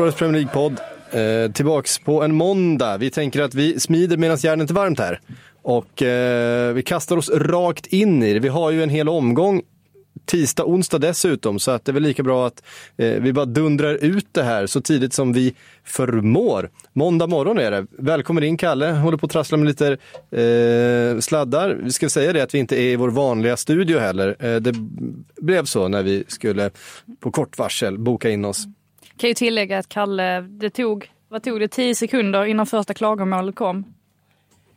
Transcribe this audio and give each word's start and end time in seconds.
Sportbladets 0.00 0.18
Premier 0.18 0.40
League-podd. 0.40 0.80
Eh, 1.12 1.52
tillbaks 1.52 1.98
på 1.98 2.22
en 2.22 2.34
måndag. 2.34 2.96
Vi 2.98 3.10
tänker 3.10 3.42
att 3.42 3.54
vi 3.54 3.80
smider 3.80 4.16
medan 4.16 4.36
järnet 4.36 4.70
är 4.70 4.74
varmt 4.74 4.98
här. 4.98 5.20
Och 5.62 6.02
eh, 6.02 6.72
vi 6.72 6.82
kastar 6.82 7.16
oss 7.16 7.30
rakt 7.30 7.86
in 7.86 8.22
i 8.22 8.32
det. 8.32 8.40
Vi 8.40 8.48
har 8.48 8.70
ju 8.70 8.82
en 8.82 8.88
hel 8.88 9.08
omgång 9.08 9.62
tisdag, 10.26 10.64
onsdag 10.64 10.98
dessutom, 10.98 11.58
så 11.58 11.70
att 11.70 11.84
det 11.84 11.90
är 11.90 11.94
väl 11.94 12.02
lika 12.02 12.22
bra 12.22 12.46
att 12.46 12.62
eh, 12.96 13.10
vi 13.10 13.32
bara 13.32 13.44
dundrar 13.44 13.94
ut 13.94 14.26
det 14.32 14.42
här 14.42 14.66
så 14.66 14.80
tidigt 14.80 15.12
som 15.12 15.32
vi 15.32 15.54
förmår. 15.84 16.70
Måndag 16.92 17.26
morgon 17.26 17.58
är 17.58 17.70
det. 17.70 17.86
Välkommen 17.90 18.44
in 18.44 18.56
Kalle, 18.56 18.86
håller 18.86 19.18
på 19.18 19.26
att 19.26 19.32
trassla 19.32 19.56
med 19.56 19.66
lite 19.66 19.86
eh, 20.30 21.20
sladdar. 21.20 21.78
Vi 21.82 21.92
ska 21.92 22.08
säga 22.08 22.32
det 22.32 22.42
att 22.42 22.54
vi 22.54 22.58
inte 22.58 22.76
är 22.76 22.92
i 22.92 22.96
vår 22.96 23.10
vanliga 23.10 23.56
studio 23.56 23.98
heller. 23.98 24.36
Eh, 24.38 24.56
det 24.56 24.74
blev 25.36 25.64
så 25.64 25.88
när 25.88 26.02
vi 26.02 26.24
skulle 26.28 26.70
på 27.20 27.30
kort 27.30 27.58
varsel 27.58 27.98
boka 27.98 28.30
in 28.30 28.44
oss. 28.44 28.66
Kan 29.20 29.28
ju 29.28 29.34
tillägga 29.34 29.78
att 29.78 29.88
Kalle, 29.88 30.40
det 30.40 30.70
tog, 30.70 31.10
vad 31.28 31.42
tog 31.42 31.60
det, 31.60 31.68
tio 31.68 31.94
sekunder 31.94 32.44
innan 32.44 32.66
första 32.66 32.94
klagomålet 32.94 33.54
kom. 33.54 33.94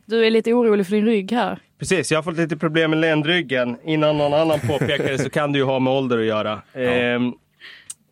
Du 0.06 0.26
är 0.26 0.32
lite 0.32 0.54
orolig 0.54 0.86
för 0.86 0.96
din 0.96 1.06
rygg 1.06 1.32
här. 1.32 1.60
Precis, 1.80 2.12
jag 2.12 2.18
har 2.18 2.24
fått 2.24 2.38
lite 2.38 2.58
problem 2.58 2.90
med 2.90 3.00
ländryggen. 3.00 3.78
Innan 3.84 4.18
någon 4.18 4.34
annan 4.34 4.60
påpekar 4.60 5.08
det 5.08 5.18
så 5.18 5.30
kan 5.30 5.52
det 5.52 5.58
ju 5.58 5.66
ha 5.66 5.80
med 5.80 5.94
ålder 5.94 6.18
att 6.18 6.26
göra. 6.26 6.62
Ja. 6.74 6.80
Eh, 6.80 7.20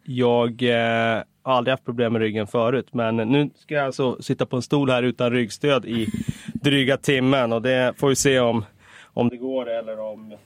jag 0.03 0.63
eh, 0.63 1.23
har 1.43 1.53
aldrig 1.53 1.71
haft 1.71 1.85
problem 1.85 2.13
med 2.13 2.21
ryggen 2.21 2.47
förut, 2.47 2.87
men 2.91 3.17
nu 3.17 3.49
ska 3.55 3.73
jag 3.73 3.85
alltså 3.85 4.21
sitta 4.21 4.45
på 4.45 4.55
en 4.55 4.61
stol 4.61 4.89
här 4.89 5.03
utan 5.03 5.31
ryggstöd 5.31 5.85
i 5.85 6.07
dryga 6.53 6.97
timmen 6.97 7.53
och 7.53 7.61
det 7.61 7.93
får 7.97 8.09
vi 8.09 8.15
se 8.15 8.39
om, 8.39 8.65
om 9.13 9.29
det 9.29 9.37
går 9.37 9.69
eller 9.69 9.99
om 9.99 10.37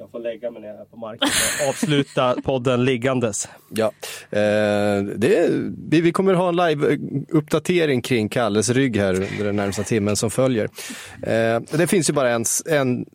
jag 0.00 0.10
får 0.10 0.18
lägga 0.18 0.50
mig 0.50 0.62
ner 0.62 0.68
här 0.68 0.84
på 0.84 0.96
marken 0.96 1.28
och 1.62 1.68
avsluta 1.68 2.36
podden 2.44 2.84
liggandes. 2.84 3.48
Ja, 3.68 3.92
eh, 4.30 5.02
det, 5.16 5.48
vi, 5.88 6.00
vi 6.00 6.12
kommer 6.12 6.34
ha 6.34 6.48
en 6.48 6.56
live-uppdatering 6.56 8.02
kring 8.02 8.28
Kalles 8.28 8.70
rygg 8.70 8.96
här 8.96 9.14
under 9.14 9.44
den 9.44 9.56
närmsta 9.56 9.82
timmen 9.82 10.16
som 10.16 10.30
följer. 10.30 10.64
Eh, 11.22 11.60
det 11.78 11.86
finns 11.86 12.10
ju 12.10 12.14
bara 12.14 12.30
en, 12.30 12.44
en 12.70 13.06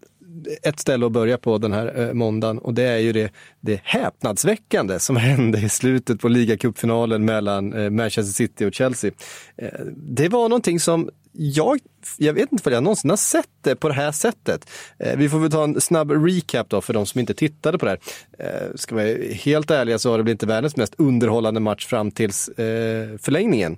ett 0.64 0.80
ställe 0.80 1.06
att 1.06 1.12
börja 1.12 1.38
på 1.38 1.58
den 1.58 1.74
här 1.74 2.00
eh, 2.00 2.14
måndagen 2.14 2.58
och 2.58 2.74
det 2.74 2.84
är 2.84 2.98
ju 2.98 3.14
det, 3.14 3.32
det 3.62 3.82
häpnadsväckande 3.84 5.00
som 5.00 5.16
hände 5.16 5.60
i 5.60 5.70
slutet 5.70 6.20
på 6.20 6.28
ligacupfinalen 6.28 7.26
mellan 7.26 7.74
eh, 7.74 7.90
Manchester 7.90 8.34
City 8.34 8.66
och 8.66 8.74
Chelsea. 8.74 9.12
Eh, 9.58 9.70
det 9.96 10.30
var 10.30 10.50
någonting 10.50 10.80
som 10.80 11.10
jag, 11.38 11.80
jag 12.18 12.34
vet 12.34 12.52
inte 12.52 12.70
om 12.70 12.74
jag 12.74 12.84
någonsin 12.84 13.10
har 13.10 13.18
sett 13.18 13.50
det 13.62 13.76
på 13.76 13.88
det 13.88 13.94
här 13.94 14.12
sättet. 14.12 14.70
Eh, 15.00 15.18
vi 15.18 15.30
får 15.30 15.40
väl 15.40 15.52
ta 15.52 15.64
en 15.64 15.82
snabb 15.82 16.12
recap 16.12 16.70
då 16.70 16.82
för 16.82 16.94
de 16.94 17.06
som 17.06 17.20
inte 17.20 17.34
tittade 17.34 17.78
på 17.78 17.86
det 17.86 17.92
här. 17.92 18.00
Eh, 18.40 18.76
ska 18.76 18.96
vara 18.96 19.06
helt 19.32 19.72
ärliga 19.72 20.00
så 20.00 20.12
har 20.12 20.18
det 20.18 20.24
blivit 20.24 20.36
inte 20.36 20.54
världens 20.54 20.78
mest 20.78 20.96
underhållande 20.98 21.60
match 21.60 21.86
fram 21.86 22.12
tills 22.12 22.50
eh, 22.50 23.18
förlängningen. 23.18 23.78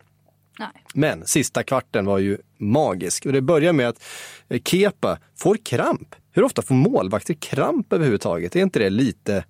Nej. 0.59 0.67
Men 0.93 1.25
sista 1.25 1.63
kvarten 1.63 2.05
var 2.05 2.17
ju 2.17 2.37
magisk. 2.57 3.25
Och 3.25 3.33
det 3.33 3.41
börjar 3.41 3.73
med 3.73 3.89
att 3.89 4.03
eh, 4.49 4.61
Kepa 4.61 5.19
får 5.35 5.57
kramp. 5.65 6.15
Hur 6.31 6.43
ofta 6.43 6.61
får 6.61 6.75
målvakter 6.75 7.33
kramp 7.33 7.93
överhuvudtaget? 7.93 8.55
Är 8.55 8.61
inte 8.61 8.79
det 8.79 8.89
lite 8.89 9.43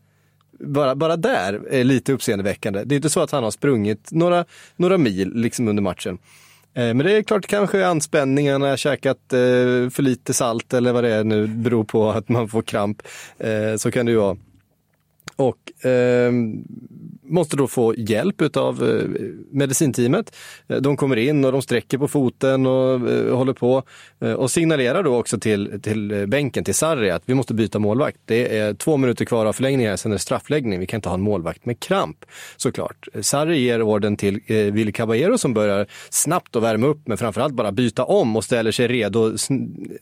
bara, 0.59 0.95
bara 0.95 1.17
där 1.17 1.61
är 1.69 1.83
lite 1.83 2.13
uppseendeväckande. 2.13 2.83
Det 2.83 2.95
är 2.95 2.97
inte 2.97 3.09
så 3.09 3.19
att 3.19 3.31
han 3.31 3.43
har 3.43 3.51
sprungit 3.51 4.11
några, 4.11 4.45
några 4.75 4.97
mil 4.97 5.33
liksom 5.33 5.67
under 5.67 5.83
matchen. 5.83 6.17
Eh, 6.77 6.93
men 6.93 6.97
det 6.97 7.17
är 7.17 7.23
klart 7.23 7.47
kanske 7.47 7.88
anspänningarna, 7.88 8.77
käkat 8.77 9.33
eh, 9.33 9.89
för 9.89 10.01
lite 10.01 10.33
salt 10.33 10.73
eller 10.73 10.93
vad 10.93 11.03
det 11.03 11.13
är 11.13 11.23
nu 11.23 11.47
beror 11.47 11.83
på 11.83 12.09
att 12.09 12.29
man 12.29 12.47
får 12.47 12.61
kramp. 12.61 13.01
Eh, 13.38 13.75
så 13.77 13.91
kan 13.91 14.05
det 14.05 14.11
ju 14.11 14.17
vara. 14.17 14.38
Och 15.35 15.85
ehm, 15.85 16.63
måste 17.29 17.57
då 17.57 17.67
få 17.67 17.95
hjälp 17.97 18.57
av 18.57 18.83
eh, 18.83 19.03
medicinteamet. 19.51 20.35
Eh, 20.67 20.77
de 20.77 20.97
kommer 20.97 21.15
in 21.15 21.45
och 21.45 21.51
de 21.51 21.61
sträcker 21.61 21.97
på 21.97 22.07
foten 22.07 22.65
och 22.65 23.09
eh, 23.09 23.35
håller 23.35 23.53
på 23.53 23.83
och 24.38 24.51
signalerar 24.51 25.03
då 25.03 25.15
också 25.15 25.39
till, 25.39 25.81
till 25.81 26.25
bänken, 26.27 26.63
till 26.63 26.75
Sarri, 26.75 27.11
att 27.11 27.23
vi 27.25 27.33
måste 27.33 27.53
byta 27.53 27.79
målvakt. 27.79 28.17
Det 28.25 28.57
är 28.57 28.73
två 28.73 28.97
minuter 28.97 29.25
kvar 29.25 29.45
av 29.45 29.53
förlängningen, 29.53 29.97
sen 29.97 30.11
är 30.11 30.15
det 30.15 30.19
straffläggning. 30.19 30.79
Vi 30.79 30.85
kan 30.85 30.97
inte 30.97 31.09
ha 31.09 31.13
en 31.13 31.21
målvakt 31.21 31.65
med 31.65 31.79
kramp 31.79 32.25
såklart. 32.57 33.07
Sarri 33.21 33.59
ger 33.59 33.81
orden 33.81 34.17
till 34.17 34.39
Will 34.47 34.71
Willy 34.71 34.91
Caballero 34.91 35.38
som 35.38 35.53
börjar 35.53 35.88
snabbt 36.09 36.55
att 36.55 36.63
värma 36.63 36.88
upp, 36.88 37.01
men 37.05 37.17
framförallt 37.17 37.53
bara 37.53 37.71
byta 37.71 38.03
om 38.03 38.35
och 38.35 38.44
ställer 38.44 38.71
sig 38.71 38.88
redo, 38.88 39.33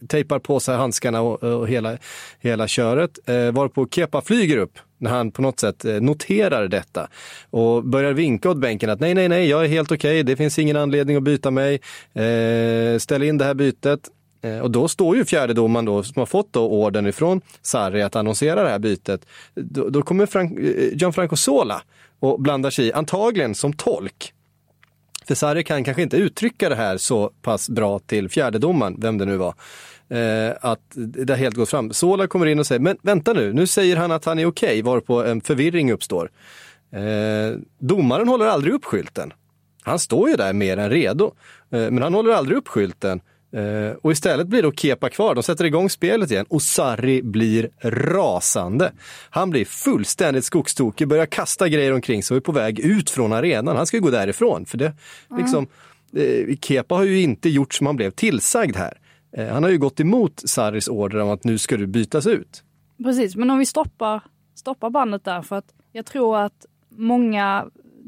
tejpar 0.07 0.39
på 0.39 0.59
sig 0.59 0.75
handskarna 0.75 1.21
och, 1.21 1.43
och 1.43 1.67
hela, 1.67 1.97
hela 2.39 2.67
köret. 2.67 3.19
Varpå 3.53 3.87
Kepa 3.91 4.21
flyger 4.21 4.57
upp 4.57 4.79
när 4.97 5.11
han 5.11 5.31
på 5.31 5.41
något 5.41 5.59
sätt 5.59 5.83
noterar 5.83 6.67
detta 6.67 7.07
och 7.49 7.83
börjar 7.83 8.13
vinka 8.13 8.49
åt 8.49 8.57
bänken 8.57 8.89
att 8.89 8.99
nej, 8.99 9.13
nej, 9.13 9.29
nej, 9.29 9.49
jag 9.49 9.65
är 9.65 9.69
helt 9.69 9.91
okej, 9.91 10.11
okay. 10.11 10.23
det 10.23 10.35
finns 10.35 10.59
ingen 10.59 10.77
anledning 10.77 11.17
att 11.17 11.23
byta 11.23 11.51
mig, 11.51 11.73
eh, 12.13 12.97
ställ 12.99 13.23
in 13.23 13.37
det 13.37 13.45
här 13.45 13.53
bytet. 13.53 14.09
Eh, 14.41 14.59
och 14.59 14.71
då 14.71 14.87
står 14.87 15.17
ju 15.17 15.25
fjärde 15.25 15.53
domaren 15.53 15.85
då, 15.85 16.03
som 16.03 16.19
har 16.19 16.25
fått 16.25 16.53
då 16.53 16.69
orden 16.69 17.07
ifrån 17.07 17.41
Sarri 17.61 18.01
att 18.01 18.15
annonsera 18.15 18.63
det 18.63 18.69
här 18.69 18.79
bytet. 18.79 19.25
Då, 19.55 19.89
då 19.89 20.01
kommer 20.01 20.25
Frank, 20.25 20.59
eh, 20.59 20.93
Gianfranco 20.93 21.35
Sola 21.35 21.81
och 22.19 22.41
blandar 22.41 22.69
sig 22.69 22.85
i, 22.85 22.93
antagligen 22.93 23.55
som 23.55 23.73
tolk. 23.73 24.33
För 25.27 25.35
Sarri 25.35 25.63
kan 25.63 25.83
kanske 25.83 26.03
inte 26.03 26.17
uttrycka 26.17 26.69
det 26.69 26.75
här 26.75 26.97
så 26.97 27.31
pass 27.41 27.69
bra 27.69 27.99
till 27.99 28.29
fjärdedomaren, 28.29 28.95
vem 28.99 29.17
det 29.17 29.25
nu 29.25 29.37
var 29.37 29.53
eh, 30.09 30.53
att 30.61 30.81
det 30.95 31.33
har 31.33 31.37
helt 31.37 31.55
gått 31.55 31.69
fram. 31.69 31.93
Sola 31.93 32.27
kommer 32.27 32.45
in 32.45 32.59
och 32.59 32.67
säger, 32.67 32.79
men 32.79 32.97
vänta 33.01 33.33
nu, 33.33 33.53
nu 33.53 33.67
säger 33.67 33.97
han 33.97 34.11
att 34.11 34.25
han 34.25 34.39
är 34.39 34.45
okej, 34.45 34.69
okay, 34.69 34.81
varpå 34.81 35.23
en 35.23 35.41
förvirring 35.41 35.91
uppstår. 35.91 36.31
Eh, 36.91 37.59
domaren 37.79 38.27
håller 38.27 38.45
aldrig 38.45 38.73
upp 38.73 38.85
skylten. 38.85 39.33
Han 39.83 39.99
står 39.99 40.29
ju 40.29 40.35
där 40.35 40.53
mer 40.53 40.77
än 40.77 40.89
redo, 40.89 41.25
eh, 41.71 41.91
men 41.91 42.01
han 42.01 42.13
håller 42.13 42.33
aldrig 42.33 42.57
upp 42.57 42.67
skylten. 42.67 43.21
Uh, 43.55 43.91
och 44.01 44.11
istället 44.11 44.47
blir 44.47 44.63
då 44.63 44.71
Kepa 44.71 45.09
kvar. 45.09 45.35
De 45.35 45.43
sätter 45.43 45.65
igång 45.65 45.89
spelet 45.89 46.31
igen 46.31 46.45
och 46.49 46.61
Sarri 46.61 47.21
blir 47.21 47.69
rasande. 47.81 48.91
Han 49.29 49.49
blir 49.49 49.65
fullständigt 49.65 50.45
skogstokig, 50.45 51.07
börjar 51.07 51.25
kasta 51.25 51.69
grejer 51.69 51.93
omkring 51.93 52.23
sig 52.23 52.35
och 52.35 52.37
är 52.37 52.41
på 52.41 52.51
väg 52.51 52.79
ut 52.79 53.09
från 53.09 53.33
arenan. 53.33 53.75
Han 53.75 53.87
ska 53.87 53.97
ju 53.97 54.01
gå 54.01 54.09
därifrån. 54.09 54.65
För 54.65 54.77
det, 54.77 54.93
mm. 55.29 55.41
liksom, 55.41 55.67
Kepa 56.61 56.95
har 56.95 57.03
ju 57.03 57.21
inte 57.21 57.49
gjort 57.49 57.73
som 57.73 57.87
han 57.87 57.95
blev 57.95 58.11
tillsagd 58.11 58.75
här. 58.75 58.97
Eh, 59.37 59.47
han 59.47 59.63
har 59.63 59.69
ju 59.69 59.77
gått 59.77 59.99
emot 59.99 60.41
Sarris 60.45 60.87
order 60.87 61.19
om 61.19 61.29
att 61.29 61.43
nu 61.43 61.57
ska 61.57 61.77
du 61.77 61.87
bytas 61.87 62.27
ut. 62.27 62.63
Precis, 63.03 63.35
men 63.35 63.49
om 63.49 63.59
vi 63.59 63.65
stoppar, 63.65 64.23
stoppar 64.55 64.89
bandet 64.89 65.23
där 65.23 65.41
för 65.41 65.55
att 65.55 65.73
jag 65.91 66.05
tror 66.05 66.37
att 66.37 66.65
många 66.97 67.65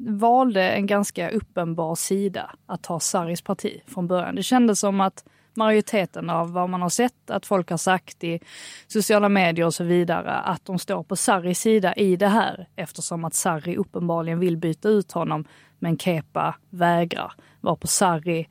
valde 0.07 0.69
en 0.69 0.87
ganska 0.87 1.29
uppenbar 1.29 1.95
sida 1.95 2.51
att 2.65 2.83
ta 2.83 2.99
Saris 2.99 3.41
parti 3.41 3.81
från 3.87 4.07
början. 4.07 4.35
Det 4.35 4.43
kändes 4.43 4.79
som 4.79 5.01
att 5.01 5.23
majoriteten 5.57 6.29
av 6.29 6.53
vad 6.53 6.69
man 6.69 6.81
har 6.81 6.89
sett, 6.89 7.29
att 7.29 7.45
folk 7.45 7.69
har 7.69 7.77
sagt 7.77 8.23
i 8.23 8.39
sociala 8.87 9.29
medier 9.29 9.65
och 9.65 9.73
så 9.73 9.83
vidare, 9.83 10.31
att 10.31 10.65
de 10.65 10.79
står 10.79 11.03
på 11.03 11.15
Sarris 11.15 11.59
sida 11.59 11.95
i 11.95 12.15
det 12.15 12.27
här 12.27 12.67
eftersom 12.75 13.25
att 13.25 13.33
Sarri 13.33 13.77
uppenbarligen 13.77 14.39
vill 14.39 14.57
byta 14.57 14.89
ut 14.89 15.11
honom 15.11 15.45
men 15.79 15.97
Kepa 15.97 16.55
vägrar. 16.69 17.33
Var 17.61 17.75
på 17.75 17.87
Sarri 17.87 18.47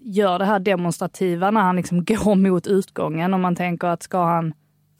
gör 0.00 0.38
det 0.38 0.44
här 0.44 0.58
demonstrativa 0.58 1.50
när 1.50 1.60
han 1.60 1.76
liksom 1.76 2.04
går 2.04 2.34
mot 2.34 2.66
utgången 2.66 3.34
och 3.34 3.40
man 3.40 3.56
tänker 3.56 3.88
att 3.88 4.02
ska 4.02 4.24
han, 4.24 4.54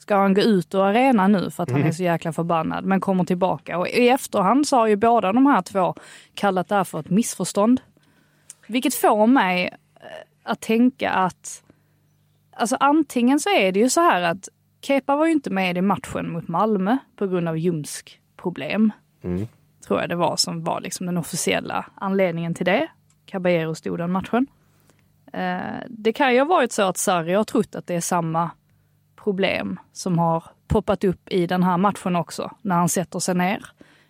ska 0.08 0.16
han 0.16 0.34
gå 0.34 0.40
ut 0.40 0.74
ur 0.74 0.80
arenan 0.80 1.32
nu 1.32 1.50
för 1.50 1.62
att 1.62 1.68
mm. 1.68 1.82
han 1.82 1.88
är 1.88 1.92
så 1.92 2.02
jäkla 2.02 2.32
förbannad 2.32 2.84
men 2.84 3.00
kommer 3.00 3.24
tillbaka. 3.24 3.78
Och 3.78 3.88
i 3.88 4.08
efterhand 4.08 4.68
så 4.68 4.76
har 4.76 4.86
ju 4.86 4.96
båda 4.96 5.32
de 5.32 5.46
här 5.46 5.62
två 5.62 5.94
kallat 6.34 6.68
det 6.68 6.74
här 6.74 6.84
för 6.84 7.00
ett 7.00 7.10
missförstånd. 7.10 7.80
Vilket 8.66 8.94
får 8.94 9.26
mig 9.26 9.66
eh, 9.96 10.02
att 10.42 10.60
tänka 10.60 11.10
att 11.10 11.62
Alltså 12.52 12.76
antingen 12.80 13.40
så 13.40 13.50
är 13.50 13.72
det 13.72 13.80
ju 13.80 13.90
så 13.90 14.00
här 14.00 14.22
att 14.22 14.48
Kepa 14.80 15.16
var 15.16 15.26
ju 15.26 15.32
inte 15.32 15.50
med 15.50 15.78
i 15.78 15.80
matchen 15.80 16.32
mot 16.32 16.48
Malmö 16.48 16.98
på 17.16 17.26
grund 17.26 17.48
av 17.48 17.58
ljumsk 17.58 18.20
problem. 18.36 18.92
Mm. 19.22 19.48
Tror 19.86 20.00
jag 20.00 20.08
det 20.08 20.16
var 20.16 20.36
som 20.36 20.64
var 20.64 20.80
liksom 20.80 21.06
den 21.06 21.16
officiella 21.16 21.86
anledningen 21.94 22.54
till 22.54 22.66
det. 22.66 22.88
Caballero 23.26 23.74
stod 23.74 23.98
den 23.98 24.12
matchen. 24.12 24.46
Eh, 25.32 25.82
det 25.88 26.12
kan 26.12 26.32
ju 26.32 26.38
ha 26.38 26.46
varit 26.46 26.72
så 26.72 26.82
att 26.82 26.96
Sarri 26.96 27.34
har 27.34 27.44
trott 27.44 27.74
att 27.74 27.86
det 27.86 27.94
är 27.94 28.00
samma 28.00 28.50
problem 29.24 29.80
som 29.92 30.18
har 30.18 30.44
poppat 30.68 31.04
upp 31.04 31.28
i 31.28 31.46
den 31.46 31.62
här 31.62 31.76
matchen 31.76 32.16
också, 32.16 32.50
när 32.62 32.76
han 32.76 32.88
sätter 32.88 33.18
sig 33.18 33.34
ner. 33.34 33.64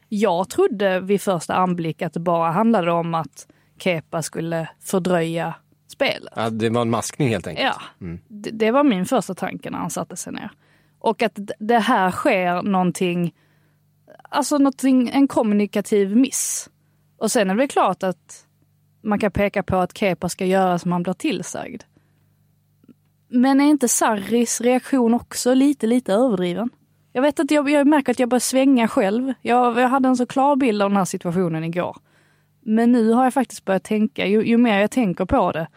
Jag 0.08 0.48
trodde 0.48 1.00
vid 1.00 1.20
första 1.20 1.54
anblick 1.54 2.02
att 2.02 2.12
det 2.12 2.20
bara 2.20 2.50
handlade 2.50 2.92
om 2.92 3.14
att 3.14 3.46
Kepa 3.78 4.22
skulle 4.22 4.68
fördröja 4.80 5.54
spelet. 5.88 6.32
Ja, 6.36 6.50
det 6.50 6.70
var 6.70 6.82
en 6.82 6.90
maskning 6.90 7.28
helt 7.28 7.46
enkelt. 7.46 7.66
Ja, 7.66 8.06
mm. 8.06 8.20
det, 8.28 8.50
det, 8.50 8.70
var 8.70 8.84
min 8.84 9.06
första 9.06 9.34
tanke 9.34 9.70
när 9.70 9.78
han 9.78 9.90
satte 9.90 10.16
sig 10.16 10.32
ner. 10.32 10.50
Och 10.98 11.22
att 11.22 11.38
det 11.58 11.78
här 11.78 12.10
sker 12.10 12.62
någonting, 12.62 13.34
alltså 14.22 14.58
någonting, 14.58 15.08
en 15.08 15.28
kommunikativ 15.28 16.16
miss. 16.16 16.70
Och 17.18 17.30
sen 17.30 17.50
är 17.50 17.54
det 17.54 17.68
klart 17.68 18.02
att 18.02 18.46
man 19.02 19.18
kan 19.18 19.30
peka 19.30 19.62
på 19.62 19.76
att 19.76 19.98
Kepa 19.98 20.28
ska 20.28 20.44
göra 20.44 20.78
som 20.78 20.92
han 20.92 21.02
blir 21.02 21.14
tillsagd. 21.14 21.82
Men 23.28 23.60
är 23.60 23.64
inte 23.64 23.88
Sarris 23.88 24.60
reaktion 24.60 25.14
också 25.14 25.54
lite, 25.54 25.86
lite 25.86 26.12
överdriven? 26.12 26.70
jag 27.18 27.22
vet 27.22 27.40
att 27.40 27.50
jag, 27.50 27.70
jag 27.70 27.86
märker 27.86 28.12
att 28.12 28.18
jag 28.18 28.28
börjar 28.28 28.40
svänga 28.40 28.88
själv. 28.88 29.32
Jag, 29.42 29.78
jag 29.78 29.88
hade 29.88 30.08
en 30.08 30.16
så 30.16 30.26
klar 30.26 30.56
bild 30.56 30.82
av 30.82 30.90
den 30.90 30.96
här 30.96 31.04
situationen 31.04 31.64
igår. 31.64 31.96
Men 32.60 32.92
nu 32.92 33.12
har 33.12 33.24
jag 33.24 33.34
faktiskt 33.34 33.64
börjat 33.64 33.84
tänka, 33.84 34.26
ju, 34.26 34.46
ju 34.46 34.56
mer 34.56 34.80
jag 34.80 34.90
tänker 34.90 35.24
på 35.24 35.52
det, 35.52 35.68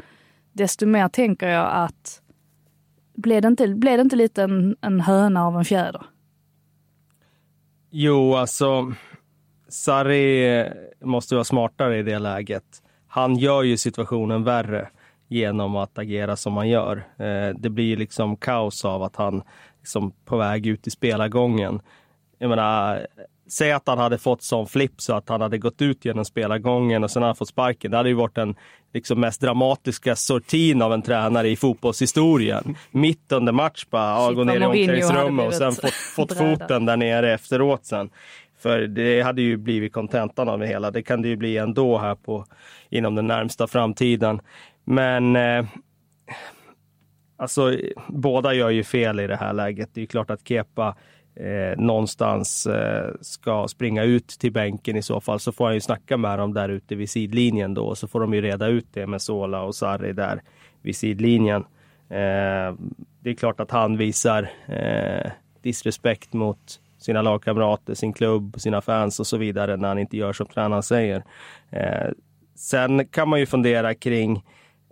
desto 0.54 0.86
mer 0.86 1.08
tänker 1.08 1.48
jag 1.48 1.72
att 1.74 2.22
blev 3.16 3.42
det 3.42 3.48
inte, 3.48 3.68
blev 3.68 3.98
det 3.98 4.02
inte 4.02 4.16
lite 4.16 4.44
en, 4.44 4.76
en 4.82 5.02
höna 5.02 5.48
av 5.48 5.58
en 5.58 5.66
fjäder? 5.66 6.02
Jo, 7.90 8.36
alltså 8.36 8.94
Sarri 9.68 10.66
måste 11.04 11.36
vara 11.36 11.44
smartare 11.44 12.00
i 12.00 12.04
det 12.04 12.20
läget. 12.20 12.84
Han 13.08 13.36
gör 13.36 13.64
ju 13.64 13.78
situationen 13.78 14.44
värre 14.44 14.90
genom 15.32 15.76
att 15.76 15.98
agera 15.98 16.36
som 16.36 16.58
han 16.58 16.70
gör. 16.70 17.04
Eh, 17.20 17.56
det 17.58 17.70
blir 17.70 17.98
liksom 17.98 18.36
kaos 18.36 18.86
av 18.86 19.04
att 19.04 19.16
han 19.16 19.44
liksom 19.80 20.12
på 20.26 20.38
väg 20.38 20.68
ut 20.68 20.88
i 20.88 20.90
spelargången. 20.90 21.82
Jag 22.40 22.50
menar, 22.50 23.08
säg 23.50 23.72
att 23.72 23.88
han 23.88 23.98
hade 23.98 24.18
fått 24.18 24.44
sån 24.44 24.68
flipp 24.68 25.02
så 25.02 25.14
att 25.14 25.30
han 25.30 25.42
hade 25.42 25.58
gått 25.58 25.82
ut 25.82 26.06
genom 26.06 26.26
spelargången 26.26 27.04
och 27.04 27.12
sen 27.12 27.22
hade 27.22 27.30
han 27.30 27.36
fått 27.36 27.48
sparken. 27.48 27.92
Det 27.92 27.98
hade 27.98 28.10
ju 28.10 28.16
varit 28.16 28.36
den 28.36 28.56
liksom 28.94 29.20
mest 29.20 29.42
dramatiska 29.42 30.16
sortin 30.16 30.82
av 30.82 30.94
en 30.94 31.02
tränare 31.02 31.50
i 31.50 31.56
fotbollshistorien. 31.56 32.76
Mitt 32.92 33.32
under 33.32 33.52
match 33.52 33.86
bara, 33.90 34.10
ja, 34.10 34.32
gå 34.32 34.44
ner 34.44 34.62
i 34.62 34.66
omklädningsrummet 34.66 35.48
och 35.48 35.54
sen 35.54 35.72
fått, 35.72 35.94
fått 35.94 36.38
foten 36.38 36.86
där 36.86 36.98
nere 36.98 37.34
efteråt 37.34 37.86
sen. 37.86 38.10
För 38.62 38.80
det 38.80 39.22
hade 39.22 39.42
ju 39.42 39.58
blivit 39.58 39.94
kontentan 39.94 40.50
av 40.50 40.60
det 40.60 40.68
hela. 40.68 40.92
Det 40.92 41.04
kan 41.04 41.22
det 41.22 41.28
ju 41.28 41.36
bli 41.36 41.58
ändå 41.58 41.98
här 41.98 42.16
på, 42.16 42.46
inom 42.90 43.16
den 43.16 43.28
närmsta 43.28 43.68
framtiden. 43.68 44.40
Men 44.84 45.36
eh, 45.36 45.66
alltså, 47.38 47.78
båda 48.08 48.54
gör 48.54 48.70
ju 48.70 48.84
fel 48.84 49.20
i 49.20 49.28
det 49.28 49.36
här 49.36 49.54
läget. 49.54 49.90
Det 49.94 50.02
är 50.02 50.06
klart 50.06 50.30
att 50.30 50.48
Kepa 50.48 50.96
eh, 51.36 51.78
någonstans 51.78 52.68
eh, 52.68 53.12
ska 53.22 53.68
springa 53.68 54.04
ut 54.04 54.28
till 54.28 54.52
bänken 54.52 54.96
i 54.96 55.02
så 55.02 55.22
fall 55.22 55.40
så 55.40 55.52
får 55.52 55.66
han 55.66 55.74
ju 55.74 55.82
snacka 55.82 56.18
med 56.18 56.40
dem 56.40 56.54
där 56.54 56.70
ute 56.70 56.96
vid 56.96 57.10
sidlinjen 57.10 57.74
då. 57.74 57.96
Så 57.96 58.08
får 58.08 58.20
de 58.20 58.34
ju 58.34 58.42
reda 58.42 58.68
ut 58.68 58.88
det 58.94 59.08
med 59.08 59.22
Sola 59.22 59.62
och 59.62 59.76
Sarri 59.76 60.14
där 60.14 60.42
vid 60.82 60.96
sidlinjen. 60.96 61.62
Eh, 62.10 62.76
det 63.20 63.30
är 63.30 63.36
klart 63.36 63.60
att 63.60 63.72
han 63.72 63.98
visar 63.98 64.50
eh, 64.66 65.32
disrespekt 65.62 66.34
mot 66.34 66.80
sina 66.98 67.22
lagkamrater, 67.22 67.94
sin 67.94 68.14
klubb, 68.14 68.62
sina 68.62 68.82
fans 68.82 69.20
och 69.20 69.28
så 69.28 69.38
vidare 69.38 69.78
när 69.78 69.88
han 69.88 70.00
inte 70.00 70.18
gör 70.18 70.34
som 70.34 70.46
tränaren 70.46 70.84
säger. 70.84 71.24
Eh, 71.70 72.10
sen 72.56 73.08
kan 73.08 73.30
man 73.30 73.40
ju 73.40 73.46
fundera 73.46 73.94
kring 73.94 74.36
eh, 74.36 74.42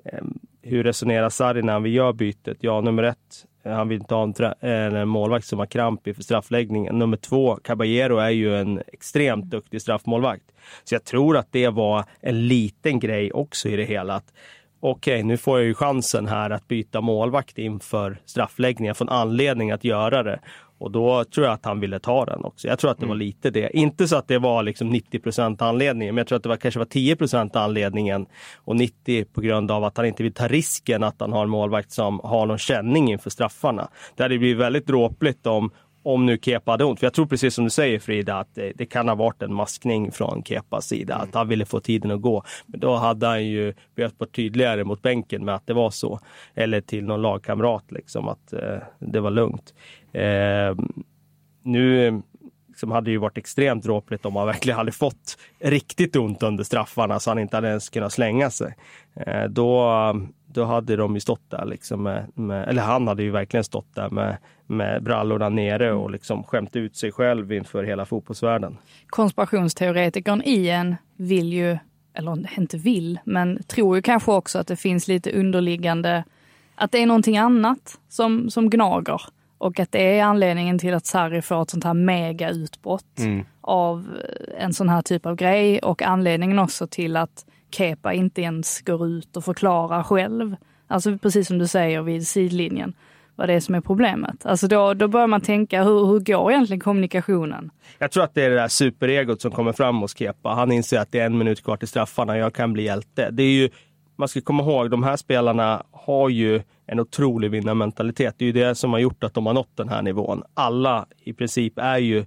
Ehm, 0.05 0.39
hur 0.61 0.83
resonerar 0.83 1.29
Sarri 1.29 1.61
när 1.61 1.79
vi 1.79 1.89
gör 1.89 2.13
bytet? 2.13 2.57
Ja, 2.59 2.81
nummer 2.81 3.03
ett, 3.03 3.45
eh, 3.63 3.71
han 3.71 3.87
vill 3.87 3.99
inte 3.99 4.15
ha 4.15 4.23
en, 4.23 4.33
en 4.59 4.95
eh, 4.95 5.05
målvakt 5.05 5.45
som 5.45 5.59
har 5.59 5.65
kramp 5.65 6.07
inför 6.07 6.23
straffläggningen. 6.23 6.99
Nummer 6.99 7.17
två, 7.17 7.55
Caballero 7.55 8.17
är 8.17 8.29
ju 8.29 8.55
en 8.55 8.81
extremt 8.87 9.45
duktig 9.45 9.81
straffmålvakt. 9.81 10.43
Så 10.83 10.95
jag 10.95 11.03
tror 11.03 11.37
att 11.37 11.47
det 11.51 11.69
var 11.69 12.05
en 12.19 12.47
liten 12.47 12.99
grej 12.99 13.31
också 13.31 13.69
i 13.69 13.75
det 13.75 13.85
hela. 13.85 14.15
Att 14.15 14.33
okej, 14.79 15.13
okay, 15.15 15.23
nu 15.23 15.37
får 15.37 15.59
jag 15.59 15.67
ju 15.67 15.73
chansen 15.73 16.27
här 16.27 16.49
att 16.49 16.67
byta 16.67 17.01
målvakt 17.01 17.57
inför 17.57 18.17
straffläggningen. 18.25 18.89
Jag 18.89 18.97
får 18.97 19.05
en 19.05 19.09
anledning 19.09 19.71
att 19.71 19.83
göra 19.83 20.23
det. 20.23 20.39
Och 20.79 20.91
då 20.91 21.23
tror 21.23 21.45
jag 21.45 21.53
att 21.53 21.65
han 21.65 21.79
ville 21.79 21.99
ta 21.99 22.25
den 22.25 22.45
också. 22.45 22.67
Jag 22.67 22.79
tror 22.79 22.91
att 22.91 22.99
det 22.99 23.05
var 23.05 23.15
mm. 23.15 23.27
lite 23.27 23.49
det. 23.49 23.77
Inte 23.77 24.07
så 24.07 24.15
att 24.15 24.27
det 24.27 24.37
var 24.37 24.63
liksom 24.63 24.89
90 24.89 25.19
procent 25.19 25.61
anledningen, 25.61 26.15
men 26.15 26.19
jag 26.19 26.27
tror 26.27 26.35
att 26.35 26.43
det 26.43 26.49
var, 26.49 26.57
kanske 26.57 26.79
var 26.79 26.85
10 26.85 27.15
procent 27.15 27.55
anledningen 27.55 28.25
och 28.55 28.75
90 28.75 29.25
på 29.25 29.41
grund 29.41 29.71
av 29.71 29.83
att 29.83 29.97
han 29.97 30.05
inte 30.05 30.23
vill 30.23 30.33
ta 30.33 30.47
risken 30.47 31.03
att 31.03 31.15
han 31.19 31.33
har 31.33 31.43
en 31.43 31.49
målvakt 31.49 31.91
som 31.91 32.19
har 32.23 32.45
någon 32.45 32.57
känning 32.57 33.11
inför 33.11 33.29
straffarna. 33.29 33.89
Det 34.15 34.23
hade 34.23 34.37
blivit 34.37 34.57
väldigt 34.57 34.87
dråpligt 34.87 35.47
om, 35.47 35.71
om 36.03 36.25
nu 36.25 36.37
Kepa 36.41 36.71
hade 36.71 36.85
ont. 36.85 36.99
För 36.99 37.05
jag 37.05 37.13
tror 37.13 37.25
precis 37.25 37.53
som 37.53 37.63
du 37.63 37.69
säger 37.69 37.99
Frida, 37.99 38.35
att 38.35 38.55
det, 38.55 38.71
det, 38.75 38.85
kan 38.85 39.07
ha 39.07 39.15
varit 39.15 39.41
en 39.41 39.53
maskning 39.53 40.11
från 40.11 40.43
Kepas 40.43 40.87
sida, 40.87 41.15
att 41.15 41.33
han 41.33 41.47
ville 41.47 41.65
få 41.65 41.79
tiden 41.79 42.11
att 42.11 42.21
gå. 42.21 42.43
Men 42.65 42.79
då 42.79 42.95
hade 42.95 43.27
han 43.27 43.45
ju 43.45 43.73
behövt 43.95 44.15
vara 44.17 44.29
tydligare 44.29 44.83
mot 44.83 45.01
bänken 45.01 45.45
med 45.45 45.55
att 45.55 45.67
det 45.67 45.73
var 45.73 45.89
så. 45.89 46.19
Eller 46.55 46.81
till 46.81 47.03
någon 47.03 47.21
lagkamrat, 47.21 47.91
liksom, 47.91 48.27
att 48.27 48.53
eh, 48.53 48.77
det 48.99 49.19
var 49.19 49.31
lugnt. 49.31 49.73
Eh, 50.13 50.75
nu 51.63 52.21
liksom 52.79 52.91
hade 52.91 53.05
det 53.05 53.11
ju 53.11 53.17
varit 53.17 53.37
extremt 53.37 53.83
dråpligt 53.83 54.25
om 54.25 54.35
han 54.35 54.47
verkligen 54.47 54.77
hade 54.77 54.91
fått 54.91 55.37
riktigt 55.59 56.15
ont 56.15 56.43
under 56.43 56.63
straffarna 56.63 57.19
så 57.19 57.29
han 57.29 57.39
inte 57.39 57.57
hade 57.57 57.67
ens 57.67 57.89
kunnat 57.89 58.13
slänga 58.13 58.49
sig. 58.49 58.75
Eh, 59.15 59.43
då, 59.43 59.91
då 60.45 60.63
hade 60.63 60.95
de 60.95 61.13
ju 61.13 61.19
stått 61.19 61.49
där, 61.49 61.65
liksom 61.65 62.03
med, 62.03 62.25
med, 62.33 62.69
eller 62.69 62.81
han 62.81 63.07
hade 63.07 63.23
ju 63.23 63.31
verkligen 63.31 63.63
stått 63.63 63.95
där 63.95 64.09
med, 64.09 64.37
med 64.65 65.03
brallorna 65.03 65.49
nere 65.49 65.93
och 65.93 66.11
liksom 66.11 66.43
skämt 66.43 66.75
ut 66.75 66.95
sig 66.95 67.11
själv 67.11 67.51
inför 67.51 67.83
hela 67.83 68.05
fotbollsvärlden. 68.05 68.77
Konspirationsteoretikern 69.07 70.41
Ian 70.45 70.95
vill 71.15 71.53
ju, 71.53 71.77
eller 72.13 72.59
inte 72.59 72.77
vill, 72.77 73.19
men 73.23 73.63
tror 73.63 73.95
ju 73.95 74.01
kanske 74.01 74.31
också 74.31 74.59
att 74.59 74.67
det 74.67 74.75
finns 74.75 75.07
lite 75.07 75.31
underliggande, 75.31 76.23
att 76.75 76.91
det 76.91 76.97
är 77.01 77.05
någonting 77.05 77.37
annat 77.37 77.99
som, 78.09 78.49
som 78.49 78.69
gnager. 78.69 79.21
Och 79.59 79.79
att 79.79 79.91
det 79.91 80.19
är 80.19 80.23
anledningen 80.23 80.79
till 80.79 80.93
att 80.93 81.05
Sarri 81.05 81.41
får 81.41 81.61
ett 81.61 81.69
sånt 81.69 81.83
här 81.83 81.93
mega 81.93 82.49
utbrott 82.49 83.19
mm. 83.19 83.45
av 83.61 84.07
en 84.57 84.73
sån 84.73 84.89
här 84.89 85.01
typ 85.01 85.25
av 85.25 85.35
grej 85.35 85.79
och 85.79 86.01
anledningen 86.01 86.59
också 86.59 86.87
till 86.87 87.17
att 87.17 87.45
Kepa 87.71 88.13
inte 88.13 88.41
ens 88.41 88.81
går 88.81 89.07
ut 89.07 89.37
och 89.37 89.45
förklarar 89.45 90.03
själv. 90.03 90.55
Alltså 90.87 91.17
precis 91.17 91.47
som 91.47 91.57
du 91.57 91.67
säger 91.67 92.01
vid 92.01 92.27
sidlinjen 92.27 92.93
vad 93.39 93.49
det 93.49 93.53
är 93.53 93.59
som 93.59 93.75
är 93.75 93.81
problemet. 93.81 94.45
Alltså 94.45 94.67
då, 94.67 94.93
då 94.93 95.07
börjar 95.07 95.27
man 95.27 95.41
tänka, 95.41 95.83
hur, 95.83 96.05
hur 96.05 96.19
går 96.19 96.51
egentligen 96.51 96.79
kommunikationen? 96.79 97.71
Jag 97.97 98.11
tror 98.11 98.23
att 98.23 98.33
det 98.33 98.43
är 98.43 98.49
det 98.49 98.55
där 98.55 98.67
superegot 98.67 99.41
som 99.41 99.51
kommer 99.51 99.73
fram 99.73 99.97
hos 99.97 100.17
Kepa. 100.17 100.49
Han 100.49 100.71
inser 100.71 100.99
att 100.99 101.11
det 101.11 101.19
är 101.19 101.25
en 101.25 101.37
minut 101.37 101.63
kvar 101.63 101.77
till 101.77 101.87
straffarna, 101.87 102.37
jag 102.37 102.53
kan 102.53 102.73
bli 102.73 102.83
hjälte. 102.83 103.29
Det 103.31 103.43
är 103.43 103.51
ju, 103.51 103.69
man 104.19 104.27
ska 104.27 104.41
komma 104.41 104.63
ihåg, 104.63 104.89
de 104.89 105.03
här 105.03 105.17
spelarna 105.17 105.83
har 105.91 106.29
ju 106.29 106.61
en 106.87 106.99
otrolig 106.99 107.51
vinnarmentalitet. 107.51 108.35
Det 108.37 108.45
är 108.45 108.47
ju 108.47 108.51
det 108.51 108.75
som 108.75 108.93
har 108.93 108.99
gjort 108.99 109.23
att 109.23 109.33
de 109.33 109.45
har 109.45 109.53
nått 109.53 109.77
den 109.77 109.89
här 109.89 110.01
nivån. 110.01 110.43
Alla 110.53 111.05
i 111.23 111.33
princip 111.33 111.73
är 111.77 111.97
ju 111.97 112.25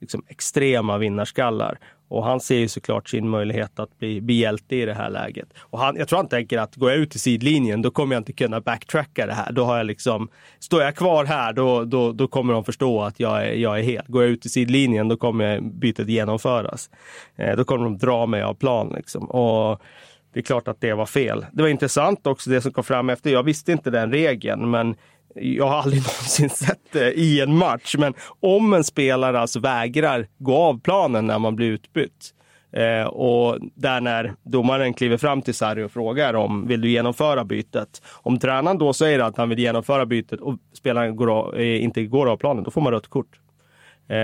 liksom 0.00 0.22
extrema 0.28 0.98
vinnarskallar. 0.98 1.78
Och 2.08 2.24
han 2.24 2.40
ser 2.40 2.56
ju 2.56 2.68
såklart 2.68 3.08
sin 3.08 3.28
möjlighet 3.28 3.78
att 3.78 3.98
bli, 3.98 4.20
bli 4.20 4.34
hjälte 4.34 4.76
i 4.76 4.84
det 4.84 4.94
här 4.94 5.10
läget. 5.10 5.48
Och 5.58 5.78
han, 5.78 5.96
jag 5.96 6.08
tror 6.08 6.16
han 6.16 6.28
tänker 6.28 6.58
att 6.58 6.76
går 6.76 6.90
jag 6.90 7.00
ut 7.00 7.14
i 7.14 7.18
sidlinjen 7.18 7.82
då 7.82 7.90
kommer 7.90 8.14
jag 8.14 8.20
inte 8.20 8.32
kunna 8.32 8.60
backtracka 8.60 9.26
det 9.26 9.32
här. 9.32 9.52
Då 9.52 9.64
har 9.64 9.76
jag 9.76 9.86
liksom, 9.86 10.28
står 10.58 10.82
jag 10.82 10.96
kvar 10.96 11.24
här 11.24 11.52
då, 11.52 11.84
då, 11.84 12.12
då 12.12 12.28
kommer 12.28 12.52
de 12.52 12.64
förstå 12.64 13.02
att 13.02 13.20
jag 13.20 13.46
är, 13.46 13.52
jag 13.52 13.78
är 13.78 13.82
hel. 13.82 14.02
Går 14.06 14.22
jag 14.22 14.30
ut 14.30 14.46
i 14.46 14.48
sidlinjen 14.48 15.08
då 15.08 15.16
kommer 15.16 15.60
bytet 15.60 16.08
genomföras. 16.08 16.90
Eh, 17.36 17.56
då 17.56 17.64
kommer 17.64 17.84
de 17.84 17.98
dra 17.98 18.26
mig 18.26 18.42
av 18.42 18.54
plan. 18.54 18.92
Liksom. 18.96 19.30
Och 19.30 19.82
det 20.34 20.40
är 20.40 20.42
klart 20.42 20.68
att 20.68 20.80
det 20.80 20.94
var 20.94 21.06
fel. 21.06 21.46
Det 21.52 21.62
var 21.62 21.68
intressant 21.68 22.26
också 22.26 22.50
det 22.50 22.60
som 22.60 22.72
kom 22.72 22.84
fram 22.84 23.10
efter. 23.10 23.30
Jag 23.30 23.42
visste 23.42 23.72
inte 23.72 23.90
den 23.90 24.12
regeln, 24.12 24.70
men 24.70 24.96
jag 25.34 25.66
har 25.66 25.76
aldrig 25.76 26.02
någonsin 26.02 26.50
sett 26.50 26.92
det 26.92 27.12
i 27.12 27.40
en 27.40 27.56
match. 27.56 27.94
Men 27.98 28.14
om 28.40 28.72
en 28.72 28.84
spelare 28.84 29.40
alltså 29.40 29.60
vägrar 29.60 30.26
gå 30.38 30.56
av 30.56 30.80
planen 30.80 31.26
när 31.26 31.38
man 31.38 31.56
blir 31.56 31.66
utbytt 31.66 32.30
eh, 32.72 33.06
och 33.06 33.58
där 33.74 34.00
när 34.00 34.34
domaren 34.42 34.94
kliver 34.94 35.16
fram 35.16 35.42
till 35.42 35.54
Sarri 35.54 35.82
och 35.82 35.92
frågar 35.92 36.34
om 36.34 36.66
vill 36.66 36.80
du 36.80 36.90
genomföra 36.90 37.44
bytet. 37.44 38.02
Om 38.12 38.38
tränaren 38.38 38.78
då 38.78 38.92
säger 38.92 39.18
att 39.18 39.36
han 39.36 39.48
vill 39.48 39.58
genomföra 39.58 40.06
bytet 40.06 40.40
och 40.40 40.58
spelaren 40.72 41.16
går 41.16 41.30
av, 41.30 41.54
eh, 41.54 41.84
inte 41.84 42.04
går 42.04 42.30
av 42.30 42.36
planen, 42.36 42.64
då 42.64 42.70
får 42.70 42.80
man 42.80 42.92
rött 42.92 43.08
kort. 43.08 43.40
Eh, 44.08 44.16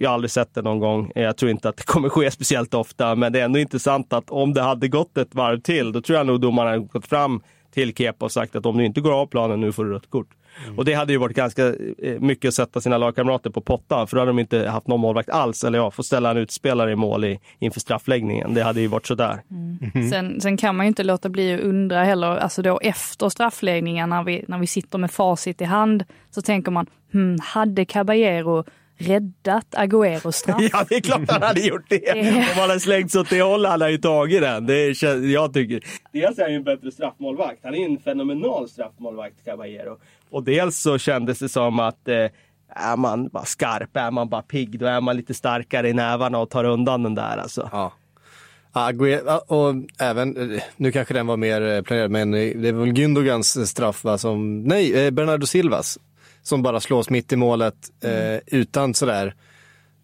jag 0.00 0.08
har 0.08 0.14
aldrig 0.14 0.30
sett 0.30 0.54
det 0.54 0.62
någon 0.62 0.78
gång. 0.78 1.12
Jag 1.14 1.36
tror 1.36 1.50
inte 1.50 1.68
att 1.68 1.76
det 1.76 1.86
kommer 1.86 2.08
ske 2.08 2.30
speciellt 2.30 2.74
ofta, 2.74 3.14
men 3.14 3.32
det 3.32 3.40
är 3.40 3.44
ändå 3.44 3.58
intressant 3.58 4.12
att 4.12 4.30
om 4.30 4.54
det 4.54 4.62
hade 4.62 4.88
gått 4.88 5.18
ett 5.18 5.34
varv 5.34 5.60
till, 5.60 5.92
då 5.92 6.00
tror 6.00 6.18
jag 6.18 6.26
nog 6.26 6.40
domarna 6.40 6.70
hade 6.70 6.82
gått 6.82 7.06
fram 7.06 7.42
till 7.74 7.94
Kepa 7.94 8.24
och 8.24 8.32
sagt 8.32 8.56
att 8.56 8.66
om 8.66 8.78
du 8.78 8.84
inte 8.84 9.00
går 9.00 9.12
av 9.12 9.26
planen 9.26 9.60
nu 9.60 9.72
får 9.72 9.84
du 9.84 9.92
rött 9.92 10.10
kort. 10.10 10.28
Mm. 10.64 10.78
Och 10.78 10.84
det 10.84 10.94
hade 10.94 11.12
ju 11.12 11.18
varit 11.18 11.36
ganska 11.36 11.66
eh, 11.98 12.20
mycket 12.20 12.48
att 12.48 12.54
sätta 12.54 12.80
sina 12.80 12.98
lagkamrater 12.98 13.50
på 13.50 13.60
pottan, 13.60 14.06
för 14.06 14.16
då 14.16 14.20
hade 14.20 14.30
de 14.30 14.38
inte 14.38 14.68
haft 14.68 14.86
någon 14.86 15.00
målvakt 15.00 15.30
alls. 15.30 15.64
Eller 15.64 15.78
ja, 15.78 15.90
få 15.90 16.02
ställa 16.02 16.30
en 16.30 16.36
utspelare 16.36 16.92
i 16.92 16.96
mål 16.96 17.24
i, 17.24 17.40
inför 17.58 17.80
straffläggningen. 17.80 18.54
Det 18.54 18.62
hade 18.62 18.80
ju 18.80 18.86
varit 18.86 19.06
sådär. 19.06 19.42
Mm. 19.50 19.78
Mm. 19.94 20.10
Sen, 20.10 20.40
sen 20.40 20.56
kan 20.56 20.76
man 20.76 20.86
ju 20.86 20.88
inte 20.88 21.02
låta 21.02 21.28
bli 21.28 21.54
att 21.54 21.60
undra 21.60 22.04
heller, 22.04 22.36
alltså 22.36 22.62
då 22.62 22.78
efter 22.82 23.28
straffläggningen 23.28 24.10
när 24.10 24.22
vi, 24.22 24.44
när 24.48 24.58
vi 24.58 24.66
sitter 24.66 24.98
med 24.98 25.10
facit 25.10 25.60
i 25.60 25.64
hand, 25.64 26.04
så 26.30 26.42
tänker 26.42 26.70
man, 26.70 26.86
hmm, 27.12 27.38
hade 27.42 27.84
Caballero 27.84 28.64
räddat 28.98 29.66
Agüero 29.74 30.32
straff. 30.32 30.68
Ja, 30.72 30.84
det 30.88 30.96
är 30.96 31.00
klart 31.00 31.30
han 31.30 31.42
hade 31.42 31.60
gjort 31.60 31.84
det. 31.88 32.12
Om 32.12 32.42
han 32.54 32.68
hade 32.68 32.80
slängt 32.80 33.12
sig 33.12 33.20
åt 33.20 33.30
det 33.30 33.42
hållet 33.42 33.70
hade 33.70 33.84
han 33.84 33.92
ju 33.92 33.98
tagit 33.98 34.40
den. 34.40 34.66
Det 34.66 34.74
är, 34.74 35.32
jag 35.32 35.54
tycker. 35.54 35.84
Dels 36.12 36.38
är 36.38 36.42
han 36.42 36.50
ju 36.50 36.56
en 36.56 36.64
bättre 36.64 36.92
straffmålvakt. 36.92 37.60
Han 37.62 37.74
är 37.74 37.84
en 37.84 37.98
fenomenal 37.98 38.68
straffmålvakt, 38.68 39.44
Caballero. 39.44 39.98
Och 40.30 40.42
dels 40.42 40.80
så 40.80 40.98
kändes 40.98 41.38
det 41.38 41.48
som 41.48 41.80
att 41.80 42.08
eh, 42.08 42.14
är 42.68 42.96
man 42.96 43.28
bara 43.28 43.44
skarp, 43.44 43.96
är 43.96 44.10
man 44.10 44.28
bara 44.28 44.42
pigg, 44.42 44.78
då 44.78 44.86
är 44.86 45.00
man 45.00 45.16
lite 45.16 45.34
starkare 45.34 45.88
i 45.88 45.92
nävarna 45.92 46.38
och 46.38 46.50
tar 46.50 46.64
undan 46.64 47.02
den 47.02 47.14
där 47.14 47.36
alltså. 47.36 47.68
Ja. 47.72 47.92
Aguero, 48.72 49.40
och 49.46 49.74
även, 49.98 50.52
eh, 50.54 50.62
nu 50.76 50.92
kanske 50.92 51.14
den 51.14 51.26
var 51.26 51.36
mer 51.36 51.62
eh, 51.62 51.82
planerad, 51.82 52.10
men 52.10 52.30
det 52.30 52.72
var 52.72 52.80
väl 52.80 52.92
Gündogans 52.94 53.66
straff 53.66 54.04
va, 54.04 54.18
som, 54.18 54.62
nej, 54.62 55.10
Bernardo 55.10 55.46
Silvas 55.46 55.98
som 56.46 56.62
bara 56.62 56.80
slås 56.80 57.10
mitt 57.10 57.32
i 57.32 57.36
målet 57.36 57.74
eh, 58.04 58.40
utan 58.46 58.94
sådär 58.94 59.34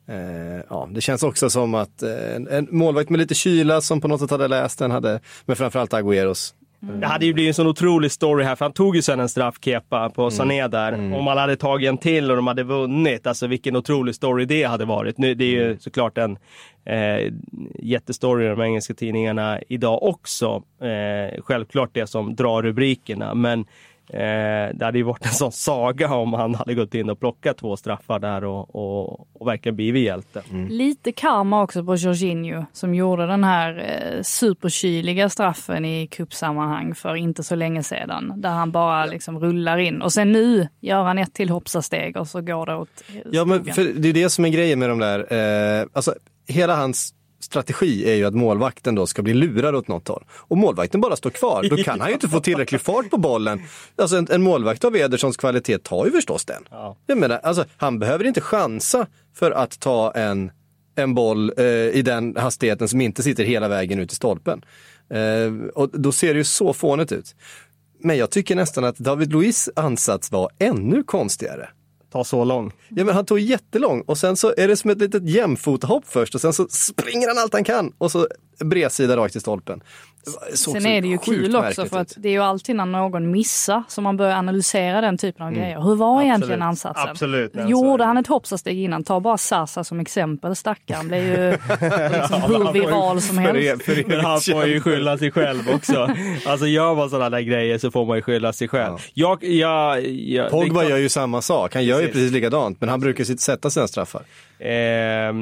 Eh, 0.08 0.64
ja, 0.70 0.88
det 0.90 1.00
känns 1.00 1.22
också 1.22 1.50
som 1.50 1.74
att 1.74 2.02
eh, 2.02 2.34
en, 2.34 2.68
målvakt 2.70 3.10
med 3.10 3.20
lite 3.20 3.34
kyla 3.34 3.80
som 3.80 4.00
på 4.00 4.08
något 4.08 4.20
sätt 4.20 4.30
hade 4.30 4.48
läst 4.48 4.78
den, 4.78 4.90
hade, 4.90 5.20
men 5.44 5.56
framförallt 5.56 5.92
Agüeros. 5.92 6.54
Mm. 6.82 7.00
Det 7.00 7.06
hade 7.06 7.26
ju 7.26 7.32
blivit 7.32 7.50
en 7.50 7.54
sån 7.54 7.66
otrolig 7.66 8.12
story 8.12 8.44
här, 8.44 8.56
för 8.56 8.64
han 8.64 8.72
tog 8.72 8.96
ju 8.96 9.02
sen 9.02 9.20
en 9.20 9.28
straffkepa 9.28 10.10
på 10.10 10.30
Sané 10.30 10.58
mm. 10.58 10.70
där. 10.70 10.92
Mm. 10.92 11.12
Om 11.12 11.24
man 11.24 11.38
hade 11.38 11.56
tagit 11.56 11.88
en 11.88 11.98
till 11.98 12.30
och 12.30 12.36
de 12.36 12.46
hade 12.46 12.62
vunnit, 12.62 13.26
alltså 13.26 13.46
vilken 13.46 13.76
otrolig 13.76 14.14
story 14.14 14.44
det 14.44 14.64
hade 14.64 14.84
varit. 14.84 15.18
Nu, 15.18 15.34
det 15.34 15.44
är 15.44 15.50
ju 15.50 15.66
mm. 15.66 15.78
såklart 15.78 16.18
en 16.18 16.38
eh, 16.84 17.32
jättestory 17.78 18.44
i 18.46 18.48
de 18.48 18.60
engelska 18.60 18.94
tidningarna 18.94 19.60
idag 19.68 20.02
också. 20.02 20.62
Eh, 20.80 21.42
självklart 21.42 21.90
det 21.92 22.06
som 22.06 22.34
drar 22.34 22.62
rubrikerna, 22.62 23.34
men 23.34 23.64
Eh, 24.08 24.74
det 24.74 24.84
hade 24.84 24.98
ju 24.98 25.04
varit 25.04 25.26
en 25.26 25.32
sån 25.32 25.52
saga 25.52 26.14
om 26.14 26.32
han 26.32 26.54
hade 26.54 26.74
gått 26.74 26.94
in 26.94 27.10
och 27.10 27.20
plockat 27.20 27.58
två 27.58 27.76
straffar 27.76 28.18
där 28.18 28.44
och, 28.44 28.74
och, 28.74 29.28
och 29.32 29.48
verkligen 29.48 29.76
blivit 29.76 30.04
hjälte. 30.04 30.42
Mm. 30.50 30.68
Lite 30.68 31.12
karma 31.12 31.62
också 31.62 31.84
på 31.84 31.96
Jorginho 31.96 32.64
som 32.72 32.94
gjorde 32.94 33.26
den 33.26 33.44
här 33.44 33.78
eh, 33.78 34.22
superkyliga 34.22 35.28
straffen 35.28 35.84
i 35.84 36.06
kuppsammanhang 36.06 36.94
för 36.94 37.14
inte 37.14 37.42
så 37.42 37.54
länge 37.54 37.82
sedan. 37.82 38.32
Där 38.36 38.50
han 38.50 38.70
bara 38.70 39.06
liksom 39.06 39.38
rullar 39.40 39.78
in 39.78 40.02
och 40.02 40.12
sen 40.12 40.32
nu 40.32 40.68
gör 40.80 41.02
han 41.02 41.18
ett 41.18 41.34
till 41.34 41.50
hoppsasteg 41.50 42.16
och 42.16 42.28
så 42.28 42.40
går 42.40 42.66
det 42.66 42.76
åt 42.76 43.04
Ja 43.30 43.44
men 43.44 43.64
för 43.64 43.84
det 43.84 44.08
är 44.08 44.12
det 44.12 44.30
som 44.30 44.44
är 44.44 44.48
grejen 44.48 44.78
med 44.78 44.88
de 44.88 44.98
där, 44.98 45.32
eh, 45.80 45.86
alltså 45.92 46.14
hela 46.46 46.76
hans 46.76 47.14
strategi 47.52 48.10
är 48.10 48.14
ju 48.14 48.24
att 48.24 48.34
målvakten 48.34 48.94
då 48.94 49.06
ska 49.06 49.22
bli 49.22 49.34
lurad 49.34 49.74
åt 49.74 49.88
något 49.88 50.08
håll. 50.08 50.24
Och 50.30 50.58
målvakten 50.58 51.00
bara 51.00 51.16
står 51.16 51.30
kvar, 51.30 51.66
då 51.70 51.76
kan 51.76 52.00
han 52.00 52.08
ju 52.08 52.14
inte 52.14 52.28
få 52.28 52.40
tillräcklig 52.40 52.80
fart 52.90 53.10
på 53.10 53.16
bollen. 53.16 53.62
Alltså 53.96 54.16
en, 54.16 54.26
en 54.30 54.42
målvakt 54.42 54.84
av 54.84 54.96
Edersons 54.96 55.36
kvalitet 55.36 55.78
tar 55.78 56.04
ju 56.06 56.10
förstås 56.10 56.44
den. 56.44 56.62
Ja. 56.70 56.96
Jag 57.06 57.18
menar, 57.18 57.38
alltså, 57.38 57.64
han 57.76 57.98
behöver 57.98 58.24
inte 58.24 58.40
chansa 58.40 59.06
för 59.34 59.50
att 59.50 59.80
ta 59.80 60.12
en, 60.12 60.50
en 60.94 61.14
boll 61.14 61.52
eh, 61.56 61.64
i 61.66 62.02
den 62.02 62.36
hastigheten 62.36 62.88
som 62.88 63.00
inte 63.00 63.22
sitter 63.22 63.44
hela 63.44 63.68
vägen 63.68 63.98
ut 63.98 64.12
i 64.12 64.14
stolpen. 64.14 64.64
Eh, 65.10 65.68
och 65.74 65.90
då 65.92 66.12
ser 66.12 66.34
det 66.34 66.38
ju 66.38 66.44
så 66.44 66.72
fånigt 66.72 67.12
ut. 67.12 67.34
Men 68.04 68.16
jag 68.16 68.30
tycker 68.30 68.56
nästan 68.56 68.84
att 68.84 68.98
David 68.98 69.32
Luiz 69.32 69.70
ansats 69.76 70.32
var 70.32 70.50
ännu 70.58 71.02
konstigare 71.02 71.68
ta 72.12 72.24
så 72.24 72.44
lång. 72.44 72.72
Ja, 72.88 73.04
men 73.04 73.14
han 73.14 73.26
tog 73.26 73.38
jättelång 73.38 74.00
och 74.00 74.18
sen 74.18 74.36
så 74.36 74.54
är 74.56 74.68
det 74.68 74.76
som 74.76 74.90
ett 74.90 74.98
litet 74.98 75.28
jämfothopp 75.28 76.04
först 76.06 76.34
och 76.34 76.40
sen 76.40 76.52
så 76.52 76.66
springer 76.70 77.28
han 77.28 77.38
allt 77.38 77.52
han 77.52 77.64
kan 77.64 77.92
och 77.98 78.12
så 78.12 78.28
bredsida 78.58 79.16
rakt 79.16 79.36
i 79.36 79.40
stolpen. 79.40 79.82
Sen 80.54 80.86
är 80.86 81.00
det 81.00 81.08
ju 81.08 81.18
kul 81.18 81.56
också 81.56 81.86
för 81.86 81.98
att 81.98 82.12
det 82.16 82.28
är 82.28 82.32
ju 82.32 82.42
alltid 82.42 82.76
när 82.76 82.86
någon 82.86 83.30
missar 83.30 83.82
som 83.88 84.04
man 84.04 84.16
börjar 84.16 84.36
analysera 84.36 85.00
den 85.00 85.18
typen 85.18 85.42
av 85.42 85.48
mm. 85.48 85.60
grejer. 85.60 85.80
Hur 85.80 85.94
var 85.94 86.12
Absolut. 86.12 86.26
egentligen 86.26 86.62
ansatsen? 86.62 87.10
Absolut, 87.10 87.52
Gjorde 87.66 88.04
han 88.04 88.16
ett 88.16 88.26
hoppsasteg 88.26 88.78
innan? 88.78 89.04
Ta 89.04 89.20
bara 89.20 89.38
Sasa 89.38 89.84
som 89.84 90.00
exempel. 90.00 90.56
Stackaren 90.56 91.08
blev 91.08 91.24
ju 91.24 91.50
liksom 92.12 92.42
hur 92.42 92.72
viral 92.72 93.20
som 93.20 93.38
helst. 93.38 93.84
För, 93.84 93.94
för 93.94 94.18
han 94.18 94.40
får 94.40 94.66
ju 94.66 94.80
skylla 94.80 95.18
sig 95.18 95.30
själv 95.30 95.70
också. 95.74 96.10
Alltså 96.46 96.66
gör 96.66 96.94
man 96.94 97.10
sådana 97.10 97.30
där 97.30 97.40
grejer 97.40 97.78
så 97.78 97.90
får 97.90 98.06
man 98.06 98.16
ju 98.16 98.22
skylla 98.22 98.52
sig 98.52 98.68
själv. 98.68 98.96
Ja. 99.14 99.38
Jag, 99.42 99.44
jag, 99.44 100.06
jag, 100.08 100.50
Pogba 100.50 100.84
gör 100.84 100.96
ju 100.96 101.08
samma 101.08 101.42
sak. 101.42 101.74
Han 101.74 101.84
gör 101.84 102.00
ju 102.00 102.06
precis 102.06 102.32
likadant 102.32 102.80
men 102.80 102.88
han 102.88 103.00
brukar 103.00 103.24
sätta 103.24 103.70
sina 103.70 103.88
straffar. 103.88 104.22
Eh, 104.62 105.34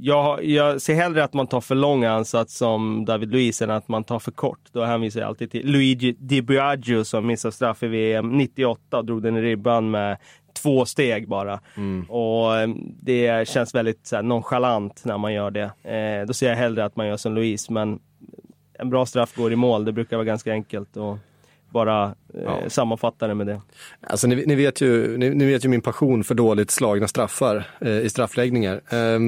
jag, 0.00 0.44
jag, 0.44 0.80
ser 0.80 0.94
hellre 0.94 1.24
att 1.24 1.32
man 1.32 1.46
tar 1.46 1.60
för 1.60 1.74
lång 1.74 2.04
ansats 2.04 2.56
som 2.56 3.04
David 3.04 3.32
Luiz 3.32 3.62
än 3.62 3.70
att 3.70 3.88
man 3.88 4.04
tar 4.04 4.18
för 4.18 4.32
kort. 4.32 4.60
Då 4.72 4.84
hänvisar 4.84 5.20
jag 5.20 5.28
alltid 5.28 5.50
till 5.50 5.66
Luigi 5.66 6.12
Di 6.18 6.42
Biagio 6.42 7.04
som 7.04 7.26
missade 7.26 7.52
straff 7.52 7.82
i 7.82 7.86
VM 7.86 8.38
98 8.38 8.98
och 8.98 9.04
drog 9.04 9.22
den 9.22 9.36
i 9.36 9.42
ribban 9.42 9.90
med 9.90 10.16
två 10.62 10.86
steg 10.86 11.28
bara. 11.28 11.60
Mm. 11.76 12.10
Och 12.10 12.56
ehm, 12.56 12.76
det 13.00 13.48
känns 13.48 13.74
väldigt 13.74 14.06
så 14.06 14.16
här, 14.16 14.22
nonchalant 14.22 15.02
när 15.04 15.18
man 15.18 15.32
gör 15.32 15.50
det. 15.50 15.90
Eh, 15.90 16.26
då 16.26 16.34
ser 16.34 16.48
jag 16.48 16.56
hellre 16.56 16.84
att 16.84 16.96
man 16.96 17.06
gör 17.06 17.16
som 17.16 17.34
Luis 17.34 17.70
men 17.70 18.00
en 18.78 18.90
bra 18.90 19.06
straff 19.06 19.36
går 19.36 19.52
i 19.52 19.56
mål. 19.56 19.84
Det 19.84 19.92
brukar 19.92 20.16
vara 20.16 20.24
ganska 20.24 20.52
enkelt. 20.52 20.96
Och 20.96 21.18
bara 21.72 22.14
eh, 22.34 22.42
ja. 22.44 22.70
sammanfatta 22.70 23.26
det 23.26 23.34
med 23.34 23.46
det. 23.46 23.60
Alltså, 24.00 24.26
ni, 24.26 24.44
ni, 24.46 24.54
vet 24.54 24.80
ju, 24.80 25.18
ni, 25.18 25.30
ni, 25.30 25.44
vet 25.44 25.64
ju 25.64 25.68
min 25.68 25.80
passion 25.80 26.24
för 26.24 26.34
dåligt 26.34 26.70
slagna 26.70 27.08
straffar 27.08 27.68
eh, 27.80 27.98
i 27.98 28.08
straffläggningar. 28.08 28.80
Eh, 28.90 29.18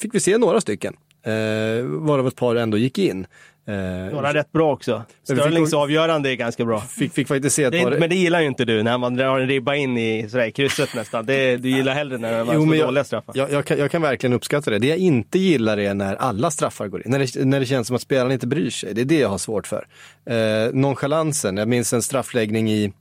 fick 0.00 0.14
vi 0.14 0.20
se 0.20 0.38
några 0.38 0.60
stycken, 0.60 0.96
eh, 1.22 1.84
varav 1.84 2.26
ett 2.26 2.36
par 2.36 2.56
ändå 2.56 2.78
gick 2.78 2.98
in. 2.98 3.26
Eh, 3.70 4.12
Några 4.12 4.34
rätt 4.34 4.52
bra 4.52 4.72
också. 4.72 5.02
Sterlings 5.22 5.74
avgörande 5.74 6.30
är 6.30 6.34
ganska 6.34 6.64
bra. 6.64 6.80
Fick, 6.80 7.12
fick 7.12 7.28
faktiskt 7.28 7.56
se 7.56 7.64
ett 7.64 7.72
det, 7.72 7.82
par... 7.82 7.90
Men 7.90 8.10
det 8.10 8.16
gillar 8.16 8.40
ju 8.40 8.46
inte 8.46 8.64
du, 8.64 8.82
när 8.82 8.98
man 8.98 9.16
drar 9.16 9.40
en 9.40 9.48
ribba 9.48 9.74
in 9.74 9.98
i, 9.98 10.28
sådär, 10.28 10.50
krysset 10.50 10.94
nästan. 10.94 11.26
Det, 11.26 11.56
du 11.56 11.68
gillar 11.68 11.94
hellre 11.94 12.18
när 12.18 12.44
man 12.44 12.54
får 12.54 12.84
dåliga 12.84 13.04
straffar. 13.04 13.32
Jag, 13.36 13.50
jag, 13.50 13.64
kan, 13.64 13.78
jag, 13.78 13.90
kan, 13.90 14.02
verkligen 14.02 14.32
uppskatta 14.32 14.70
det. 14.70 14.78
Det 14.78 14.86
jag 14.86 14.98
inte 14.98 15.38
gillar 15.38 15.78
är 15.78 15.94
när 15.94 16.14
alla 16.14 16.50
straffar 16.50 16.88
går 16.88 17.06
in. 17.06 17.10
När 17.10 17.18
det, 17.18 17.44
när 17.44 17.60
det 17.60 17.66
känns 17.66 17.86
som 17.86 17.96
att 17.96 18.02
spelarna 18.02 18.32
inte 18.32 18.46
bryr 18.46 18.70
sig. 18.70 18.94
Det 18.94 19.00
är 19.00 19.04
det 19.04 19.18
jag 19.18 19.28
har 19.28 19.38
svårt 19.38 19.66
för. 19.66 19.86
Eh, 20.26 20.72
nonchalansen, 20.72 21.56
jag 21.56 21.68
minns 21.68 21.92
en 21.92 22.02
straffläggning 22.02 22.70
i... 22.70 22.92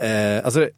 Eh, 0.00 0.44
alltså, 0.44 0.68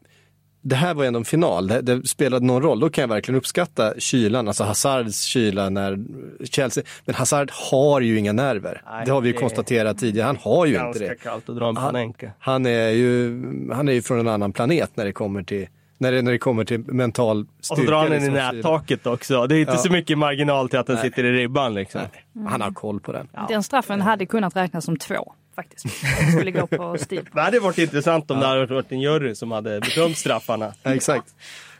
det 0.61 0.75
här 0.75 0.93
var 0.93 1.05
ändå 1.05 1.19
en 1.19 1.25
final, 1.25 1.67
det, 1.67 1.81
det, 1.81 2.07
spelade 2.07 2.45
någon 2.45 2.61
roll. 2.61 2.79
Då 2.79 2.89
kan 2.89 3.01
jag 3.01 3.07
verkligen 3.07 3.37
uppskatta 3.37 3.93
kylan, 3.97 4.47
alltså 4.47 4.63
Hazards 4.63 5.23
kyla 5.23 5.69
när 5.69 5.99
Chelsea, 6.43 6.83
men 7.05 7.15
Hazard 7.15 7.51
har 7.71 8.01
ju 8.01 8.19
inga 8.19 8.33
nerver. 8.33 8.81
Nej, 8.85 9.05
det 9.05 9.11
har 9.11 9.21
vi 9.21 9.27
ju 9.27 9.33
konstaterat 9.33 9.97
tidigare, 9.97 10.25
han 10.25 10.37
har 10.37 10.65
ju 10.65 10.87
inte 10.87 10.99
det. 10.99 11.15
Kallt 11.23 11.49
att 11.49 11.55
dra 11.55 11.69
en 11.69 11.77
han, 11.77 12.13
han, 12.39 12.65
är 12.65 12.89
ju, 12.89 13.41
han 13.73 13.89
är 13.89 13.93
ju 13.93 14.01
från 14.01 14.19
en 14.19 14.27
annan 14.27 14.53
planet 14.53 14.91
när 14.95 15.05
det 15.05 15.13
kommer 15.13 15.43
till 15.43 15.67
när 15.97 16.11
det, 16.11 16.21
när 16.21 16.31
det 16.31 16.37
kommer 16.37 16.65
till 16.65 16.79
mental 16.79 17.45
styrka. 17.61 17.81
Och 17.81 17.85
så 17.85 17.91
drar 17.91 17.97
han 17.97 18.09
den 18.11 18.23
i 18.23 18.25
liksom, 18.25 18.33
nättaket 18.33 19.07
också. 19.07 19.47
Det 19.47 19.55
är 19.55 19.59
inte 19.59 19.71
ja. 19.71 19.77
så 19.77 19.91
mycket 19.91 20.17
marginal 20.17 20.69
till 20.69 20.79
att 20.79 20.87
den 20.87 20.95
Nej. 20.95 21.05
sitter 21.05 21.23
i 21.23 21.31
ribban. 21.31 21.73
Liksom. 21.73 22.01
Mm. 22.35 22.47
Han 22.47 22.61
har 22.61 22.71
koll 22.71 22.99
på 22.99 23.11
den. 23.11 23.27
Ja. 23.33 23.45
Den 23.49 23.63
straffen 23.63 24.01
hade 24.01 24.25
kunnat 24.25 24.55
räknas 24.55 24.85
som 24.85 24.97
två 24.97 25.33
faktiskt. 25.55 25.85
skulle 26.31 26.51
gå 26.51 26.67
på 26.67 26.97
stil. 26.97 27.29
Det 27.33 27.41
hade 27.41 27.59
varit 27.59 27.77
intressant 27.77 28.31
om 28.31 28.37
ja. 28.37 28.53
det 28.53 28.59
hade 28.59 28.73
varit 28.73 28.91
en 28.91 29.01
jury 29.01 29.35
som 29.35 29.51
hade 29.51 29.79
bedömt 29.79 30.17
straffarna. 30.17 30.73
Ja, 30.83 30.95
exakt. 30.95 31.35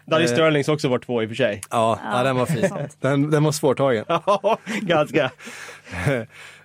Där 0.06 0.16
hade 0.16 0.28
Sterlings 0.28 0.68
också 0.68 0.88
varit 0.88 1.06
två 1.06 1.24
i 1.24 1.25
och 1.25 1.30
för 1.30 1.36
sig. 1.36 1.62
Ja, 1.70 2.00
ja, 2.04 2.24
den 2.24 2.36
var 2.36 2.46
fin. 2.46 2.70
Den, 3.00 3.32
den 3.32 3.44
var 3.44 3.51
svårtagen. 3.51 4.06
Ja, 4.08 4.58
ganska. 4.82 5.32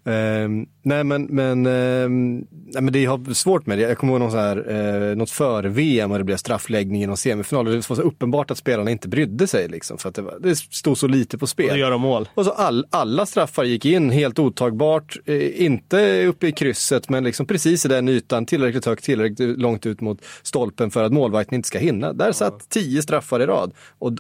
Um, 0.05 0.69
nej 0.87 1.05
men, 1.05 1.25
men, 1.25 1.67
um, 1.67 2.47
nej, 2.51 2.83
men 2.83 2.93
det 2.93 3.03
jag 3.03 3.11
har 3.11 3.35
svårt 3.35 3.67
med 3.67 3.79
det. 3.79 3.83
Jag 3.83 3.99
kommer 3.99 4.13
ihåg 4.13 4.21
någon 4.21 4.31
så 4.31 4.37
här, 4.37 4.71
uh, 4.71 5.17
något 5.17 5.31
före-VM 5.31 6.13
och 6.13 6.19
det 6.19 6.25
blev 6.25 6.37
straffläggning 6.37 7.03
i 7.03 7.07
någon 7.07 7.17
semifinal. 7.17 7.65
Det 7.65 7.89
var 7.89 7.97
så 7.97 8.03
uppenbart 8.03 8.51
att 8.51 8.59
spelarna 8.59 8.91
inte 8.91 9.09
brydde 9.09 9.47
sig 9.47 9.69
liksom, 9.69 9.99
för 9.99 10.09
att 10.09 10.15
det, 10.15 10.23
var, 10.23 10.39
det 10.41 10.57
stod 10.57 10.99
så 10.99 11.07
lite 11.07 11.39
på 11.39 11.47
spel. 11.47 11.71
Och 11.71 11.79
gör 11.79 11.91
de 11.91 12.01
mål. 12.01 12.29
Och 12.35 12.45
så 12.45 12.51
all, 12.51 12.87
alla 12.91 13.27
straffar 13.27 13.65
gick 13.65 13.85
in 13.85 14.11
helt 14.11 14.39
otagbart. 14.39 15.17
Uh, 15.29 15.63
inte 15.63 16.27
uppe 16.27 16.47
i 16.47 16.53
krysset 16.53 17.09
men 17.09 17.25
liksom 17.25 17.47
precis 17.47 17.85
i 17.85 17.89
den 17.89 18.09
ytan, 18.09 18.47
tillräckligt 18.47 18.87
högt, 18.87 19.05
tillräckligt 19.05 19.59
långt 19.59 19.87
ut 19.87 20.01
mot 20.01 20.25
stolpen 20.43 20.91
för 20.91 21.05
att 21.05 21.13
målvakten 21.13 21.55
inte 21.55 21.69
ska 21.69 21.79
hinna. 21.79 22.13
Där 22.13 22.33
satt 22.33 22.69
tio 22.69 23.03
straffar 23.03 23.41
i 23.41 23.47
rad. 23.47 23.73
Och 23.99 24.13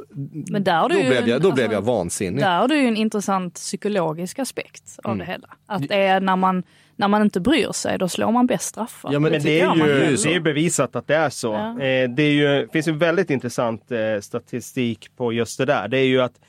men 0.51 0.65
där 0.65 0.73
har 0.73 0.89
då, 0.89 0.95
blev, 0.95 1.13
en, 1.13 1.29
jag, 1.29 1.43
då 1.43 1.49
alltså, 1.49 1.55
blev 1.55 1.73
jag 1.73 1.83
vansinnig. 1.83 2.45
Där 2.45 2.59
har 2.59 2.69
du 2.69 2.77
ju 2.77 2.89
en 2.89 2.97
intressant 2.97 3.55
psykologisk 3.55 4.39
aspekt 4.39 4.99
av 5.05 5.15
mm. 5.15 5.27
det 5.27 5.33
hela. 5.33 5.49
Att 5.67 5.89
det 5.89 5.95
är 5.95 6.21
när 6.21 6.37
man, 6.37 6.56
när 6.97 7.09
man 7.09 7.23
inte 7.23 7.41
bryr 7.41 7.73
sig, 7.73 7.99
då 7.99 8.09
slår 8.09 8.33
man 8.33 8.47
bäst 8.47 8.65
straffar. 8.65 9.13
Ja, 9.13 9.19
men 9.19 9.33
det, 9.33 9.39
det 9.39 9.61
är 9.61 9.75
ju 9.75 10.17
det 10.17 10.35
är 10.35 10.41
bevisat 10.41 10.97
att 10.97 11.07
det 11.07 11.17
är 11.17 11.31
så. 11.31 11.53
Ja. 11.53 11.71
Eh, 11.71 12.11
det 12.11 12.23
är 12.23 12.33
ju, 12.33 12.69
finns 12.69 12.89
en 12.89 12.99
väldigt 12.99 13.31
intressant 13.31 13.93
eh, 13.93 14.21
statistik 14.21 15.17
på 15.17 15.33
just 15.33 15.59
det 15.59 15.65
där. 15.65 15.89
Det 15.89 15.99
är 15.99 16.07
ju 16.07 16.21
att 16.21 16.41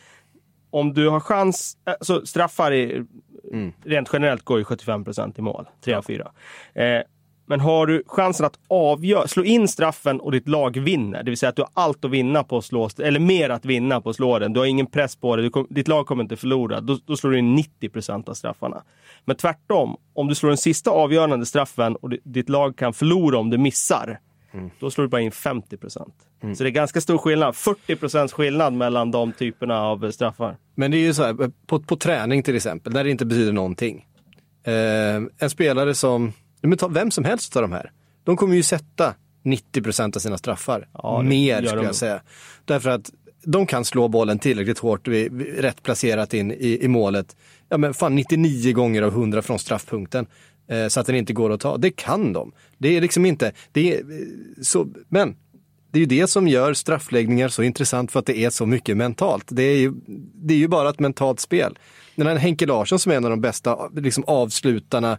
om 0.70 0.94
du 0.94 1.10
har 1.10 1.20
chans, 1.20 1.78
alltså 1.84 2.26
straffar 2.26 2.72
i, 2.72 3.06
mm. 3.52 3.74
rent 3.84 4.10
generellt 4.14 4.44
går 4.44 4.58
ju 4.58 4.64
75% 4.64 5.34
i 5.38 5.42
mål, 5.42 5.66
3 5.84 5.94
av 5.94 6.02
4. 6.02 6.32
Eh, 6.74 7.02
men 7.50 7.60
har 7.60 7.88
du 7.88 8.04
chansen 8.08 8.46
att 8.46 8.60
avgöra, 8.68 9.28
slå 9.28 9.44
in 9.44 9.68
straffen 9.68 10.20
och 10.20 10.32
ditt 10.32 10.48
lag 10.48 10.78
vinner, 10.78 11.24
det 11.24 11.32
vill 11.32 11.38
säga 11.38 11.50
att 11.50 11.56
du 11.56 11.62
har 11.62 11.70
allt 11.74 12.06
att 12.06 12.12
vinna 12.12 12.44
på 12.44 12.58
att 12.58 12.66
slå, 12.66 12.90
eller 13.00 13.20
mer 13.20 13.50
att 13.50 13.66
vinna 13.66 14.02
på 14.02 14.10
att 14.10 14.16
slå 14.16 14.40
den. 14.40 14.54
Du 14.54 14.60
har 14.60 14.68
ingen 14.68 14.86
press 14.86 15.16
på 15.16 15.36
dig, 15.36 15.52
ditt 15.70 15.88
lag 15.88 16.08
kommer 16.08 16.24
inte 16.24 16.36
förlora. 16.36 16.82
Då, 16.82 16.98
då 17.06 17.18
slår 17.18 17.32
du 17.32 17.40
in 17.40 17.56
90 17.56 17.90
procent 17.90 18.30
av 18.30 18.34
straffarna. 18.34 18.84
Men 19.26 19.36
tvärtom, 19.36 19.98
om 20.14 20.28
du 20.28 20.36
slår 20.36 20.50
den 20.50 20.58
sista 20.58 20.92
avgörande 20.92 21.46
straffen 21.46 21.96
och 21.96 22.10
ditt 22.10 22.50
lag 22.50 22.78
kan 22.78 22.94
förlora 22.94 23.38
om 23.38 23.50
du 23.50 23.58
missar, 23.58 24.20
mm. 24.52 24.70
då 24.80 24.92
slår 24.92 25.04
du 25.04 25.10
bara 25.10 25.22
in 25.22 25.32
50 25.32 25.78
procent. 25.78 26.16
Mm. 26.44 26.56
Så 26.56 26.64
det 26.64 26.70
är 26.70 26.72
ganska 26.72 27.02
stor 27.02 27.18
skillnad, 27.18 27.56
40 27.56 27.96
procents 27.96 28.34
skillnad 28.34 28.74
mellan 28.74 29.12
de 29.12 29.32
typerna 29.32 29.82
av 29.82 30.12
straffar. 30.12 30.58
Men 30.76 30.92
det 30.92 30.98
är 30.98 31.02
ju 31.02 31.14
så 31.14 31.24
här, 31.24 31.52
på, 31.68 31.80
på 31.80 31.96
träning 31.96 32.44
till 32.44 32.56
exempel, 32.56 32.94
där 32.94 33.04
det 33.04 33.12
inte 33.12 33.26
betyder 33.26 33.52
någonting. 33.52 34.06
Eh, 34.64 35.22
en 35.40 35.50
spelare 35.50 35.96
som 35.96 36.34
men 36.62 36.78
ta 36.78 36.88
vem 36.88 37.12
som 37.12 37.24
helst 37.24 37.56
av 37.56 37.62
de 37.62 37.72
här. 37.72 37.92
De 38.24 38.38
kommer 38.38 38.56
ju 38.56 38.64
sätta 38.64 39.14
90 39.44 39.82
procent 39.82 40.16
av 40.16 40.20
sina 40.20 40.38
straffar. 40.38 40.88
Ja, 40.94 41.22
Mer 41.22 41.66
skulle 41.66 41.84
jag 41.84 41.96
säga. 41.96 42.22
Därför 42.66 42.90
att 42.90 43.12
de 43.44 43.66
kan 43.66 43.86
slå 43.86 44.08
bollen 44.08 44.40
tillräckligt 44.40 44.80
hårt, 44.80 45.08
rätt 45.58 45.84
placerat 45.84 46.34
in 46.34 46.52
i, 46.52 46.80
i 46.82 46.88
målet. 46.88 47.36
Ja 47.70 47.78
men 47.78 47.94
fan 47.94 48.16
99 48.16 48.74
gånger 48.74 49.02
av 49.02 49.12
100 49.12 49.42
från 49.42 49.60
straffpunkten. 49.60 50.28
Eh, 50.70 50.88
så 50.88 51.00
att 51.00 51.08
den 51.08 51.16
inte 51.16 51.34
går 51.34 51.52
att 51.52 51.62
ta. 51.62 51.78
Det 51.78 51.92
kan 51.92 52.34
de. 52.34 52.52
Det 52.78 52.98
är 52.98 53.02
liksom 53.02 53.26
inte, 53.26 53.52
det 53.72 53.94
är, 53.94 54.04
så, 54.62 54.88
men 55.10 55.36
det 55.92 55.98
det 55.98 56.00
är 56.00 56.18
ju 56.18 56.22
det 56.22 56.28
som 56.28 56.48
gör 56.48 56.74
straffläggningar 56.74 57.50
så 57.50 57.64
intressant 57.64 58.12
för 58.12 58.20
att 58.20 58.26
det 58.26 58.38
är 58.38 58.50
så 58.50 58.66
mycket 58.66 58.98
mentalt. 58.98 59.46
Det 59.48 59.64
är 59.64 59.78
ju, 59.78 59.94
det 60.34 60.54
är 60.54 60.58
ju 60.58 60.68
bara 60.68 60.90
ett 60.90 61.00
mentalt 61.00 61.40
spel. 61.40 61.80
Den 62.16 62.28
här 62.28 62.36
Henke 62.36 62.66
Larsson 62.66 63.00
som 63.00 63.12
är 63.12 63.16
en 63.16 63.26
av 63.26 63.30
de 63.30 63.42
bästa 63.42 63.90
liksom, 63.96 64.24
avslutarna 64.28 65.18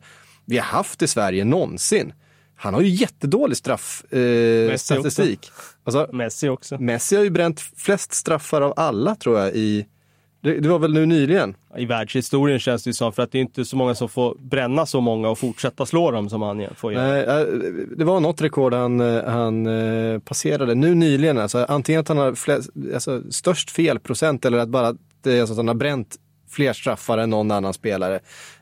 vi 0.48 0.58
har 0.58 0.64
haft 0.64 1.02
i 1.02 1.06
Sverige 1.06 1.44
någonsin. 1.44 2.12
Han 2.56 2.74
har 2.74 2.80
ju 2.80 2.88
jättedålig 2.88 3.56
straffstatistik. 3.56 5.46
Eh, 5.46 5.52
alltså, 5.84 6.08
Messi 6.12 6.48
också. 6.48 6.78
Messi 6.78 7.16
har 7.16 7.24
ju 7.24 7.30
bränt 7.30 7.60
flest 7.60 8.14
straffar 8.14 8.60
av 8.60 8.74
alla 8.76 9.14
tror 9.14 9.38
jag 9.38 9.54
i 9.54 9.86
det, 10.40 10.60
det, 10.60 10.68
var 10.68 10.78
väl 10.78 10.92
nu 10.92 11.06
nyligen? 11.06 11.56
I 11.76 11.84
världshistorien 11.84 12.58
känns 12.58 12.84
det 12.84 12.88
ju 12.88 12.94
som, 12.94 13.12
för 13.12 13.22
att 13.22 13.32
det 13.32 13.38
är 13.38 13.42
inte 13.42 13.64
så 13.64 13.76
många 13.76 13.94
som 13.94 14.08
får 14.08 14.34
bränna 14.34 14.86
så 14.86 15.00
många 15.00 15.28
och 15.28 15.38
fortsätta 15.38 15.86
slå 15.86 16.10
dem 16.10 16.28
som 16.28 16.42
han 16.42 16.66
får 16.76 16.92
göra. 16.92 17.06
Nej, 17.06 17.22
äh, 17.22 17.46
det 17.96 18.04
var 18.04 18.20
något 18.20 18.42
rekord 18.42 18.74
han, 18.74 19.00
äh, 19.00 19.24
han 19.24 19.66
äh, 19.66 20.18
passerade 20.18 20.74
nu 20.74 20.94
nyligen. 20.94 21.38
Alltså, 21.38 21.66
antingen 21.68 22.00
att 22.00 22.08
han 22.08 22.18
har 22.18 22.34
flest, 22.34 22.70
alltså, 22.94 23.22
störst 23.30 23.70
felprocent 23.70 24.44
eller 24.44 24.58
att 24.58 24.68
bara 24.68 24.94
det 25.22 25.40
att 25.40 25.56
han 25.56 25.68
har 25.68 25.74
bränt 25.74 26.16
fler 26.50 26.72
straffar 26.72 27.18
än 27.18 27.30
någon 27.30 27.50
annan 27.50 27.74
spelare. 27.74 28.20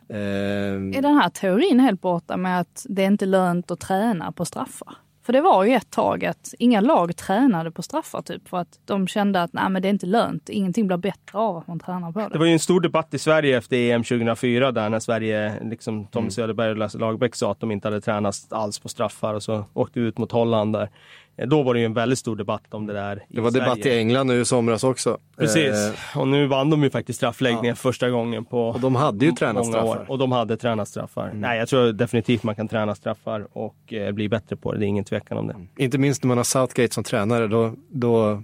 Är 0.09 1.03
den 1.03 1.15
här 1.15 1.29
teorin 1.29 1.81
helt 1.81 2.01
borta 2.01 2.37
med 2.37 2.61
att 2.61 2.87
det 2.89 3.03
är 3.03 3.07
inte 3.07 3.27
lönt 3.27 3.71
att 3.71 3.81
träna 3.81 4.33
på 4.33 4.45
straffar? 4.45 4.97
För 5.27 5.33
det 5.33 5.41
var 5.41 5.65
ju 5.65 5.75
ett 5.75 5.91
tag 5.91 6.25
att 6.25 6.55
inga 6.59 6.81
lag 6.81 7.17
tränade 7.17 7.71
på 7.71 7.83
straffar 7.83 8.23
typ 8.23 8.49
för 8.49 8.57
att 8.57 8.79
de 8.85 9.07
kände 9.07 9.43
att 9.43 9.53
nej 9.53 9.71
men 9.71 9.83
det 9.83 9.89
är 9.89 9.91
inte 9.91 10.07
lönt, 10.07 10.49
ingenting 10.49 10.87
blir 10.87 10.97
bättre 10.97 11.39
av 11.39 11.57
att 11.57 11.67
man 11.67 11.81
tränar 11.81 12.13
på 12.13 12.19
det. 12.19 12.29
Det 12.29 12.39
var 12.39 12.47
ju 12.47 12.53
en 12.53 12.59
stor 12.59 12.81
debatt 12.81 13.15
i 13.15 13.19
Sverige 13.19 13.59
efter 13.59 13.77
EM 13.77 14.03
2004 14.03 14.73
där 14.73 14.89
när 14.89 15.01
Sverige, 15.01 15.55
liksom 15.65 16.07
Tommy 16.07 16.23
mm. 16.23 16.31
Söderberg 16.31 16.71
och 16.71 16.77
Lasse 16.77 16.99
Lagerbäck 16.99 17.35
sa 17.35 17.53
att 17.53 17.61
de 17.61 17.71
inte 17.71 17.89
hade 17.89 18.01
tränat 18.01 18.37
alls 18.51 18.79
på 18.79 18.89
straffar 18.89 19.35
och 19.35 19.43
så 19.43 19.65
åkte 19.73 20.01
vi 20.01 20.07
ut 20.07 20.19
mot 20.19 20.33
Holland 20.33 20.73
där. 20.73 20.91
Eh, 21.39 21.49
då 21.49 21.63
var 21.63 21.75
det 21.75 21.81
ju 21.81 21.87
en 21.87 21.95
väldigt 21.95 22.19
stor 22.19 22.37
debatt 22.37 22.75
om 22.75 22.87
det 22.87 22.93
där. 22.93 23.25
Det 23.29 23.41
var 23.41 23.51
Sverige. 23.51 23.65
debatt 23.65 23.87
i 23.87 23.99
England 23.99 24.27
nu 24.27 24.41
i 24.41 24.45
somras 24.45 24.85
också. 24.85 25.19
Precis, 25.37 25.75
eh, 26.15 26.19
och 26.21 26.29
nu 26.29 26.47
vann 26.47 26.71
de 26.71 26.83
ju 26.83 26.91
faktiskt 26.91 27.17
straffläggningen 27.17 27.69
ja. 27.69 27.75
första 27.75 28.11
gången 28.11 28.45
på 28.45 28.69
Och 28.69 28.81
de 28.81 28.95
hade 28.95 29.25
ju 29.25 29.33
tränat 29.33 29.67
straffar. 29.67 29.89
År. 29.89 30.07
Och 30.09 30.19
de 30.19 30.33
hade 30.33 30.57
tränat 30.57 30.89
straffar. 30.89 31.27
Mm. 31.27 31.41
Nej, 31.41 31.59
jag 31.59 31.69
tror 31.69 31.93
definitivt 31.93 32.43
man 32.43 32.55
kan 32.55 32.69
träna 32.69 32.95
straffar 32.95 33.47
och 33.53 33.93
eh, 33.93 34.13
bli 34.13 34.29
bättre 34.29 34.57
på 34.57 34.73
det. 34.73 34.79
Det 34.79 34.85
är 34.85 34.89
ingen 34.89 35.05
tvekan 35.05 35.39
om 35.39 35.47
det. 35.47 35.55
Mm. 35.55 35.69
Inte 35.77 35.99
minst 35.99 36.23
när 36.23 36.29
man 36.29 36.37
har 36.37 36.45
Southgate 36.45 36.95
som 36.95 37.05
tränare, 37.05 37.47
då, 37.47 37.75
då 37.89 38.43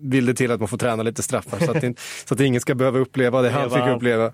vill 0.00 0.26
det 0.26 0.34
till 0.34 0.50
att 0.50 0.60
man 0.60 0.68
får 0.68 0.78
träna 0.78 1.02
lite 1.02 1.22
straffar 1.22 1.58
så 1.58 1.70
att, 1.70 1.80
det, 1.80 1.94
så 2.24 2.34
att 2.34 2.40
ingen 2.40 2.60
ska 2.60 2.74
behöva 2.74 2.98
uppleva 2.98 3.42
det 3.42 3.50
han 3.50 3.70
fick 3.70 3.86
uppleva. 3.96 4.26
Um, 4.26 4.32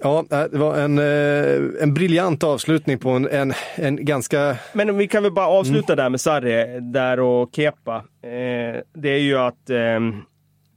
ja, 0.00 0.24
det 0.50 0.58
var 0.58 0.78
en, 0.78 0.98
uh, 0.98 1.82
en 1.82 1.94
briljant 1.94 2.44
avslutning 2.44 2.98
på 2.98 3.10
en, 3.10 3.28
en, 3.28 3.52
en, 3.74 4.04
ganska... 4.04 4.56
Men 4.72 4.98
vi 4.98 5.08
kan 5.08 5.22
väl 5.22 5.32
bara 5.32 5.46
avsluta 5.46 5.92
mm. 5.92 6.02
där 6.02 6.10
med 6.10 6.20
Sarri, 6.20 6.80
där 6.80 7.20
och 7.20 7.50
Kepa. 7.52 7.96
Uh, 7.96 8.80
det 8.94 9.08
är 9.08 9.18
ju 9.18 9.38
att 9.38 9.70
uh, 9.70 10.00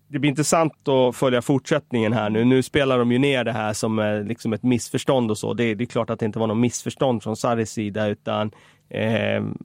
det 0.08 0.20
blir 0.20 0.30
intressant 0.30 0.88
att 0.88 1.16
följa 1.16 1.42
fortsättningen 1.42 2.14
här 2.14 2.30
nu. 2.30 2.46
Nu 2.46 2.64
spelar 2.64 3.00
de 3.00 3.12
ju 3.12 3.18
ner 3.18 3.44
det 3.44 3.52
här 3.52 3.74
som 3.74 4.24
liksom 4.28 4.54
ett 4.54 4.64
missförstånd 4.64 5.32
och 5.32 5.38
så. 5.38 5.54
Det, 5.54 5.76
det, 5.76 5.84
är 5.84 5.86
klart 5.86 6.10
att 6.10 6.20
det 6.20 6.26
inte 6.26 6.40
var 6.40 6.48
något 6.48 6.58
missförstånd 6.58 7.24
från 7.24 7.38
Sarris 7.38 7.72
sida 7.72 8.08
utan 8.08 8.52
ehm, 8.90 9.58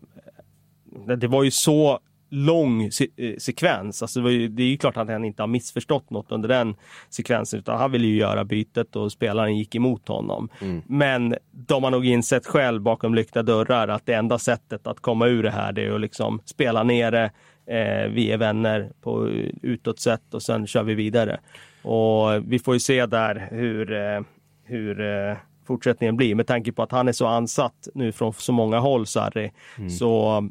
det 1.16 1.26
var 1.26 1.42
ju 1.42 1.50
så 1.50 1.98
lång 2.32 2.90
se 2.90 3.08
eh, 3.16 3.36
sekvens. 3.38 4.02
Alltså 4.02 4.20
det, 4.20 4.32
ju, 4.32 4.48
det, 4.48 4.62
är 4.62 4.66
ju 4.66 4.76
klart 4.76 4.96
att 4.96 5.08
han 5.08 5.24
inte 5.24 5.42
har 5.42 5.46
missförstått 5.46 6.10
något 6.10 6.32
under 6.32 6.48
den 6.48 6.74
sekvensen 7.10 7.60
utan 7.60 7.78
han 7.78 7.92
ville 7.92 8.06
ju 8.06 8.16
göra 8.16 8.44
bytet 8.44 8.96
och 8.96 9.12
spelaren 9.12 9.56
gick 9.56 9.74
emot 9.74 10.08
honom. 10.08 10.48
Mm. 10.60 10.82
Men 10.86 11.34
de 11.50 11.84
har 11.84 11.90
nog 11.90 12.06
insett 12.06 12.46
själv 12.46 12.82
bakom 12.82 13.14
lyckta 13.14 13.42
dörrar 13.42 13.88
att 13.88 14.06
det 14.06 14.14
enda 14.14 14.38
sättet 14.38 14.86
att 14.86 15.00
komma 15.00 15.26
ur 15.26 15.42
det 15.42 15.50
här 15.50 15.72
det 15.72 15.84
är 15.84 15.94
att 15.94 16.00
liksom 16.00 16.40
spela 16.44 16.82
ner 16.82 17.10
det. 17.10 17.30
Eh, 17.66 18.08
vi 18.10 18.32
är 18.32 18.36
vänner 18.36 18.92
på 19.00 19.28
utåt 19.62 20.00
sätt 20.00 20.34
och 20.34 20.42
sen 20.42 20.66
kör 20.66 20.82
vi 20.82 20.94
vidare. 20.94 21.40
Och 21.82 22.52
vi 22.52 22.58
får 22.58 22.74
ju 22.74 22.80
se 22.80 23.06
där 23.06 23.48
hur, 23.50 23.92
eh, 23.92 24.20
hur 24.64 25.00
eh, 25.00 25.36
fortsättningen 25.66 26.16
blir 26.16 26.34
med 26.34 26.46
tanke 26.46 26.72
på 26.72 26.82
att 26.82 26.92
han 26.92 27.08
är 27.08 27.12
så 27.12 27.26
ansatt 27.26 27.88
nu 27.94 28.12
från 28.12 28.32
så 28.32 28.52
många 28.52 28.78
håll, 28.78 29.06
Sarri. 29.06 29.52
Mm. 29.78 29.90
Så 29.90 30.42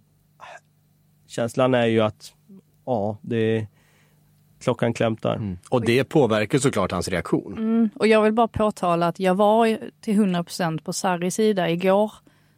känslan 1.31 1.73
är 1.73 1.85
ju 1.85 2.01
att 2.01 2.33
ja, 2.85 3.17
det 3.21 3.67
klockan 4.61 4.93
klämtar. 4.93 5.35
Mm. 5.35 5.57
Och 5.69 5.85
det 5.85 6.03
påverkar 6.03 6.57
såklart 6.57 6.91
hans 6.91 7.07
reaktion. 7.07 7.57
Mm. 7.57 7.89
Och 7.95 8.07
jag 8.07 8.21
vill 8.21 8.33
bara 8.33 8.47
påtala 8.47 9.07
att 9.07 9.19
jag 9.19 9.35
var 9.35 9.77
till 10.01 10.19
100% 10.19 10.83
på 10.83 10.93
Sarris 10.93 11.35
sida 11.35 11.69
igår. 11.69 12.11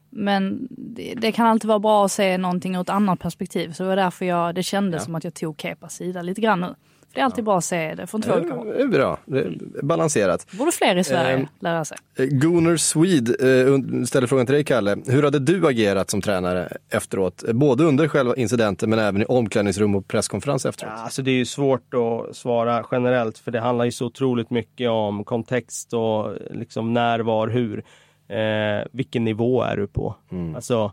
Men 0.09 0.67
det, 0.69 1.13
det, 1.17 1.31
kan 1.31 1.47
alltid 1.47 1.67
vara 1.67 1.79
bra 1.79 2.05
att 2.05 2.11
se 2.11 2.37
någonting 2.37 2.75
ur 2.75 2.81
ett 2.81 2.89
annat 2.89 3.19
perspektiv. 3.19 3.71
Så 3.71 3.83
det 3.83 3.89
var 3.89 3.95
därför 3.95 4.25
jag, 4.25 4.55
det 4.55 4.63
kändes 4.63 5.01
ja. 5.01 5.05
som 5.05 5.15
att 5.15 5.23
jag 5.23 5.33
tog 5.33 5.61
Kepas 5.61 5.95
sida 5.95 6.21
lite 6.21 6.41
grann 6.41 6.59
nu. 6.59 6.75
Det 7.13 7.19
är 7.19 7.25
alltid 7.25 7.39
ja. 7.39 7.43
bra 7.43 7.57
att 7.57 7.65
se 7.65 7.95
det 7.95 8.07
från 8.07 8.21
två 8.21 8.33
olika 8.33 8.53
håll. 8.53 8.67
Det 8.67 8.81
är 8.81 8.87
bra, 8.87 9.17
det 9.25 9.39
är 9.39 9.57
balanserat. 9.83 10.47
Borde 10.51 10.71
fler 10.71 10.95
i 10.95 11.03
Sverige 11.03 11.37
eh, 11.37 11.47
lära 11.59 11.85
sig. 11.85 11.97
Eh, 12.17 12.25
Gunnar 12.25 12.77
Swede 12.77 13.31
eh, 13.31 14.03
ställer 14.05 14.27
frågan 14.27 14.45
till 14.45 14.55
dig 14.55 14.63
Kalle. 14.63 14.97
Hur 15.07 15.23
hade 15.23 15.39
du 15.39 15.67
agerat 15.67 16.09
som 16.09 16.21
tränare 16.21 16.77
efteråt? 16.89 17.43
Både 17.53 17.83
under 17.83 18.07
själva 18.07 18.35
incidenten 18.35 18.89
men 18.89 18.99
även 18.99 19.21
i 19.21 19.25
omklädningsrum 19.25 19.95
och 19.95 20.07
presskonferens 20.07 20.65
efteråt. 20.65 20.93
Ja, 20.95 21.03
alltså 21.03 21.21
det 21.21 21.31
är 21.31 21.35
ju 21.35 21.45
svårt 21.45 21.93
att 21.93 22.35
svara 22.35 22.85
generellt 22.91 23.37
för 23.37 23.51
det 23.51 23.59
handlar 23.59 23.85
ju 23.85 23.91
så 23.91 24.05
otroligt 24.05 24.49
mycket 24.49 24.89
om 24.89 25.23
kontext 25.23 25.93
och 25.93 26.33
liksom 26.51 26.93
när, 26.93 27.19
var, 27.19 27.47
hur. 27.47 27.83
Eh, 28.27 28.87
vilken 28.91 29.23
nivå 29.23 29.61
är 29.61 29.77
du 29.77 29.87
på? 29.87 30.15
Mm. 30.31 30.55
Alltså, 30.55 30.91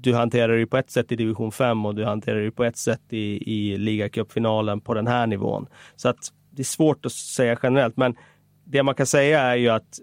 du 0.00 0.14
hanterar 0.14 0.56
det 0.56 0.66
på 0.66 0.76
ett 0.76 0.90
sätt 0.90 1.12
i 1.12 1.16
division 1.16 1.52
5 1.52 1.86
och 1.86 1.94
du 1.94 2.04
hanterar 2.04 2.40
det 2.40 2.50
på 2.50 2.64
ett 2.64 2.76
sätt 2.76 3.02
i, 3.08 3.52
i 3.54 3.78
ligacupfinalen 3.78 4.80
på 4.80 4.94
den 4.94 5.06
här 5.06 5.26
nivån. 5.26 5.66
Så 5.96 6.08
att 6.08 6.32
det 6.50 6.62
är 6.62 6.64
svårt 6.64 7.06
att 7.06 7.12
säga 7.12 7.58
generellt, 7.62 7.96
men 7.96 8.16
det 8.64 8.82
man 8.82 8.94
kan 8.94 9.06
säga 9.06 9.40
är 9.40 9.56
ju 9.56 9.68
att 9.68 9.98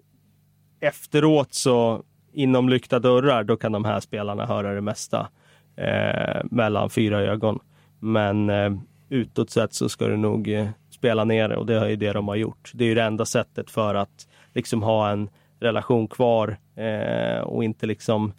efteråt 0.79 1.53
så 1.53 2.03
inom 2.33 2.69
lyckta 2.69 2.99
dörrar, 2.99 3.43
då 3.43 3.57
kan 3.57 3.71
de 3.71 3.85
här 3.85 3.99
spelarna 3.99 4.45
höra 4.45 4.73
det 4.73 4.81
mesta 4.81 5.27
eh, 5.75 6.41
mellan 6.51 6.89
fyra 6.89 7.21
ögon. 7.21 7.59
Men 7.99 8.49
eh, 8.49 8.73
utåt 9.09 9.49
sett 9.49 9.73
så 9.73 9.89
ska 9.89 10.07
du 10.07 10.17
nog 10.17 10.47
eh, 10.47 10.67
spela 10.89 11.23
ner 11.23 11.49
det 11.49 11.57
och 11.57 11.65
det 11.65 11.75
är 11.75 11.89
ju 11.89 11.95
det 11.95 12.13
de 12.13 12.27
har 12.27 12.35
gjort. 12.35 12.71
Det 12.73 12.83
är 12.83 12.87
ju 12.87 12.95
det 12.95 13.03
enda 13.03 13.25
sättet 13.25 13.71
för 13.71 13.95
att 13.95 14.27
liksom 14.53 14.83
ha 14.83 15.09
en 15.09 15.29
relation 15.59 16.07
kvar 16.07 16.57
eh, 16.75 17.39
och 17.39 17.63
inte 17.63 17.85
liksom 17.85 18.33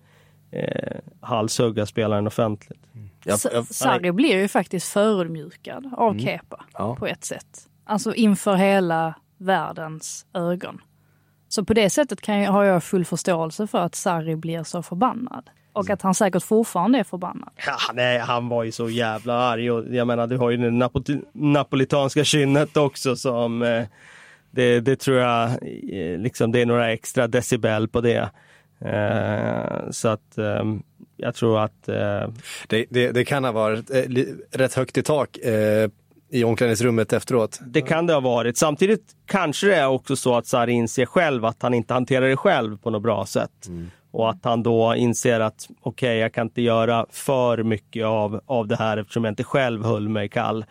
eh, 0.56 0.98
halshugga 1.20 1.86
spelaren 1.86 2.26
offentligt. 2.26 2.94
Mm. 2.94 3.08
Jag, 3.24 3.66
Sarri 3.66 4.12
blir 4.12 4.36
ju 4.40 4.48
faktiskt 4.48 4.92
förödmjukad 4.92 5.92
av 5.96 6.10
mm. 6.10 6.24
Kepa 6.24 6.64
ja. 6.72 6.96
på 6.96 7.06
ett 7.06 7.24
sätt. 7.24 7.68
Alltså 7.84 8.14
inför 8.14 8.54
hela 8.54 9.14
världens 9.38 10.26
ögon. 10.34 10.80
Så 11.48 11.64
på 11.64 11.74
det 11.74 11.90
sättet 11.90 12.20
kan 12.20 12.38
jag, 12.38 12.52
har 12.52 12.64
jag 12.64 12.84
full 12.84 13.04
förståelse 13.04 13.66
för 13.66 13.78
att 13.78 13.94
Sarri 13.94 14.36
blir 14.36 14.62
så 14.62 14.82
förbannad. 14.82 15.50
Och 15.72 15.90
att 15.90 16.02
han 16.02 16.14
säkert 16.14 16.42
fortfarande 16.42 16.98
är 16.98 17.04
förbannad. 17.04 17.50
Ja, 17.66 17.76
nej, 17.94 18.18
han 18.18 18.48
var 18.48 18.64
ju 18.64 18.72
så 18.72 18.90
jävla 18.90 19.34
arg. 19.34 19.70
Och 19.70 19.94
jag 19.94 20.06
menar, 20.06 20.26
du 20.26 20.36
har 20.36 20.50
ju 20.50 20.56
det 20.56 20.70
napol 20.70 21.02
napolitanska 21.32 22.24
kynnet 22.24 22.76
också 22.76 23.16
som... 23.16 23.62
Eh, 23.62 23.84
det, 24.50 24.80
det, 24.80 24.96
tror 24.96 25.16
jag, 25.16 25.50
eh, 25.92 26.18
liksom, 26.18 26.52
det 26.52 26.60
är 26.60 26.66
några 26.66 26.92
extra 26.92 27.26
decibel 27.26 27.88
på 27.88 28.00
det. 28.00 28.30
Eh, 28.80 29.90
så 29.90 30.08
att 30.08 30.38
eh, 30.38 30.64
jag 31.16 31.34
tror 31.34 31.60
att... 31.60 31.88
Eh... 31.88 32.28
Det, 32.68 32.86
det, 32.90 33.12
det, 33.12 33.24
kan 33.24 33.44
ha 33.44 33.52
varit 33.52 33.90
eh, 33.90 34.02
rätt 34.50 34.74
högt 34.74 34.98
i 34.98 35.02
tak 35.02 35.38
eh, 35.38 35.90
i 36.30 36.44
omklädningsrummet 36.44 37.12
efteråt. 37.12 37.60
Det 37.66 37.82
kan 37.82 38.06
det 38.06 38.12
ha 38.12 38.20
varit. 38.20 38.58
Samtidigt 38.58 39.02
kanske 39.26 39.66
det 39.66 39.76
är 39.76 39.88
också 39.88 40.16
så 40.16 40.36
att 40.36 40.46
Sarri 40.46 40.72
inser 40.72 41.06
själv 41.06 41.44
att 41.44 41.62
han 41.62 41.74
inte 41.74 41.94
hanterar 41.94 42.28
det 42.28 42.36
själv 42.36 42.78
på 42.78 42.90
något 42.90 43.02
bra 43.02 43.26
sätt. 43.26 43.66
Mm. 43.68 43.90
Och 44.10 44.30
att 44.30 44.44
han 44.44 44.62
då 44.62 44.94
inser 44.94 45.40
att 45.40 45.68
okej, 45.80 46.08
okay, 46.08 46.18
jag 46.18 46.34
kan 46.34 46.46
inte 46.46 46.62
göra 46.62 47.06
för 47.10 47.62
mycket 47.62 48.04
av, 48.06 48.40
av 48.46 48.66
det 48.66 48.76
här 48.76 48.96
eftersom 48.96 49.24
jag 49.24 49.32
inte 49.32 49.44
själv 49.44 49.84
höll 49.84 50.08
mig 50.08 50.28
kall. 50.28 50.64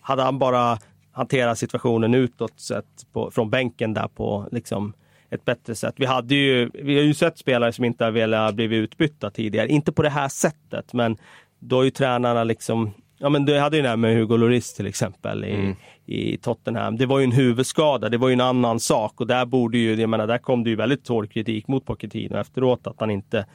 Hade 0.00 0.22
han 0.22 0.38
bara 0.38 0.78
hanterat 1.12 1.58
situationen 1.58 2.14
utåt 2.14 2.60
sett 2.60 2.84
på, 3.12 3.30
från 3.30 3.50
bänken 3.50 3.94
där 3.94 4.08
på 4.08 4.48
liksom 4.52 4.92
ett 5.30 5.44
bättre 5.44 5.74
sätt. 5.74 5.94
Vi, 5.96 6.06
hade 6.06 6.34
ju, 6.34 6.70
vi 6.74 6.96
har 6.96 7.02
ju 7.02 7.14
sett 7.14 7.38
spelare 7.38 7.72
som 7.72 7.84
inte 7.84 8.04
har 8.04 8.10
velat 8.10 8.54
bli 8.54 8.64
utbytta 8.64 9.30
tidigare. 9.30 9.68
Inte 9.68 9.92
på 9.92 10.02
det 10.02 10.10
här 10.10 10.28
sättet, 10.28 10.92
men 10.92 11.16
då 11.58 11.76
har 11.76 11.82
ju 11.82 11.90
tränarna 11.90 12.44
liksom 12.44 12.92
Ja 13.20 13.28
men 13.28 13.44
du 13.44 13.58
hade 13.58 13.76
ju 13.76 13.82
det 13.82 13.88
här 13.88 13.96
med 13.96 14.16
Hugo 14.16 14.36
Lloris 14.36 14.74
till 14.74 14.86
exempel 14.86 15.44
i, 15.44 15.54
mm. 15.54 15.76
i 16.06 16.36
Tottenham. 16.36 16.96
Det 16.96 17.06
var 17.06 17.18
ju 17.18 17.24
en 17.24 17.32
huvudskada, 17.32 18.08
det 18.08 18.18
var 18.18 18.28
ju 18.28 18.32
en 18.32 18.40
annan 18.40 18.80
sak 18.80 19.20
och 19.20 19.26
där 19.26 19.46
borde 19.46 19.78
ju, 19.78 19.94
jag 19.94 20.10
menar 20.10 20.26
där 20.26 20.38
kom 20.38 20.64
det 20.64 20.70
ju 20.70 20.76
väldigt 20.76 21.08
hård 21.08 21.30
kritik 21.30 21.68
mot 21.68 21.84
Pochettino 21.84 22.36
efteråt 22.36 22.86
att 22.86 23.00
han 23.00 23.10
inte 23.10 23.46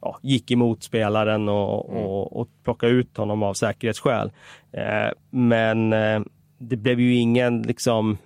ja, 0.00 0.18
gick 0.22 0.50
emot 0.50 0.82
spelaren 0.82 1.48
och, 1.48 1.90
mm. 1.90 2.04
och, 2.04 2.40
och 2.40 2.48
plockade 2.64 2.92
ut 2.92 3.16
honom 3.16 3.42
av 3.42 3.54
säkerhetsskäl. 3.54 4.32
Eh, 4.72 5.12
men 5.30 5.92
eh, 5.92 6.20
det 6.58 6.76
blev 6.76 7.00
ju 7.00 7.14
ingen 7.14 7.62
liksom 7.62 8.18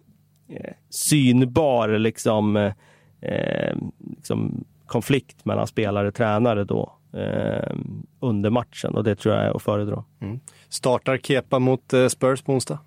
eh, 0.49 0.73
synbar 0.91 1.99
liksom 1.99 2.73
eh, 3.21 3.77
liksom 4.17 4.65
konflikt 4.87 5.45
mellan 5.45 5.67
spelare 5.67 6.09
och 6.09 6.15
tränare 6.15 6.65
då. 6.65 6.93
eh, 7.13 7.77
under 8.21 8.51
matchen 8.51 8.95
och 8.95 9.05
det 9.05 9.15
tror 9.17 9.35
jag 9.35 9.45
är 9.45 9.57
att 9.57 9.63
föredra. 9.63 10.05
Mm. 10.21 10.41
Startar 10.69 11.19
Kepa 11.19 11.59
mot 11.59 11.93
eh, 11.93 12.09
Spurs 12.09 12.43
på 12.43 12.53
onsdag? 12.53 12.79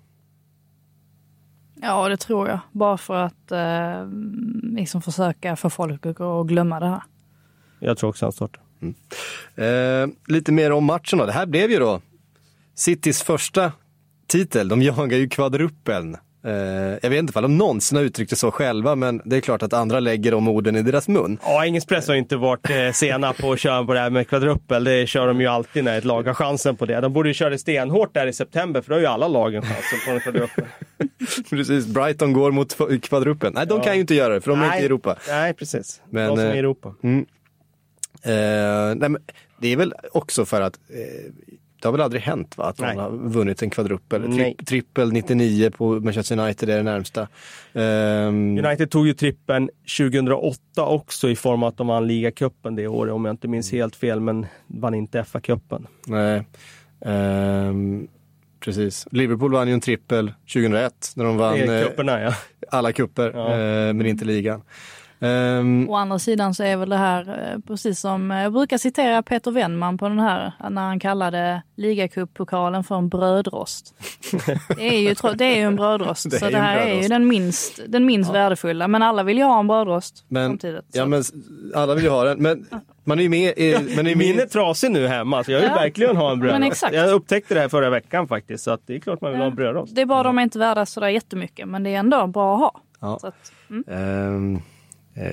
Ja, 1.82 2.08
det 2.08 2.16
tror 2.16 2.48
jag. 2.48 2.58
Bara 2.72 2.96
för 2.98 3.14
att 3.14 3.52
eh, 3.52 4.08
liksom 4.62 5.02
försöka 5.02 5.56
få 5.56 5.70
folk 5.70 6.06
att 6.06 6.46
glömma 6.46 6.80
det 6.80 6.86
här. 6.86 7.02
Jag 7.78 7.98
tror 7.98 8.10
också 8.10 8.26
han 8.26 8.32
startar. 8.32 8.62
Mm. 8.82 8.94
Eh, 9.54 10.14
lite 10.26 10.52
mer 10.52 10.72
om 10.72 10.84
matchen 10.84 11.18
då. 11.18 11.26
Det 11.26 11.32
här 11.32 11.46
blev 11.46 11.70
ju 11.70 11.78
då 11.78 12.00
Citys 12.74 13.22
första 13.22 13.72
titel. 14.26 14.68
De 14.68 14.82
jagar 14.82 15.18
ju 15.18 15.28
kvadruppeln. 15.28 16.16
Eh, 16.44 16.52
jag 17.02 17.10
vet 17.10 17.18
inte 17.18 17.38
om 17.38 17.42
de 17.42 17.58
någonsin 17.58 17.96
har 17.96 18.04
uttryckt 18.04 18.30
det 18.30 18.36
så 18.36 18.50
själva, 18.50 18.94
men 18.94 19.20
det 19.24 19.36
är 19.36 19.40
klart 19.40 19.62
att 19.62 19.72
andra 19.72 20.00
lägger 20.00 20.30
de 20.30 20.48
orden 20.48 20.76
i 20.76 20.82
deras 20.82 21.08
mun. 21.08 21.38
Ja, 21.44 21.64
Engelsk 21.64 21.88
press 21.88 22.08
har 22.08 22.14
inte 22.14 22.36
varit 22.36 22.70
eh, 22.70 22.92
sena 22.92 23.32
på 23.32 23.52
att 23.52 23.60
köra 23.60 23.84
på 23.84 23.94
det 23.94 24.00
här 24.00 24.10
med 24.10 24.28
kvadruppel. 24.28 24.84
Det 24.84 25.06
kör 25.06 25.26
de 25.26 25.40
ju 25.40 25.46
alltid 25.46 25.84
när 25.84 25.98
ett 25.98 26.04
lag 26.04 26.22
har 26.22 26.34
chansen 26.34 26.76
på 26.76 26.86
det. 26.86 27.00
De 27.00 27.12
borde 27.12 27.28
ju 27.28 27.34
köra 27.34 27.50
det 27.50 27.58
stenhårt 27.58 28.14
där 28.14 28.26
i 28.26 28.32
september, 28.32 28.80
för 28.82 28.88
då 28.88 28.94
har 28.94 29.00
ju 29.00 29.06
alla 29.06 29.28
lagen 29.28 29.62
chansen 29.62 29.98
på 30.06 30.10
en 30.10 30.20
kvadruppel. 30.20 30.64
precis, 31.50 31.86
Brighton 31.86 32.32
går 32.32 32.50
mot 32.50 32.76
kvadruppeln. 33.02 33.54
Nej, 33.54 33.66
de 33.66 33.78
ja. 33.78 33.84
kan 33.84 33.94
ju 33.94 34.00
inte 34.00 34.14
göra 34.14 34.34
det, 34.34 34.40
för 34.40 34.50
de 34.50 34.58
nej, 34.58 34.68
är 34.68 34.72
inte 34.72 34.82
i 34.82 34.86
Europa. 34.86 35.16
Nej, 35.28 35.54
precis. 35.54 36.02
Men, 36.10 36.28
de 36.28 36.36
som 36.36 36.46
är 36.46 36.54
i 36.54 36.58
Europa. 36.58 36.94
Mm. 37.02 37.26
Eh, 38.22 38.94
nej, 38.96 39.08
men 39.08 39.18
det 39.60 39.68
är 39.68 39.76
väl 39.76 39.94
också 40.12 40.44
för 40.44 40.60
att 40.60 40.74
eh, 40.88 41.32
det 41.82 41.88
har 41.88 41.92
väl 41.92 42.00
aldrig 42.00 42.22
hänt 42.22 42.58
va? 42.58 42.64
att 42.64 42.78
någon 42.78 42.96
har 42.96 43.10
vunnit 43.10 43.62
en 43.62 43.70
kvadruppel. 43.70 44.22
Tri 44.22 44.54
trippel 44.66 45.12
99 45.12 45.70
på 45.70 46.00
Manchester 46.00 46.38
United 46.38 46.68
är 46.68 46.76
det 46.76 46.82
närmsta. 46.82 47.28
Um... 47.72 48.58
United 48.58 48.90
tog 48.90 49.06
ju 49.06 49.14
trippeln 49.14 49.70
2008 49.98 50.86
också 50.86 51.28
i 51.28 51.36
form 51.36 51.62
av 51.62 51.68
att 51.68 51.76
de 51.76 51.86
vann 51.86 52.06
ligacupen 52.06 52.76
det 52.76 52.86
året 52.86 53.12
om 53.12 53.24
jag 53.24 53.32
inte 53.32 53.48
minns 53.48 53.72
helt 53.72 53.96
fel 53.96 54.20
men 54.20 54.46
vann 54.66 54.94
inte 54.94 55.22
FA-cupen. 55.22 55.86
Nej. 56.06 56.42
Um... 57.00 58.08
Precis. 58.60 59.06
Liverpool 59.10 59.52
vann 59.52 59.68
ju 59.68 59.74
en 59.74 59.80
trippel 59.80 60.32
2001 60.54 61.12
när 61.16 61.24
de 61.24 61.36
vann 61.36 61.60
eh, 61.60 62.20
ja. 62.20 62.34
alla 62.70 62.92
kupper 62.92 63.32
ja. 63.34 63.50
eh, 63.52 63.92
men 63.92 64.06
inte 64.06 64.24
ligan. 64.24 64.62
Um, 65.22 65.90
Å 65.90 65.94
andra 65.94 66.18
sidan 66.18 66.54
så 66.54 66.62
är 66.62 66.76
väl 66.76 66.88
det 66.88 66.96
här 66.96 67.52
eh, 67.52 67.58
precis 67.66 68.00
som, 68.00 68.30
eh, 68.30 68.42
jag 68.42 68.52
brukar 68.52 68.78
citera 68.78 69.22
Peter 69.22 69.50
Wennman 69.50 69.98
på 69.98 70.08
den 70.08 70.18
här, 70.18 70.52
när 70.70 70.82
han 70.82 71.00
kallade 71.00 71.62
ligacuppokalen 71.76 72.84
för 72.84 72.94
en 72.94 73.08
brödrost. 73.08 73.94
det, 74.76 74.88
är 74.88 74.98
ju, 74.98 75.14
det 75.34 75.44
är 75.44 75.56
ju 75.56 75.62
en 75.62 75.76
brödrost, 75.76 76.24
det 76.30 76.38
så 76.38 76.50
det 76.50 76.58
här 76.58 76.78
är 76.78 77.02
ju 77.02 77.08
den 77.08 77.28
minst, 77.28 77.80
den 77.86 78.06
minst 78.06 78.28
ja. 78.28 78.32
värdefulla. 78.32 78.88
Men 78.88 79.02
alla 79.02 79.22
vill 79.22 79.38
ju 79.38 79.44
ha 79.44 79.60
en 79.60 79.66
brödrost 79.66 80.24
men, 80.28 80.50
samtidigt. 80.50 80.84
Så. 80.92 80.98
Ja, 80.98 81.06
men 81.06 81.22
alla 81.74 81.94
vill 81.94 82.04
ju 82.04 82.10
ha 82.10 82.24
den. 82.24 82.38
Men 82.38 82.66
man 83.04 83.18
är 83.18 83.22
ju 83.22 83.28
med 83.28 83.58
i... 83.58 83.76
Men 83.96 84.06
är 84.06 84.14
Min 84.14 84.40
är 84.40 84.46
trasig 84.46 84.90
nu 84.90 85.06
hemma, 85.06 85.44
så 85.44 85.52
jag 85.52 85.60
vill 85.60 85.68
ja. 85.68 85.74
verkligen 85.74 86.16
ha 86.16 86.32
en 86.32 86.40
brödrost. 86.40 86.86
Jag 86.92 87.10
upptäckte 87.10 87.54
det 87.54 87.60
här 87.60 87.68
förra 87.68 87.90
veckan 87.90 88.28
faktiskt, 88.28 88.64
så 88.64 88.78
det 88.86 88.94
är 88.94 89.00
klart 89.00 89.20
man 89.20 89.30
vill 89.30 89.40
ja. 89.40 89.44
ha 89.44 89.50
en 89.50 89.56
brödrost. 89.56 89.94
Det 89.94 90.00
är 90.00 90.06
bara 90.06 90.22
de 90.22 90.38
är 90.38 90.42
inte 90.42 90.58
värda 90.58 90.86
sådär 90.86 91.08
jättemycket, 91.08 91.68
men 91.68 91.82
det 91.82 91.90
är 91.94 91.98
ändå 91.98 92.26
bra 92.26 92.54
att 92.54 92.60
ha. 92.60 92.80
Ja. 93.00 93.20
Att, 93.22 93.52
mm. 93.70 93.84
um. 93.88 94.62
Eh, 95.14 95.24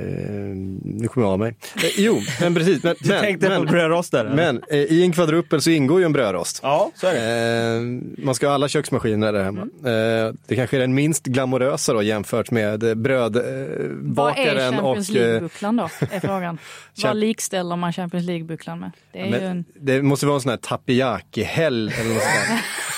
nu 0.84 1.08
kommer 1.08 1.28
jag 1.28 1.34
av 1.34 1.40
mig. 1.40 1.56
Eh, 1.76 1.90
jo, 1.98 2.22
men 2.42 2.56
precis. 2.56 2.84
Men, 2.84 2.96
du 3.00 3.10
men, 3.10 3.22
tänkte 3.22 3.50
men, 3.50 3.66
på 3.66 3.72
brödrost 3.72 4.12
där? 4.12 4.26
Men 4.26 4.64
eh, 4.70 4.78
i 4.78 5.04
en 5.04 5.12
kvadruppel 5.12 5.62
så 5.62 5.70
ingår 5.70 6.00
ju 6.00 6.06
en 6.06 6.14
brödrost. 6.14 6.60
Ja, 6.64 6.92
så 6.96 7.08
är 7.08 7.14
det. 7.14 7.76
Eh, 7.76 8.26
man 8.26 8.36
ska 8.36 8.48
ha 8.48 8.54
alla 8.54 8.68
köksmaskiner 8.68 9.34
där 9.34 9.44
hemma. 9.44 9.68
Mm. 9.84 10.28
Eh, 10.28 10.34
det 10.48 10.56
kanske 10.56 10.78
är 10.78 10.82
den 10.82 10.94
minst 10.94 11.26
glamorösa 11.26 11.94
då 11.94 12.04
jämfört 12.04 12.52
med 12.52 12.98
brödbakaren 12.98 14.00
och... 14.00 14.16
Vad 14.16 14.38
är 14.38 14.72
Champions 14.72 15.10
League-bucklan 15.10 15.78
då? 15.78 15.90
Är 16.12 16.20
frågan. 16.20 16.58
Vad 17.04 17.18
likställer 17.18 17.76
man 17.76 17.94
Champions 17.94 18.26
League-bucklan 18.26 18.80
med? 18.80 18.92
Det, 19.12 19.20
är 19.20 19.26
ja, 19.26 19.38
en... 19.38 19.66
det 19.80 20.02
måste 20.02 20.26
vara 20.26 20.36
en 20.36 20.42
sån 20.42 20.50
här 20.50 20.58
tapiyaki-häll 20.58 21.94
eller 22.00 22.14
något 22.14 22.24
sånt 22.24 22.62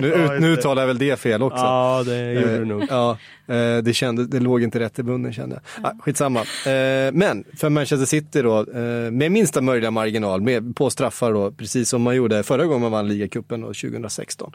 nu, 0.00 0.08
ja, 0.08 0.38
nu 0.40 0.52
uttalar 0.52 0.82
jag 0.82 0.86
väl 0.86 0.98
det 0.98 1.20
fel 1.20 1.42
också. 1.42 1.64
Ja, 1.64 2.02
det 2.06 2.32
gjorde 2.32 2.58
du 2.58 2.64
nog. 2.64 2.86
Ja, 2.90 3.18
eh, 3.46 3.78
det, 3.78 3.94
kände, 3.94 4.26
det 4.26 4.40
låg 4.40 4.62
inte 4.62 4.80
rätt 4.80 4.98
i 4.98 5.02
munnen 5.02 5.32
kände 5.32 5.60
jag. 5.74 5.86
Ah, 5.86 5.94
skitsamma. 6.00 6.40
Eh, 6.40 7.12
men 7.12 7.44
för 7.56 7.68
Manchester 7.68 8.06
City 8.06 8.42
då, 8.42 8.58
eh, 8.58 9.10
med 9.10 9.32
minsta 9.32 9.60
möjliga 9.60 9.90
marginal, 9.90 10.40
med, 10.40 10.76
på 10.76 10.90
straffar 10.90 11.32
då, 11.32 11.52
precis 11.52 11.88
som 11.88 12.02
man 12.02 12.16
gjorde 12.16 12.42
förra 12.42 12.64
gången 12.64 12.80
man 12.80 12.92
vann 12.92 13.08
ligacupen 13.08 13.62
2016. 13.62 14.52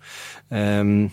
Ehm, 0.50 1.10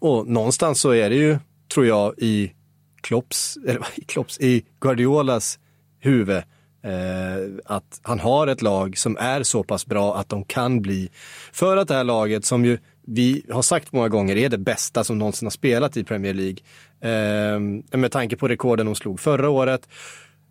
och 0.00 0.26
någonstans 0.26 0.80
så 0.80 0.90
är 0.90 1.10
det 1.10 1.16
ju, 1.16 1.38
tror 1.74 1.86
jag, 1.86 2.14
i 2.18 2.52
Klopps, 3.00 3.58
eller 3.66 3.86
i 3.96 4.04
Klopps, 4.04 4.40
i 4.40 4.64
Guardiolas 4.80 5.58
huvud 6.00 6.42
Eh, 6.82 7.50
att 7.64 8.00
han 8.02 8.20
har 8.20 8.46
ett 8.46 8.62
lag 8.62 8.98
som 8.98 9.16
är 9.16 9.42
så 9.42 9.62
pass 9.62 9.86
bra 9.86 10.16
att 10.16 10.28
de 10.28 10.44
kan 10.44 10.82
bli, 10.82 11.10
för 11.52 11.76
att 11.76 11.88
det 11.88 11.94
här 11.94 12.04
laget 12.04 12.44
som 12.44 12.64
ju 12.64 12.78
vi 13.10 13.42
har 13.50 13.62
sagt 13.62 13.92
många 13.92 14.08
gånger 14.08 14.36
är 14.36 14.48
det 14.48 14.58
bästa 14.58 15.04
som 15.04 15.18
någonsin 15.18 15.46
har 15.46 15.50
spelat 15.50 15.96
i 15.96 16.04
Premier 16.04 16.34
League. 16.34 16.58
Eh, 17.00 17.60
med 17.98 18.12
tanke 18.12 18.36
på 18.36 18.48
rekorden 18.48 18.86
de 18.86 18.94
slog 18.94 19.20
förra 19.20 19.50
året. 19.50 19.88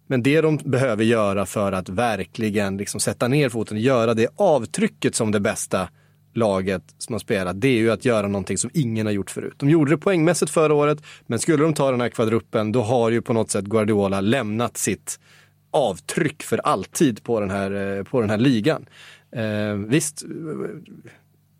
Men 0.07 0.23
det 0.23 0.41
de 0.41 0.57
behöver 0.57 1.03
göra 1.03 1.45
för 1.45 1.71
att 1.71 1.89
verkligen 1.89 2.77
liksom 2.77 2.99
sätta 2.99 3.27
ner 3.27 3.49
foten, 3.49 3.77
och 3.77 3.83
göra 3.83 4.13
det 4.13 4.27
avtrycket 4.35 5.15
som 5.15 5.31
det 5.31 5.39
bästa 5.39 5.89
laget 6.33 6.83
som 6.97 7.13
har 7.13 7.19
spelat, 7.19 7.61
det 7.61 7.67
är 7.67 7.77
ju 7.77 7.91
att 7.91 8.05
göra 8.05 8.27
någonting 8.27 8.57
som 8.57 8.69
ingen 8.73 9.05
har 9.05 9.13
gjort 9.13 9.31
förut. 9.31 9.53
De 9.57 9.69
gjorde 9.69 9.91
det 9.91 9.97
poängmässigt 9.97 10.51
förra 10.51 10.73
året, 10.73 11.03
men 11.27 11.39
skulle 11.39 11.63
de 11.63 11.73
ta 11.73 11.91
den 11.91 12.01
här 12.01 12.09
kvadruppen, 12.09 12.71
då 12.71 12.81
har 12.81 13.09
ju 13.09 13.21
på 13.21 13.33
något 13.33 13.51
sätt 13.51 13.65
Guardiola 13.65 14.21
lämnat 14.21 14.77
sitt 14.77 15.19
avtryck 15.71 16.43
för 16.43 16.57
alltid 16.57 17.23
på 17.23 17.39
den 17.39 17.51
här, 17.51 17.97
eh, 17.97 18.03
på 18.03 18.21
den 18.21 18.29
här 18.29 18.37
ligan. 18.37 18.85
Eh, 19.31 19.73
visst, 19.73 20.23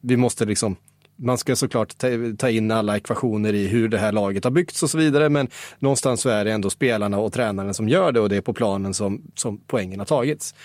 vi 0.01 0.17
måste 0.17 0.45
liksom 0.45 0.75
man 1.17 1.38
ska 1.38 1.56
såklart 1.56 1.97
ta, 1.97 2.08
ta, 2.38 2.49
in 2.49 2.71
alla 2.71 2.97
ekvationer 2.97 3.53
i 3.53 3.67
hur 3.67 3.89
det 3.89 3.97
här 3.97 4.12
laget 4.12 4.43
har 4.43 4.51
byggts 4.51 4.84
och 4.84 4.89
så 4.89 4.97
vidare, 4.97 5.30
men 5.30 5.47
någonstans 5.80 6.21
så 6.21 6.30
är 6.30 6.45
det 6.45 6.51
ändå 6.51 6.69
spelarna 6.69 7.19
och 7.19 7.34
tränaren 7.34 7.73
som 7.73 7.89
gör 7.89 8.12
det 8.12 8.19
och 8.19 8.30
det 8.30 8.38
är 8.38 8.41
på 8.41 8.53
planen 8.53 8.93
som, 8.93 9.21
som 9.36 9.62
poängen 9.67 9.99
har 9.99 10.06
tagits. 10.06 10.56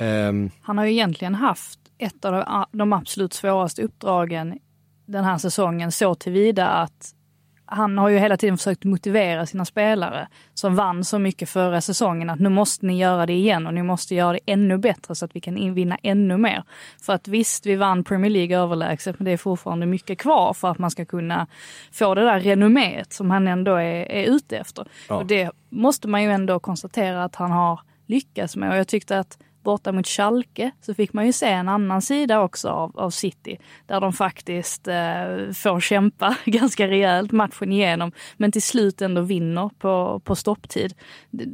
Um... 0.00 0.50
Han 0.62 0.78
har 0.78 0.84
ju 0.84 0.92
egentligen 0.92 1.34
haft 1.34 1.78
ett 1.98 2.24
av 2.24 2.66
de 2.72 2.92
absolut 2.92 3.32
svåraste 3.32 3.82
uppdragen 3.82 4.58
den 5.06 5.24
här 5.24 5.38
säsongen 5.38 5.92
så 5.92 6.14
tillvida 6.14 6.68
att 6.68 7.14
han 7.72 7.98
har 7.98 8.08
ju 8.08 8.18
hela 8.18 8.36
tiden 8.36 8.58
försökt 8.58 8.84
motivera 8.84 9.46
sina 9.46 9.64
spelare 9.64 10.28
som 10.54 10.74
vann 10.74 11.04
så 11.04 11.18
mycket 11.18 11.48
förra 11.48 11.80
säsongen 11.80 12.30
att 12.30 12.40
nu 12.40 12.48
måste 12.48 12.86
ni 12.86 12.98
göra 12.98 13.26
det 13.26 13.32
igen 13.32 13.66
och 13.66 13.74
ni 13.74 13.82
måste 13.82 14.14
göra 14.14 14.32
det 14.32 14.40
ännu 14.46 14.78
bättre 14.78 15.14
så 15.14 15.24
att 15.24 15.36
vi 15.36 15.40
kan 15.40 15.74
vinna 15.74 15.98
ännu 16.02 16.36
mer. 16.36 16.64
För 17.02 17.12
att 17.12 17.28
visst, 17.28 17.66
vi 17.66 17.76
vann 17.76 18.04
Premier 18.04 18.30
League 18.30 18.58
överlägset 18.58 19.18
men 19.18 19.24
det 19.24 19.30
är 19.30 19.36
fortfarande 19.36 19.86
mycket 19.86 20.18
kvar 20.18 20.54
för 20.54 20.68
att 20.68 20.78
man 20.78 20.90
ska 20.90 21.04
kunna 21.04 21.46
få 21.92 22.14
det 22.14 22.24
där 22.24 22.40
renomméet 22.40 23.12
som 23.12 23.30
han 23.30 23.48
ändå 23.48 23.74
är, 23.74 24.10
är 24.10 24.24
ute 24.24 24.58
efter. 24.58 24.86
Ja. 25.08 25.14
Och 25.14 25.26
det 25.26 25.50
måste 25.68 26.08
man 26.08 26.22
ju 26.22 26.30
ändå 26.30 26.60
konstatera 26.60 27.24
att 27.24 27.34
han 27.34 27.50
har 27.50 27.80
lyckats 28.06 28.56
med 28.56 28.70
och 28.70 28.76
jag 28.76 28.88
tyckte 28.88 29.18
att 29.18 29.38
borta 29.62 29.92
mot 29.92 30.06
Schalke 30.06 30.70
så 30.80 30.94
fick 30.94 31.12
man 31.12 31.26
ju 31.26 31.32
se 31.32 31.46
en 31.46 31.68
annan 31.68 32.02
sida 32.02 32.40
också 32.40 32.68
av, 32.68 32.98
av 32.98 33.10
City. 33.10 33.58
Där 33.86 34.00
de 34.00 34.12
faktiskt 34.12 34.88
eh, 34.88 35.52
får 35.54 35.80
kämpa 35.80 36.36
ganska 36.44 36.88
rejält 36.88 37.32
matchen 37.32 37.72
igenom 37.72 38.12
men 38.36 38.52
till 38.52 38.62
slut 38.62 39.02
ändå 39.02 39.20
vinner 39.20 39.70
på, 39.78 40.20
på 40.24 40.36
stopptid. 40.36 40.94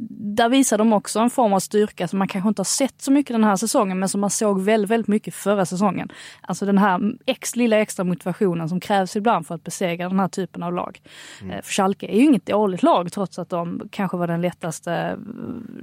Där 0.09 0.49
visar 0.49 0.77
de 0.77 0.93
också 0.93 1.19
en 1.19 1.29
form 1.29 1.53
av 1.53 1.59
styrka 1.59 2.07
som 2.07 2.19
man 2.19 2.27
kanske 2.27 2.47
inte 2.47 2.59
har 2.59 2.65
sett 2.65 3.01
så 3.01 3.11
mycket 3.11 3.33
den 3.33 3.43
här 3.43 3.55
säsongen 3.55 3.99
men 3.99 4.09
som 4.09 4.21
man 4.21 4.29
såg 4.29 4.61
väldigt, 4.61 4.91
väldigt 4.91 5.07
mycket 5.07 5.33
förra 5.33 5.65
säsongen. 5.65 6.09
Alltså 6.41 6.65
den 6.65 6.77
här 6.77 7.13
ex, 7.25 7.55
lilla 7.55 7.77
extra 7.77 8.03
motivationen 8.03 8.69
som 8.69 8.79
krävs 8.79 9.15
ibland 9.15 9.47
för 9.47 9.55
att 9.55 9.63
besegra 9.63 10.09
den 10.09 10.19
här 10.19 10.27
typen 10.27 10.63
av 10.63 10.73
lag. 10.73 11.01
Mm. 11.41 11.53
Eh, 11.53 11.61
för 11.61 11.71
Schalke 11.71 12.07
är 12.07 12.17
ju 12.17 12.23
inget 12.23 12.45
dåligt 12.45 12.83
lag 12.83 13.11
trots 13.11 13.39
att 13.39 13.49
de 13.49 13.81
kanske 13.91 14.17
var 14.17 14.27
den 14.27 14.41
lättaste 14.41 14.93
eh, 14.93 15.17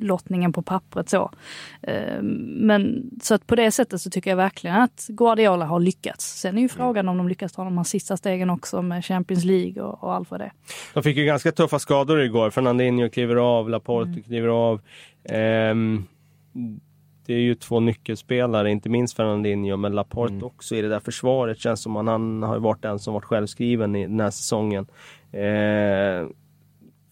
lottningen 0.01 0.53
på 0.53 0.63
pappret 0.63 1.09
så. 1.09 1.31
Eh, 1.83 2.16
men 2.23 3.11
så 3.23 3.35
att 3.35 3.47
på 3.47 3.55
det 3.55 3.71
sättet 3.71 4.01
så 4.01 4.11
tycker 4.11 4.31
jag 4.31 4.37
verkligen 4.37 4.77
att 4.77 5.07
Guardiola 5.09 5.65
har 5.65 5.81
lyckats. 5.81 6.41
Sen 6.41 6.59
är 6.59 6.63
ju 6.63 6.69
frågan 6.69 7.09
om 7.09 7.19
de 7.19 7.29
lyckas 7.29 7.53
ta 7.53 7.65
de 7.65 7.77
här 7.77 7.85
sista 7.85 8.17
stegen 8.17 8.51
också 8.51 8.83
med 8.83 9.05
Champions 9.05 9.45
League 9.45 9.83
och, 9.83 10.05
och 10.05 10.15
allt 10.15 10.31
vad 10.31 10.41
det. 10.41 10.53
De 10.95 11.03
fick 11.03 11.17
ju 11.17 11.25
ganska 11.25 11.53
tuffa 11.53 11.79
skador 11.79 12.21
igår. 12.21 12.51
Fernandinho 12.51 13.09
kliver 13.09 13.37
av, 13.37 13.71
Laporte 13.71 14.11
mm. 14.11 14.23
kliver 14.23 14.49
av. 14.49 14.81
Um, 15.73 16.07
det 17.27 17.35
är 17.35 17.41
ju 17.41 17.55
två 17.55 17.81
nyckelspelare, 17.81 18.71
inte 18.71 18.89
minst 18.89 19.17
Fernandinho, 19.17 19.77
men 19.77 19.93
Laporte 19.93 20.35
mm. 20.35 20.45
också 20.45 20.77
i 20.77 20.83
det 20.83 20.89
där 20.89 21.01
försvaret. 21.01 21.59
Känns 21.59 21.83
som 21.83 21.97
att 21.97 22.07
han 22.07 22.43
har 22.43 22.59
varit 22.59 22.83
den 22.83 22.99
som 22.99 23.15
varit 23.15 23.25
självskriven 23.25 23.97
i 23.97 24.07
den 24.07 24.21
här 24.21 24.31
säsongen. 24.31 24.87
Eh, 25.33 26.29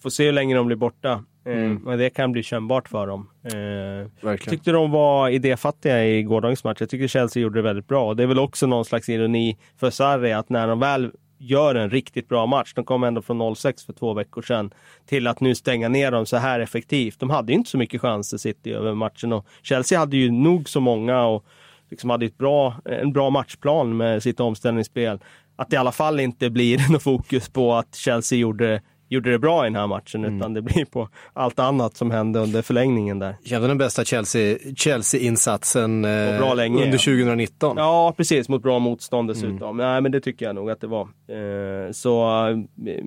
får 0.03 0.11
se 0.11 0.25
hur 0.25 0.33
länge 0.33 0.55
de 0.55 0.67
blir 0.67 0.77
borta. 0.77 1.25
Eh, 1.44 1.57
mm. 1.57 1.83
Men 1.85 1.98
det 1.98 2.11
kan 2.11 2.33
bli 2.33 2.42
kännbart 2.42 2.88
för 2.88 3.07
dem. 3.07 3.30
Eh, 3.44 4.37
tyckte 4.37 4.72
de 4.72 4.90
var 4.90 5.28
idéfattiga 5.28 6.07
i 6.07 6.22
gårdagens 6.22 6.64
match. 6.64 6.76
Jag 6.80 6.90
tycker 6.90 7.09
Chelsea 7.09 7.42
gjorde 7.42 7.59
det 7.59 7.62
väldigt 7.62 7.88
bra. 7.88 8.14
Det 8.14 8.22
är 8.22 8.26
väl 8.26 8.38
också 8.38 8.66
någon 8.66 8.85
slags 8.85 9.09
ironi 9.09 9.57
för 9.76 9.90
Sarri 9.90 10.33
att 10.33 10.48
när 10.48 10.68
de 10.68 10.80
väl 10.80 11.11
gör 11.38 11.74
en 11.74 11.90
riktigt 11.90 12.28
bra 12.28 12.46
match. 12.46 12.72
De 12.74 12.85
kom 12.85 13.04
ändå 13.04 13.22
från 13.22 13.42
0-6 13.42 13.87
för 13.87 13.92
två 13.92 14.14
veckor 14.14 14.42
sedan 14.42 14.70
till 15.07 15.26
att 15.26 15.40
nu 15.40 15.54
stänga 15.54 15.88
ner 15.88 16.11
dem 16.11 16.26
så 16.26 16.37
här 16.37 16.61
effektivt. 16.61 17.20
De 17.20 17.30
hade 17.30 17.52
ju 17.52 17.59
inte 17.59 17.70
så 17.70 17.78
mycket 17.78 18.00
chanser 18.00 18.37
City 18.37 18.72
över 18.72 18.94
matchen 18.94 19.33
och 19.33 19.46
Chelsea 19.62 19.98
hade 19.98 20.16
ju 20.16 20.30
nog 20.30 20.68
så 20.68 20.80
många 20.80 21.24
och 21.24 21.44
liksom 21.90 22.11
hade 22.11 22.26
ett 22.26 22.38
bra, 22.38 22.74
en 22.85 23.12
bra 23.12 23.30
matchplan 23.30 23.96
med 23.96 24.22
sitt 24.22 24.40
omställningsspel. 24.40 25.20
Att 25.57 25.70
det 25.70 25.74
i 25.74 25.78
alla 25.78 25.92
fall 25.92 26.20
inte 26.20 26.50
blir 26.50 26.90
något 26.92 27.02
fokus 27.02 27.48
på 27.48 27.74
att 27.74 27.94
Chelsea 27.94 28.38
gjorde 28.38 28.83
gjorde 29.14 29.31
det 29.31 29.38
bra 29.38 29.64
i 29.64 29.66
den 29.66 29.77
här 29.77 29.87
matchen, 29.87 30.24
mm. 30.24 30.37
utan 30.37 30.55
det 30.55 30.62
blir 30.62 30.85
på 30.85 31.09
allt 31.33 31.59
annat 31.59 31.96
som 31.96 32.11
hände 32.11 32.38
under 32.38 32.62
förlängningen 32.62 33.18
där. 33.18 33.37
Kände 33.44 33.68
den 33.68 33.79
bästa 33.79 34.05
Chelsea-insatsen 34.05 36.05
eh, 36.05 36.11
under 36.11 36.98
2019. 36.98 37.77
Ja, 37.77 38.14
precis, 38.16 38.48
mot 38.48 38.62
bra 38.62 38.79
motstånd 38.79 39.29
dessutom. 39.29 39.62
Mm. 39.62 39.77
Nej, 39.77 40.00
men 40.00 40.12
det 40.12 40.20
tycker 40.20 40.46
jag 40.46 40.55
nog 40.55 40.70
att 40.70 40.81
det 40.81 40.87
var. 40.87 41.03
Eh, 41.03 41.92
så, 41.92 42.46
eh, 42.87 43.05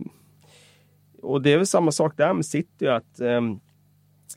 och 1.21 1.41
det 1.41 1.53
är 1.53 1.57
väl 1.57 1.67
samma 1.67 1.91
sak 1.91 2.13
där 2.17 2.33
med 2.33 2.45
City, 2.45 2.87
att 2.87 3.19
eh, 3.19 3.41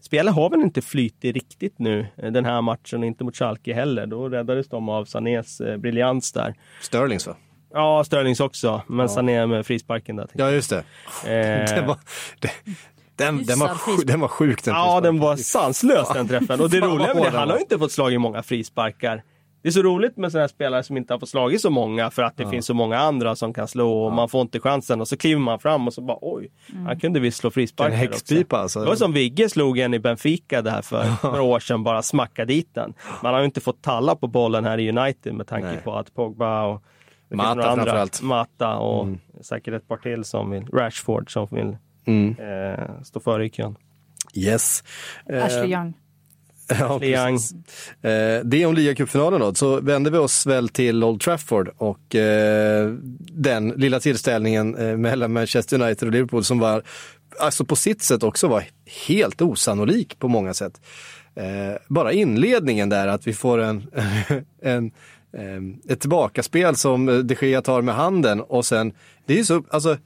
Spelet 0.01 0.35
har 0.35 0.51
väl 0.51 0.61
inte 0.61 0.83
flytit 0.83 1.35
riktigt 1.35 1.79
nu 1.79 2.07
eh, 2.17 2.33
den 2.33 2.45
här 2.45 2.63
matchen, 2.63 3.05
inte 3.05 3.25
mot 3.25 3.37
Schalke 3.37 3.75
heller. 3.75 4.07
Då 4.07 4.29
räddades 4.29 4.69
de 4.69 4.89
av 4.89 5.05
Sanés 5.05 5.61
eh, 5.61 5.77
briljans 5.77 6.33
där. 6.33 6.55
Sterlings 6.81 7.27
va? 7.27 7.37
Ja, 7.73 8.05
Sterlings 8.05 8.41
också, 8.41 8.83
men 8.87 8.99
ja. 8.99 9.09
Sané 9.09 9.47
med 9.47 9.67
frisparken 9.67 10.17
där. 10.17 10.29
Ja, 10.33 10.51
just 10.51 10.71
det. 10.71 10.79
Eh... 11.25 11.75
den, 11.77 11.87
var, 11.87 11.97
det, 12.39 12.51
den, 13.17 13.45
den, 13.45 13.59
var, 13.59 14.05
den 14.07 14.21
var 14.21 14.29
sjuk 14.29 14.65
den 14.65 14.75
Ja, 14.75 15.01
den 15.01 15.21
var 15.21 15.37
sanslös 15.37 16.09
den 16.15 16.29
träffen. 16.29 16.61
Och 16.61 16.71
det 16.71 16.81
roliga 16.81 17.15
med 17.15 17.23
det, 17.23 17.39
han 17.39 17.49
har 17.49 17.57
ju 17.57 17.63
inte 17.63 17.79
fått 17.79 17.93
slag 17.93 18.13
i 18.13 18.19
många 18.19 18.43
frisparkar. 18.43 19.23
Det 19.63 19.69
är 19.69 19.73
så 19.73 19.83
roligt 19.83 20.17
med 20.17 20.33
sådana 20.33 20.43
här 20.43 20.49
spelare 20.49 20.83
som 20.83 20.97
inte 20.97 21.15
har 21.15 21.19
fått 21.19 21.29
slagit 21.29 21.61
så 21.61 21.71
många 21.71 22.11
för 22.11 22.23
att 22.23 22.37
det 22.37 22.43
ja. 22.43 22.51
finns 22.51 22.67
så 22.67 22.75
många 22.75 22.99
andra 22.99 23.37
som 23.37 23.55
kan 23.55 23.69
slå 23.69 24.05
och 24.05 24.11
ja. 24.11 24.15
man 24.15 24.29
får 24.29 24.41
inte 24.41 24.61
chansen 24.61 25.01
och 25.01 25.09
så 25.09 25.17
kliver 25.17 25.41
man 25.41 25.59
fram 25.59 25.87
och 25.87 25.95
så 25.95 26.01
bara 26.01 26.19
oj, 26.21 26.51
mm. 26.73 26.87
han 26.87 27.01
kunde 27.01 27.21
visst 27.21 27.39
slå 27.39 27.51
frisparkar 27.51 27.93
en 27.93 27.99
häxpipa 27.99 28.59
alltså. 28.59 28.81
Det 28.81 28.87
var 28.87 28.95
som 28.95 29.13
Vigge 29.13 29.49
slog 29.49 29.79
en 29.79 29.95
i 29.95 29.99
Benfica 29.99 30.63
där 30.63 30.83
för 30.83 31.07
några 31.23 31.43
år 31.43 31.61
sedan, 31.61 31.83
bara 31.83 32.03
smacka 32.03 32.45
dit 32.45 32.69
den. 32.75 32.95
Man 33.23 33.33
har 33.33 33.41
ju 33.41 33.45
inte 33.45 33.61
fått 33.61 33.83
talla 33.83 34.17
på 34.17 34.27
bollen 34.27 34.65
här 34.65 34.79
i 34.81 34.89
United 34.99 35.35
med 35.35 35.47
tanke 35.47 35.69
Nej. 35.69 35.81
på 35.85 35.97
att 35.97 36.15
Pogba 36.15 36.67
och 36.67 36.83
Mata 37.31 37.63
framförallt. 37.63 38.23
Mata 38.23 38.77
och 38.77 39.05
mm. 39.05 39.19
säkert 39.41 39.75
ett 39.75 39.89
par 39.89 39.97
till 39.97 40.25
som 40.25 40.51
vill, 40.51 40.67
Rashford 40.67 41.33
som 41.33 41.49
vill 41.51 41.77
mm. 42.05 42.37
eh, 42.39 43.03
stå 43.03 43.21
före 43.21 43.47
i 43.47 43.51
kön. 43.51 43.77
Yes. 44.35 44.85
Ashley 45.27 45.73
eh, 45.73 45.81
Young. 45.81 45.95
Ja, 46.79 46.99
precis. 46.99 47.53
Eh, 48.03 48.41
det 48.45 48.67
om 48.67 48.75
ligacupfinalen 48.75 49.41
då, 49.41 49.55
så 49.55 49.81
vänder 49.81 50.11
vi 50.11 50.19
oss 50.19 50.47
väl 50.47 50.69
till 50.69 51.05
Old 51.05 51.21
Trafford 51.21 51.71
och 51.77 52.15
eh, 52.15 52.91
den 53.21 53.69
lilla 53.69 54.01
tillställningen 54.01 54.77
eh, 54.77 54.97
mellan 54.97 55.33
Manchester 55.33 55.83
United 55.83 56.09
och 56.09 56.13
Liverpool 56.13 56.45
som 56.45 56.59
var, 56.59 56.83
alltså 57.41 57.65
på 57.65 57.77
sitt 57.77 58.03
sätt 58.03 58.23
också 58.23 58.49
var 58.49 58.65
helt 59.07 59.43
osannolik 59.43 60.19
på 60.19 60.29
många 60.29 60.55
sätt. 60.55 60.81
Bara 61.89 62.13
inledningen 62.13 62.89
där, 62.89 63.09
att 63.09 63.27
vi 63.27 63.33
får 63.33 63.59
en, 63.59 63.87
en 64.63 64.91
Ehm, 65.33 65.81
ett 65.89 66.01
tillbakaspel 66.01 66.77
som 66.77 67.09
eh, 67.09 67.19
de 67.19 67.37
Gea 67.41 67.63
tar 67.63 67.83
med 67.83 67.95
handen 67.95 68.41
och 68.41 68.65
sen, 68.65 68.93
det 69.27 69.39
är 69.39 69.45
så, 69.45 69.63
alltså 69.71 69.97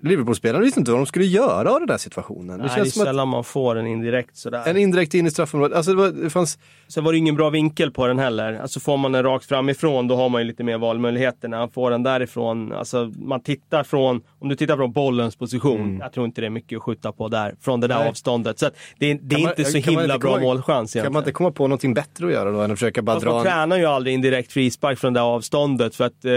Liverpool-spelarna 0.00 0.64
visste 0.64 0.80
inte 0.80 0.90
vad 0.90 1.00
de 1.00 1.06
skulle 1.06 1.24
göra 1.24 1.72
av 1.72 1.78
den 1.78 1.86
där 1.86 1.96
situationen. 1.96 2.58
Nej, 2.58 2.68
det, 2.68 2.74
känns 2.74 2.94
det 2.94 3.00
är 3.00 3.04
sällan 3.04 3.28
att, 3.28 3.32
man 3.32 3.44
får 3.44 3.76
en 3.76 3.86
indirekt 3.86 4.36
sådär. 4.36 4.62
En 4.66 4.76
indirekt 4.76 5.14
in 5.14 5.26
i 5.26 5.30
straffområdet. 5.30 5.76
Alltså 5.76 5.92
det, 5.92 5.96
var, 5.96 6.08
det 6.08 6.30
fanns... 6.30 6.58
Sen 6.88 7.04
var 7.04 7.12
det 7.12 7.18
ingen 7.18 7.34
bra 7.34 7.50
vinkel 7.50 7.90
på 7.90 8.06
den 8.06 8.18
heller. 8.18 8.58
Alltså 8.62 8.80
får 8.80 8.96
man 8.96 9.12
den 9.12 9.22
rakt 9.22 9.44
framifrån 9.44 10.08
då 10.08 10.16
har 10.16 10.28
man 10.28 10.40
ju 10.40 10.46
lite 10.46 10.64
mer 10.64 10.78
valmöjligheter. 10.78 11.48
När 11.48 11.58
man 11.58 11.70
får 11.70 11.90
den 11.90 12.02
därifrån, 12.02 12.72
alltså 12.72 13.12
man 13.16 13.40
tittar 13.40 13.84
från, 13.84 14.20
om 14.38 14.48
du 14.48 14.56
tittar 14.56 14.76
från 14.76 14.92
bollens 14.92 15.36
position, 15.36 15.80
mm. 15.80 16.00
jag 16.00 16.12
tror 16.12 16.26
inte 16.26 16.40
det 16.40 16.46
är 16.46 16.50
mycket 16.50 16.76
att 16.76 16.82
skjuta 16.82 17.12
på 17.12 17.28
där, 17.28 17.54
från 17.60 17.80
det 17.80 17.86
där 17.86 17.98
Nej. 17.98 18.08
avståndet. 18.08 18.58
Så 18.58 18.70
det, 18.98 19.14
det 19.14 19.36
är 19.36 19.40
man, 19.40 19.50
inte 19.50 19.64
så 19.64 19.78
himla 19.78 20.04
inte 20.04 20.18
bra 20.18 20.34
komma, 20.34 20.42
målchans 20.42 20.96
egentligen. 20.96 21.04
Kan 21.04 21.12
man 21.12 21.20
inte 21.20 21.32
komma 21.32 21.50
på 21.50 21.66
någonting 21.66 21.94
bättre 21.94 22.26
att 22.26 22.32
göra 22.32 22.50
då 22.50 22.60
än 22.60 22.70
att 22.70 22.78
försöka 22.78 23.02
bara 23.02 23.16
Fast 23.16 23.24
dra? 23.26 23.32
Man 23.32 23.44
tränar 23.44 23.78
ju 23.78 23.84
aldrig 23.84 24.14
indirekt 24.14 24.52
frispark 24.52 24.98
från 24.98 25.12
det 25.12 25.22
avståndet 25.22 25.94
för 25.94 26.04
att 26.04 26.24
eh, 26.24 26.30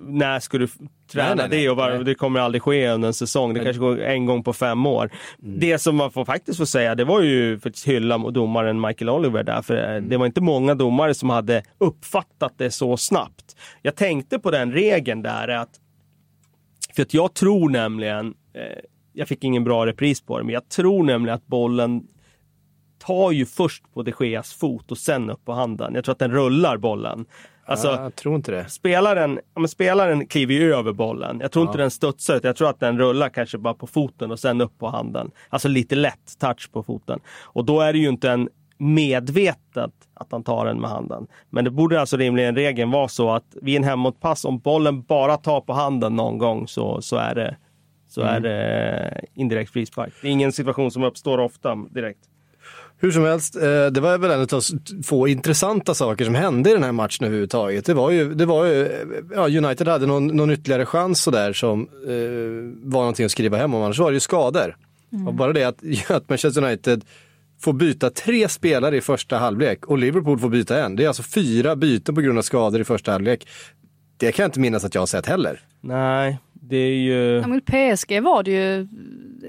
när 0.00 0.40
ska 0.40 0.58
du 0.58 0.68
träna 1.08 1.34
nej, 1.34 1.48
nej, 1.48 1.60
det 1.60 1.70
och 1.70 1.76
var, 1.76 1.90
det 1.90 2.14
kommer 2.14 2.40
aldrig 2.40 2.62
ske 2.62 2.88
under 2.88 3.08
en 3.08 3.14
säsong. 3.14 3.54
Det 3.54 3.64
kanske 3.64 3.80
går 3.80 4.00
en 4.00 4.26
gång 4.26 4.42
på 4.42 4.52
fem 4.52 4.86
år. 4.86 5.10
Mm. 5.42 5.60
Det 5.60 5.78
som 5.78 5.96
man 5.96 6.10
får 6.10 6.24
faktiskt 6.24 6.58
får 6.58 6.64
säga, 6.64 6.94
det 6.94 7.04
var 7.04 7.20
ju 7.20 7.58
för 7.58 7.70
att 7.70 7.84
hylla 7.84 8.18
domaren 8.18 8.80
Michael 8.80 9.08
Oliver 9.08 9.42
där, 9.42 9.62
för 9.62 9.76
mm. 9.76 10.08
det 10.08 10.16
var 10.16 10.26
inte 10.26 10.40
många 10.40 10.74
domare 10.74 11.14
som 11.14 11.30
hade 11.30 11.62
uppfattat 11.78 12.54
det 12.56 12.70
så 12.70 12.96
snabbt. 12.96 13.56
Jag 13.82 13.96
tänkte 13.96 14.38
på 14.38 14.50
den 14.50 14.72
regeln 14.72 15.22
där 15.22 15.48
att, 15.48 15.70
för 16.96 17.02
att 17.02 17.14
jag 17.14 17.34
tror 17.34 17.70
nämligen, 17.70 18.34
eh, 18.54 18.62
jag 19.12 19.28
fick 19.28 19.44
ingen 19.44 19.64
bra 19.64 19.86
repris 19.86 20.20
på 20.20 20.38
det, 20.38 20.44
men 20.44 20.54
jag 20.54 20.68
tror 20.68 21.04
nämligen 21.04 21.34
att 21.34 21.46
bollen 21.46 22.02
tar 22.98 23.32
ju 23.32 23.46
först 23.46 23.94
på 23.94 24.02
de 24.02 24.12
Geas 24.20 24.52
fot 24.52 24.90
och 24.90 24.98
sen 24.98 25.30
upp 25.30 25.44
på 25.44 25.52
handen. 25.52 25.94
Jag 25.94 26.04
tror 26.04 26.12
att 26.12 26.18
den 26.18 26.32
rullar 26.32 26.76
bollen. 26.76 27.26
Alltså, 27.68 27.88
jag 27.88 28.14
tror 28.14 28.36
inte 28.36 28.50
det. 28.50 28.68
Spelaren, 28.68 29.40
ja, 29.54 29.66
spelaren 29.66 30.26
kliver 30.26 30.54
ju 30.54 30.74
över 30.74 30.92
bollen. 30.92 31.40
Jag 31.40 31.52
tror 31.52 31.64
ja. 31.64 31.70
inte 31.70 31.78
den 31.78 31.90
studsar 31.90 32.36
ut. 32.36 32.44
Jag 32.44 32.56
tror 32.56 32.70
att 32.70 32.80
den 32.80 32.98
rullar 32.98 33.28
kanske 33.28 33.58
bara 33.58 33.74
på 33.74 33.86
foten 33.86 34.30
och 34.30 34.38
sen 34.38 34.60
upp 34.60 34.78
på 34.78 34.88
handen. 34.88 35.30
Alltså 35.48 35.68
lite 35.68 35.94
lätt 35.94 36.38
touch 36.38 36.72
på 36.72 36.82
foten. 36.82 37.20
Och 37.42 37.64
då 37.64 37.80
är 37.80 37.92
det 37.92 37.98
ju 37.98 38.08
inte 38.08 38.30
en 38.30 38.48
medvetet 38.78 39.92
att 40.14 40.28
han 40.30 40.42
tar 40.42 40.66
den 40.66 40.80
med 40.80 40.90
handen. 40.90 41.26
Men 41.50 41.64
det 41.64 41.70
borde 41.70 42.00
alltså 42.00 42.16
rimligen 42.16 42.54
regeln 42.54 42.90
vara 42.90 43.08
så 43.08 43.30
att 43.30 43.56
vid 43.62 43.76
en 43.76 43.84
hemåtpass, 43.84 44.44
om 44.44 44.58
bollen 44.58 45.02
bara 45.02 45.36
tar 45.36 45.60
på 45.60 45.72
handen 45.72 46.16
någon 46.16 46.38
gång 46.38 46.68
så, 46.68 47.02
så 47.02 47.16
är 47.16 47.34
det 47.34 47.56
så 48.08 48.22
mm. 48.22 48.34
är 48.34 48.40
det 48.40 49.24
indirekt 49.34 49.70
frispark. 49.70 50.12
Det 50.22 50.28
är 50.28 50.32
ingen 50.32 50.52
situation 50.52 50.90
som 50.90 51.02
uppstår 51.04 51.38
ofta 51.38 51.74
direkt. 51.74 52.20
Hur 53.00 53.10
som 53.10 53.24
helst, 53.24 53.56
eh, 53.56 53.86
det 53.86 54.00
var 54.00 54.18
väl 54.18 54.30
en 54.30 54.40
av 54.40 54.62
få 55.04 55.28
intressanta 55.28 55.94
saker 55.94 56.24
som 56.24 56.34
hände 56.34 56.70
i 56.70 56.72
den 56.72 56.82
här 56.82 56.92
matchen 56.92 57.26
överhuvudtaget. 57.26 57.86
Det 57.86 57.94
var 57.94 58.10
ju, 58.10 58.34
det 58.34 58.46
var 58.46 58.66
ju 58.66 58.88
ja, 59.34 59.48
United 59.48 59.88
hade 59.88 60.06
någon, 60.06 60.26
någon 60.26 60.50
ytterligare 60.50 60.86
chans 60.86 61.22
sådär 61.22 61.52
som 61.52 61.80
eh, 61.82 62.88
var 62.90 63.00
någonting 63.00 63.24
att 63.24 63.32
skriva 63.32 63.56
hem 63.56 63.74
om, 63.74 63.82
annars 63.82 63.98
var 63.98 64.10
det 64.10 64.14
ju 64.14 64.20
skador. 64.20 64.76
Mm. 65.12 65.28
Och 65.28 65.34
bara 65.34 65.52
det 65.52 65.64
att, 65.64 65.78
att 66.10 66.28
Manchester 66.28 66.64
United 66.64 67.04
får 67.60 67.72
byta 67.72 68.10
tre 68.10 68.48
spelare 68.48 68.96
i 68.96 69.00
första 69.00 69.38
halvlek 69.38 69.86
och 69.86 69.98
Liverpool 69.98 70.38
får 70.38 70.48
byta 70.48 70.84
en. 70.84 70.96
Det 70.96 71.04
är 71.04 71.08
alltså 71.08 71.22
fyra 71.22 71.76
byten 71.76 72.14
på 72.14 72.20
grund 72.20 72.38
av 72.38 72.42
skador 72.42 72.80
i 72.80 72.84
första 72.84 73.12
halvlek. 73.12 73.48
Det 74.16 74.32
kan 74.32 74.42
jag 74.42 74.48
inte 74.48 74.60
minnas 74.60 74.84
att 74.84 74.94
jag 74.94 75.02
har 75.02 75.06
sett 75.06 75.26
heller. 75.26 75.60
Nej, 75.80 76.38
det 76.60 76.76
är 76.76 76.96
ju... 76.96 77.40
Ja, 77.40 77.46
mot 77.46 77.64
PSG 77.64 78.20
var 78.22 78.42
det 78.42 78.50
ju, 78.50 78.88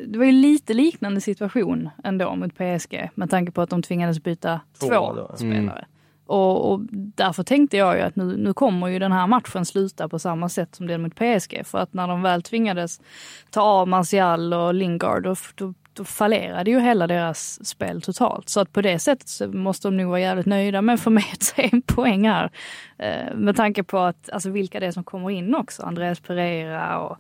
det 0.08 0.17
var 0.17 0.26
ju 0.26 0.32
lite 0.32 0.74
liknande 0.74 1.22
situation 1.22 1.89
ändå 2.04 2.36
mot 2.36 2.56
PSG 2.56 3.10
med 3.15 3.30
tanke 3.30 3.52
på 3.52 3.62
att 3.62 3.69
de 3.69 3.82
tvingades 3.82 4.24
byta 4.24 4.62
två, 4.80 4.88
två 4.88 5.36
spelare. 5.36 5.80
Mm. 5.80 5.86
Och, 6.26 6.72
och, 6.72 6.80
därför 6.91 7.43
tänkte 7.43 7.78
jag 7.78 7.95
ju 7.95 8.02
att 8.02 8.15
nu, 8.15 8.38
nu 8.38 8.54
kommer 8.54 8.88
ju 8.88 9.00
den 9.00 9.12
här 9.12 9.28
matchen 9.28 9.65
sluta 9.65 10.10
på 10.10 10.19
samma 10.19 10.50
sätt 10.50 10.76
som 10.76 10.88
den 10.88 11.02
mot 11.02 11.15
PSG. 11.15 11.62
För 11.65 11.78
att 11.78 11.93
när 11.93 12.08
de 12.08 12.22
väl 12.22 12.41
tvingades 12.41 13.02
ta 13.50 13.62
av 13.62 13.88
Martial 13.88 14.54
och 14.54 14.74
Lingard, 14.74 15.24
då, 15.24 15.36
då, 15.56 15.74
då 15.93 16.04
fallerade 16.04 16.71
ju 16.71 16.80
hela 16.80 17.08
deras 17.08 17.67
spel 17.67 18.02
totalt. 18.02 18.49
Så 18.49 18.60
att 18.60 18.73
på 18.73 18.82
det 18.82 18.99
sättet 18.99 19.28
så 19.28 19.47
måste 19.47 19.88
de 19.88 19.97
nog 19.97 20.10
vara 20.10 20.19
jävligt 20.19 20.45
nöjda 20.45 20.82
med 20.82 20.93
att 20.93 21.02
få 21.02 21.10
med 21.10 21.41
sig 21.41 21.69
en 21.71 21.82
poäng 21.82 22.28
här. 22.28 22.52
Eh, 22.97 23.36
med 23.36 23.56
tanke 23.56 23.84
på 23.84 23.97
att, 23.97 24.30
alltså 24.30 24.49
vilka 24.49 24.80
det 24.80 24.86
är 24.86 24.91
som 24.91 25.04
kommer 25.04 25.30
in 25.30 25.56
också. 25.56 25.84
Andreas 25.84 26.19
Pereira 26.19 26.99
och 26.99 27.17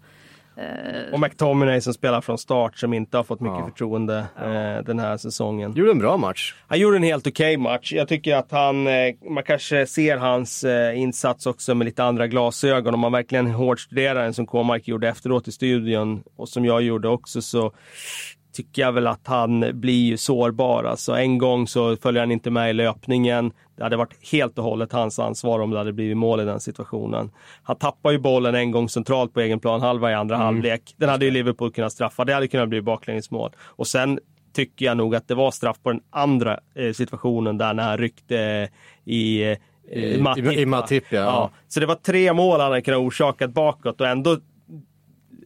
Eh, 0.59 1.13
och 1.13 1.19
McTominay 1.19 1.81
som 1.81 1.93
spelar 1.93 2.21
från 2.21 2.37
start 2.37 2.77
som 2.77 2.93
inte 2.93 3.17
har 3.17 3.23
fått 3.23 3.39
mycket 3.39 3.59
ja. 3.59 3.65
förtroende 3.65 4.17
eh, 4.17 4.85
den 4.85 4.99
här 4.99 5.17
säsongen. 5.17 5.73
Gjorde 5.73 5.91
en 5.91 5.99
bra 5.99 6.17
match. 6.17 6.55
Han 6.67 6.79
gjorde 6.79 6.97
en 6.97 7.03
helt 7.03 7.27
okej 7.27 7.55
okay 7.55 7.63
match. 7.63 7.93
Jag 7.93 8.07
tycker 8.07 8.35
att 8.35 8.51
han, 8.51 8.87
eh, 8.87 8.93
man 9.29 9.43
kanske 9.43 9.85
ser 9.85 10.17
hans 10.17 10.63
eh, 10.63 10.99
insats 10.99 11.45
också 11.45 11.75
med 11.75 11.85
lite 11.85 12.03
andra 12.03 12.27
glasögon. 12.27 12.93
Om 12.93 12.99
man 12.99 13.11
verkligen 13.11 13.47
hårdstuderar 13.47 14.23
den 14.23 14.33
som 14.33 14.45
K-Mark 14.45 14.87
gjorde 14.87 15.09
efteråt 15.09 15.47
i 15.47 15.51
studion 15.51 16.23
och 16.35 16.49
som 16.49 16.65
jag 16.65 16.81
gjorde 16.81 17.07
också 17.07 17.41
så 17.41 17.71
tycker 18.53 18.81
jag 18.81 18.91
väl 18.91 19.07
att 19.07 19.27
han 19.27 19.65
blir 19.73 20.17
sårbar. 20.17 20.83
Alltså 20.83 21.13
en 21.13 21.37
gång 21.37 21.67
så 21.67 21.97
följer 21.97 22.21
han 22.21 22.31
inte 22.31 22.51
med 22.51 22.69
i 22.69 22.73
löpningen. 22.73 23.51
Det 23.77 23.83
hade 23.83 23.97
varit 23.97 24.31
helt 24.31 24.57
och 24.57 24.63
hållet 24.63 24.91
hans 24.91 25.19
ansvar 25.19 25.59
om 25.59 25.71
det 25.71 25.77
hade 25.77 25.93
blivit 25.93 26.17
mål 26.17 26.41
i 26.41 26.45
den 26.45 26.59
situationen. 26.59 27.31
Han 27.63 27.75
tappar 27.75 28.11
ju 28.11 28.19
bollen 28.19 28.55
en 28.55 28.71
gång 28.71 28.89
centralt 28.89 29.33
på 29.33 29.39
egen 29.39 29.59
plan, 29.59 29.81
halva 29.81 30.11
i 30.11 30.13
andra 30.13 30.35
mm. 30.35 30.45
halvlek. 30.45 30.95
Den 30.97 31.09
hade 31.09 31.25
ju 31.25 31.31
Liverpool 31.31 31.71
kunnat 31.71 31.91
straffa. 31.91 32.25
Det 32.25 32.33
hade 32.33 32.47
kunnat 32.47 32.69
bli 32.69 32.81
baklängesmål. 32.81 33.51
Och 33.61 33.87
sen 33.87 34.19
tycker 34.53 34.85
jag 34.85 34.97
nog 34.97 35.15
att 35.15 35.27
det 35.27 35.35
var 35.35 35.51
straff 35.51 35.77
på 35.83 35.91
den 35.91 36.01
andra 36.09 36.59
eh, 36.75 36.93
situationen 36.93 37.57
där 37.57 37.73
när 37.73 37.83
han 37.83 37.97
ryckte 37.97 38.69
i 39.05 39.51
eh, 39.51 39.57
i, 39.91 40.21
Matip, 40.21 40.45
i, 40.45 40.61
i 40.61 40.65
Matip 40.65 41.03
ja. 41.09 41.19
ja. 41.19 41.51
Så 41.67 41.79
det 41.79 41.85
var 41.85 41.95
tre 41.95 42.33
mål 42.33 42.59
han 42.59 42.69
hade 42.69 42.81
kunnat 42.81 42.99
orsakat 42.99 43.53
bakåt 43.53 44.01
och 44.01 44.07
ändå 44.07 44.37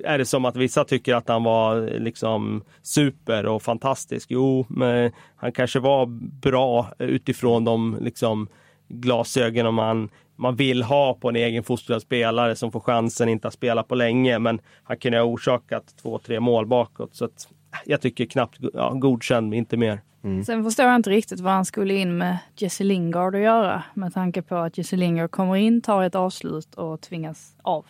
är 0.04 0.18
det 0.18 0.26
som 0.26 0.46
att 0.46 0.56
vissa 0.56 0.84
tycker 0.84 1.16
att 1.16 1.28
han 1.28 1.44
var 1.44 2.00
liksom 2.00 2.63
super 2.82 3.46
och 3.46 3.63
fantastisk. 3.63 4.32
Jo, 4.32 4.66
men 4.70 5.12
han 5.36 5.52
kanske 5.52 5.80
var 5.80 6.06
bra 6.42 6.88
utifrån 7.00 7.66
de 7.66 7.98
liksom 8.02 8.48
glasögonen 8.88 9.74
man, 9.74 10.10
man 10.36 10.56
vill 10.56 10.84
ha 10.84 11.13
på 11.13 11.30
en 11.30 11.36
egen 11.36 11.63
fostrad 11.63 12.02
spelare 12.02 12.56
som 12.56 12.72
får 12.72 12.80
chansen, 12.80 13.30
inte 13.30 13.48
att 13.48 13.54
spela 13.54 13.84
på 13.84 13.96
länge. 13.96 14.39
Men 14.39 14.60
han 14.84 14.98
kunde 14.98 15.18
ha 15.18 15.26
orsakat 15.26 15.84
två, 16.02 16.20
tre 16.20 16.39
mål 16.39 16.66
bakåt. 16.66 17.16
Så 17.16 17.26
att, 17.26 17.48
jag 17.86 18.02
tycker 18.02 18.26
knappt 18.26 18.60
ja, 18.74 18.89
godkänd, 18.89 19.54
inte 19.54 19.78
mer. 19.78 20.02
Mm. 20.24 20.44
Sen 20.44 20.63
förstår 20.63 20.86
jag 20.86 20.96
inte 20.96 21.10
riktigt 21.10 21.39
vad 21.39 21.54
han 21.54 21.66
skulle 21.66 21.94
in 21.94 22.18
med 22.18 22.38
Jesse 22.56 22.84
Lingard 22.84 23.36
att 23.36 23.42
göra. 23.42 23.84
Med 23.94 24.13
tanke 24.13 24.42
på 24.42 24.56
att 24.56 24.78
Jesse 24.78 24.96
Lingard 24.96 25.32
kommer 25.32 25.56
in, 25.56 25.82
tar 25.82 26.04
ett 26.04 26.16
avslut 26.16 26.76
och 26.76 27.02
tvingas 27.02 27.56
av 27.62 27.86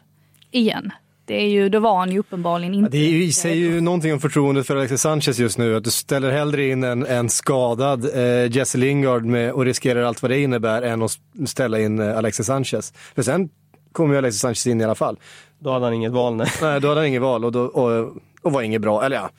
igen. 0.51 0.91
Det 1.25 1.33
är 1.33 1.47
ju, 1.47 1.69
då 1.69 1.79
var 1.79 1.97
han 1.99 2.11
ju 2.11 2.19
uppenbarligen 2.19 2.73
inte... 2.73 2.97
Ja, 2.97 3.25
det 3.25 3.31
säger 3.31 3.55
ju 3.55 3.81
någonting 3.81 4.13
om 4.13 4.19
förtroendet 4.19 4.67
för 4.67 4.75
Alexis 4.75 5.01
Sanchez 5.01 5.39
just 5.39 5.57
nu. 5.57 5.75
Att 5.75 5.83
du 5.83 5.91
ställer 5.91 6.31
hellre 6.31 6.67
in 6.67 6.83
en, 6.83 7.05
en 7.05 7.29
skadad 7.29 8.05
eh, 8.15 8.51
Jesse 8.57 8.77
Lingard 8.77 9.25
med, 9.25 9.51
och 9.51 9.65
riskerar 9.65 10.03
allt 10.03 10.21
vad 10.21 10.31
det 10.31 10.39
innebär 10.39 10.81
än 10.81 11.01
att 11.01 11.19
ställa 11.45 11.79
in 11.79 11.99
eh, 11.99 12.17
Alexis 12.17 12.45
Sanchez. 12.45 12.93
För 13.15 13.21
sen 13.21 13.49
kommer 13.91 14.13
ju 14.13 14.17
Alexis 14.17 14.41
Sanchez 14.41 14.67
in 14.67 14.81
i 14.81 14.83
alla 14.83 14.95
fall. 14.95 15.17
Då 15.59 15.71
hade 15.71 15.85
han 15.85 15.93
inget 15.93 16.11
val. 16.11 16.35
Nej, 16.35 16.47
nej 16.61 16.81
då 16.81 16.87
hade 16.87 16.99
han 16.99 17.07
inget 17.07 17.21
val 17.21 17.45
och, 17.45 17.51
då, 17.51 17.61
och, 17.61 18.17
och 18.41 18.51
var 18.51 18.61
inget 18.61 18.81
bra. 18.81 19.05
Eller 19.05 19.15
ja, 19.15 19.29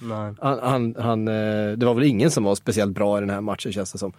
han, 0.40 0.58
han, 0.62 0.94
han, 0.98 1.28
eh, 1.28 1.72
det 1.76 1.86
var 1.86 1.94
väl 1.94 2.04
ingen 2.04 2.30
som 2.30 2.44
var 2.44 2.54
speciellt 2.54 2.94
bra 2.94 3.18
i 3.18 3.20
den 3.20 3.30
här 3.30 3.40
matchen 3.40 3.72
känns 3.72 3.92
det 3.92 3.98
som. 3.98 4.12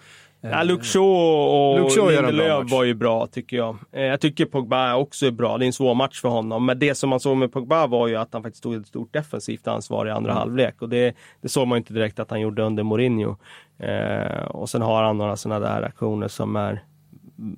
Ja, 0.52 0.64
Luke 0.64 0.84
Shaw 0.84 1.04
och 1.04 2.12
Lindelöf 2.12 2.72
var 2.72 2.84
ju 2.84 2.94
bra 2.94 3.28
tycker 3.28 3.58
jag. 3.58 3.78
Eh, 3.92 4.04
jag 4.04 4.22
tycker 4.22 4.46
Pogba 4.46 4.96
också 4.96 5.26
är 5.26 5.32
bra. 5.32 5.58
Det 5.58 5.66
är 5.66 5.68
en 5.68 5.74
svår 5.74 5.96
match 5.96 6.22
för 6.22 6.30
honom. 6.30 6.66
Men 6.66 6.80
det 6.80 6.96
som 6.96 7.10
man 7.10 7.20
såg 7.20 7.38
med 7.38 7.52
Pogba 7.52 7.88
var 7.88 8.08
ju 8.08 8.16
att 8.16 8.34
han 8.34 8.44
faktiskt 8.44 8.64
tog 8.64 8.76
ett 8.76 8.88
stort 8.88 9.14
defensivt 9.14 9.68
ansvar 9.68 10.08
i 10.08 10.12
andra 10.12 10.32
mm. 10.32 10.40
halvlek. 10.40 10.82
Och 10.82 10.90
det, 10.90 11.16
det 11.42 11.50
såg 11.50 11.68
man 11.68 11.78
inte 11.78 11.94
direkt 11.94 12.20
att 12.20 12.30
han 12.30 12.42
gjorde 12.42 12.64
under 12.64 12.84
Mourinho. 12.84 13.36
Eh, 13.80 14.46
och 14.46 14.70
sen 14.70 14.82
har 14.82 15.04
han 15.04 15.18
några 15.18 15.36
sådana 15.36 15.68
där 15.68 15.82
aktioner 15.82 16.28
som 16.28 16.56
är 16.56 16.84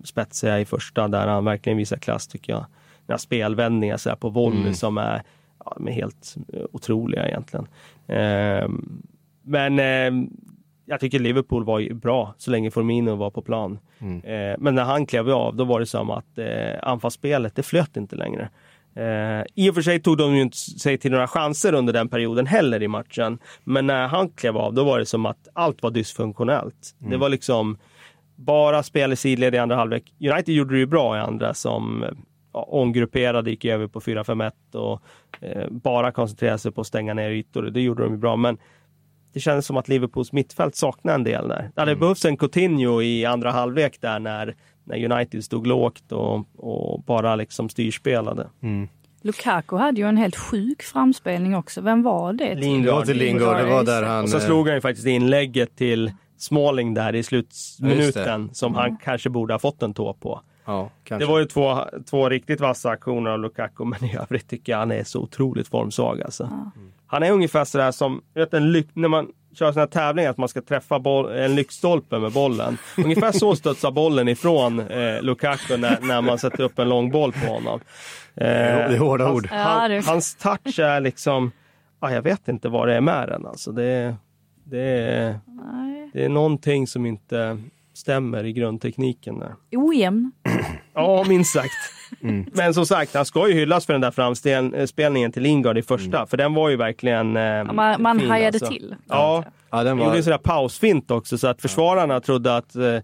spetsiga 0.04 0.60
i 0.60 0.66
första, 0.66 1.08
där 1.08 1.28
han 1.28 1.46
verkligen 1.46 1.78
visar 1.78 1.98
klass 1.98 2.28
tycker 2.28 2.54
jag. 2.54 2.66
Några 3.08 3.20
spelvändningar 3.20 3.98
så 3.98 4.16
på 4.16 4.30
volley 4.30 4.62
mm. 4.62 4.74
som 4.74 4.98
är 4.98 5.24
ja, 5.66 5.78
helt 5.92 6.36
otroliga 6.72 7.28
egentligen. 7.28 7.68
Eh, 8.08 8.70
men 9.44 9.80
eh, 9.80 10.30
jag 10.90 11.00
tycker 11.00 11.20
Liverpool 11.20 11.64
var 11.64 11.94
bra 11.94 12.36
så 12.38 12.52
länge 12.52 12.72
Firmino 12.72 13.16
var 13.16 13.30
på 13.30 13.42
plan. 13.42 13.80
Mm. 14.00 14.22
Eh, 14.22 14.56
men 14.60 14.76
när 14.76 14.84
han 14.84 15.06
klev 15.06 15.30
av, 15.30 15.56
då 15.56 15.64
var 15.64 15.80
det 15.80 15.86
som 15.86 16.10
att 16.10 16.38
eh, 16.38 16.80
anfallsspelet, 16.82 17.56
det 17.56 17.64
flöt 17.64 17.98
inte 17.98 18.16
längre. 18.16 18.50
Eh, 18.96 19.46
I 19.56 19.70
och 19.70 19.76
för 19.76 19.82
sig 19.82 20.00
tog 20.00 20.18
de 20.18 20.36
ju 20.36 20.42
inte 20.42 20.58
sig 20.58 20.98
till 20.98 21.12
några 21.12 21.28
chanser 21.28 21.74
under 21.74 21.94
den 21.94 22.10
perioden 22.10 22.48
heller 22.48 22.84
i 22.84 22.88
matchen. 22.88 23.40
Men 23.64 23.88
när 23.88 24.08
han 24.08 24.30
klev 24.30 24.58
av, 24.58 24.74
då 24.74 24.84
var 24.84 25.00
det 25.00 25.06
som 25.06 25.26
att 25.26 25.48
allt 25.54 25.84
var 25.84 25.92
dysfunktionellt. 25.92 26.96
Mm. 27.00 27.12
Det 27.12 27.18
var 27.18 27.30
liksom 27.30 27.78
bara 28.36 28.84
spel 28.84 29.14
i 29.14 29.16
sidled 29.16 29.56
i 29.56 29.58
andra 29.58 29.76
halvlek. 29.76 30.14
United 30.20 30.56
gjorde 30.56 30.74
det 30.74 30.80
ju 30.80 30.86
bra 30.86 31.18
i 31.18 31.20
andra 31.20 31.54
som 31.54 32.06
ja, 32.54 32.62
omgrupperade, 32.62 33.50
gick 33.50 33.66
över 33.66 33.88
på 33.88 34.00
4-5-1 34.00 34.52
och 34.76 35.02
eh, 35.42 35.70
bara 35.70 36.12
koncentrerade 36.12 36.60
sig 36.60 36.72
på 36.72 36.82
att 36.82 36.88
stänga 36.88 37.14
ner 37.14 37.30
ytor. 37.30 37.64
Det 37.64 37.82
gjorde 37.82 38.04
de 38.04 38.12
ju 38.12 38.18
bra. 38.18 38.36
Men 38.36 38.58
det 39.38 39.42
kändes 39.42 39.66
som 39.66 39.78
att 39.78 39.88
Liverpools 39.88 40.32
mittfält 40.32 40.76
saknade 40.76 41.16
en 41.16 41.24
del 41.24 41.48
där. 41.48 41.72
Det 41.76 41.82
hade 41.82 41.92
mm. 41.92 42.00
behövts 42.00 42.26
en 42.26 42.38
Coutinho 42.38 43.02
i 43.02 43.26
andra 43.26 43.52
halvlek 43.52 44.02
där 44.02 44.20
när, 44.20 44.56
när 44.84 45.12
United 45.12 45.44
stod 45.44 45.68
lågt 45.68 46.12
och, 46.12 46.48
och 46.56 47.04
bara 47.04 47.36
liksom 47.36 47.70
styrspelade. 47.70 48.48
Mm. 48.64 48.88
Lukaku 49.22 49.76
hade 49.76 50.02
ju 50.02 50.08
en 50.08 50.18
helt 50.18 50.36
sjuk 50.36 50.84
framspelning 50.84 51.56
också. 51.56 51.82
Vem 51.82 52.04
var 52.04 52.34
det? 52.34 52.56
Lingard. 52.56 53.06
till 53.06 53.18
Lingard. 53.18 53.58
Det 53.58 53.66
var 53.66 53.84
där 53.84 54.04
han... 54.04 54.24
Och 54.24 54.30
så 54.30 54.40
slog 54.40 54.68
han 54.68 54.76
ju 54.76 54.82
faktiskt 54.82 55.08
inlägget 55.08 55.76
till 55.76 56.12
Smalling 56.38 56.94
där 56.94 57.16
i 57.16 57.24
slutminuten 57.24 58.50
som 58.54 58.76
han 58.76 58.86
mm. 58.86 58.98
kanske 59.04 59.30
borde 59.30 59.54
ha 59.54 59.60
fått 59.60 59.84
en 59.84 59.94
tå 59.94 60.14
på. 60.14 60.42
Ja, 60.68 60.90
det 61.04 61.26
var 61.26 61.40
ju 61.40 61.46
två, 61.46 61.80
två 62.10 62.30
riktigt 62.30 62.62
vassa 62.62 62.90
aktioner 62.90 63.32
av 63.32 63.40
Lukaku 63.40 63.86
men 63.86 64.04
i 64.04 64.18
övrigt 64.18 64.50
tycker 64.50 64.72
jag 64.72 64.80
han 64.80 64.92
är 64.92 65.04
så 65.04 65.20
otroligt 65.20 65.68
formsvag 65.68 66.22
alltså. 66.22 66.44
Mm. 66.44 66.92
Han 67.08 67.24
är 67.24 67.32
ungefär 67.32 67.66
sådär 67.66 67.92
som, 67.92 68.22
vet, 68.34 68.54
en 68.54 68.72
lyck, 68.72 68.88
när 68.94 69.08
man 69.08 69.28
kör 69.54 69.72
sådana 69.72 69.82
här 69.82 69.88
tävlingar 69.88 70.30
att 70.30 70.38
man 70.38 70.50
ska 70.50 70.62
träffa 70.62 71.00
boll, 71.00 71.32
en 71.32 71.56
lyktstolpe 71.56 72.20
med 72.20 72.32
bollen. 72.32 72.78
Ungefär 72.98 73.32
så 73.32 73.56
studsar 73.56 73.92
bollen 73.92 74.28
ifrån 74.28 74.80
eh, 74.80 75.22
Lukaku 75.22 75.78
när, 75.78 76.02
när 76.02 76.22
man 76.22 76.40
sätter 76.40 76.64
upp 76.64 76.80
en 76.80 76.90
lång 76.90 77.12
boll 77.12 77.32
på 77.32 77.54
honom. 77.54 77.80
Eh, 78.36 78.46
det 78.46 78.96
är 78.96 78.98
hårda 78.98 79.26
hans, 79.26 79.38
ord. 79.38 79.48
Han, 79.48 80.04
hans 80.04 80.36
touch 80.36 80.80
är 80.80 81.00
liksom, 81.00 81.52
ah, 82.00 82.12
jag 82.12 82.22
vet 82.22 82.48
inte 82.48 82.70
vad 82.70 82.88
det 82.88 82.96
är 82.96 83.02
med 83.02 83.30
den 83.30 83.46
alltså. 83.46 83.72
Det, 83.72 84.16
det, 84.64 84.82
är, 84.82 85.40
det 86.14 86.26
är 86.26 86.30
någonting 86.30 86.88
som 86.88 87.06
inte 87.06 87.58
stämmer 87.98 88.44
i 88.44 88.54
grundtekniken. 88.54 89.40
Där. 89.40 89.56
Ojämn. 89.72 90.32
ja, 90.94 91.26
minst 91.28 91.54
sagt. 91.54 91.74
Mm. 92.22 92.46
Men 92.54 92.74
som 92.74 92.86
sagt, 92.86 93.14
han 93.14 93.26
ska 93.26 93.48
ju 93.48 93.54
hyllas 93.54 93.86
för 93.86 93.94
den 93.94 94.02
där 94.02 94.12
framspelningen 94.12 95.32
till 95.32 95.44
Lingard 95.44 95.78
i 95.78 95.82
första, 95.82 96.18
mm. 96.18 96.28
för 96.28 96.38
den 96.38 96.54
var 96.54 96.70
ju 96.70 96.76
verkligen 96.76 97.38
eh, 97.38 97.44
ja, 97.44 97.74
Man, 97.74 98.02
man 98.02 98.20
fin, 98.20 98.30
hajade 98.30 98.56
alltså. 98.56 98.72
till. 98.72 98.96
Ja, 99.08 99.44
ja 99.70 99.84
den 99.84 99.98
var... 99.98 100.06
gjorde 100.06 100.18
en 100.18 100.24
sån 100.24 100.32
där 100.32 100.38
pausfint 100.38 101.12
också, 101.12 101.38
så 101.38 101.48
att 101.48 101.62
försvararna 101.62 102.20
trodde 102.20 102.58
att 102.58 102.76
eh, 102.76 103.00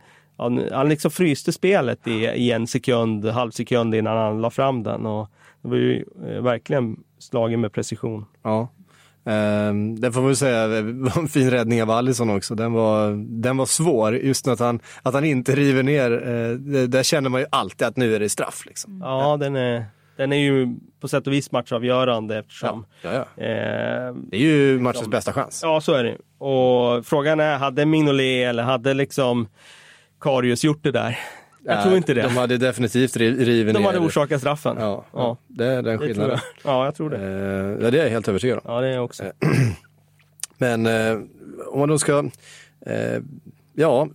han 0.72 0.90
liksom 0.90 1.12
fryste 1.12 1.52
spelet 1.52 2.08
i, 2.08 2.12
i 2.12 2.52
en 2.52 2.68
sekund, 2.68 3.26
halv 3.26 3.52
sekund 3.52 3.96
innan 3.96 4.18
han 4.18 4.42
la 4.42 4.50
fram 4.50 4.84
den. 4.84 5.06
Och 5.06 5.30
det 5.62 5.68
var 5.68 5.76
ju 5.76 6.06
eh, 6.28 6.42
verkligen 6.42 7.00
slagen 7.20 7.62
med 7.62 7.74
precision. 7.74 8.26
Ja. 8.44 8.70
Um, 9.26 10.00
det 10.00 10.12
får 10.12 10.22
man 10.22 10.28
väl 10.28 10.36
säga 10.36 10.68
var 10.82 11.22
en 11.22 11.28
fin 11.28 11.52
räddning 11.52 11.84
av 11.84 11.92
Alisson 11.92 12.30
också. 12.30 12.56
Den 12.56 12.74
var, 12.74 13.12
den 13.42 13.58
var 13.58 13.66
svår, 13.66 14.16
just 14.16 14.48
att 14.48 14.60
han, 14.60 14.80
att 15.02 15.14
han 15.14 15.24
inte 15.24 15.56
river 15.56 15.84
ner. 15.84 16.12
Uh, 16.12 16.58
det, 16.58 16.88
där 16.88 17.04
känner 17.04 17.30
man 17.30 17.42
ju 17.42 17.48
alltid 17.50 17.88
att 17.88 17.98
nu 17.98 18.16
är 18.16 18.20
det 18.20 18.30
straff. 18.30 18.66
Liksom. 18.66 19.02
Ja, 19.02 19.22
ja, 19.22 19.38
den 19.38 19.56
är, 19.56 19.86
den 20.18 20.34
är 20.34 20.38
ju 20.38 20.76
på 21.02 21.08
sätt 21.08 21.28
och 21.28 21.34
vis 21.34 21.52
matchavgörande 21.52 22.40
eftersom... 22.40 22.86
Ja, 23.02 23.10
ja, 23.14 23.26
ja. 23.36 23.44
Eh, 23.44 24.14
det 24.16 24.38
är 24.38 24.42
ju 24.42 24.80
matchens 24.80 25.06
de, 25.06 25.10
bästa 25.10 25.34
chans. 25.34 25.60
Ja, 25.64 25.82
så 25.82 25.94
är 25.94 26.04
det. 26.04 26.46
Och 26.46 27.06
frågan 27.06 27.40
är, 27.40 27.58
hade 27.58 27.86
Mignolet 27.86 28.50
eller 28.50 28.64
hade 28.64 28.94
liksom 28.94 29.48
Karius 30.22 30.64
gjort 30.64 30.84
det 30.84 30.92
där? 30.92 31.20
Jag 31.66 31.84
tror 31.84 31.98
inte 31.98 32.14
det. 32.14 32.22
De 32.22 32.38
hade 32.38 32.58
definitivt 32.58 33.18
rivit 33.18 33.48
ner. 33.48 33.74
De 33.74 33.86
hade 33.86 34.00
orsakat 34.00 34.42
straffen. 34.42 34.78
Ja, 34.80 35.06
ja. 35.14 35.38
det 35.48 35.66
är 35.66 35.82
den 35.82 36.00
skillnaden. 36.00 36.40
Ja, 36.64 36.86
jag 36.86 36.96
tror 36.96 37.10
det. 37.10 37.18
Eh, 37.18 37.84
ja, 37.84 37.92
det 37.92 38.00
är 38.00 38.04
jag 38.04 38.10
helt 38.10 38.28
övertygad 38.28 38.58
om. 38.58 38.64
Ja, 38.66 38.82
det 38.82 38.88
är 38.88 38.92
jag 38.92 39.06
också. 39.06 39.24
Eh, 39.24 39.32
men 40.58 40.86
eh, 40.86 41.20
om 41.68 41.80
man 41.80 41.90
då 41.90 42.00
ska, 42.00 42.30
eh, 42.86 43.22
ja, 43.74 44.08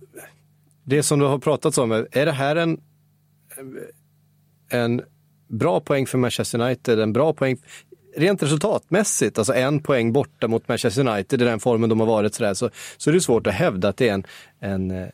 det 0.83 1.03
som 1.03 1.19
du 1.19 1.25
har 1.25 1.39
pratat 1.39 1.77
om, 1.77 1.91
är 1.91 2.25
det 2.25 2.31
här 2.31 2.55
en, 2.55 2.81
en 4.69 5.01
bra 5.47 5.79
poäng 5.79 6.07
för 6.07 6.17
Manchester 6.17 6.61
United, 6.61 6.99
en 6.99 7.13
bra 7.13 7.33
poäng 7.33 7.57
rent 8.15 8.43
resultatmässigt, 8.43 9.37
alltså 9.37 9.53
en 9.53 9.79
poäng 9.79 10.13
borta 10.13 10.47
mot 10.47 10.67
Manchester 10.67 11.07
United 11.07 11.41
i 11.41 11.45
den 11.45 11.59
formen 11.59 11.89
de 11.89 11.99
har 11.99 12.07
varit 12.07 12.33
sådär, 12.33 12.53
så, 12.53 12.69
så 12.97 13.09
är 13.09 13.13
det 13.13 13.21
svårt 13.21 13.47
att 13.47 13.53
hävda 13.53 13.87
att 13.89 13.97
det 13.97 14.09
är 14.09 14.13
en, 14.13 14.23
en, 14.59 14.91
eh, 14.91 15.09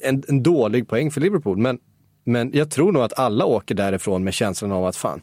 en, 0.00 0.22
en 0.28 0.42
dålig 0.42 0.88
poäng 0.88 1.10
för 1.10 1.20
Liverpool. 1.20 1.58
Men, 1.58 1.78
men 2.24 2.50
jag 2.54 2.70
tror 2.70 2.92
nog 2.92 3.02
att 3.02 3.18
alla 3.18 3.44
åker 3.44 3.74
därifrån 3.74 4.24
med 4.24 4.34
känslan 4.34 4.72
av 4.72 4.86
att 4.86 4.96
fan, 4.96 5.20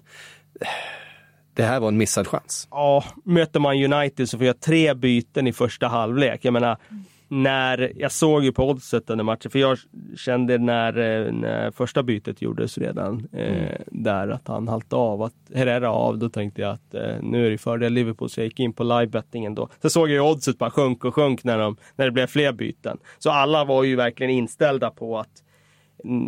det 1.53 1.63
här 1.63 1.79
var 1.79 1.88
en 1.88 1.97
missad 1.97 2.27
chans. 2.27 2.67
Ja, 2.71 3.03
möter 3.25 3.60
man 3.60 3.93
United 3.93 4.29
så 4.29 4.38
får 4.38 4.47
jag 4.47 4.60
tre 4.60 4.93
byten 4.93 5.47
i 5.47 5.53
första 5.53 5.88
halvlek. 5.88 6.45
Jag 6.45 6.53
menar, 6.53 6.77
när 7.36 7.91
jag 7.95 8.12
såg 8.12 8.43
ju 8.43 8.52
på 8.52 8.69
oddset 8.69 9.10
under 9.10 9.24
matchen, 9.24 9.52
för 9.52 9.60
jag 9.60 9.78
kände 10.17 10.58
när, 10.58 10.98
eh, 10.98 11.34
när 11.34 11.71
första 11.71 12.04
bytet 12.04 12.41
gjordes 12.41 12.78
redan 12.78 13.28
eh, 13.34 13.67
mm. 13.67 13.82
där 13.88 14.28
att 14.28 14.48
han 14.48 14.67
haltade 14.67 15.02
av, 15.02 15.21
att 15.21 15.34
Herrera 15.54 15.91
av, 15.91 16.17
då 16.17 16.30
tänkte 16.30 16.62
jag 16.62 16.72
att 16.72 16.93
eh, 16.93 17.16
nu 17.22 17.45
är 17.47 17.51
det 17.51 17.57
fördel 17.57 17.93
Liverpool, 17.93 18.30
så 18.30 18.39
jag 18.39 18.45
gick 18.45 18.59
in 18.59 18.74
på 18.74 18.84
livebettingen 18.84 19.55
då. 19.55 19.70
Så 19.82 19.89
såg 19.89 20.09
jag 20.09 20.14
ju 20.14 20.32
oddset 20.32 20.57
bara 20.57 20.72
sjönk 20.72 21.05
och 21.05 21.16
sjönk 21.16 21.43
när, 21.43 21.57
de, 21.57 21.78
när 21.95 22.05
det 22.05 22.12
blev 22.12 22.28
fler 22.28 22.51
byten. 22.51 22.97
Så 23.20 23.30
alla 23.32 23.66
var 23.66 23.84
ju 23.84 23.95
verkligen 23.95 24.32
inställda 24.32 24.89
på 24.89 25.20
att 25.20 25.43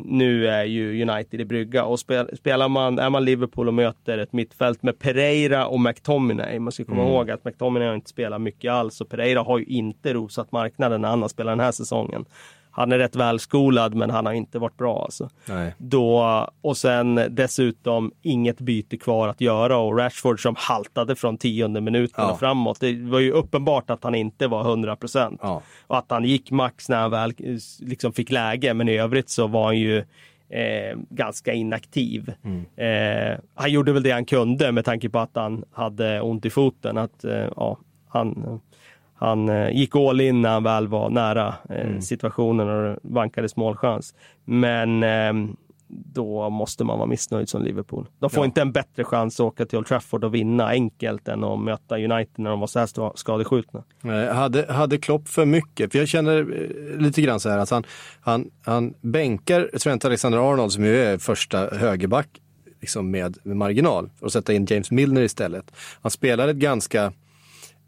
nu 0.06 0.48
är 0.48 0.64
ju 0.64 1.02
United 1.02 1.42
i 1.42 1.46
brygga 1.46 1.86
och 1.86 2.00
spelar 2.00 2.70
man, 2.70 3.00
är 3.00 3.10
man 3.10 3.26
Liverpool 3.26 3.68
och 3.68 3.74
möter 3.74 4.18
ett 4.18 4.34
mittfält 4.34 4.84
med 4.84 5.00
Pereira 5.00 5.68
och 5.68 5.80
McTominay. 5.80 6.60
Man 6.60 6.72
ska 6.72 6.86
komma 6.86 7.02
mm. 7.02 7.14
ihåg 7.14 7.32
att 7.32 7.46
McTominay 7.46 7.88
har 7.88 7.96
inte 7.96 8.10
spelat 8.10 8.42
mycket 8.42 8.72
alls 8.72 9.02
och 9.02 9.10
Pereira 9.10 9.42
har 9.42 9.58
ju 9.58 9.66
inte 9.66 10.14
rosat 10.14 10.52
marknaden 10.52 11.02
när 11.02 11.10
han 11.10 11.22
har 11.22 11.30
spelat 11.30 11.52
den 11.52 11.66
här 11.66 11.72
säsongen 11.72 12.26
han 12.78 12.92
är 12.92 12.98
rätt 12.98 13.16
välskolad 13.16 13.96
men 13.96 14.10
han 14.10 14.26
har 14.26 14.34
inte 14.34 14.60
varit 14.60 14.78
bra. 14.78 15.04
Alltså. 15.04 15.30
Då, 15.78 16.48
och 16.62 16.78
sen 16.78 17.22
dessutom 17.30 18.12
inget 18.22 18.60
byte 18.60 18.98
kvar 18.98 19.28
att 19.28 19.42
göra 19.42 19.78
och 19.78 19.98
Rashford 19.98 20.42
som 20.42 20.56
haltade 20.58 21.16
från 21.16 21.38
tionde 21.38 21.82
minuten 21.82 22.24
ja. 22.24 22.32
och 22.32 22.40
framåt. 22.40 22.80
Det 22.80 23.02
var 23.02 23.20
ju 23.20 23.32
uppenbart 23.32 23.90
att 23.90 24.04
han 24.04 24.16
inte 24.16 24.48
var 24.48 24.62
100 24.62 24.96
procent. 24.96 25.40
Ja. 25.44 25.62
Och 25.88 25.98
att 25.98 26.06
han 26.10 26.26
gick 26.26 26.52
max 26.52 26.90
när 26.90 26.98
han 26.98 27.12
väl 27.12 27.34
liksom 27.80 28.14
fick 28.14 28.32
läge 28.32 28.74
men 28.74 28.90
i 28.90 28.98
övrigt 28.98 29.30
så 29.30 29.48
var 29.48 29.66
han 29.66 29.78
ju 29.78 30.04
Eh, 30.50 30.98
ganska 31.10 31.54
inaktiv. 31.54 32.34
Mm. 32.44 32.66
Eh, 32.76 33.40
han 33.56 33.72
gjorde 33.72 33.92
väl 33.92 34.04
det 34.04 34.12
han 34.12 34.26
kunde 34.26 34.72
med 34.72 34.86
tanke 34.86 35.10
på 35.10 35.20
att 35.20 35.36
han 35.36 35.64
hade 35.72 36.22
ont 36.22 36.46
i 36.46 36.50
foten. 36.50 36.98
Att, 36.98 37.24
eh, 37.24 37.48
ja, 37.56 37.78
han 38.08 38.60
han 39.18 39.50
eh, 39.50 39.70
gick 39.70 39.96
all 39.96 40.22
in 40.22 40.42
när 40.42 40.50
han 40.50 40.64
väl 40.64 40.88
var 40.88 41.10
nära 41.10 41.56
eh, 41.70 41.88
mm. 41.88 42.02
situationen 42.02 42.70
och 42.70 42.98
vankades 43.02 43.56
målchans. 43.56 44.16
Men 44.46 45.04
eh, 45.04 45.34
då 45.88 46.50
måste 46.50 46.84
man 46.84 46.98
vara 46.98 47.08
missnöjd 47.08 47.50
som 47.50 47.64
Liverpool. 47.64 48.08
De 48.20 48.30
får 48.30 48.42
Ja. 48.42 48.46
inte 48.46 48.62
en 48.62 48.72
bättre 48.72 49.04
chans 49.04 49.40
att 49.40 49.46
åka 49.46 49.66
till 49.66 49.78
Old 49.78 49.88
Trafford 49.88 50.24
och 50.24 50.36
vinna 50.36 50.68
enkelt 50.68 51.28
än 51.28 51.44
att 51.44 51.60
möta 51.60 51.96
United 51.96 52.40
när 52.40 52.50
de 52.50 52.60
var 52.60 52.68
så 52.68 52.80
här 52.80 53.18
skadeskjutna. 53.18 53.84
Hade, 54.34 54.74
hade 54.74 54.98
Klopp 54.98 55.28
för 55.28 55.46
mycket? 55.46 55.92
För 55.92 56.00
jag 56.00 56.08
känner 56.08 56.40
eh, 56.40 57.00
lite 57.00 57.22
grann 57.22 57.40
så 57.40 57.50
här 57.50 57.58
att 57.58 57.70
han, 57.70 57.84
han, 58.22 58.50
han 58.66 58.94
bänkar 59.02 59.70
Trent 59.78 60.06
Alexander-Arnold 60.06 60.72
som 60.72 60.84
ju 60.86 61.04
är 61.04 61.18
första 61.18 61.70
högerback 61.76 62.28
liksom 62.82 63.12
med, 63.12 63.38
med 63.44 63.58
marginal 63.58 64.10
och 64.20 64.32
sätta 64.32 64.54
in 64.54 64.66
James 64.70 64.92
Milner 64.92 65.22
istället. 65.22 65.72
Han 66.02 66.12
spelar 66.12 66.48
ett 66.48 66.56
ganska 66.56 67.12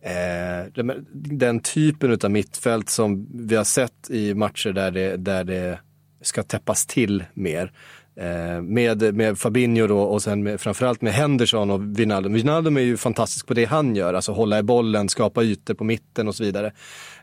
Eh, 0.01 0.71
den- 0.75 1.05
den 1.13 1.59
typen 1.59 2.17
av 2.23 2.31
mittfält 2.31 2.89
som 2.89 3.27
vi 3.47 3.55
har 3.55 3.63
sett 3.63 4.09
i 4.09 4.33
matcher 4.33 4.69
där 4.69 4.91
det, 4.91 5.17
där 5.17 5.43
det 5.43 5.79
ska 6.21 6.43
täppas 6.43 6.85
till 6.85 7.23
mer. 7.33 7.71
Eh, 8.15 8.61
med, 8.61 9.15
med 9.15 9.37
Fabinho 9.39 9.87
då 9.87 9.99
och 9.99 10.21
sen 10.21 10.43
med, 10.43 10.61
framförallt 10.61 11.01
med 11.01 11.13
Henderson 11.13 11.69
och 11.71 11.99
Wijnaldum. 11.99 12.33
Wijnaldum 12.33 12.77
är 12.77 12.81
ju 12.81 12.97
fantastisk 12.97 13.47
på 13.47 13.53
det 13.53 13.65
han 13.65 13.95
gör, 13.95 14.13
alltså 14.13 14.31
hålla 14.31 14.59
i 14.59 14.63
bollen, 14.63 15.09
skapa 15.09 15.43
ytor 15.43 15.73
på 15.73 15.83
mitten 15.83 16.27
och 16.27 16.35
så 16.35 16.43
vidare. 16.43 16.67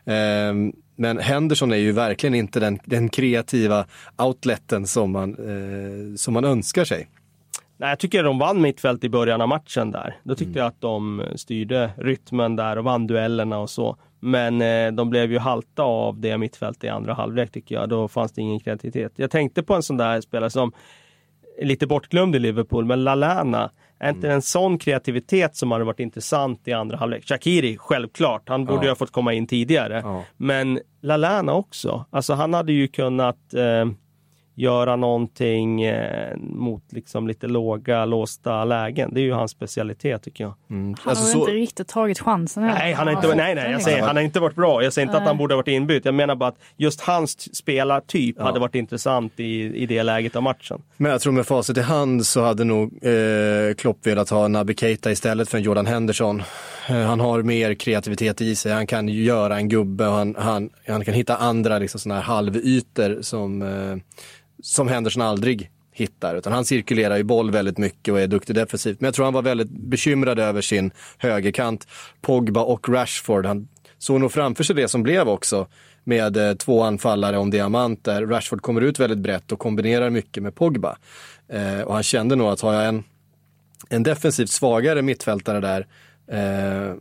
Eh, 0.05 0.53
men 0.99 1.17
Henderson 1.19 1.71
är 1.71 1.75
ju 1.77 1.91
verkligen 1.91 2.35
inte 2.35 2.59
den, 2.59 2.79
den 2.85 3.09
kreativa 3.09 3.85
outleten 4.17 4.87
som 4.87 5.11
man, 5.11 5.35
som 6.17 6.33
man 6.33 6.45
önskar 6.45 6.85
sig. 6.85 7.07
Nej, 7.77 7.89
jag 7.89 7.99
tycker 7.99 8.23
de 8.23 8.39
vann 8.39 8.61
mittfält 8.61 9.03
i 9.03 9.09
början 9.09 9.41
av 9.41 9.47
matchen 9.47 9.91
där. 9.91 10.15
Då 10.23 10.35
tyckte 10.35 10.59
jag 10.59 10.67
att 10.67 10.81
de 10.81 11.23
styrde 11.35 11.91
rytmen 11.97 12.55
där 12.55 12.77
och 12.77 12.83
vann 12.83 13.07
duellerna 13.07 13.59
och 13.59 13.69
så. 13.69 13.97
Men 14.19 14.61
eh, 14.61 14.91
de 14.91 15.09
blev 15.09 15.31
ju 15.31 15.39
halta 15.39 15.83
av 15.83 16.19
det 16.19 16.37
mittfältet 16.37 16.83
i 16.83 16.87
andra 16.89 17.13
halvlek 17.13 17.51
tycker 17.51 17.75
jag. 17.75 17.89
Då 17.89 18.07
fanns 18.07 18.31
det 18.31 18.41
ingen 18.41 18.59
kreativitet. 18.59 19.11
Jag 19.15 19.31
tänkte 19.31 19.63
på 19.63 19.73
en 19.75 19.83
sån 19.83 19.97
där 19.97 20.21
spelare 20.21 20.49
som 20.49 20.71
är 21.61 21.65
lite 21.65 21.87
bortglömd 21.87 22.35
i 22.35 22.39
Liverpool, 22.39 22.85
men 22.85 23.03
Lalana. 23.03 23.71
Är 23.99 24.09
inte 24.09 24.31
en 24.31 24.41
sån 24.41 24.77
kreativitet 24.79 25.55
som 25.55 25.71
hade 25.71 25.83
varit 25.83 25.99
intressant 25.99 26.67
i 26.67 26.73
andra 26.73 26.97
halvlek? 26.97 27.25
Shakiri, 27.27 27.77
självklart. 27.77 28.49
Han 28.49 28.65
borde 28.65 28.77
Ja. 28.79 28.83
ju 28.83 28.89
ha 28.89 28.95
fått 28.95 29.11
komma 29.11 29.33
in 29.33 29.47
tidigare. 29.47 30.01
Ja. 30.05 30.23
Men 30.37 30.79
Lalana 31.01 31.53
också. 31.53 32.05
Alltså 32.09 32.33
han 32.33 32.53
hade 32.53 32.73
ju 32.73 32.87
kunnat 32.87 33.53
eh, 33.53 33.85
göra 34.57 34.95
någonting 34.95 35.81
eh, 35.83 36.37
mot 36.37 36.83
liksom 36.89 37.27
lite 37.27 37.47
låga 37.47 38.05
låsta 38.05 38.65
lägen. 38.65 39.13
Det 39.13 39.19
är 39.19 39.23
ju 39.23 39.31
hans 39.33 39.51
specialitet 39.51 40.23
tycker 40.23 40.43
jag. 40.43 40.53
Mm. 40.69 40.95
Han 40.99 41.09
Alltså 41.09 41.25
har 41.25 41.31
så, 41.31 41.39
inte 41.39 41.51
riktigt 41.51 41.87
tagit 41.87 42.19
chansen. 42.19 42.63
Nej, 42.63 42.93
han 42.93 43.07
har 43.07 43.13
inte, 43.13 43.35
nej, 43.35 43.55
nej, 43.55 43.71
jag 43.71 43.81
säger, 43.81 44.01
han 44.01 44.15
har 44.15 44.23
inte 44.23 44.39
varit 44.39 44.55
bra. 44.55 44.83
Jag 44.83 44.93
säger 44.93 45.05
inte 45.05 45.17
att 45.17 45.21
Nej. 45.23 45.27
han 45.27 45.37
borde 45.37 45.53
ha 45.53 45.57
varit 45.57 45.67
inbytt. 45.67 46.05
Jag 46.05 46.13
menar 46.13 46.35
bara 46.35 46.49
att 46.49 46.59
just 46.77 47.01
hans 47.01 47.55
spelartyp 47.57 48.35
Ja. 48.39 48.43
hade 48.43 48.59
varit 48.59 48.75
intressant 48.75 49.33
i, 49.39 49.61
i 49.75 49.85
det 49.85 50.03
läget 50.03 50.35
av 50.35 50.43
matchen. 50.43 50.81
Men 50.97 51.11
jag 51.11 51.21
tror 51.21 51.33
med 51.33 51.45
facit 51.47 51.77
i 51.77 51.81
hand 51.81 52.25
så 52.25 52.41
hade 52.43 52.63
nog 52.63 53.05
eh, 53.05 53.73
Klopp 53.77 54.07
velat 54.07 54.29
ha 54.29 54.47
Naby 54.47 54.75
Keita 54.75 55.11
istället 55.11 55.49
för 55.49 55.57
en 55.57 55.63
Jordan 55.63 55.85
Henderson. 55.85 56.43
Eh, 56.89 56.95
han 56.95 57.19
har 57.19 57.41
mer 57.43 57.73
kreativitet 57.73 58.41
i 58.41 58.55
sig, 58.55 58.71
han 58.73 58.87
kan 58.87 59.07
göra 59.07 59.57
en 59.57 59.69
gubbe 59.69 60.07
och 60.07 60.13
han, 60.13 60.35
han, 60.39 60.69
han 60.87 61.05
kan 61.05 61.13
hitta 61.13 61.35
andra 61.35 61.79
liksom, 61.79 61.99
såna 61.99 62.15
här 62.15 62.21
halvytor 62.21 63.21
som, 63.21 63.61
eh, 63.61 63.95
som 64.61 64.87
Henderson 64.87 65.21
aldrig 65.21 65.71
hittar. 65.91 66.35
Utan 66.35 66.53
han 66.53 66.65
cirkulerar 66.65 67.17
ju 67.17 67.23
boll 67.23 67.51
väldigt 67.51 67.77
mycket 67.77 68.11
och 68.11 68.19
är 68.19 68.27
duktig 68.27 68.55
defensivt. 68.55 69.01
Men 69.01 69.07
jag 69.07 69.13
tror 69.13 69.25
han 69.25 69.33
var 69.33 69.41
väldigt 69.41 69.69
bekymrad 69.69 70.39
över 70.39 70.61
sin 70.61 70.91
högerkant. 71.17 71.87
Pogba 72.21 72.61
och 72.61 72.89
Rashford. 72.89 73.45
Han 73.45 73.67
såg 73.97 74.19
nog 74.19 74.31
framför 74.31 74.63
sig 74.63 74.75
det 74.75 74.87
som 74.87 75.03
blev 75.03 75.29
också 75.29 75.67
med 76.03 76.37
eh, 76.37 76.53
två 76.53 76.83
anfallare 76.83 77.37
om 77.37 77.49
diamant 77.49 78.03
där 78.03 78.25
Rashford 78.25 78.61
kommer 78.61 78.81
ut 78.81 78.99
väldigt 78.99 79.19
brett 79.19 79.51
och 79.51 79.59
kombinerar 79.59 80.09
mycket 80.09 80.43
med 80.43 80.55
Pogba. 80.55 80.97
Eh, 81.49 81.81
och 81.81 81.93
han 81.93 82.03
kände 82.03 82.35
nog 82.35 82.47
att 82.47 82.61
har 82.61 82.73
jag 82.73 82.87
en, 82.87 83.03
en 83.89 84.03
defensivt 84.03 84.49
svagare 84.49 85.01
mittfältare 85.01 85.59
där 85.59 85.87
eh, 86.31 86.95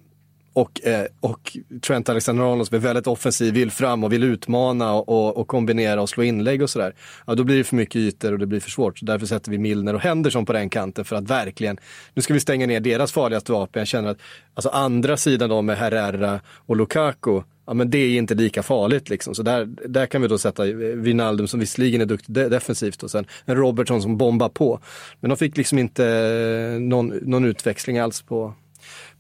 och, 0.57 0.87
eh, 0.87 1.07
och 1.21 1.57
Trent 1.87 2.09
Alexander-Arnold 2.09 2.67
som 2.67 2.77
är 2.77 2.81
väldigt 2.81 3.07
offensiv, 3.07 3.55
vill 3.55 3.71
fram 3.71 4.05
och 4.05 4.13
vill 4.13 4.23
utmana 4.23 4.93
och, 4.93 5.09
och, 5.09 5.37
och 5.37 5.49
kombinera 5.49 6.03
och 6.03 6.09
slå 6.09 6.23
inlägg 6.23 6.63
och 6.63 6.71
sådär. 6.71 6.95
Ja, 7.27 7.35
då 7.35 7.45
blir 7.45 7.59
det 7.59 7.65
för 7.65 7.77
mycket 7.77 7.97
ytor 7.97 8.33
och 8.33 8.39
det 8.39 8.47
blir 8.47 8.61
för 8.61 8.71
svårt. 8.71 8.99
Så 8.99 9.05
därför 9.05 9.27
sätter 9.27 9.51
vi 9.51 9.59
Milner 9.59 9.95
och 9.95 10.01
Henderson 10.01 10.47
på 10.47 10.53
den 10.53 10.69
kanten 10.69 11.05
för 11.05 11.17
att 11.17 11.31
verkligen, 11.31 11.79
nu 12.15 12.23
ska 12.23 12.35
vi 12.35 12.41
stänga 12.41 12.67
ner 12.67 12.81
deras 12.81 13.13
farligaste 13.13 13.53
vapen. 13.53 13.81
Jag 13.81 13.87
känner 13.87 14.09
att 14.09 14.19
alltså 14.55 14.69
andra 14.69 15.17
sidan 15.17 15.51
då 15.51 15.63
med 15.63 15.77
Herrera 15.79 16.41
och 16.49 16.77
Lukaku, 16.77 17.43
ja 17.67 17.75
men 17.75 17.91
det 17.91 17.99
är 17.99 18.19
inte 18.19 18.35
lika 18.35 18.63
farligt 18.63 19.09
liksom. 19.09 19.35
Så 19.35 19.43
där, 19.43 19.65
där 19.89 20.07
kan 20.07 20.23
vi 20.23 20.29
då 20.29 20.39
sätta 20.39 20.69
eh, 20.69 20.75
Wijnaldum 20.77 21.49
som 21.49 21.61
visserligen 21.61 22.01
är 22.01 22.07
duktig 22.07 22.35
defensivt 22.35 23.03
och 23.03 23.11
sen 23.11 23.27
en 23.45 23.57
Robertson 23.57 24.03
som 24.03 24.17
bombar 24.17 24.49
på. 24.49 24.81
Men 25.21 25.29
de 25.29 25.37
fick 25.37 25.57
liksom 25.57 25.79
inte 25.79 26.07
eh, 26.07 26.81
någon, 26.81 27.09
någon 27.09 27.45
utväxling 27.45 27.99
alls 27.99 28.23
på, 28.23 28.55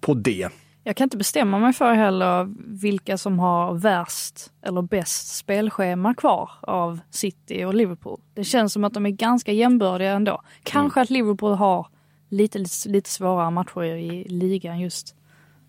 på 0.01 0.15
det. 0.15 0.49
Jag 0.87 0.97
kan 0.97 1.05
inte 1.05 1.17
bestämma 1.17 1.59
mig 1.59 1.73
för 1.73 1.93
heller 1.95 2.49
vilka 2.81 3.19
som 3.19 3.39
har 3.39 3.75
värst 3.75 4.53
eller 4.63 4.83
bäst 4.83 5.37
spelschema 5.37 6.15
kvar 6.15 6.51
av 6.61 7.01
City 7.11 7.65
och 7.65 7.75
Liverpool. 7.75 8.21
Det 8.35 8.45
känns 8.45 8.73
som 8.73 8.85
att 8.85 8.95
de 8.95 9.07
är 9.07 9.11
ganska 9.11 9.53
jämbördiga 9.53 10.13
ändå. 10.13 10.43
Kanske 10.63 11.01
att 11.01 11.11
Liverpool 11.11 11.53
har 11.53 11.87
lite, 12.29 12.59
lite, 12.59 12.89
lite 12.89 13.11
svårare 13.11 13.51
matcher 13.51 13.83
i 13.85 14.25
ligan 14.29 14.81
just. 14.81 15.15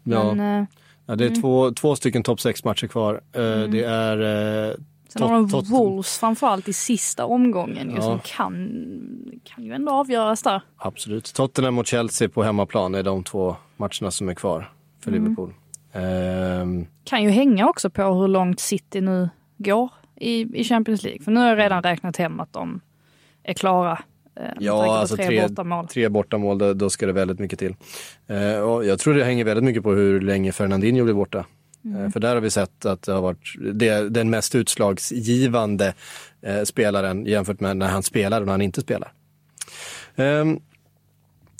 Ja. 0.04 0.34
Men 0.34 0.62
eh, 0.62 0.68
Ja, 1.06 1.16
det 1.16 1.26
är 1.26 1.42
två, 1.42 1.72
två 1.72 1.96
stycken 1.96 2.24
topp 2.24 2.40
6-matcher 2.40 2.88
kvar. 2.88 3.22
Eh, 3.34 3.42
Det 3.70 3.84
är 3.84 4.18
eh, 4.70 4.76
sen 5.08 5.22
har 5.22 5.34
de 5.34 5.48
Wolves 5.70 6.18
framförallt 6.20 6.68
i 6.68 6.74
sista 6.74 7.26
omgången 7.26 7.94
Ja. 7.96 8.02
som 8.02 8.20
kan, 8.20 8.70
kan 9.44 9.64
ju 9.64 9.74
ändå 9.74 9.92
avgöras 9.92 10.44
där. 10.44 10.62
absolut. 10.78 11.34
Tottenham 11.34 11.74
mot 11.74 11.88
Chelsea 11.88 12.30
på 12.30 12.44
hemmaplan 12.44 12.96
är 12.96 13.04
de 13.04 13.24
två 13.24 13.56
matcherna 13.78 14.12
som 14.12 14.30
är 14.30 14.34
kvar 14.34 14.72
för 15.08 15.20
Liverpool. 15.20 15.54
Ehm, 15.94 16.86
Kan 17.04 17.24
ju 17.24 17.30
hänga 17.30 17.70
också 17.70 17.90
på 17.90 18.04
hur 18.04 18.28
långt 18.28 18.60
City 18.60 19.02
nu 19.02 19.30
går 19.58 19.90
i, 20.16 20.60
i 20.60 20.64
Champions 20.64 21.04
League. 21.04 21.22
För 21.24 21.32
nu 21.32 21.40
har 21.40 21.48
jag 21.48 21.58
redan 21.60 21.84
räknat 21.84 22.18
hem 22.18 22.40
att 22.40 22.54
de 22.54 22.82
är 23.44 23.54
klara. 23.54 24.00
eh, 24.36 24.44
ja, 24.60 24.98
alltså 25.00 25.16
tre, 25.16 25.42
bortamål. 25.48 25.88
tre 25.88 26.10
bortamål, 26.10 26.58
då, 26.58 26.74
då 26.74 26.90
ska 26.90 27.06
det 27.06 27.14
väldigt 27.14 27.40
mycket 27.40 27.60
till. 27.60 27.76
Eh, 28.28 28.60
och 28.60 28.86
jag 28.86 29.00
tror 29.00 29.14
det 29.14 29.24
hänger 29.24 29.46
väldigt 29.46 29.64
mycket 29.64 29.84
på 29.84 29.92
hur 29.92 30.22
länge 30.22 30.52
Fernandinho 30.52 31.04
blir 31.04 31.14
borta. 31.14 31.46
Eh, 31.86 32.10
för 32.12 32.20
där 32.20 32.34
har 32.34 32.42
vi 32.42 32.50
sett 32.50 32.86
att 32.86 33.02
det 33.02 33.12
har 33.12 33.22
varit 33.22 33.56
det, 33.74 34.10
den 34.10 34.30
mest 34.30 34.56
utslagsgivande 34.56 35.94
eh, 36.42 36.62
spelaren 36.64 37.26
jämfört 37.26 37.60
med 37.60 37.78
när 37.78 37.88
han 37.88 38.04
spelar 38.04 38.42
och 38.42 38.46
när 38.48 38.54
han 38.54 38.62
inte 38.62 38.82
spelar. 38.82 39.12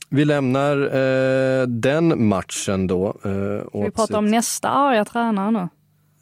Vi 0.10 0.26
lämnar 0.26 0.78
eh, 0.82 1.68
den 1.68 2.28
matchen 2.28 2.88
då. 2.88 3.08
Eh, 3.08 3.68
Ska 3.70 3.80
vi 3.84 3.92
prata 3.92 4.18
om 4.18 4.26
sitt- 4.26 4.32
nästa 4.32 4.70
arga 4.70 5.06
tränare 5.06 5.52
nu? 5.52 5.68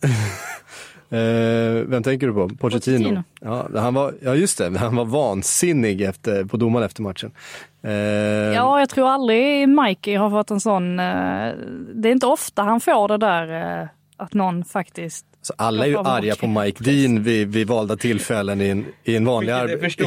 Eh, 1.10 1.74
vem 1.88 2.04
tänker 2.04 2.28
du 2.28 2.34
på? 2.34 2.50
Pochettino? 2.50 2.98
Pochettino. 3.04 3.24
Ja, 3.42 3.68
han 3.82 3.94
var, 3.94 4.14
ja, 4.22 4.36
just 4.36 4.58
det. 4.58 4.78
Han 4.80 4.96
var 4.96 5.06
vansinnig 5.06 6.02
efter, 6.02 6.46
på 6.46 6.58
domaren 6.58 6.86
efter 6.86 7.02
matchen. 7.02 7.32
Eh, 7.84 7.92
Ja, 8.56 8.80
jag 8.80 8.90
tror 8.90 9.10
aldrig 9.10 9.70
Mikey 9.70 10.16
har 10.16 10.30
fått 10.30 10.52
en 10.52 10.60
sån... 10.60 11.00
eh, 11.00 11.52
Det 11.94 12.10
är 12.10 12.12
inte 12.12 12.28
ofta 12.28 12.62
han 12.64 12.80
får 12.80 13.08
det 13.08 13.18
där 13.18 13.82
eh, 13.82 13.88
att 14.18 14.34
någon 14.34 14.66
faktiskt... 14.66 15.26
så 15.42 15.54
alla 15.58 15.86
är 15.86 15.90
ju 15.90 15.98
arga 15.98 16.36
på 16.36 16.48
Mike 16.48 16.84
Dean 16.84 17.24
vid, 17.24 17.48
vid 17.48 17.68
valda 17.68 17.96
tillfällen 17.98 18.62
i 18.62 18.68
en, 18.70 18.86
i 19.04 19.16
en 19.16 19.26
vanlig. 19.26 19.54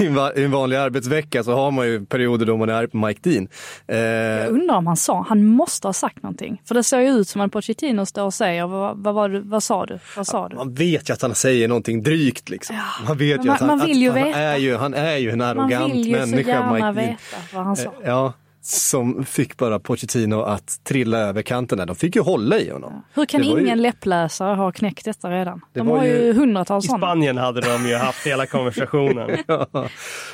I 0.00 0.40
I 0.40 0.44
en 0.44 0.50
vanlig 0.50 0.76
arbetsvecka 0.76 1.44
så 1.44 1.52
har 1.54 1.70
man 1.70 1.86
ju 1.86 2.06
perioder 2.06 2.46
då 2.46 2.56
man 2.56 2.68
är 2.68 2.72
arg 2.72 2.88
på 2.88 2.96
Mike 2.96 3.20
Dean. 3.30 3.48
Eh, 3.88 3.96
Jag 3.98 4.48
undrar 4.50 4.76
om 4.76 4.86
han 4.86 4.96
sa, 4.96 5.24
han 5.28 5.46
måste 5.46 5.88
ha 5.88 5.92
sagt 5.92 6.22
någonting. 6.22 6.62
För 6.64 6.74
det 6.74 6.82
ser 6.84 7.00
ju 7.00 7.08
ut 7.08 7.28
som 7.28 7.40
att 7.40 7.52
Pochettino 7.52 8.06
står 8.06 8.22
och 8.24 8.34
säger, 8.34 8.66
vad, 8.66 8.96
vad, 8.98 9.14
var 9.14 9.28
du, 9.28 9.40
vad 9.40 9.62
sa 9.62 9.86
du? 9.86 9.98
Vad 10.16 10.26
sa 10.26 10.48
du? 10.48 10.56
man 10.56 10.74
vet 10.74 11.08
ju 11.08 11.12
att 11.12 11.22
han 11.22 11.34
säger 11.34 11.68
någonting 11.68 12.02
drygt 12.02 12.48
liksom. 12.48 12.76
Man 13.08 13.16
vet 13.18 13.40
ju 13.44 13.46
Man- 13.46 13.54
att 13.54 13.60
han, 13.60 13.78
man 13.78 13.86
vill 13.86 14.02
ju 14.02 14.08
att 14.08 14.14
han, 14.18 14.26
veta. 14.26 14.38
är 14.38 14.56
ju, 14.56 14.76
han 14.76 14.94
är 14.94 15.16
ju 15.16 15.30
en 15.30 15.38
Man 15.38 15.48
arrogant 15.48 15.94
vill 15.94 16.06
ju 16.08 16.14
så 16.14 16.18
människa, 16.26 16.50
gärna 16.50 16.72
Mike 16.72 16.82
Dean. 16.84 16.94
veta 16.94 17.36
vad 17.54 17.64
han 17.64 17.76
sa. 17.76 17.82
Eh, 17.82 17.90
Ja, 18.04 18.32
som 18.62 19.24
fick 19.24 19.56
bara 19.56 19.78
Pochettino 19.78 20.40
att 20.42 20.84
trilla 20.84 21.18
över 21.18 21.42
kanten 21.42 21.78
där. 21.78 21.86
De 21.86 21.96
fick 21.96 22.16
ju 22.16 22.22
hålla 22.22 22.58
i 22.58 22.70
honom. 22.70 23.04
Hur 23.14 23.26
kan 23.26 23.40
var 23.40 23.56
ju- 23.58 23.62
ingen 23.62 23.82
läppläsare 23.82 24.54
ha 24.56 24.72
knäckt 24.72 25.04
detta 25.04 25.30
redan? 25.30 25.60
Det 25.72 25.80
De 25.80 25.86
var 25.86 25.98
har 25.98 26.04
ju 26.04 26.32
hundratals 26.32 26.84
I 26.84 26.88
sådana. 26.88 27.06
Spanien 27.06 27.36
hade 27.36 27.60
de 27.60 27.86
ju 27.88 27.94
haft 27.96 28.26
hela 28.26 28.46
konversationen. 28.46 29.30
Ja. 29.46 29.66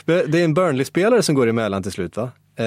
Det 0.04 0.40
är 0.40 0.44
en 0.44 0.54
Burnley-spelare 0.54 1.22
som 1.22 1.34
går 1.34 1.46
emellan 1.46 1.82
till 1.82 1.92
slut 1.92 2.16
va? 2.16 2.22
Eh, 2.56 2.64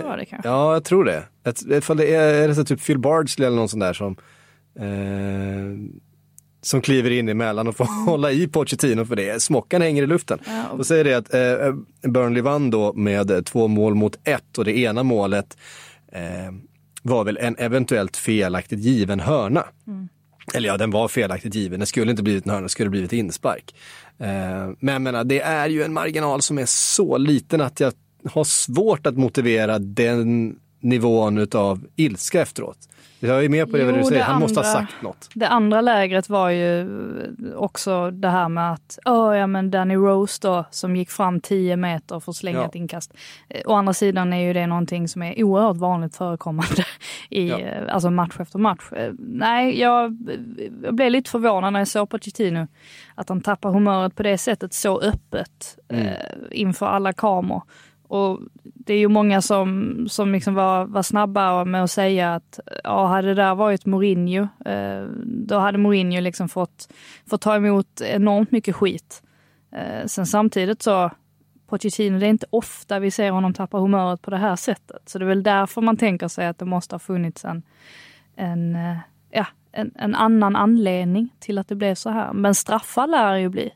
Så 0.00 0.08
var 0.08 0.16
det 0.18 0.24
kanske. 0.30 0.48
Ja, 0.48 0.72
jag 0.72 0.84
tror 0.84 1.04
det. 1.04 1.22
Ett, 1.46 1.62
ifall 1.70 1.96
det 1.96 2.14
är, 2.14 2.34
är 2.34 2.48
det 2.48 2.54
så 2.54 2.64
typ 2.64 2.86
Phil 2.86 2.98
Bardsley 2.98 3.46
eller 3.46 3.56
någon 3.56 3.68
sån 3.68 3.80
där 3.80 3.92
som, 3.92 4.16
eh, 4.78 4.86
som 6.66 6.80
kliver 6.80 7.10
in 7.10 7.28
emellan 7.28 7.68
och 7.68 7.76
får 7.76 8.04
hålla 8.06 8.30
i 8.32 8.48
Pochettino 8.48 9.04
för 9.04 9.16
det. 9.16 9.42
Smockan 9.42 9.82
hänger 9.82 10.02
i 10.02 10.06
luften. 10.06 10.38
Ja, 10.46 10.68
och- 10.68 10.86
säger 10.86 11.04
det 11.04 11.14
att 11.14 11.34
eh, 11.34 12.10
Burnley 12.10 12.42
vann 12.42 12.70
då 12.70 12.92
med 12.92 13.30
eh, 13.30 13.40
två 13.40 13.68
mål 13.68 13.94
mot 13.94 14.18
ett 14.28 14.58
och 14.58 14.64
det 14.64 14.78
ena 14.78 15.02
målet 15.02 15.56
eh, 16.12 16.52
var 17.02 17.24
väl 17.24 17.36
en 17.40 17.56
eventuellt 17.58 18.16
felaktigt 18.16 18.78
given 18.80 19.20
hörna. 19.20 19.64
Eller 20.54 20.68
ja, 20.68 20.76
den 20.76 20.90
var 20.90 21.08
felaktigt 21.08 21.54
given. 21.54 21.80
Det 21.80 21.86
skulle 21.86 22.10
inte 22.10 22.22
blivit 22.22 22.44
en 22.44 22.50
hörna, 22.50 22.62
det 22.62 22.68
skulle 22.68 22.90
blivit 22.90 23.12
inspark. 23.12 23.74
Eh, 24.18 24.26
men 24.80 24.92
jag 24.92 25.02
menar, 25.02 25.24
det 25.24 25.40
är 25.40 25.68
ju 25.68 25.82
en 25.82 25.92
marginal 25.92 26.42
som 26.42 26.58
är 26.58 26.66
så 26.66 27.18
liten 27.18 27.60
att 27.60 27.80
jag 27.80 27.92
har 28.32 28.44
svårt 28.44 29.06
att 29.06 29.16
motivera 29.16 29.78
den 29.78 30.56
nivån 30.80 31.38
utav 31.38 31.86
ilska 31.96 32.40
efteråt. 32.42 32.78
Jag 33.20 33.44
är 33.44 33.48
med 33.48 33.70
på 33.70 33.76
det 33.76 33.82
Jo, 33.82 33.92
du 33.92 34.04
säger, 34.04 34.18
det 34.18 34.24
han 34.24 34.40
måste 34.40 34.60
ha 34.60 34.66
andra- 34.66 34.80
sagt 34.80 35.02
något. 35.02 35.28
Det 35.34 35.48
andra 35.48 35.80
lägret 35.80 36.28
var 36.28 36.50
ju 36.50 36.88
också 37.56 38.10
det 38.10 38.28
här 38.28 38.48
med 38.48 38.72
att, 38.72 38.98
åh 39.04 39.36
ja 39.36 39.46
men 39.46 39.70
Danny 39.70 39.94
Rose 39.94 40.38
då 40.42 40.64
som 40.70 40.96
gick 40.96 41.10
fram 41.10 41.40
10 41.40 41.76
meter 41.76 42.20
för 42.20 42.32
att 42.32 42.36
slänga 42.36 42.58
Ja. 42.58 42.64
ett 42.66 42.74
inkast. 42.74 43.14
Eh, 43.48 43.60
Å 43.66 43.74
andra 43.74 43.92
sidan 43.92 44.32
är 44.32 44.46
ju 44.46 44.52
det 44.52 44.66
någonting 44.66 45.08
som 45.08 45.22
är 45.22 45.42
oerhört 45.44 45.76
vanligt 45.76 46.16
förekommande 46.16 46.84
i 47.30 47.48
Ja. 47.48 47.58
eh, 47.58 47.94
alltså 47.94 48.10
match 48.10 48.36
efter 48.40 48.58
match. 48.58 48.92
Eh, 48.92 49.12
Nej, 49.18 49.80
jag, 49.80 50.16
jag 50.82 50.94
blev 50.94 51.10
lite 51.10 51.30
förvånad 51.30 51.72
när 51.72 51.80
jag 51.80 51.88
såg 51.88 52.08
Pochettino 52.10 52.66
att 53.14 53.28
han 53.28 53.40
tappar 53.40 53.70
humöret 53.70 54.14
på 54.16 54.22
det 54.22 54.38
sättet 54.38 54.74
så 54.74 55.00
öppet 55.00 55.78
Mm. 55.88 56.06
eh, 56.06 56.12
inför 56.50 56.86
alla 56.86 57.12
kameror. 57.12 57.62
Och 58.08 58.40
det 58.62 58.94
är 58.94 58.98
ju 58.98 59.08
många 59.08 59.42
som, 59.42 59.94
som 60.08 60.32
liksom 60.32 60.54
var, 60.54 60.84
var 60.84 61.02
snabba 61.02 61.64
med 61.64 61.84
att 61.84 61.90
säga 61.90 62.34
att 62.34 62.60
ja, 62.84 63.06
hade 63.06 63.28
det 63.28 63.34
där 63.34 63.54
varit 63.54 63.86
Mourinho, 63.86 64.48
eh, 64.64 65.02
då 65.24 65.58
hade 65.58 65.78
Mourinho 65.78 66.20
liksom 66.20 66.48
fått, 66.48 66.92
fått 67.30 67.40
ta 67.40 67.56
emot 67.56 68.00
enormt 68.00 68.50
mycket 68.50 68.76
skit. 68.76 69.22
Eh, 69.72 70.06
sen 70.06 70.26
samtidigt 70.26 70.82
så, 70.82 71.10
Pochettino, 71.66 72.18
det 72.18 72.26
är 72.26 72.30
inte 72.30 72.46
ofta 72.50 72.98
vi 72.98 73.10
ser 73.10 73.30
honom 73.30 73.54
tappa 73.54 73.78
humöret 73.78 74.22
på 74.22 74.30
det 74.30 74.36
här 74.36 74.56
sättet. 74.56 75.08
Så 75.08 75.18
det 75.18 75.24
är 75.24 75.28
väl 75.28 75.42
därför 75.42 75.80
man 75.80 75.96
tänker 75.96 76.28
sig 76.28 76.46
att 76.46 76.58
det 76.58 76.64
måste 76.64 76.94
ha 76.94 76.98
funnits 76.98 77.44
en, 77.44 77.62
en, 78.36 78.76
eh, 78.76 78.96
ja, 79.30 79.46
en, 79.72 79.92
en 79.94 80.14
annan 80.14 80.56
anledning 80.56 81.28
till 81.38 81.58
att 81.58 81.68
det 81.68 81.74
blev 81.74 81.94
så 81.94 82.10
här. 82.10 82.32
Men 82.32 82.54
straffar 82.54 83.06
lär 83.06 83.32
det 83.32 83.40
ju 83.40 83.48
bli. 83.48 83.70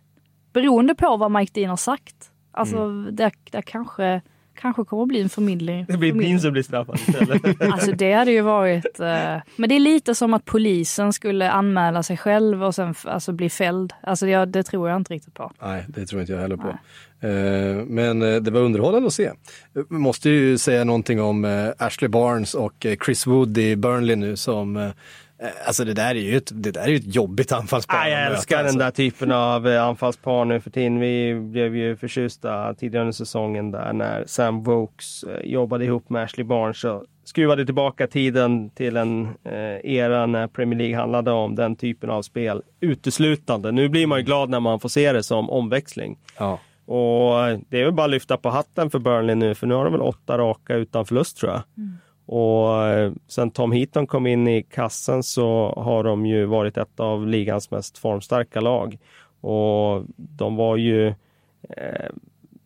Beroende 0.52 0.94
på 0.94 1.16
vad 1.16 1.30
Mike 1.30 1.60
Dean 1.60 1.70
har 1.70 1.76
sagt. 1.76 2.29
Alltså, 2.52 2.76
Mm. 2.76 3.16
där, 3.16 3.32
där 3.50 3.62
kanske, 3.62 4.20
kanske 4.54 4.84
kommer 4.84 5.02
att 5.02 5.08
bli 5.08 5.20
en 5.22 5.28
förmildring. 5.28 5.84
Det 5.88 5.96
blir. 5.96 6.12
Dean 6.12 6.40
som 6.40 6.52
blir 6.52 6.62
straffad 6.62 6.96
istället. 6.96 7.42
Alltså 7.72 7.92
det 7.92 8.12
hade 8.12 8.30
ju 8.32 8.40
varit... 8.40 9.00
Eh, 9.00 9.36
men 9.56 9.68
det 9.68 9.74
är 9.74 9.80
lite 9.80 10.14
som 10.14 10.34
att 10.34 10.44
polisen 10.44 11.12
skulle 11.12 11.50
anmäla 11.50 12.02
sig 12.02 12.16
själv 12.16 12.64
och 12.64 12.74
sen 12.74 12.94
alltså, 13.04 13.32
bli 13.32 13.50
fälld. 13.50 13.92
Alltså 14.02 14.26
det, 14.26 14.44
det 14.44 14.62
tror 14.62 14.88
jag 14.88 14.96
inte 14.96 15.14
riktigt 15.14 15.34
på. 15.34 15.52
Nej, 15.62 15.84
det 15.88 16.06
tror 16.06 16.20
inte 16.20 16.32
jag 16.32 16.40
heller 16.40 16.56
på. 16.56 16.68
Eh, 17.26 17.84
Men 17.86 18.22
eh, 18.22 18.36
det 18.40 18.50
var 18.50 18.60
underhållande 18.60 19.06
att 19.06 19.12
se. 19.12 19.24
Eh, 19.26 19.32
Vi 19.90 19.96
måste 19.98 20.30
ju 20.30 20.58
säga 20.58 20.84
någonting 20.84 21.20
om 21.20 21.44
eh, 21.44 21.68
Ashley 21.78 22.08
Barnes 22.08 22.54
och 22.54 22.86
eh, 22.86 22.96
Chris 23.04 23.26
Wood 23.26 23.58
i 23.58 23.76
Burnley 23.76 24.16
nu 24.16 24.36
som 24.36 24.76
eh, 24.76 24.90
Alltså 25.66 25.84
det 25.84 25.94
där 25.94 26.10
är 26.10 26.20
ju 26.20 26.36
ett, 26.36 26.50
det 26.54 26.70
där 26.70 26.82
är 26.82 26.88
ju 26.88 26.96
ett 26.96 27.14
jobbigt 27.14 27.52
anfallspar. 27.52 27.96
Ah, 27.96 28.08
jag 28.08 28.26
älskar 28.26 28.56
den 28.56 28.66
alltså. 28.66 28.78
där 28.78 28.90
typen 28.90 29.32
av 29.32 29.68
eh, 29.68 29.84
anfallspar 29.84 30.44
nu 30.44 30.60
för 30.60 30.70
tiden. 30.70 31.00
Vi 31.00 31.34
blev 31.34 31.76
ju 31.76 31.96
förtjusta 31.96 32.74
tidigare 32.74 33.02
under 33.02 33.12
säsongen 33.12 33.70
där 33.70 33.92
när 33.92 34.24
Sam 34.26 34.62
Vokes 34.62 35.22
eh, 35.22 35.50
jobbade 35.50 35.84
ihop 35.84 36.10
med 36.10 36.22
Ashley 36.24 36.44
Barnes 36.44 36.84
och 36.84 37.04
skruvade 37.24 37.64
tillbaka 37.64 38.06
tiden 38.06 38.70
till 38.70 38.96
en 38.96 39.28
eh, 39.44 39.92
era 39.92 40.26
när 40.26 40.46
Premier 40.46 40.78
League 40.78 40.96
handlade 40.96 41.30
om 41.30 41.54
den 41.54 41.76
typen 41.76 42.10
av 42.10 42.22
spel 42.22 42.62
uteslutande. 42.80 43.72
Nu 43.72 43.88
blir 43.88 44.06
man 44.06 44.18
ju 44.18 44.24
glad 44.24 44.50
när 44.50 44.60
man 44.60 44.80
får 44.80 44.88
se 44.88 45.12
det 45.12 45.22
som 45.22 45.50
omväxling. 45.50 46.18
Ja. 46.38 46.58
Och 46.86 47.58
det 47.68 47.80
är 47.80 47.84
väl 47.84 47.92
bara 47.92 48.04
att 48.04 48.10
lyfta 48.10 48.36
på 48.36 48.50
hatten 48.50 48.90
för 48.90 48.98
Burnley 48.98 49.34
nu, 49.34 49.54
för 49.54 49.66
nu 49.66 49.74
har 49.74 49.84
de 49.84 49.92
väl 49.92 50.02
åtta 50.02 50.38
raka 50.38 50.74
utan 50.74 51.06
förlust 51.06 51.36
tror 51.36 51.52
jag. 51.52 51.62
Och 52.32 52.86
eh, 52.86 53.12
sen 53.26 53.50
Tom 53.50 53.72
Heaton 53.72 54.06
kom 54.06 54.26
in 54.26 54.48
i 54.48 54.62
kassen 54.62 55.22
så 55.22 55.74
har 55.76 56.04
de 56.04 56.26
ju 56.26 56.44
varit 56.44 56.76
ett 56.76 57.00
av 57.00 57.26
ligans 57.26 57.70
mest 57.70 57.98
formstarka 57.98 58.60
lag. 58.60 58.98
Och 59.40 60.04
de 60.16 60.56
var 60.56 60.76
ju, 60.76 61.06
eh, 61.68 62.08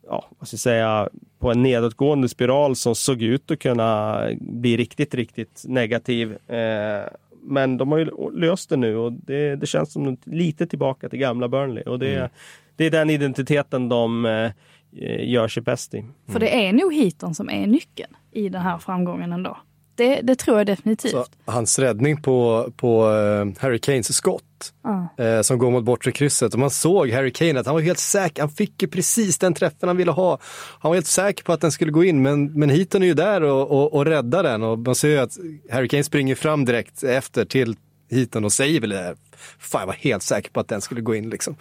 ja, 0.07 0.25
vad 0.39 0.49
ska 0.49 0.55
jag 0.55 0.61
säga, 0.61 1.09
på 1.39 1.51
en 1.51 1.63
nedåtgående 1.63 2.29
spiral 2.29 2.77
som 2.77 2.95
såg 2.95 3.23
ut 3.23 3.51
att 3.51 3.59
kunna 3.59 4.21
bli 4.41 4.77
riktigt, 4.77 5.15
riktigt 5.15 5.65
negativ. 5.69 6.33
Eh, 6.51 7.03
men 7.43 7.77
de 7.77 7.93
har 7.93 7.99
ju 7.99 8.31
löst 8.33 8.71
det 8.71 8.77
nu 8.77 8.97
och 8.97 9.13
det, 9.13 9.57
det 9.57 9.67
känns 9.67 9.93
som 9.93 10.17
lite 10.25 10.67
tillbaka 10.67 11.09
till 11.09 11.19
gamla 11.19 11.49
Burnley. 11.49 11.83
Och 11.85 11.99
det, 11.99 12.31
det 12.77 12.85
är 12.85 12.91
den 12.91 13.11
identiteten 13.11 13.89
de 13.89 14.27
eh, 14.27 14.51
gör 15.31 15.49
sig 15.49 15.63
bäst 15.63 15.95
i. 15.95 16.05
För 16.27 16.41
det 16.41 16.67
är 16.67 16.73
nog 16.73 16.95
Heaton 16.95 17.35
som 17.35 17.51
är 17.51 17.67
nyckeln 17.67 18.17
i 18.35 18.49
den 18.49 18.63
här 18.63 18.79
framgången 18.79 19.33
ändå. 19.33 19.57
Det, 19.97 20.21
det 20.21 20.35
tror 20.35 20.59
jag 20.59 20.67
definitivt. 20.67 21.11
Så 21.13 21.27
hans 21.45 21.79
räddning 21.79 22.23
på, 22.23 22.69
på 22.77 23.11
eh, 23.11 23.63
Harry 23.63 23.79
Kanes 23.79 24.15
skott 24.17 24.43
Ja. 24.83 25.25
eh, 25.25 25.41
som 25.43 25.59
går 25.59 25.71
mot 25.71 25.85
bortre 25.85 26.13
krysset 26.13 26.53
och 26.55 26.61
man 26.61 26.71
såg 26.71 27.11
Harry 27.11 27.33
Kane 27.33 27.61
att 27.61 27.67
han 27.67 27.75
var 27.75 27.83
helt 27.83 27.99
säker, 27.99 28.43
han 28.43 28.51
fick 28.51 28.83
ju 28.83 28.89
precis 28.89 29.39
den 29.39 29.55
träffen 29.55 29.89
han 29.89 29.97
ville 29.97 30.11
ha. 30.11 30.39
Han 30.81 30.89
var 30.89 30.95
helt 30.97 31.07
säker 31.07 31.45
på 31.45 31.53
att 31.53 31.61
den 31.61 31.73
skulle 31.73 31.91
gå 31.93 32.05
in 32.05 32.23
men, 32.23 32.53
men 32.53 32.71
Heaton 32.71 33.03
är 33.03 33.07
ju 33.07 33.15
där 33.15 33.43
och, 33.43 33.71
och, 33.71 33.95
och 33.95 34.05
räddar 34.07 34.43
den 34.43 34.63
och 34.63 34.79
man 34.79 34.95
ser 34.95 35.09
ju 35.09 35.19
att 35.19 35.39
Harry 35.71 35.89
Kane 35.89 36.05
springer 36.05 36.35
fram 36.35 36.65
direkt 36.65 37.03
efter 37.03 37.45
till 37.45 37.77
Heaton 38.11 38.45
och 38.45 38.53
säger 38.53 38.81
väl 38.81 38.91
det 38.91 38.97
där. 38.97 39.17
Fan 39.59 39.81
jag 39.81 39.87
var 39.87 39.95
helt 39.95 40.23
säker 40.23 40.51
på 40.51 40.61
att 40.61 40.69
den 40.69 40.81
skulle 40.81 41.01
gå 41.01 41.15
in 41.15 41.31
liksom. 41.31 41.57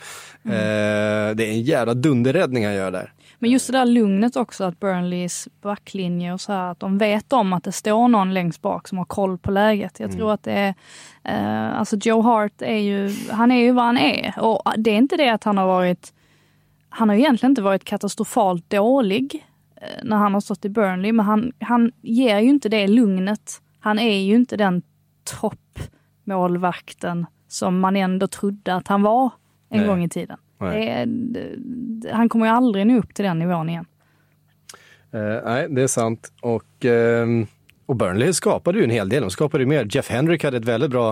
Mm. 0.45 0.57
Eh, 0.57 1.35
det 1.35 1.45
är 1.45 1.49
en 1.51 1.61
jävla 1.61 1.93
dunderräddning 1.93 2.65
han 2.65 2.75
gör 2.75 2.91
där. 2.91 3.13
Men 3.43 3.51
just 3.51 3.67
det 3.67 3.73
där 3.73 3.85
lugnet 3.85 4.35
också, 4.35 4.63
att 4.63 4.79
Burnleys 4.79 5.47
backlinje 5.61 6.33
och 6.33 6.41
så 6.41 6.51
här, 6.51 6.71
att 6.71 6.79
de 6.79 6.97
vet 6.97 7.33
om 7.33 7.53
att 7.53 7.63
det 7.63 7.71
står 7.71 8.07
någon 8.07 8.33
längst 8.33 8.61
bak 8.61 8.87
som 8.87 8.97
har 8.97 9.05
koll 9.05 9.37
på 9.37 9.51
läget. 9.51 9.99
Jag 9.99 10.11
tror 10.11 10.33
att 10.33 10.43
det 10.43 10.51
är, 10.51 10.75
eh, 11.23 11.79
alltså 11.79 11.95
Joe 11.95 12.21
Hart 12.21 12.61
är 12.61 12.77
ju, 12.77 13.15
han 13.31 13.51
är 13.51 13.55
ju 13.55 13.71
vad 13.71 13.85
han 13.85 13.97
är. 13.97 14.33
Och 14.39 14.73
det 14.77 14.91
är 14.91 14.97
inte 14.97 15.17
det 15.17 15.29
att 15.29 15.43
han 15.43 15.57
har 15.57 15.67
varit, 15.67 16.13
han 16.89 17.09
har 17.09 17.15
egentligen 17.15 17.51
inte 17.51 17.61
varit 17.61 17.83
katastrofalt 17.83 18.69
dålig 18.69 19.47
eh, 19.75 20.03
när 20.03 20.17
han 20.17 20.33
har 20.33 20.41
stått 20.41 20.65
i 20.65 20.69
Burnley, 20.69 21.11
men 21.11 21.25
han, 21.25 21.51
han 21.59 21.91
ger 22.01 22.39
ju 22.39 22.49
inte 22.49 22.69
det 22.69 22.87
lugnet. 22.87 23.61
Han 23.79 23.99
är 23.99 24.19
ju 24.19 24.35
inte 24.35 24.57
den 24.57 24.81
toppmålvakten 25.23 27.25
som 27.47 27.79
man 27.79 27.95
ändå 27.95 28.27
trodde 28.27 28.75
att 28.75 28.87
han 28.87 29.01
var 29.01 29.31
en 29.69 29.77
Nej. 29.77 29.87
gång 29.87 30.03
i 30.03 30.09
tiden. 30.09 30.37
Det 30.59 32.09
han 32.11 32.29
kommer 32.29 32.45
ju 32.45 32.51
aldrig 32.51 32.87
nå 32.87 32.97
upp 32.99 33.13
till 33.13 33.25
den 33.25 33.39
nivån 33.39 33.69
igen. 33.69 33.85
Eh, 35.13 35.43
nej, 35.45 35.67
det 35.69 35.81
är 35.81 35.87
sant. 35.87 36.33
Och, 36.41 36.85
ehm, 36.85 37.47
och 37.85 37.95
Burnley 37.95 38.33
skapade 38.33 38.77
ju 38.77 38.83
en 38.83 38.89
hel 38.89 39.09
del. 39.09 39.21
De 39.21 39.29
skapade 39.29 39.63
ju 39.63 39.67
mer. 39.69 39.87
Jeff 39.89 40.09
Hendrick 40.09 40.43
hade 40.43 40.57
ett 40.57 40.65
väldigt 40.65 40.91
bra 40.91 41.09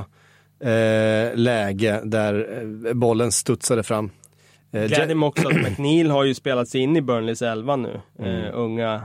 eh, 0.59 1.35
läge 1.35 2.01
där 2.03 2.47
eh, 2.87 2.93
bollen 2.93 3.31
studsade 3.31 3.83
fram. 3.83 4.09
Glädjer 4.71 5.07
Je- 5.07 5.15
mig 5.15 5.27
också 5.27 5.47
att 5.47 5.55
McNeil 5.55 6.11
har 6.11 6.23
ju 6.23 6.33
spelat 6.33 6.67
sig 6.67 6.81
in 6.81 6.95
i 6.95 7.01
Burnleys 7.01 7.41
elva 7.41 7.75
nu. 7.75 7.99
Mm. 8.19 8.53
Unga 8.53 9.01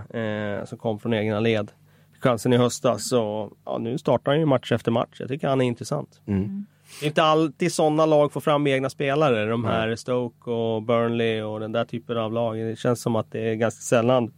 som 0.67 0.79
kom 0.79 0.99
från 0.99 1.15
egna 1.15 1.41
led. 1.41 1.73
Chansen 2.21 2.53
i 2.53 2.57
höstas 2.57 3.09
så 3.09 3.53
ja, 3.65 3.79
nu 3.79 3.99
startar 3.99 4.33
han 4.33 4.41
ju 4.41 4.47
match 4.47 4.73
efter 4.73 4.91
match. 4.91 5.17
Jag 5.19 5.29
tycker 5.29 5.49
han 5.49 5.61
är 5.61 5.65
intressant. 5.65 6.21
Mm. 6.27 6.67
Det 7.01 7.07
är 7.07 7.09
inte 7.09 7.23
alltid 7.23 7.73
sådana 7.73 8.07
lag 8.07 8.33
får 8.33 8.41
fram 8.41 8.67
egna 8.67 8.91
spelare. 8.91 9.47
De 9.47 9.65
här 9.65 9.97
Stoke 9.97 10.51
och 10.51 10.83
Burnley 10.83 11.43
och 11.43 11.61
den 11.61 11.73
där 11.73 11.85
typen 11.85 12.19
av 12.19 12.33
lag. 12.33 12.57
Det 12.57 12.79
känns 12.79 13.03
som 13.03 13.17
att 13.17 13.33
det 13.33 13.51
är 13.51 13.55
ganska 13.55 13.81
sällan 13.81 14.33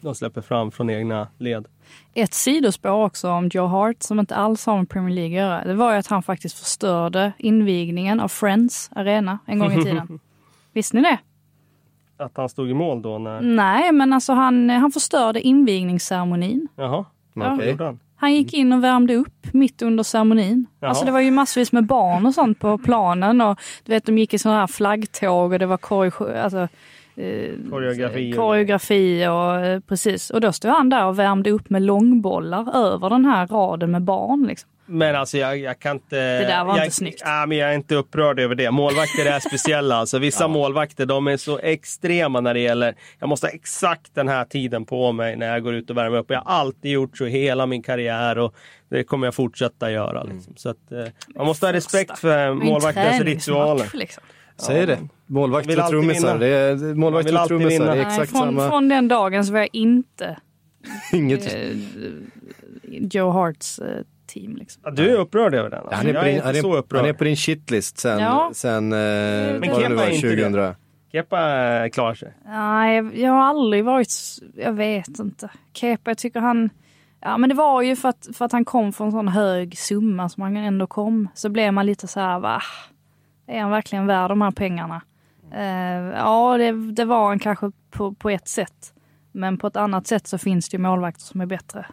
de 0.00 0.14
släpper 0.14 0.40
fram 0.40 0.70
från 0.70 0.90
egna 0.90 1.28
led. 1.38 1.66
Ett 2.14 2.34
sidospår 2.34 3.04
också 3.04 3.30
om 3.30 3.48
Joe 3.52 3.66
Hart 3.66 4.02
som 4.02 4.20
inte 4.20 4.34
alls 4.36 4.66
har 4.66 4.78
med 4.78 4.88
Premier 4.88 5.14
League 5.14 5.36
att 5.44 5.48
göra. 5.50 5.64
Det 5.64 5.74
var 5.74 5.92
ju 5.92 5.98
att 5.98 6.06
han 6.06 6.22
faktiskt 6.22 6.58
förstörde 6.58 7.32
invigningen 7.38 8.20
av 8.20 8.28
Friends 8.28 8.90
Arena 8.96 9.38
en 9.46 9.58
gång 9.58 9.72
i 9.72 9.84
tiden. 9.84 10.20
Visste 10.72 10.96
ni 10.96 11.02
det? 11.02 11.18
Att 12.24 12.36
han 12.36 12.48
stod 12.48 12.70
i 12.70 12.74
mål 12.74 13.02
då 13.02 13.18
när... 13.18 13.40
Nej, 13.40 13.92
men 13.92 14.12
alltså 14.12 14.32
han, 14.32 14.70
han 14.70 14.92
förstörde 14.92 15.40
invigningsceremonin. 15.40 16.68
Jaha, 16.76 17.04
Ja. 17.34 17.56
vad 17.56 17.66
gjorde 17.68 17.96
han? 18.16 18.34
Gick 18.34 18.54
in 18.54 18.72
och 18.72 18.84
värmde 18.84 19.14
upp 19.14 19.46
mitt 19.52 19.82
under 19.82 20.04
ceremonin. 20.04 20.66
Jaha. 20.80 20.88
Alltså 20.88 21.04
det 21.04 21.10
var 21.10 21.20
ju 21.20 21.30
massvis 21.30 21.72
med 21.72 21.86
barn 21.86 22.26
och 22.26 22.34
sånt 22.34 22.58
på 22.58 22.78
planen 22.78 23.40
och 23.40 23.60
du 23.84 23.92
vet 23.92 24.04
de 24.06 24.18
gick 24.18 24.34
i 24.34 24.38
sådana 24.38 24.60
här 24.60 24.66
flaggtåg 24.66 25.52
och 25.52 25.58
det 25.58 25.66
var 25.66 25.78
alltså, 26.42 26.68
eh, 27.16 27.70
Koreografi. 27.70 28.32
koreografi 28.32 29.26
och 29.26 29.66
eh, 29.66 29.80
precis. 29.80 30.30
Och 30.30 30.40
då 30.40 30.52
stod 30.52 30.70
han 30.70 30.88
där 30.88 31.04
och 31.04 31.18
värmde 31.18 31.50
upp 31.50 31.70
med 31.70 31.82
långbollar 31.82 32.76
över 32.76 33.10
den 33.10 33.24
här 33.24 33.46
raden 33.46 33.90
med 33.90 34.02
barn. 34.02 34.46
Liksom. 34.48 34.70
Men 34.86 35.16
alltså 35.16 35.38
jag, 35.38 35.58
jag 35.58 35.78
kan 35.78 35.96
inte... 35.96 36.16
Det 36.16 36.46
där 36.46 36.64
var 36.64 36.76
jag, 36.76 36.84
inte 36.84 36.96
snyggt. 36.96 37.22
Ja, 37.24 37.46
men 37.46 37.58
jag 37.58 37.70
är 37.70 37.74
inte 37.74 37.94
upprörd 37.94 38.40
över 38.40 38.54
det. 38.54 38.70
Målvakter 38.70 39.26
är 39.26 39.40
speciella. 39.48 39.96
Alltså, 39.96 40.18
vissa 40.18 40.48
målvakter 40.48 41.06
de 41.06 41.26
är 41.26 41.36
så 41.36 41.58
extrema 41.58 42.40
när 42.40 42.54
det 42.54 42.60
gäller... 42.60 42.94
Jag 43.18 43.28
måste 43.28 43.46
ha 43.46 43.52
exakt 43.52 44.14
den 44.14 44.28
här 44.28 44.44
tiden 44.44 44.84
på 44.84 45.12
mig 45.12 45.36
när 45.36 45.46
jag 45.52 45.62
går 45.62 45.74
ut 45.74 45.90
och 45.90 45.96
värmer 45.96 46.18
upp. 46.18 46.30
Jag 46.30 46.40
har 46.40 46.52
alltid 46.52 46.90
gjort 46.90 47.18
så 47.18 47.24
hela 47.24 47.66
min 47.66 47.82
karriär 47.82 48.38
och 48.38 48.54
det 48.88 49.04
kommer 49.04 49.26
jag 49.26 49.34
fortsätta 49.34 49.90
göra. 49.90 50.22
Liksom. 50.22 50.54
Så 50.56 50.68
att, 50.68 50.92
eh, 50.92 51.04
man 51.36 51.46
måste 51.46 51.66
ha 51.66 51.72
respekt 51.72 52.18
för 52.18 52.54
målvaktens 52.54 53.20
ritualer. 53.22 53.90
Liksom. 53.94 54.22
Säg 54.58 54.86
det. 54.86 54.98
Målvakt 55.26 55.66
Vill 55.66 55.80
och 55.80 55.88
trummisar. 55.88 56.38
Det 56.38 56.46
är, 56.48 56.76
Man 56.76 56.98
målvakt 56.98 57.26
vill 57.28 57.36
och 57.36 57.48
trummisar, 57.48 57.86
är 57.96 58.00
exakt 58.00 58.18
Nej, 58.18 58.26
från, 58.26 58.40
samma. 58.40 58.68
från 58.68 58.88
den 58.88 59.08
dagen 59.08 59.44
så 59.46 59.52
var 59.52 59.58
jag 59.60 59.68
inte 59.72 60.36
Inget. 61.12 61.54
eh, 61.54 61.70
Joe 62.90 63.30
Harts 63.30 63.78
eh, 63.78 64.02
team. 64.40 64.56
Liksom. 64.56 64.82
Ja, 64.84 64.90
du 64.90 65.10
är 65.10 65.18
upprörd 65.18 65.54
över 65.54 65.70
den? 65.70 65.78
Alltså. 65.78 65.94
Han 65.94 66.06
är, 66.06 66.12
på 66.12 66.18
är 66.18 66.24
din, 66.24 66.34
inte 66.34 66.46
han, 66.46 66.56
är, 66.56 66.76
upprörd. 66.76 67.00
han 67.00 67.08
är 67.08 67.12
på 67.12 67.24
din 67.24 67.36
shitlist 67.36 67.98
sen, 67.98 68.18
Ja. 68.18 68.50
sen 68.54 68.92
eh, 68.92 68.98
Men 68.98 69.52
vad 69.52 69.60
det 69.60 69.74
Kepa 69.74 69.88
nu 69.88 69.94
var, 69.94 70.04
är 70.04 70.10
inte 70.10 70.28
2000. 70.28 70.74
Kepa 71.12 71.38
eh, 71.84 71.90
klarar 71.90 72.14
sig. 72.14 72.34
Nej, 72.46 73.22
jag 73.22 73.32
har 73.32 73.44
aldrig 73.44 73.84
varit, 73.84 74.08
jag 74.56 74.72
vet 74.72 75.18
inte. 75.18 75.50
Kepa, 75.72 76.10
jag 76.10 76.18
tycker 76.18 76.40
han, 76.40 76.70
ja 77.20 77.38
men 77.38 77.48
det 77.48 77.54
var 77.54 77.82
ju 77.82 77.96
för 77.96 78.08
att, 78.08 78.28
för 78.34 78.44
att 78.44 78.52
han 78.52 78.64
kom 78.64 78.92
från 78.92 79.06
en 79.06 79.12
sån 79.12 79.28
hög 79.28 79.78
summa 79.78 80.28
som 80.28 80.42
han 80.42 80.56
ändå 80.56 80.86
kom. 80.86 81.28
Så 81.34 81.48
blev 81.48 81.72
man 81.72 81.86
lite 81.86 82.08
så 82.08 82.20
här, 82.20 82.40
va? 82.40 82.62
Är 83.46 83.60
han 83.60 83.70
verkligen 83.70 84.06
värd 84.06 84.30
de 84.30 84.42
här 84.42 84.50
pengarna? 84.50 85.02
Eh, 85.54 86.18
ja, 86.18 86.56
det, 86.58 86.92
det 86.92 87.04
var 87.04 87.28
han 87.28 87.38
kanske 87.38 87.70
på, 87.90 88.14
på 88.14 88.30
ett 88.30 88.48
sätt. 88.48 88.92
Men 89.32 89.58
på 89.58 89.66
ett 89.66 89.76
annat 89.76 90.06
sätt 90.06 90.26
så 90.26 90.38
finns 90.38 90.68
det 90.68 90.76
ju 90.76 90.82
målvakter 90.82 91.22
som 91.22 91.40
är 91.40 91.46
bättre 91.46 91.86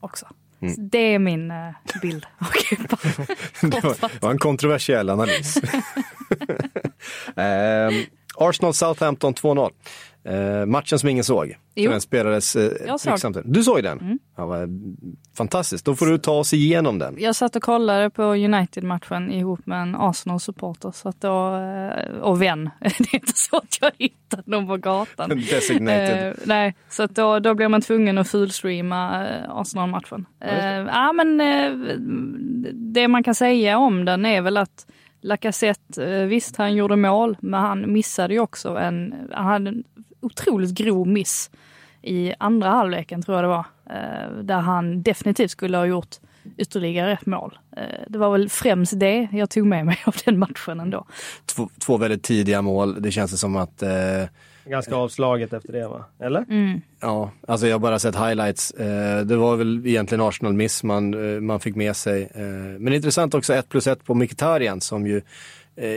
också. 0.00 0.26
Så 0.60 0.80
det 0.80 0.98
är 1.14 1.18
min 1.18 1.50
eh, 1.50 1.56
bild 2.02 2.26
Kepa. 2.68 2.96
Det 3.60 3.84
var, 3.84 4.08
det 4.12 4.22
var 4.22 4.30
en 4.30 4.38
kontroversiell 4.38 5.10
analys. 5.10 5.56
eh, 7.36 7.90
Arsenal 8.38 8.74
Southampton 8.74 9.34
2-0. 9.34 9.70
Eh, 10.26 10.66
matchen 10.66 10.98
som 10.98 11.08
ingen 11.08 11.24
såg. 11.24 11.56
Jo. 11.74 11.90
den 11.90 12.00
spelades 12.00 12.56
eh, 12.56 12.72
Jag 12.86 13.20
såg. 13.20 13.42
Du 13.44 13.62
såg 13.62 13.82
den? 13.82 14.00
Mm. 14.00 14.18
Ja, 14.36 14.46
vad 14.46 14.68
fantastiskt. 15.36 15.84
Då 15.84 15.94
får 15.94 16.06
du 16.06 16.18
ta 16.18 16.32
oss 16.32 16.52
igenom 16.52 16.98
den. 16.98 17.16
Jag 17.18 17.36
satt 17.36 17.56
och 17.56 17.62
kollade 17.62 18.10
på 18.10 18.22
United-matchen 18.22 19.32
ihop 19.32 19.66
med 19.66 19.82
en 19.82 19.94
Arsenal-supporter 19.94 20.90
så 20.90 21.08
att 21.08 21.20
då, 21.20 21.56
eh, 21.56 22.18
och 22.20 22.42
vän. 22.42 22.70
Det 22.80 22.88
är 22.88 23.14
inte 23.14 23.32
så 23.34 23.56
att 23.56 23.78
jag 23.80 23.92
hittade 23.98 24.42
någon 24.46 24.66
på 24.66 24.76
gatan. 24.76 25.30
Designated. 25.50 26.28
Eh, 26.28 26.34
nej, 26.44 26.74
så 26.90 27.02
att 27.02 27.14
då, 27.14 27.38
då 27.38 27.54
blev 27.54 27.70
man 27.70 27.80
tvungen 27.80 28.18
att 28.18 28.28
fullstreama 28.28 29.28
eh, 29.28 29.50
Arsenal-matchen. 29.50 30.26
Ja, 30.40 30.46
Eh, 30.46 30.86
ja, 30.86 31.12
men 31.12 31.40
eh, 31.40 31.96
det 32.72 33.08
man 33.08 33.22
kan 33.22 33.34
säga 33.34 33.78
om 33.78 34.04
den 34.04 34.26
är 34.26 34.42
väl 34.42 34.56
att 34.56 34.86
Lacazette, 35.20 36.24
visst 36.24 36.56
han 36.56 36.74
gjorde 36.74 36.96
mål, 36.96 37.36
men 37.40 37.60
han 37.60 37.92
missade 37.92 38.34
ju 38.34 38.40
också 38.40 38.76
en, 38.76 39.14
han 39.32 39.46
hade 39.46 39.68
en 39.68 39.84
otroligt 40.26 40.74
grov 40.74 41.08
miss 41.08 41.50
i 42.02 42.32
andra 42.38 42.68
halvleken 42.68 43.22
tror 43.22 43.36
jag 43.36 43.44
det 43.44 43.48
var. 43.48 43.64
Eh, 43.90 44.42
där 44.42 44.60
han 44.60 45.02
definitivt 45.02 45.50
skulle 45.50 45.76
ha 45.76 45.86
gjort 45.86 46.16
ytterligare 46.56 47.12
ett 47.12 47.26
mål. 47.26 47.58
Eh, 47.76 47.82
det 48.08 48.18
var 48.18 48.30
väl 48.30 48.48
främst 48.48 49.00
det 49.00 49.28
jag 49.32 49.50
tog 49.50 49.66
med 49.66 49.86
mig 49.86 49.98
av 50.06 50.14
den 50.24 50.38
matchen 50.38 50.80
ändå. 50.80 51.06
Två, 51.46 51.68
två 51.78 51.96
väldigt 51.96 52.22
tidiga 52.22 52.62
mål. 52.62 53.02
Det 53.02 53.10
känns 53.10 53.40
som 53.40 53.56
att 53.56 53.82
eh, 53.82 53.90
Ganska 54.64 54.96
avslaget 54.96 55.52
efter 55.52 55.72
det 55.72 55.88
va? 55.88 56.04
Eller? 56.20 56.44
Mm. 56.50 56.80
Ja, 57.00 57.30
alltså 57.48 57.66
jag 57.66 57.74
har 57.74 57.78
bara 57.78 57.98
sett 57.98 58.16
highlights. 58.16 58.70
Eh, 58.70 59.20
det 59.20 59.36
var 59.36 59.56
väl 59.56 59.86
egentligen 59.86 60.20
Arsenal-miss 60.20 60.82
man, 60.82 61.14
man 61.46 61.60
fick 61.60 61.76
med 61.76 61.96
sig. 61.96 62.30
Men 62.78 62.92
intressant 62.92 63.34
också 63.34 63.54
1 63.54 63.68
plus 63.68 63.86
1 63.86 64.04
på 64.04 64.14
Mkhitaryan 64.14 64.80
som 64.80 65.06
ju 65.06 65.22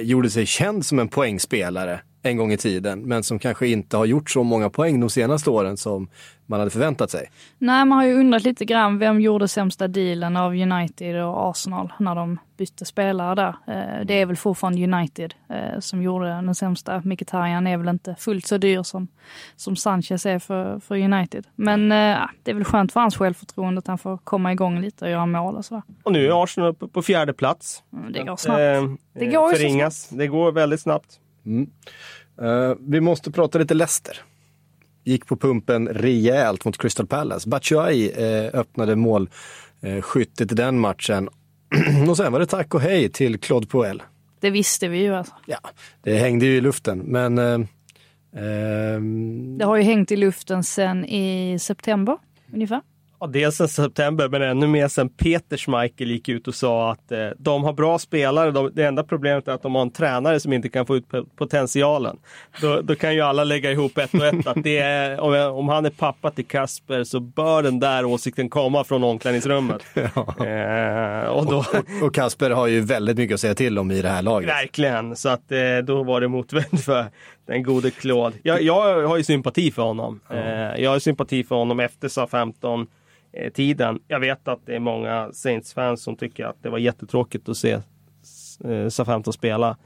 gjorde 0.03 0.29
sig 0.29 0.45
känd 0.45 0.85
som 0.85 0.99
en 0.99 1.07
poängspelare 1.07 2.01
en 2.21 2.37
gång 2.37 2.51
i 2.51 2.57
tiden. 2.57 3.01
Men 3.01 3.23
som 3.23 3.39
kanske 3.39 3.67
inte 3.67 3.97
har 3.97 4.05
gjort 4.05 4.29
så 4.29 4.43
många 4.43 4.69
poäng 4.69 4.99
de 4.99 5.09
senaste 5.09 5.49
åren 5.49 5.77
som 5.77 6.09
man 6.45 6.59
hade 6.59 6.71
förväntat 6.71 7.11
sig. 7.11 7.31
Nej, 7.57 7.85
man 7.85 7.97
har 7.97 8.05
ju 8.05 8.13
undrat 8.13 8.43
lite 8.43 8.65
grann 8.65 8.99
vem 8.99 9.21
gjorde 9.21 9.47
sämsta 9.47 9.87
dealen 9.87 10.37
av 10.37 10.51
United 10.53 11.23
och 11.23 11.49
Arsenal 11.49 11.93
när 11.99 12.15
de 12.15 12.37
bytte 12.57 12.85
spelare 12.85 13.35
där. 13.35 13.55
Eh, 13.67 14.05
Det 14.05 14.13
är 14.13 14.25
väl 14.25 14.35
fortfarande 14.35 14.83
United 14.83 15.33
eh, 15.49 15.79
som 15.79 16.01
gjorde 16.01 16.27
den 16.27 16.55
sämsta. 16.55 17.01
Mkhitaryan 17.05 17.67
är 17.67 17.77
väl 17.77 17.87
inte 17.89 18.15
fullt 18.19 18.45
så 18.47 18.57
dyr 18.57 18.83
som, 18.83 19.07
som 19.55 19.75
Sanchez 19.75 20.25
är 20.25 20.39
för, 20.39 20.79
för 20.79 20.95
United. 20.95 21.47
Men 21.55 21.91
eh, 21.91 22.17
det 22.43 22.51
är 22.51 22.55
väl 22.55 22.63
skönt 22.65 22.91
för 22.93 22.99
hans 22.99 23.17
självförtroende 23.17 23.79
att 23.79 23.87
han 23.87 23.97
får 23.97 24.17
komma 24.17 24.51
igång 24.51 24.81
lite 24.81 25.05
och 25.05 25.11
göra 25.11 25.25
mål 25.25 25.55
och 25.55 25.65
sådär. 25.65 25.83
Och 26.03 26.11
nu 26.11 26.25
är 26.27 26.43
Arsenal 26.43 26.69
uppe 26.69 26.87
på 26.87 27.01
fjärde 27.01 27.33
plats. 27.33 27.83
Mm, 27.93 28.11
Det 28.13 28.23
går 28.23 28.35
snabbt. 28.35 28.99
Det 29.13 29.25
går 29.25 29.49
ju 29.49 29.55
så 29.55 29.61
förringas. 29.61 30.09
Det 30.09 30.27
går 30.27 30.51
väldigt 30.51 30.81
snabbt. 30.81 31.19
Eh, 32.41 32.73
vi 32.79 33.01
måste 33.01 33.31
prata 33.31 33.59
lite 33.59 33.73
Leicester. 33.73 34.17
Gick 35.03 35.25
på 35.25 35.37
pumpen 35.37 35.87
rejält 35.87 36.65
mot 36.65 36.77
Crystal 36.77 37.07
Palace. 37.07 37.49
Batshuayi 37.49 38.11
eh, 38.11 38.59
öppnade 38.59 38.95
målskyttet 38.95 40.51
i 40.51 40.55
den 40.55 40.79
matchen. 40.79 41.29
och 42.09 42.17
sen 42.17 42.31
var 42.31 42.39
det 42.39 42.45
tack 42.45 42.73
och 42.73 42.81
hej 42.81 43.09
till 43.09 43.39
Claude 43.39 43.67
Puel. 43.67 44.03
Det 44.39 44.49
visste 44.49 44.87
vi 44.87 44.97
ju 44.97 45.15
alltså. 45.15 45.33
Ja, 45.45 45.59
det 46.03 46.17
hängde 46.17 46.45
ju 46.45 46.57
i 46.57 46.61
luften, 46.61 46.99
men 46.99 47.37
eh, 47.37 47.59
ehm, 48.35 49.57
Det 49.57 49.65
har 49.65 49.77
ju 49.77 49.83
hängt 49.83 50.11
i 50.11 50.15
luften 50.15 50.63
sedan 50.63 51.05
i 51.05 51.57
september 51.59 52.17
ungefär. 52.53 52.81
Ja, 53.21 53.27
dels 53.27 53.55
sen 53.55 53.67
september, 53.67 54.29
men 54.29 54.41
ännu 54.41 54.67
mer 54.67 54.87
sen 54.87 55.09
Peter 55.09 55.57
Schmeichel 55.57 56.11
gick 56.11 56.29
ut 56.29 56.47
och 56.47 56.55
sa 56.55 56.91
att 56.91 57.11
eh, 57.11 57.27
de 57.37 57.63
har 57.63 57.73
bra 57.73 57.99
spelare. 57.99 58.51
De, 58.51 58.71
det 58.73 58.83
enda 58.85 59.03
problemet 59.03 59.47
är 59.47 59.51
att 59.51 59.61
de 59.63 59.75
har 59.75 59.81
en 59.81 59.91
tränare 59.91 60.39
som 60.39 60.53
inte 60.53 60.69
kan 60.69 60.85
få 60.85 60.95
ut 60.97 61.05
potentialen. 61.35 62.17
Då, 62.61 62.81
då 62.81 62.95
kan 62.95 63.13
ju 63.15 63.21
alla 63.21 63.43
lägga 63.43 63.71
ihop 63.71 63.97
ett 63.97 64.13
och 64.13 64.25
ett. 64.25 64.47
Att 64.47 64.63
det 64.63 64.77
är, 64.77 65.19
om, 65.19 65.33
jag- 65.33 65.57
om 65.57 65.69
han 65.69 65.85
är 65.85 65.89
pappa 65.89 66.31
till 66.31 66.45
Kasper 66.47 67.03
så 67.03 67.19
bör 67.19 67.63
den 67.63 67.79
där 67.79 68.05
åsikten 68.05 68.49
komma 68.49 68.83
från 68.83 69.03
omklädningsrummet. 69.03 69.81
eh, 69.95 71.29
och 71.29 71.45
då, 71.45 71.65
och 72.03 72.13
Kasper 72.15 72.49
har 72.49 72.67
ju 72.67 72.81
väldigt 72.81 73.17
mycket 73.17 73.33
att 73.33 73.39
säga 73.41 73.55
till 73.55 73.79
om 73.79 73.91
i 73.91 74.01
det 74.01 74.09
här 74.09 74.21
laget. 74.21 74.49
Verkligen, 74.49 75.15
så 75.15 75.29
att 75.29 75.51
eh, 75.51 75.77
då 75.83 76.03
var 76.03 76.21
det 76.21 76.27
motvänt 76.27 76.85
för 76.85 77.05
den 77.47 77.63
gode 77.63 77.91
Claude. 77.91 78.35
Jag, 78.43 78.61
jag 78.61 79.07
har 79.07 79.17
ju 79.17 79.23
sympati 79.23 79.71
för 79.71 79.81
honom. 79.81 80.19
Eh, 80.29 80.39
jag 80.83 80.89
har 80.91 80.99
sympati 80.99 81.43
för 81.43 81.55
honom 81.55 81.79
efter 81.79 82.07
SA-15 82.07 82.79
eh, 82.81 82.85
tiden. 83.53 83.99
Jag 84.07 84.19
vet 84.19 84.47
att 84.47 84.59
det 84.65 84.75
är 84.75 84.79
många 84.79 85.29
Saints-fans 85.33 86.03
som 86.03 86.15
tycker 86.15 86.45
att 86.45 86.63
det 86.63 86.69
var 86.69 86.77
jättetråkigt 86.77 87.49
att 87.49 87.57
se 87.57 87.71
eh, 87.71 87.81
SA-15 88.89 89.31
spela 89.31 89.77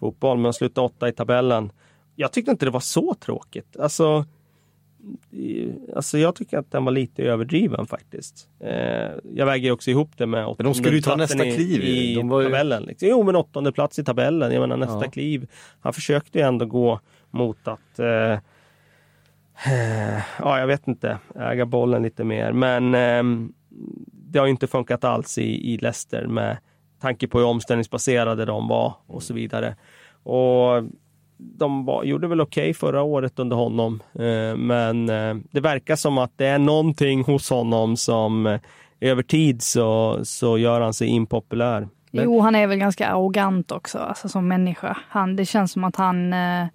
fotboll, 0.00 0.38
men 0.38 0.52
sluta 0.52 0.80
åtta 0.80 1.08
i 1.08 1.12
tabellen. 1.12 1.72
Jag 2.16 2.32
tyckte 2.32 2.50
inte 2.50 2.64
det 2.64 2.70
var 2.70 2.80
så 2.80 3.14
tråkigt. 3.14 3.76
Alltså, 3.76 4.24
i- 5.30 5.72
Alltså 5.96 6.18
jag 6.18 6.34
tycker 6.34 6.58
att 6.58 6.70
den 6.70 6.84
var 6.84 6.92
lite 6.92 7.22
överdriven 7.22 7.86
faktiskt. 7.86 8.48
Eh, 8.60 9.10
jag 9.34 9.46
väger 9.46 9.70
också 9.70 9.90
ihop 9.90 10.10
det 10.16 10.26
med 10.26 10.54
Men 10.58 10.64
de 10.64 10.74
skulle 10.74 10.96
ju 10.96 11.02
ta 11.02 11.16
nästa 11.16 11.38
kliv 11.44 11.82
i, 11.84 12.12
i 12.12 12.14
De 12.14 12.28
var 12.28 12.40
ju- 12.40 12.46
tabellen. 12.46 12.82
Liksom. 12.82 13.08
Jo 13.08 13.22
men 13.22 13.36
åttonde 13.36 13.72
plats 13.72 13.98
i 13.98 14.04
tabellen, 14.04 14.52
jag 14.52 14.60
menar 14.60 14.76
nästa 14.76 15.04
Ja. 15.04 15.10
kliv. 15.10 15.50
Han 15.80 15.92
försökte 15.92 16.38
ju 16.38 16.44
ändå 16.44 16.66
gå 16.66 17.00
mot 17.30 17.68
att 17.68 17.98
eh, 17.98 18.06
eh, 18.06 18.38
Eh, 19.66 20.22
ja, 20.38 20.58
jag 20.58 20.66
vet 20.66 20.88
inte, 20.88 21.18
äga 21.40 21.66
bollen 21.66 22.02
lite 22.02 22.24
mer. 22.24 22.52
Men 22.52 22.94
eh, 22.94 23.48
det 24.12 24.38
har 24.38 24.46
ju 24.46 24.50
inte 24.50 24.66
funkat 24.66 25.04
alls 25.04 25.38
i, 25.38 25.72
i 25.74 25.78
Leicester 25.78 26.26
med 26.26 26.56
tanke 27.00 27.28
på 27.28 27.38
hur 27.38 27.46
omställningsbaserade 27.46 28.44
de 28.44 28.68
var 28.68 28.94
och 29.06 29.22
så 29.22 29.34
vidare. 29.34 29.76
Och 30.22 30.84
de 31.36 31.84
var, 31.84 32.04
gjorde 32.04 32.26
väl 32.28 32.40
okej 32.40 32.74
förra 32.74 33.02
året 33.02 33.38
under 33.38 33.56
honom, 33.56 34.02
eh, 34.14 34.56
men 34.56 35.08
eh, 35.08 35.34
det 35.50 35.60
verkar 35.60 35.96
som 35.96 36.18
att 36.18 36.32
det 36.36 36.46
är 36.46 36.58
någonting 36.58 37.24
hos 37.24 37.50
honom 37.50 37.96
som 37.96 38.46
eh, 38.46 38.60
över 39.00 39.22
tid 39.22 39.62
så, 39.62 40.18
så 40.24 40.58
gör 40.58 40.80
han 40.80 40.94
sig 40.94 41.08
impopulär. 41.08 41.88
Men- 42.10 42.24
Jo, 42.24 42.40
han 42.40 42.54
är 42.54 42.66
väl 42.66 42.78
ganska 42.78 43.08
arrogant 43.08 43.72
också, 43.72 43.98
alltså 43.98 44.28
som 44.28 44.48
människa. 44.48 44.96
Han, 45.08 45.36
det 45.36 45.44
känns 45.44 45.72
som 45.72 45.84
att 45.84 45.96
han, 45.96 46.32
eh, 46.32 46.66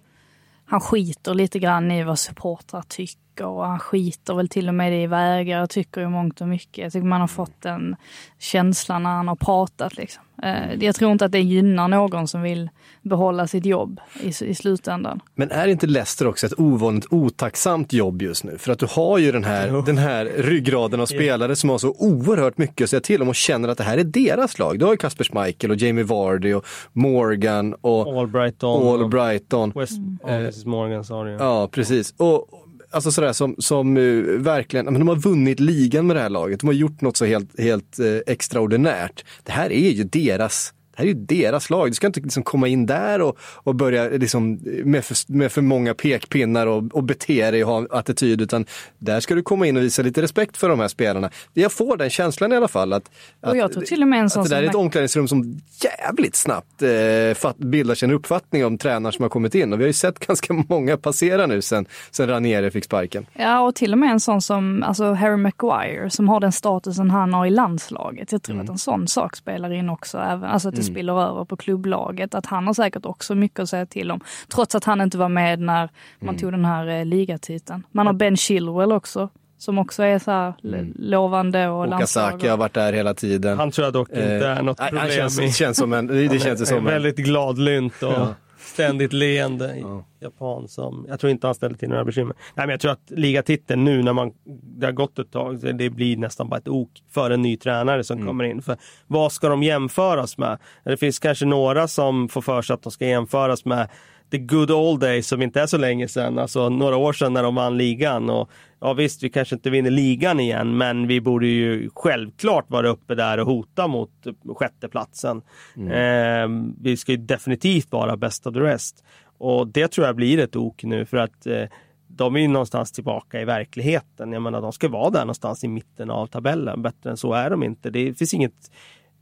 han 0.70 0.80
skiter 0.80 1.34
lite 1.34 1.58
grann 1.58 1.90
i 1.90 2.04
vad 2.04 2.18
supportrar 2.18 2.82
tycker 2.88 3.46
och 3.46 3.66
han 3.66 3.78
skiter 3.78 4.34
väl 4.34 4.48
till 4.48 4.68
och 4.68 4.74
med 4.74 5.02
i 5.02 5.06
vad 5.06 5.20
ägare 5.20 5.66
tycker 5.66 6.00
i 6.00 6.08
mångt 6.08 6.40
och 6.40 6.48
mycket. 6.48 6.78
Jag 6.78 6.92
tycker 6.92 7.06
man 7.06 7.20
har 7.20 7.28
fått 7.28 7.60
den 7.60 7.96
känslan 8.38 9.02
när 9.02 9.10
han 9.10 9.28
har 9.28 9.36
pratat. 9.36 9.96
Liksom. 9.96 10.24
Eh, 10.42 10.84
jag 10.84 10.94
tror 10.94 11.12
inte 11.12 11.24
att 11.24 11.32
det 11.32 11.40
gynnar 11.40 11.88
någon 11.88 12.28
som 12.28 12.42
vill 12.42 12.70
behålla 13.02 13.46
sitt 13.46 13.66
jobb 13.66 14.00
i, 14.20 14.28
i 14.44 14.54
slutändan. 14.54 15.20
Men 15.34 15.50
är 15.50 15.68
inte 15.68 15.86
Leicester 15.86 16.26
också 16.26 16.46
ett 16.46 16.60
ovanligt 16.60 17.06
otacksamt 17.10 17.92
jobb 17.92 18.22
just 18.22 18.44
nu? 18.44 18.58
För 18.58 18.72
att 18.72 18.78
du 18.78 18.86
har 18.90 19.18
ju 19.18 19.32
den 19.32 19.44
här, 19.44 19.82
den 19.86 19.98
här 19.98 20.24
ryggraden 20.24 21.00
av 21.00 21.06
spelare 21.06 21.56
som 21.56 21.70
har 21.70 21.78
så 21.78 21.94
oerhört 21.98 22.58
mycket 22.58 22.84
att 22.84 22.90
säga 22.90 23.00
till 23.00 23.22
om 23.22 23.28
och 23.28 23.34
känner 23.34 23.68
att 23.68 23.78
det 23.78 23.84
här 23.84 23.98
är 23.98 24.04
deras 24.04 24.58
lag. 24.58 24.78
Du 24.78 24.84
har 24.84 24.92
ju 24.92 24.96
Kasper 24.96 25.24
Schmeichel 25.24 25.70
och 25.70 25.76
Jamie 25.76 26.04
Vardy 26.04 26.54
och 26.54 26.66
Morgan 26.92 27.74
och 27.80 28.18
Albrighton, 28.18 29.02
Albrighton. 29.02 29.72
West, 29.74 29.92
ja, 30.22 30.28
Mrs 30.28 30.64
Morgan. 30.64 31.04
Ja, 31.38 31.68
precis. 31.72 32.14
Och 32.16 32.48
alltså 32.90 33.12
sådär 33.12 33.32
som, 33.32 33.54
som 33.58 33.96
uh, 33.96 34.40
verkligen, 34.40 34.84
men 34.84 34.98
de 34.98 35.08
har 35.08 35.16
vunnit 35.16 35.60
ligan 35.60 36.06
med 36.06 36.16
det 36.16 36.22
här 36.22 36.28
laget. 36.30 36.60
De 36.60 36.66
har 36.66 36.74
gjort 36.74 37.00
något 37.00 37.16
så 37.16 37.24
helt, 37.24 37.60
helt 37.60 38.00
uh, 38.00 38.18
extraordinärt. 38.26 39.24
Det 39.42 39.52
här 39.52 39.72
är 39.72 39.90
ju 39.90 40.04
deras, 40.04 40.72
här 41.00 41.06
är 41.06 41.14
ju 41.14 41.14
deras 41.14 41.70
lag. 41.70 41.88
Du 41.90 41.94
ska 41.94 42.06
inte 42.06 42.20
liksom 42.20 42.42
komma 42.42 42.68
in 42.68 42.86
där 42.86 43.20
och, 43.20 43.38
och 43.40 43.74
börja 43.74 44.08
liksom 44.08 44.58
med, 44.84 45.04
för, 45.04 45.32
med 45.32 45.52
för 45.52 45.62
många 45.62 45.94
pekpinnar 45.94 46.66
och, 46.66 46.94
och 46.94 47.04
bete 47.04 47.50
dig 47.50 47.64
och 47.64 47.70
ha 47.70 47.86
attityd, 47.90 48.40
utan 48.40 48.66
där 48.98 49.20
ska 49.20 49.34
du 49.34 49.42
komma 49.42 49.66
in 49.66 49.76
och 49.76 49.82
visa 49.82 50.02
lite 50.02 50.22
respekt 50.22 50.56
för 50.56 50.68
de 50.68 50.80
här 50.80 50.88
spelarna. 50.88 51.30
Jag 51.54 51.72
får 51.72 51.96
den 51.96 52.10
känslan 52.10 52.52
i 52.52 52.56
alla 52.56 52.68
fall. 52.68 52.92
Att, 52.92 53.10
och 53.40 53.56
jag 53.56 53.72
tror 53.72 53.82
till 53.82 54.02
och 54.02 54.08
med 54.08 54.20
en 54.20 54.30
sån 54.30 54.42
att 54.42 54.48
det 54.48 54.54
där 54.56 54.62
är 54.62 54.68
ett 54.68 54.74
omklädningsrum 54.74 55.28
som 55.28 55.60
jävligt 55.80 56.34
snabbt 56.36 56.82
eh, 56.82 57.34
fatt, 57.34 57.56
bildar 57.56 57.94
sig 57.94 58.08
en 58.08 58.14
uppfattning 58.14 58.64
om 58.64 58.78
tränare 58.78 59.12
som 59.12 59.22
har 59.22 59.28
kommit 59.30 59.54
in. 59.54 59.72
Och 59.72 59.78
vi 59.80 59.84
har 59.84 59.86
ju 59.88 59.92
sett 59.92 60.18
ganska 60.26 60.52
många 60.68 60.96
passera 60.96 61.46
nu 61.46 61.62
sen, 61.62 61.86
sen 62.10 62.28
Ranieri 62.28 62.70
fick 62.70 62.84
sparken. 62.84 63.26
Ja, 63.32 63.60
och 63.60 63.74
till 63.74 63.92
och 63.92 63.98
med 63.98 64.10
en 64.10 64.20
sån 64.20 64.42
som 64.42 64.82
alltså 64.82 65.12
Harry 65.12 65.36
Maguire 65.36 66.10
som 66.10 66.28
har 66.28 66.40
den 66.40 66.52
statusen 66.52 67.10
han 67.10 67.34
har 67.34 67.46
i 67.46 67.50
landslaget. 67.50 68.32
Jag 68.32 68.42
tror 68.42 68.50
Mm. 68.54 68.64
att 68.64 68.70
en 68.70 68.78
sån 68.78 69.08
sak 69.08 69.36
spelar 69.36 69.72
in 69.72 69.88
också, 69.88 70.18
även, 70.18 70.44
alltså 70.44 70.68
att 70.68 70.76
det 70.76 70.82
spiller 70.92 71.20
över 71.30 71.44
på 71.44 71.56
klubblaget. 71.56 72.34
Att 72.34 72.46
han 72.46 72.66
har 72.66 72.74
säkert 72.74 73.06
också 73.06 73.34
mycket 73.34 73.60
att 73.60 73.68
säga 73.68 73.86
till 73.86 74.10
om. 74.10 74.20
Trots 74.54 74.74
att 74.74 74.84
han 74.84 75.00
inte 75.00 75.18
var 75.18 75.28
med 75.28 75.60
när 75.60 75.88
man 76.18 76.28
Mm. 76.28 76.38
tog 76.40 76.52
den 76.52 76.64
här 76.64 76.86
eh, 76.86 77.04
ligatiteln. 77.04 77.82
Man 77.92 78.06
har 78.06 78.14
Ben 78.14 78.36
Chilwell 78.36 78.92
också, 78.92 79.28
som 79.58 79.78
också 79.78 80.02
är 80.02 80.18
så 80.18 80.30
här 80.30 80.52
l- 80.64 80.92
lovande 80.98 81.68
och 81.68 81.84
Mm. 81.84 81.96
Okazaki 81.96 82.48
har 82.48 82.56
varit 82.56 82.74
där 82.74 82.92
hela 82.92 83.14
tiden. 83.14 83.58
Han 83.58 83.70
tror 83.70 83.84
jag 83.84 83.92
dock 83.92 84.08
inte 84.10 84.22
Eh, 84.48 84.58
är 84.58 84.62
något 84.62 84.78
problem. 84.78 84.98
Han 85.00 85.10
känns, 85.10 85.40
i- 85.40 85.52
känns 85.52 85.76
som 85.76 85.92
en, 85.92 86.06
det, 86.06 86.28
det 86.28 86.38
känns 86.38 86.68
som 86.68 86.78
en 86.78 86.86
en, 86.86 86.92
väldigt 86.92 87.16
gladlynt 87.16 88.02
och 88.02 88.12
Ja. 88.12 88.34
Ständigt 88.70 89.12
leende 89.12 89.76
i 89.76 89.80
Ja. 89.80 90.04
japan. 90.20 90.68
Som, 90.68 91.06
jag 91.08 91.20
tror 91.20 91.30
inte 91.30 91.46
han 91.46 91.54
ställer 91.54 91.76
till 91.76 91.88
några 91.88 92.04
bekymmer. 92.04 92.36
Nej, 92.54 92.66
men 92.66 92.70
jag 92.70 92.80
tror 92.80 92.92
att 92.92 93.10
ligatiteln 93.10 93.84
nu 93.84 94.02
när 94.02 94.12
man, 94.12 94.32
det 94.62 94.86
har 94.86 94.92
gått 94.92 95.18
ett 95.18 95.32
tag, 95.32 95.76
det 95.78 95.90
blir 95.90 96.16
nästan 96.16 96.48
bara 96.48 96.56
ett 96.58 96.68
ok 96.68 96.90
för 97.10 97.30
en 97.30 97.42
ny 97.42 97.56
tränare 97.56 98.04
som 98.04 98.26
kommer 98.26 98.44
in. 98.44 98.62
För 98.62 98.76
vad 99.06 99.32
ska 99.32 99.48
de 99.48 99.62
jämföras 99.62 100.38
med? 100.38 100.58
Det 100.84 100.96
finns 100.96 101.18
kanske 101.18 101.46
några 101.46 101.88
som 101.88 102.28
får 102.28 102.40
för 102.42 102.62
sig 102.62 102.74
att 102.74 102.82
de 102.82 102.92
ska 102.92 103.06
jämföras 103.06 103.64
med 103.64 103.88
the 104.30 104.38
good 104.38 104.70
old 104.70 105.00
days 105.00 105.26
som 105.26 105.42
inte 105.42 105.60
är 105.60 105.66
så 105.66 105.78
länge 105.78 106.08
sedan, 106.08 106.38
alltså 106.38 106.68
några 106.68 106.96
år 106.96 107.12
sedan 107.12 107.32
när 107.32 107.42
de 107.42 107.54
vann 107.54 107.76
ligan. 107.76 108.30
Och, 108.30 108.50
ja 108.80 108.92
visst, 108.92 109.22
vi 109.22 109.30
kanske 109.30 109.54
inte 109.54 109.70
vinner 109.70 109.90
ligan 109.90 110.40
igen, 110.40 110.76
men 110.76 111.06
vi 111.06 111.20
borde 111.20 111.46
ju 111.46 111.90
självklart 111.94 112.70
vara 112.70 112.88
uppe 112.88 113.14
där 113.14 113.38
och 113.38 113.46
hota 113.46 113.86
mot 113.86 114.10
sjätteplatsen. 114.56 115.42
Eh, 115.76 116.48
vi 116.80 116.96
ska 116.96 117.12
ju 117.12 117.18
definitivt 117.18 117.92
vara 117.92 118.16
best 118.16 118.46
of 118.46 118.54
the 118.54 118.60
rest. 118.60 119.04
Och 119.38 119.66
det 119.66 119.88
tror 119.88 120.06
jag 120.06 120.16
blir 120.16 120.38
ett 120.38 120.56
ok 120.56 120.82
nu 120.82 121.04
för 121.04 121.16
att 121.16 121.46
eh, 121.46 121.64
de 122.08 122.36
är 122.36 122.40
ju 122.40 122.48
någonstans 122.48 122.92
tillbaka 122.92 123.40
i 123.40 123.44
verkligheten. 123.44 124.32
Jag 124.32 124.42
menar, 124.42 124.60
de 124.60 124.72
ska 124.72 124.88
vara 124.88 125.10
där 125.10 125.20
någonstans 125.20 125.64
i 125.64 125.68
mitten 125.68 126.10
av 126.10 126.26
tabellen. 126.26 126.82
Bättre 126.82 127.10
än 127.10 127.16
så 127.16 127.32
är 127.32 127.50
de 127.50 127.62
inte. 127.62 127.90
Det 127.90 128.14
finns 128.18 128.34
inget 128.34 128.70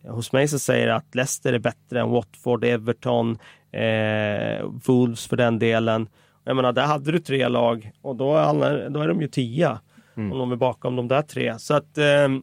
hos 0.04 0.32
mig 0.32 0.48
som 0.48 0.58
säger 0.58 0.88
att 0.88 1.14
Leicester 1.14 1.52
är 1.52 1.58
bättre 1.58 2.00
än 2.00 2.10
Watford, 2.10 2.64
Everton, 2.64 3.38
eh, 3.72 4.66
Wolves 4.86 5.26
för 5.26 5.36
den 5.36 5.58
delen. 5.58 6.08
Jag 6.44 6.56
menar, 6.56 6.72
där 6.72 6.86
hade 6.86 7.12
du 7.12 7.18
tre 7.18 7.48
lag 7.48 7.90
och 8.02 8.16
då 8.16 8.36
är, 8.36 8.40
alla, 8.40 8.88
då 8.88 9.00
är 9.00 9.08
de 9.08 9.20
ju 9.20 9.28
tia. 9.28 9.80
Om 10.16 10.38
de 10.38 10.52
är 10.52 10.56
bakom 10.56 10.96
de 10.96 11.08
där 11.08 11.22
tre. 11.22 11.58
Så 11.58 11.74
att 11.74 11.98
ehm, 11.98 12.42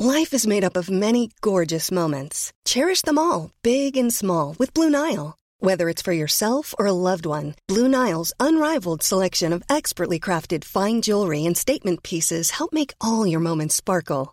Life 0.00 0.36
is 0.36 0.46
made 0.46 0.64
up 0.64 0.76
of 0.76 0.88
many 0.88 1.28
gorgeous 1.40 1.90
moments. 1.90 2.52
Cherish 2.64 3.02
them 3.02 3.18
all, 3.18 3.50
big 3.62 3.98
and 3.98 4.14
small, 4.14 4.56
with 4.58 4.72
Blue 4.72 4.88
Nile. 4.88 5.36
Whether 5.62 5.90
it's 5.90 6.00
for 6.00 6.12
yourself 6.12 6.74
or 6.78 6.86
a 6.86 6.92
loved 6.92 7.26
one, 7.26 7.54
Blue 7.68 7.86
Nile's 7.86 8.32
unrivaled 8.40 9.02
selection 9.02 9.52
of 9.52 9.62
expertly 9.68 10.18
crafted 10.18 10.64
fine 10.64 11.02
jewelry 11.02 11.44
and 11.44 11.56
statement 11.56 12.02
pieces 12.02 12.52
help 12.52 12.72
make 12.72 12.94
all 12.98 13.26
your 13.26 13.40
moments 13.40 13.74
sparkle. 13.74 14.32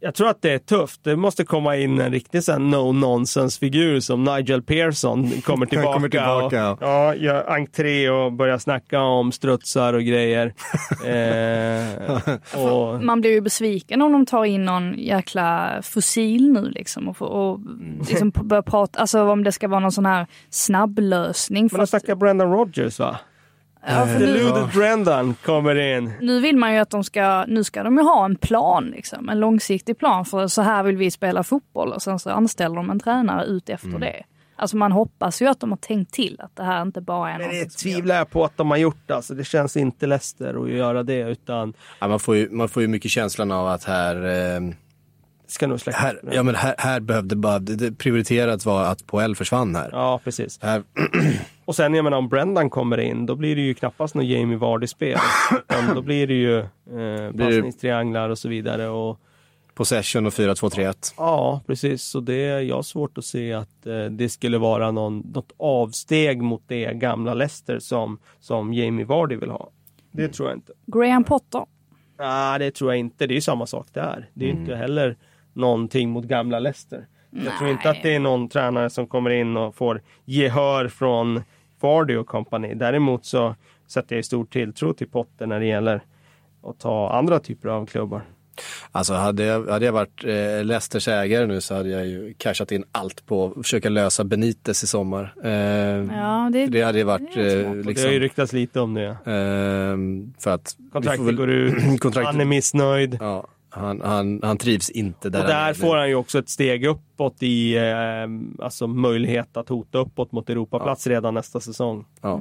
jag 0.00 0.14
tror 0.14 0.28
att 0.28 0.42
det 0.42 0.52
är 0.52 0.58
tufft. 0.58 1.04
Det 1.04 1.16
måste 1.16 1.44
komma 1.44 1.76
in 1.76 2.00
en 2.00 2.12
riktig 2.12 2.44
sån 2.44 2.70
no 2.70 2.92
nonsense 2.92 3.58
figur 3.60 4.00
som 4.00 4.24
Nigel 4.24 4.62
Pearson 4.62 5.30
kommer 5.30 5.66
tillbaka. 5.66 5.92
kommer 5.92 6.08
tillbaka. 6.08 6.70
Och, 6.70 6.78
ja, 6.80 7.14
gör 7.14 7.50
entré 7.50 8.10
och 8.10 8.32
börjar 8.32 8.58
snacka 8.58 9.00
om 9.00 9.32
strutsar 9.32 9.92
och 9.94 10.02
grejer. 10.02 10.46
eh, 11.04 12.62
och, 12.64 13.04
Man 13.04 13.20
blir 13.20 13.30
ju 13.30 13.40
besviken 13.40 14.02
om 14.02 14.12
de 14.12 14.26
tar 14.26 14.44
in 14.44 14.64
någon 14.64 14.94
jäkla 14.98 15.70
fossil 15.82 16.52
nu 16.52 16.70
liksom 16.70 17.08
och, 17.08 17.16
får- 17.16 17.26
och 17.26 17.60
liksom 18.08 18.30
börjar 18.30 18.62
prata, 18.62 19.00
alltså 19.00 19.22
om 19.22 19.44
det 19.44 19.52
ska 19.52 19.68
vara 19.68 19.80
någon 19.80 19.92
sån 19.92 20.06
här 20.06 20.26
snabblösning. 20.50 21.68
men 21.72 21.80
de 21.80 21.86
snackar 21.86 22.14
Brendan 22.14 22.52
Rodgers 22.52 22.98
va? 22.98 23.16
Ja, 23.86 24.06
för 24.06 24.18
nu, 24.18 25.34
kommer 25.44 25.96
in. 25.96 26.12
nu 26.20 26.40
vill 26.40 26.56
man 26.56 26.72
ju 26.74 26.78
att 26.78 26.90
de 26.90 27.04
ska, 27.04 27.44
nu 27.48 27.64
ska 27.64 27.82
de 27.82 27.96
ju 27.96 28.02
ha 28.02 28.24
en 28.24 28.36
plan 28.36 28.84
liksom, 28.84 29.28
en 29.28 29.40
långsiktig 29.40 29.98
plan 29.98 30.24
för 30.24 30.46
så 30.46 30.62
här 30.62 30.82
vill 30.82 30.96
vi 30.96 31.10
spela 31.10 31.42
fotboll 31.42 31.92
och 31.92 32.02
sen 32.02 32.18
så 32.18 32.30
anställer 32.30 32.76
de 32.76 32.90
en 32.90 33.00
tränare 33.00 33.44
ut 33.44 33.68
efter 33.68 33.88
Mm. 33.88 34.00
det. 34.00 34.22
Alltså 34.56 34.76
man 34.76 34.92
hoppas 34.92 35.42
ju 35.42 35.46
att 35.46 35.60
de 35.60 35.70
har 35.70 35.76
tänkt 35.76 36.12
till 36.14 36.40
att 36.40 36.56
det 36.56 36.62
här 36.62 36.82
inte 36.82 37.00
bara 37.00 37.30
är 37.30 37.38
Men 37.38 37.48
det 37.48 37.70
tvivlar 37.70 38.16
jag 38.16 38.30
på 38.30 38.44
att 38.44 38.56
de 38.56 38.70
har 38.70 38.78
gjort. 38.78 39.10
Alltså, 39.10 39.34
det 39.34 39.44
känns 39.44 39.76
inte 39.76 40.06
Leicester 40.06 40.62
att 40.64 40.70
göra 40.70 41.02
det 41.02 41.20
utan 41.30 41.74
ja, 41.98 42.08
man, 42.08 42.20
får 42.20 42.36
ju, 42.36 42.50
man 42.50 42.68
får 42.68 42.82
ju 42.82 42.88
mycket 42.88 43.10
känslan 43.10 43.52
av 43.52 43.66
att 43.68 43.84
här, 43.84 44.16
eh, 44.56 44.60
ska 45.46 45.66
nog 45.66 45.80
släcka. 45.80 45.98
här, 45.98 46.20
ja, 46.32 46.42
men 46.42 46.54
här, 46.54 46.74
här 46.78 47.00
behövde 47.00 47.36
bara, 47.36 47.58
det, 47.58 47.76
det 47.76 47.92
prioriterat 47.92 48.64
var 48.64 48.84
att 48.84 49.06
Poel 49.06 49.36
försvann 49.36 49.74
här. 49.76 49.88
Ja, 49.92 50.20
precis. 50.24 50.58
här 50.62 50.82
Och 51.68 51.76
sen 51.76 51.94
jag 51.94 52.04
menar 52.04 52.18
om 52.18 52.28
Brendan 52.28 52.70
kommer 52.70 53.00
in, 53.00 53.26
då 53.26 53.36
blir 53.36 53.56
det 53.56 53.62
ju 53.62 53.74
knappast 53.74 54.14
något 54.14 54.24
Jamie 54.24 54.56
Vardy-spel. 54.56 55.18
Då 55.94 56.02
blir 56.02 56.26
det 56.26 56.34
ju 56.34 56.58
eh, 56.58 57.32
passningstrianglar 57.38 58.28
och 58.28 58.38
så 58.38 58.48
vidare. 58.48 58.88
Och, 58.88 59.20
possession 59.74 60.26
och 60.26 60.32
4-2-3-1. 60.32 61.14
ja, 61.16 61.60
precis. 61.66 62.02
Så 62.02 62.20
det 62.20 62.62
jag 62.62 62.76
har 62.76 62.82
svårt 62.82 63.18
att 63.18 63.24
se 63.24 63.52
att 63.52 63.86
eh, 63.86 64.04
det 64.04 64.28
skulle 64.28 64.58
vara 64.58 64.90
någon, 64.90 65.18
något 65.34 65.52
avsteg 65.56 66.42
mot 66.42 66.62
det 66.66 66.94
gamla 66.94 67.34
Leicester 67.34 67.78
som, 67.78 68.18
som 68.40 68.74
Jamie 68.74 69.04
Vardy 69.04 69.36
vill 69.36 69.50
ha. 69.50 69.70
Det 70.12 70.28
tror 70.28 70.48
jag 70.48 70.56
inte. 70.56 70.72
Graham 70.86 71.24
Potter. 71.24 71.62
Nej, 72.18 72.58
det 72.58 72.70
tror 72.70 72.90
jag 72.90 72.98
inte. 72.98 73.26
Det 73.26 73.32
är 73.32 73.36
ju 73.36 73.40
samma 73.40 73.66
sak 73.66 73.86
där. 73.92 74.30
Det 74.34 74.44
är 74.44 74.48
ju 74.48 74.60
inte 74.60 74.76
heller 74.76 75.16
någonting 75.52 76.10
mot 76.10 76.24
gamla 76.24 76.58
Leicester. 76.58 77.06
Jag 77.30 77.58
tror 77.58 77.70
inte 77.70 77.90
att 77.90 78.02
det 78.02 78.14
är 78.14 78.20
någon 78.20 78.48
tränare 78.48 78.90
som 78.90 79.06
kommer 79.06 79.30
in 79.30 79.56
och 79.56 79.74
får 79.74 80.02
gehör 80.24 80.88
från 80.88 81.42
Vardy 81.80 82.16
och 82.16 82.26
company. 82.26 82.74
Däremot 82.74 83.24
så 83.26 83.54
sätter 83.86 84.16
jag 84.16 84.24
stor 84.24 84.44
tilltro 84.44 84.92
till 84.92 85.08
Potter 85.08 85.46
när 85.46 85.60
det 85.60 85.66
gäller 85.66 86.02
att 86.62 86.78
ta 86.78 87.10
andra 87.12 87.38
typer 87.40 87.68
av 87.68 87.86
klubbar. 87.86 88.22
Alltså 88.92 89.14
hade 89.14 89.44
jag, 89.44 89.66
hade 89.66 89.84
jag 89.86 89.92
varit 89.92 90.24
eh, 90.24 90.64
Leicesters 90.64 91.08
ägare 91.08 91.46
nu 91.46 91.60
så 91.60 91.74
hade 91.74 91.88
jag 91.88 92.06
ju 92.06 92.34
cashat 92.38 92.72
in 92.72 92.84
allt 92.92 93.26
på 93.26 93.46
att 93.46 93.54
försöka 93.66 93.88
lösa 93.88 94.24
Benitez 94.24 94.84
i 94.84 94.86
sommar. 94.86 95.34
Eh, 95.44 95.50
Ja, 95.50 96.50
det, 96.52 96.66
Det 96.66 96.82
hade 96.82 96.98
ju 96.98 97.04
varit 97.04 97.34
det 97.34 97.40
är 97.52 97.56
eh, 97.58 97.62
Det 97.62 97.66
har 97.68 97.74
ju 97.74 97.82
liksom, 97.82 98.10
ryktats 98.10 98.52
lite 98.52 98.80
om 98.80 98.94
det. 98.94 99.06
eh, 99.06 99.96
för 100.42 100.50
att 100.50 100.76
Kontraktet 100.92 101.26
väl- 101.26 101.36
går 101.36 101.50
ut, 101.50 101.74
kontrakt- 102.00 102.26
han 102.26 102.40
är 102.40 102.44
missnöjd. 102.44 103.16
Ja, 103.20 103.46
han, 103.78 104.00
han, 104.00 104.40
han 104.42 104.58
trivs 104.58 104.90
inte 104.90 105.30
där 105.30 105.40
Och 105.40 105.48
där 105.48 105.74
får 105.74 105.96
han 105.96 106.08
ju 106.08 106.14
också 106.14 106.38
ett 106.38 106.48
steg 106.48 106.86
uppåt 106.86 107.42
i 107.42 107.76
eh, 107.76 108.64
alltså 108.64 108.86
möjlighet 108.86 109.56
att 109.56 109.68
hota 109.68 109.98
uppåt 109.98 110.32
mot 110.32 110.50
Europaplats 110.50 111.06
redan 111.06 111.34
nästa 111.34 111.60
säsong. 111.60 112.04
Ja. 112.20 112.40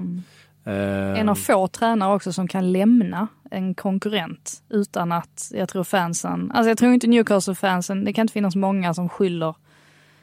Eh, 0.66 1.20
En 1.20 1.30
av 1.30 1.36
få 1.36 1.68
tränare 1.68 2.16
också 2.16 2.34
som 2.34 2.48
kan 2.48 2.72
lämna 2.72 3.28
en 3.52 3.76
konkurrent 3.76 4.64
utan 4.70 5.12
att 5.12 5.52
jag 5.54 5.70
tror 5.70 5.84
fansen, 5.84 6.52
alltså 6.52 6.70
jag 6.70 6.78
tror 6.78 6.94
inte 6.94 7.08
Newcastle-fansen, 7.08 8.06
det 8.06 8.14
kan 8.14 8.22
inte 8.22 8.34
finnas 8.34 8.56
många 8.56 8.94
som 8.94 9.10
skyller, 9.10 9.56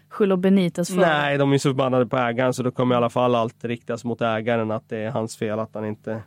skyller 0.08 0.36
Benitez 0.36 0.88
för 0.88 0.96
Nej, 0.96 1.38
de 1.38 1.52
är 1.52 1.58
så 1.58 1.68
förbannade 1.68 2.06
på 2.06 2.16
ägaren 2.16 2.54
så 2.54 2.62
då 2.62 2.70
kommer 2.70 2.94
i 2.94 2.96
alla 2.96 3.10
fall 3.10 3.34
allt 3.34 3.64
riktas 3.64 4.04
mot 4.04 4.20
ägaren 4.20 4.70
att 4.70 4.88
det 4.88 4.98
är 4.98 5.10
hans 5.10 5.36
fel 5.36 5.58
att 5.58 5.74
han 5.74 5.84
inte 5.84 6.22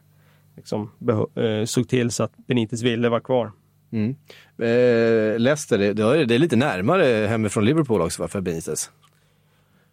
liksom, 0.56 0.92
eh, 1.36 1.66
såg 1.66 1.88
till 1.90 2.12
så 2.12 2.24
att 2.24 2.38
Benitez 2.38 2.82
ville 2.82 3.10
vara 3.10 3.22
kvar. 3.22 3.52
Mm. 3.92 4.16
Eh, 4.58 5.40
Leicester, 5.40 5.78
det, 5.78 5.94
det 5.94 6.04
är- 6.36 6.40
lite 6.40 6.56
närmare 6.56 7.28
hemifrån 7.28 7.66
Liverpool 7.66 8.02
också 8.02 8.22
va, 8.22 8.28
för 8.28 8.42
Benitez. 8.42 8.92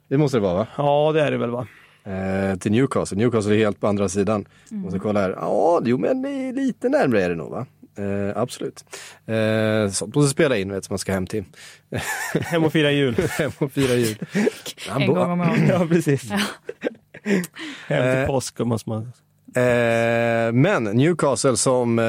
Det 0.08 0.18
måste 0.18 0.36
det 0.36 0.40
vara 0.40 0.54
va? 0.54 0.66
Ja, 0.76 1.12
det 1.14 1.20
är 1.22 1.30
det 1.30 1.36
väl 1.38 1.50
va? 1.50 1.66
Eh, 2.04 2.56
till 2.58 2.72
Newcastle. 2.72 3.18
Newcastle 3.18 3.54
är 3.54 3.58
helt 3.58 3.80
på 3.80 3.86
andra 3.86 4.08
sidan. 4.08 4.44
Måste 4.70 4.98
kolla 4.98 5.20
här. 5.20 5.30
Ja, 5.30 5.80
jo 5.84 5.98
men 5.98 6.22
lite 6.54 6.88
närmare 6.88 7.22
är 7.24 7.28
det 7.28 7.34
nog 7.34 7.50
va? 7.50 7.66
Eh, 7.98 8.36
absolut. 8.42 8.84
Eh, 9.26 9.90
sånt 9.90 10.14
måste 10.14 10.30
spela 10.30 10.56
in 10.56 10.72
vet 10.72 10.90
man 10.90 10.98
ska 10.98 11.12
hem 11.12 11.26
till. 11.26 11.44
Hem 12.40 12.64
och 12.64 12.72
fira 12.72 12.90
jul. 12.92 13.14
hem 13.38 13.50
och 13.58 13.72
fira 13.72 13.94
jul. 13.94 14.16
En 14.98 15.06
gång 15.06 15.30
om 15.30 15.40
året. 15.40 15.60
ja, 15.68 15.86
precis. 15.88 16.30
Hem 16.30 16.42
till 17.86 17.96
Eh. 18.20 18.26
påsk 18.26 18.58
måste 18.58 18.88
man 18.90 19.12
Eh, 19.56 20.52
men 20.52 20.84
Newcastle 20.84 21.56
som 21.56 21.98
eh, 21.98 22.04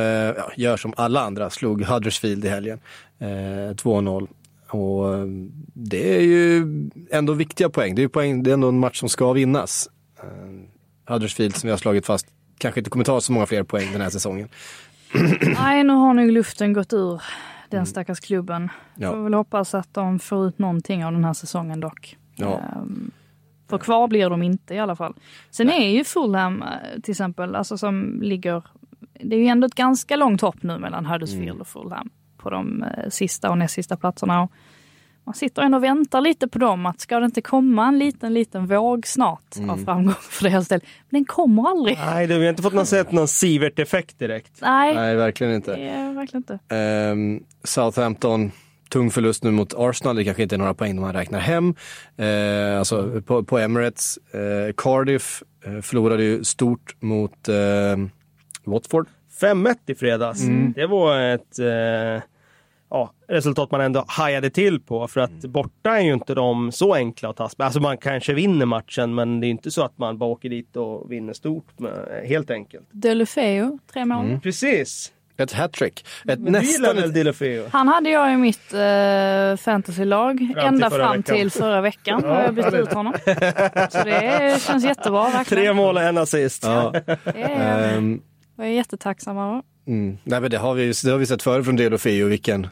gör 0.58 0.78
som 0.78 0.94
alla 0.98 1.22
andra, 1.22 1.50
slog 1.50 1.84
Huddersfield 1.84 2.46
i 2.46 2.50
helgen. 2.50 2.80
Eh, 3.20 3.26
2-0. 3.26 4.28
Och 4.70 5.14
eh, 5.14 5.26
det 5.74 6.18
är 6.18 6.22
ju 6.22 6.66
ändå 7.12 7.34
viktiga 7.34 7.70
poäng. 7.70 7.96
Det 7.96 8.04
är, 8.04 8.08
poäng, 8.08 8.44
det 8.44 8.52
är 8.52 8.54
ändå 8.54 8.70
en 8.70 8.80
match 8.80 9.00
som 9.00 9.10
ska 9.10 9.34
vinnas. 9.34 9.90
Eh, 10.24 11.14
Huddersfield 11.14 11.56
som 11.56 11.68
vi 11.68 11.72
har 11.72 11.78
slagit 11.78 12.06
fast 12.06 12.28
kanske 12.58 12.80
inte 12.80 12.90
kommer 12.90 13.06
ta 13.06 13.22
så 13.22 13.32
många 13.32 13.46
fler 13.46 13.64
poäng 13.64 13.92
den 13.92 14.02
här 14.02 14.10
säsongen. 14.10 14.50
Nej, 15.42 15.84
nu 15.84 15.94
har 15.94 16.14
nog 16.14 16.32
luften 16.32 16.74
gått 16.74 16.94
ur 16.94 17.22
den 17.70 17.86
stackars 17.86 18.20
klubben. 18.20 18.70
Ja. 18.96 19.12
Får 19.12 19.24
väl 19.24 19.34
hoppas 19.34 19.76
att 19.76 19.94
de 19.94 20.20
får 20.20 20.48
ut 20.48 20.60
någonting 20.60 21.06
av 21.06 21.12
den 21.12 21.24
här 21.24 21.34
säsongen 21.34 21.80
dock. 21.80 22.18
Ja. 22.36 22.60
Ehm, 22.60 23.12
för 23.70 23.78
kvar 23.78 24.08
blir 24.08 24.30
de 24.30 24.44
inte 24.44 24.74
i 24.76 24.80
alla 24.80 24.96
fall. 24.96 25.14
Sen 25.52 25.70
är 25.70 25.90
ju 25.90 26.04
Fulham 26.04 26.62
eh, 26.62 27.02
till 27.04 27.12
exempel, 27.12 27.56
alltså 27.56 27.78
som 27.78 28.20
ligger, 28.22 28.64
det 29.24 29.36
är 29.36 29.40
ju 29.40 29.48
ändå 29.48 29.68
ett 29.68 29.76
ganska 29.76 30.16
långt 30.16 30.42
hopp 30.42 30.64
nu 30.64 30.78
mellan 30.78 31.06
Huddersfield 31.06 31.50
Mm. 31.50 31.62
och 31.62 31.68
Fulham 31.68 32.10
på 32.38 32.50
de 32.50 32.84
eh, 32.84 33.10
sista 33.10 33.50
och 33.52 33.58
näst 33.58 33.74
sista 33.74 33.98
platserna. 33.98 34.42
Och 34.42 34.52
man 35.24 35.36
sitter 35.36 35.62
ändå 35.62 35.78
och 35.78 35.84
väntar 35.84 36.22
lite 36.22 36.48
på 36.48 36.60
dem, 36.60 36.86
att 36.86 37.00
ska 37.00 37.20
det 37.20 37.26
inte 37.26 37.42
komma 37.42 37.88
en 37.88 38.00
liten, 38.00 38.34
liten 38.34 38.68
våg 38.68 39.08
snart 39.08 39.56
Mm. 39.58 39.70
av 39.70 39.78
framgång 39.78 40.14
för 40.14 40.50
deras 40.50 40.68
del? 40.68 40.80
Men 41.10 41.20
den 41.22 41.26
kommer 41.26 41.70
aldrig. 41.70 41.98
Nej, 42.06 42.28
det, 42.28 42.38
vi 42.38 42.44
har 42.46 42.50
inte 42.50 42.64
fått 42.64 42.74
någon, 42.74 42.86
sett 42.86 43.12
någon 43.12 43.28
Sivert-effekt 43.28 44.20
direkt. 44.20 44.52
Nej, 44.62 44.96
Nej, 44.96 45.16
verkligen 45.16 45.54
inte. 45.54 45.74
är 45.76 46.14
verkligen 46.14 46.42
inte. 46.50 46.76
Ehm, 46.76 47.44
Southampton, 47.64 48.52
tung 48.90 49.12
förlust 49.12 49.44
nu 49.44 49.52
mot 49.52 49.74
Arsenal. 49.78 50.16
Det 50.16 50.24
kanske 50.24 50.44
inte 50.44 50.56
är 50.56 50.60
några 50.60 50.74
poäng 50.74 51.02
man 51.02 51.14
räknar 51.14 51.40
hem. 51.40 51.76
Eh, 52.18 52.80
alltså 52.80 53.22
på, 53.22 53.44
på 53.44 53.58
Emirates. 53.60 54.18
Eh, 54.18 54.74
Cardiff 54.78 55.44
eh, 55.66 55.82
förlorade 55.82 56.24
ju 56.24 56.44
stort 56.44 56.96
mot 57.00 57.48
eh, 57.50 57.56
Watford. 58.64 59.08
5-1 59.42 59.76
i 59.86 59.96
fredags. 59.96 60.42
Det 60.76 60.88
var 60.88 61.20
ett 61.20 61.60
eh, 61.60 62.24
ja, 62.90 63.14
resultat 63.28 63.72
man 63.72 63.82
ändå 63.82 64.06
hajade 64.08 64.50
till 64.50 64.80
på. 64.82 65.08
För 65.08 65.22
att 65.22 65.42
borta 65.42 65.98
är 65.98 66.02
ju 66.02 66.14
inte 66.14 66.34
de 66.34 66.72
så 66.72 66.94
enkla 66.94 67.30
att 67.30 67.36
ta 67.38 67.50
sig- 67.50 67.56
Alltså 67.60 67.80
man 67.80 67.98
kanske 67.98 68.34
vinner 68.34 68.66
matchen 68.66 69.16
men 69.16 69.40
det 69.40 69.48
är 69.48 69.50
inte 69.50 69.72
så 69.72 69.84
att 69.84 69.98
man 69.98 70.18
bara 70.18 70.30
åker 70.30 70.50
dit 70.50 70.76
och 70.76 71.12
vinner 71.12 71.34
stort. 71.34 71.80
Med, 71.80 72.24
helt 72.26 72.52
enkelt. 72.52 72.88
Delufeu, 72.92 73.78
tre 73.94 74.06
mål. 74.06 74.40
Precis. 74.44 75.12
Ett 75.38 75.52
hattrick. 75.54 76.06
Ett 76.28 76.40
Men 76.40 76.52
nästan 76.54 76.98
ett, 76.98 77.14
Dilofeo? 77.14 77.66
Han 77.72 77.88
hade 77.88 78.10
jag 78.10 78.34
i 78.34 78.38
mitt 78.38 78.74
eh, 78.74 79.58
fantasylag 79.58 80.48
ända 80.58 80.90
fram 80.90 81.18
veckan. 81.18 81.24
till 81.24 81.52
förra 81.52 81.82
veckan. 81.82 82.22
Då 82.22 82.28
har 82.28 82.42
jag 82.44 82.54
bytt 82.54 82.74
ut 82.74 82.94
honom. 82.94 83.14
Så 83.90 84.04
det 84.04 84.62
känns 84.62 84.84
jättebra 84.86 85.24
verkligen. 85.24 85.64
Tre 85.64 85.74
mål 85.74 85.96
och 85.96 86.02
en 86.04 86.18
assist. 86.18 86.64
ja, 86.64 86.94
Det 87.24 87.42
är, 87.42 87.98
ehm, 87.98 88.22
jag 88.58 88.68
är 88.68 88.72
jättetacksam 88.72 89.38
över. 89.38 89.62
Mm. 89.88 90.18
Nej, 90.24 90.42
men 90.42 90.52
det, 90.52 90.58
har 90.58 90.74
vi, 90.74 90.94
det 91.04 91.12
har 91.12 91.18
vi 91.18 91.26
sett 91.26 91.42
förut 91.44 91.66
från 91.66 91.76
Delofeo, 91.76 92.28
vilken 92.28 92.68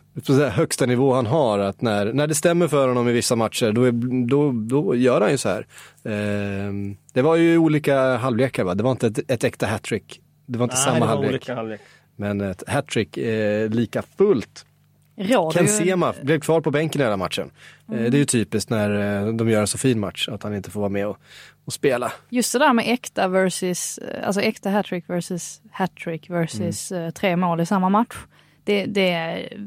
högsta 0.51 0.85
nivå 0.85 1.13
han 1.13 1.25
har. 1.25 1.59
Att 1.59 1.81
när, 1.81 2.13
när 2.13 2.27
det 2.27 2.35
stämmer 2.35 2.67
för 2.67 2.87
honom 2.87 3.09
i 3.09 3.11
vissa 3.11 3.35
matcher, 3.35 3.71
då, 3.71 3.83
är, 3.83 3.91
då, 4.27 4.51
då 4.51 4.95
gör 4.95 5.21
han 5.21 5.31
ju 5.31 5.37
så 5.37 5.49
här. 5.49 5.65
Ehm, 6.05 6.95
det 7.13 7.21
var 7.21 7.35
ju 7.35 7.57
olika 7.57 8.17
halvlekar, 8.17 8.63
va? 8.63 8.75
det 8.75 8.83
var 8.83 8.91
inte 8.91 9.07
ett, 9.07 9.31
ett 9.31 9.43
äkta 9.43 9.65
hattrick. 9.67 10.19
Det 10.45 10.57
var 10.57 10.63
inte 10.63 10.75
Nej, 10.75 10.83
samma 10.83 10.95
det 10.95 10.99
var 11.01 11.07
halvlek. 11.07 11.29
olika 11.31 11.55
halvlek. 11.55 11.81
Men 12.15 12.41
ett 12.41 12.63
hattrick 12.67 13.17
eh, 13.17 13.69
lika 13.69 14.01
fullt. 14.17 14.65
Ken 15.53 15.61
ju, 15.63 15.67
Sema 15.67 16.13
blev 16.21 16.39
kvar 16.39 16.61
på 16.61 16.71
bänken 16.71 17.01
i 17.01 17.03
hela 17.03 17.17
matchen. 17.17 17.51
Eh, 17.91 17.95
det 18.01 18.17
är 18.17 18.19
ju 18.19 18.25
typiskt 18.25 18.69
när 18.69 19.23
eh, 19.27 19.33
de 19.33 19.49
gör 19.49 19.61
en 19.61 19.67
så 19.67 19.77
fin 19.77 19.99
match, 19.99 20.29
att 20.29 20.43
han 20.43 20.55
inte 20.55 20.71
får 20.71 20.79
vara 20.79 20.89
med 20.89 21.07
och, 21.07 21.17
och 21.65 21.73
spela. 21.73 22.11
just 22.29 22.53
det 22.53 22.59
där 22.59 22.73
med 22.73 22.93
äkta 22.93 23.27
versus, 23.27 23.97
eh, 23.97 24.27
alltså 24.27 24.41
äkta 24.41 24.69
hattrick 24.69 25.09
versus 25.09 25.61
hattrick 25.71 26.29
versus 26.29 26.91
Mm. 26.91 27.11
tre 27.11 27.35
mål 27.35 27.61
i 27.61 27.65
samma 27.65 27.89
match. 27.89 28.15
Det, 28.63 28.85
det, 28.85 29.09
är, 29.11 29.57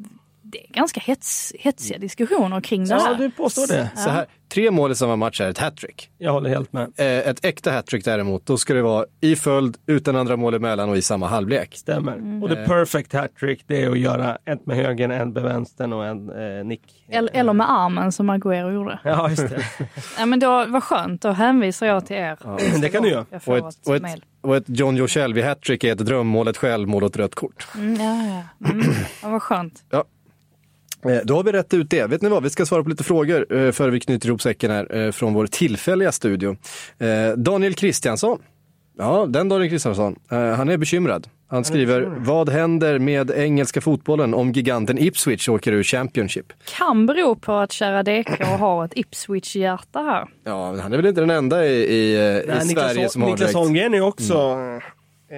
det 0.52 0.68
är 0.68 0.72
ganska 0.72 1.00
hets, 1.00 1.52
hetsiga 1.58 1.98
diskussioner 1.98 2.60
kring 2.60 2.84
det 2.84 2.90
Ja, 2.94 2.98
här. 3.00 3.14
du 3.14 3.30
påstår 3.30 3.66
det. 3.66 3.90
Så 3.96 4.10
här, 4.10 4.26
tre 4.48 4.70
mål 4.70 4.92
i 4.92 4.94
samma 4.94 5.16
match 5.16 5.40
är 5.40 5.50
ett 5.50 5.58
hattrick. 5.58 6.10
Jag 6.18 6.32
håller 6.32 6.50
helt 6.50 6.72
med. 6.72 6.82
Eh, 6.96 7.06
ett 7.06 7.44
äkta 7.44 7.70
hattrick 7.70 8.04
däremot, 8.04 8.46
då 8.46 8.56
ska 8.58 8.74
det 8.74 8.82
vara 8.82 9.04
i 9.20 9.36
följd, 9.36 9.76
utan 9.86 10.16
andra 10.16 10.36
mål 10.36 10.54
emellan 10.54 10.88
och 10.88 10.96
i 10.96 11.02
samma 11.02 11.26
halvlek. 11.28 11.74
Stämmer. 11.76 12.12
Mm. 12.12 12.42
Och 12.42 12.48
det 12.48 12.56
perfect 12.66 13.12
hattrick 13.12 13.64
det 13.66 13.82
är 13.82 13.90
att 13.90 13.98
göra 13.98 14.38
ett 14.44 14.66
med 14.66 14.76
höger, 14.76 15.08
en 15.08 15.32
med 15.32 15.42
vänstern 15.42 15.92
och 15.92 16.06
en 16.06 16.30
eh, 16.58 16.64
nick. 16.64 17.04
Eller, 17.08 17.36
eller 17.36 17.52
med 17.52 17.70
armen 17.70 18.12
som 18.12 18.30
Agüero 18.30 18.72
gjorde. 18.74 18.98
Ja, 19.04 19.30
just 19.30 19.48
det. 19.48 19.64
Ja, 20.18 20.26
men 20.26 20.40
då, 20.40 20.64
vad 20.68 20.82
skönt, 20.82 21.22
då 21.22 21.30
hänvisar 21.30 21.86
jag 21.86 22.06
till 22.06 22.16
er. 22.16 22.38
Det 22.80 22.88
kan 22.88 23.02
du 23.02 23.08
göra. 23.08 23.24
Och 23.46 23.56
ett, 23.58 23.64
och, 23.86 23.96
ett, 23.96 24.02
och 24.40 24.56
ett 24.56 24.64
John 24.66 24.96
Joe 24.96 25.08
Shelby 25.08 25.42
hattrick 25.42 25.84
är 25.84 25.92
ett 25.92 25.98
drömmål, 25.98 26.48
ett 26.48 26.56
självmål 26.56 27.02
och 27.02 27.10
ett 27.10 27.16
rött 27.16 27.34
kort. 27.34 27.66
Mm, 27.74 27.94
ja, 27.94 28.44
ja. 28.60 28.68
Mm, 28.70 28.86
ja, 29.22 29.28
vad 29.28 29.42
skönt. 29.42 29.84
Eh, 29.92 30.02
Då 31.24 31.36
har 31.36 31.42
vi 31.42 31.52
rätt 31.52 31.74
ut 31.74 31.90
det. 31.90 32.06
Vet 32.06 32.22
ni 32.22 32.28
vad, 32.28 32.42
vi 32.42 32.50
ska 32.50 32.66
svara 32.66 32.82
på 32.82 32.88
lite 32.88 33.04
frågor 33.04 33.56
eh, 33.56 33.72
före 33.72 33.90
vi 33.90 34.00
knyter 34.00 34.28
ihop 34.28 34.42
säcken 34.42 34.70
här 34.70 34.96
eh, 34.96 35.10
från 35.12 35.34
vår 35.34 35.46
tillfälliga 35.46 36.12
studio. 36.12 36.56
Eh, 36.98 37.36
Daniel 37.36 37.74
Kristiansson. 37.74 38.38
Ja, 38.98 39.26
den 39.28 39.48
Daniel 39.48 39.70
Kristiansson. 39.70 40.16
Eh, 40.30 40.38
Han 40.38 40.68
är 40.68 40.76
bekymrad. 40.76 41.28
Han 41.48 41.64
skriver, 41.64 42.00
vad 42.18 42.48
händer 42.48 42.98
med 42.98 43.30
engelska 43.30 43.80
fotbollen 43.80 44.34
om 44.34 44.52
giganten 44.52 44.98
Ipswich 44.98 45.48
åker 45.48 45.72
ur 45.72 45.82
Championship? 45.82 46.52
Kan 46.78 47.06
bero 47.06 47.34
på 47.36 47.52
att 47.52 47.72
kära 47.72 48.02
DK 48.02 48.42
har 48.44 48.84
ett 48.84 48.92
Ipswich-hjärta 48.96 50.00
här. 50.02 50.26
Ja, 50.44 50.70
men 50.72 50.80
han 50.80 50.92
är 50.92 50.96
väl 50.96 51.06
inte 51.06 51.20
den 51.20 51.30
enda 51.30 51.66
i, 51.66 51.70
i, 51.72 52.14
eh, 52.16 52.20
i 52.20 52.44
Nej, 52.46 52.60
Sverige 52.60 52.94
Niklas, 52.94 53.12
som 53.12 53.22
har 53.22 53.30
Niklas. 53.30 53.54
Holmgren 53.54 53.94
är 53.94 54.00
också 54.00 54.34
eh, 55.30 55.36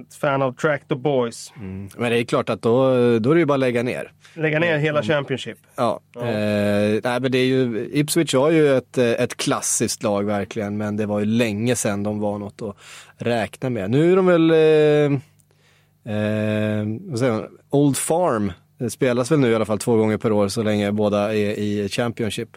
ett 0.00 0.14
fan 0.14 0.42
av 0.42 0.52
Tractor 0.52 0.96
Boys. 0.96 1.52
Men 1.96 2.10
det 2.10 2.18
är 2.18 2.24
klart 2.24 2.48
att 2.50 2.62
då, 2.62 2.90
då 3.18 3.30
är 3.30 3.34
det 3.34 3.40
ju 3.40 3.46
bara 3.46 3.54
att 3.54 3.60
lägga 3.60 3.82
ner. 3.82 4.12
Lägga 4.34 4.58
ner 4.58 4.78
hela 4.78 5.02
Championship. 5.02 5.58
Ja, 5.76 6.00
Eh, 6.16 7.00
nej, 7.04 7.20
men 7.20 7.32
det 7.32 7.38
är 7.38 7.44
ju, 7.44 7.88
Ipswich 7.92 8.34
var 8.34 8.50
ju 8.50 8.76
ett, 8.76 8.98
eh, 8.98 9.10
ett 9.10 9.36
klassiskt 9.36 10.02
lag 10.02 10.24
verkligen, 10.26 10.76
men 10.76 10.96
det 10.96 11.06
var 11.06 11.18
ju 11.20 11.26
länge 11.26 11.76
sedan 11.76 12.02
de 12.02 12.18
var 12.20 12.38
något 12.38 12.62
att 12.62 12.76
räkna 13.16 13.70
med. 13.70 13.90
Nu 13.90 14.12
är 14.12 14.16
de 14.16 14.26
väl, 14.26 14.50
eh, 14.50 16.16
eh, 16.16 16.84
vad 17.00 17.18
säger 17.18 17.32
man, 17.32 17.58
Old 17.70 17.96
Farm, 17.96 18.52
det 18.78 18.90
spelas 18.90 19.30
väl 19.30 19.38
nu 19.38 19.50
i 19.50 19.54
alla 19.54 19.64
fall 19.64 19.78
två 19.78 19.96
gånger 19.96 20.16
per 20.18 20.32
år 20.32 20.48
så 20.48 20.62
länge 20.62 20.92
båda 20.92 21.34
är 21.34 21.58
i 21.58 21.88
Championship. 21.88 22.48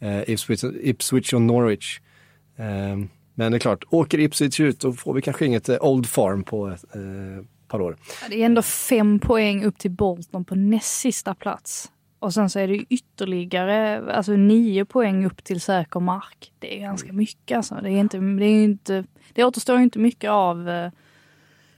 Eh, 0.00 0.30
Ipswich, 0.30 0.64
Ipswich 0.82 1.32
och 1.32 1.42
Norwich. 1.42 2.00
Men 3.42 3.52
det 3.52 3.56
är 3.56 3.60
klart, 3.60 3.84
åker 3.90 4.18
Ipswich 4.18 4.60
ut 4.60 4.80
då 4.80 4.92
får 4.92 5.14
vi 5.14 5.22
kanske 5.22 5.46
inget 5.46 5.68
eh, 5.68 5.76
Old 5.80 6.06
Farm 6.06 6.44
på 6.44 6.68
ett 6.68 6.84
eh, 6.94 7.44
par 7.68 7.80
år. 7.80 7.96
Det 8.28 8.42
är 8.42 8.46
ändå 8.46 8.62
fem 8.62 9.18
poäng 9.18 9.64
upp 9.64 9.78
till 9.78 9.90
Bolton 9.90 10.44
på 10.44 10.54
näst 10.54 11.00
sista 11.00 11.34
plats. 11.34 11.90
Och 12.18 12.34
sen 12.34 12.50
så 12.50 12.58
är 12.58 12.68
det 12.68 12.76
ytterligare 12.76 14.02
alltså 14.12 14.32
nio 14.32 14.84
poäng 14.84 15.26
upp 15.26 15.44
till 15.44 15.60
säker 15.60 16.00
mark. 16.00 16.52
Det 16.58 16.76
är 16.76 16.80
ganska 16.80 17.12
mycket 17.12 17.56
alltså. 17.56 17.74
Det, 17.74 17.90
är 17.90 18.00
inte, 18.00 18.18
det, 18.18 18.44
är 18.44 18.64
inte, 18.64 19.04
det 19.32 19.44
återstår 19.44 19.78
inte 19.78 19.98
mycket 19.98 20.30
av, 20.30 20.68
eh, 20.68 20.90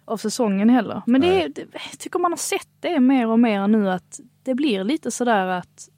av 0.05 0.17
säsongen 0.17 0.71
heller. 0.71 1.03
Men 1.07 1.21
det, 1.21 1.43
är, 1.43 1.49
det 1.49 1.67
jag 1.73 1.99
tycker 1.99 2.19
man 2.19 2.33
har 2.33 2.37
sett 2.37 2.69
det 2.81 3.01
mer 3.01 3.27
och 3.27 3.41
mer 3.41 3.69
nu 3.69 3.91
att 3.91 4.21
det 4.43 4.55
blir 4.55 4.85
lite 4.85 5.11
sådär 5.11 5.47
att 5.47 5.89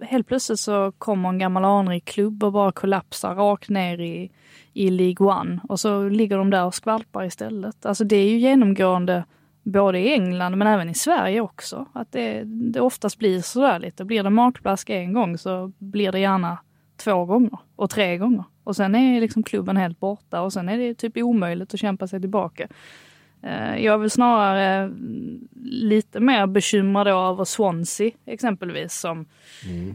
helt 0.00 0.26
plötsligt 0.26 0.60
så 0.60 0.92
kommer 0.98 1.28
en 1.28 1.38
gammal 1.38 1.64
anrik 1.64 2.04
klubb 2.04 2.44
och 2.44 2.52
bara 2.52 2.72
kollapsar 2.72 3.34
rakt 3.34 3.68
ner 3.68 4.00
i, 4.00 4.30
i 4.74 4.90
League 4.90 5.26
One. 5.26 5.60
Och 5.68 5.80
så 5.80 6.08
ligger 6.08 6.38
de 6.38 6.50
där 6.50 6.64
och 6.64 6.74
skvalpar 6.74 7.24
istället. 7.24 7.86
Alltså 7.86 8.04
det 8.04 8.16
är 8.16 8.28
ju 8.28 8.38
genomgående 8.38 9.24
både 9.62 9.98
i 9.98 10.12
England 10.12 10.56
men 10.58 10.68
även 10.68 10.88
i 10.88 10.94
Sverige 10.94 11.40
också. 11.40 11.86
Att 11.92 12.12
det, 12.12 12.42
det 12.44 12.80
oftast 12.80 13.18
blir 13.18 13.40
sådär 13.40 13.78
lite. 13.78 14.04
Blir 14.04 14.22
det 14.22 14.30
magplask 14.30 14.90
en 14.90 15.12
gång 15.12 15.38
så 15.38 15.72
blir 15.78 16.12
det 16.12 16.18
gärna 16.18 16.58
två 16.96 17.24
gånger 17.24 17.58
och 17.76 17.90
tre 17.90 18.18
gånger. 18.18 18.44
Och 18.64 18.76
sen 18.76 18.94
är 18.94 19.20
liksom 19.20 19.42
klubben 19.42 19.76
helt 19.76 20.00
borta 20.00 20.40
och 20.40 20.52
sen 20.52 20.68
är 20.68 20.78
det 20.78 20.94
typ 20.94 21.16
omöjligt 21.16 21.74
att 21.74 21.80
kämpa 21.80 22.06
sig 22.06 22.20
tillbaka. 22.20 22.68
Eh, 23.44 23.84
Jag 23.84 23.94
är 23.94 23.98
väl 23.98 24.10
snarare 24.10 24.64
mm, 24.82 25.48
lite 25.64 26.20
mer 26.20 26.46
bekymrad 26.46 27.08
över 27.08 27.44
Swansea 27.44 28.10
exempelvis 28.26 28.94
som 28.94 29.26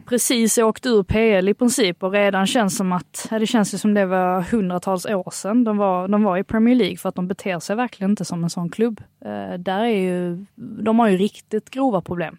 precis 0.06 0.58
åkt 0.58 0.86
ur 0.86 1.04
PL 1.04 1.50
i 1.50 1.54
princip 1.54 2.04
och 2.04 2.12
redan 2.12 2.48
känns 2.48 2.78
som 2.78 2.92
att, 2.92 3.28
det 3.30 3.48
känns 3.48 3.82
som 3.82 3.94
det 3.94 4.06
var 4.06 4.42
hundratals 4.42 5.06
år 5.06 5.32
sedan 5.32 5.64
de 5.64 5.78
var, 5.78 6.08
de 6.08 6.24
var 6.24 6.38
i 6.38 6.44
Premier 6.44 6.76
League 6.76 6.98
för 6.98 7.10
att 7.10 7.16
de 7.16 7.28
beter 7.28 7.60
sig 7.60 7.76
verkligen 7.76 8.12
inte 8.12 8.26
som 8.26 8.44
en 8.44 8.50
sån 8.50 8.70
klubb. 8.70 9.02
Eh, 9.26 9.54
där 9.60 9.80
är 9.80 10.00
ju, 10.00 10.46
de 10.56 11.00
har 11.00 11.08
ju 11.08 11.18
riktigt 11.18 11.70
grova 11.70 12.02
problem. 12.02 12.38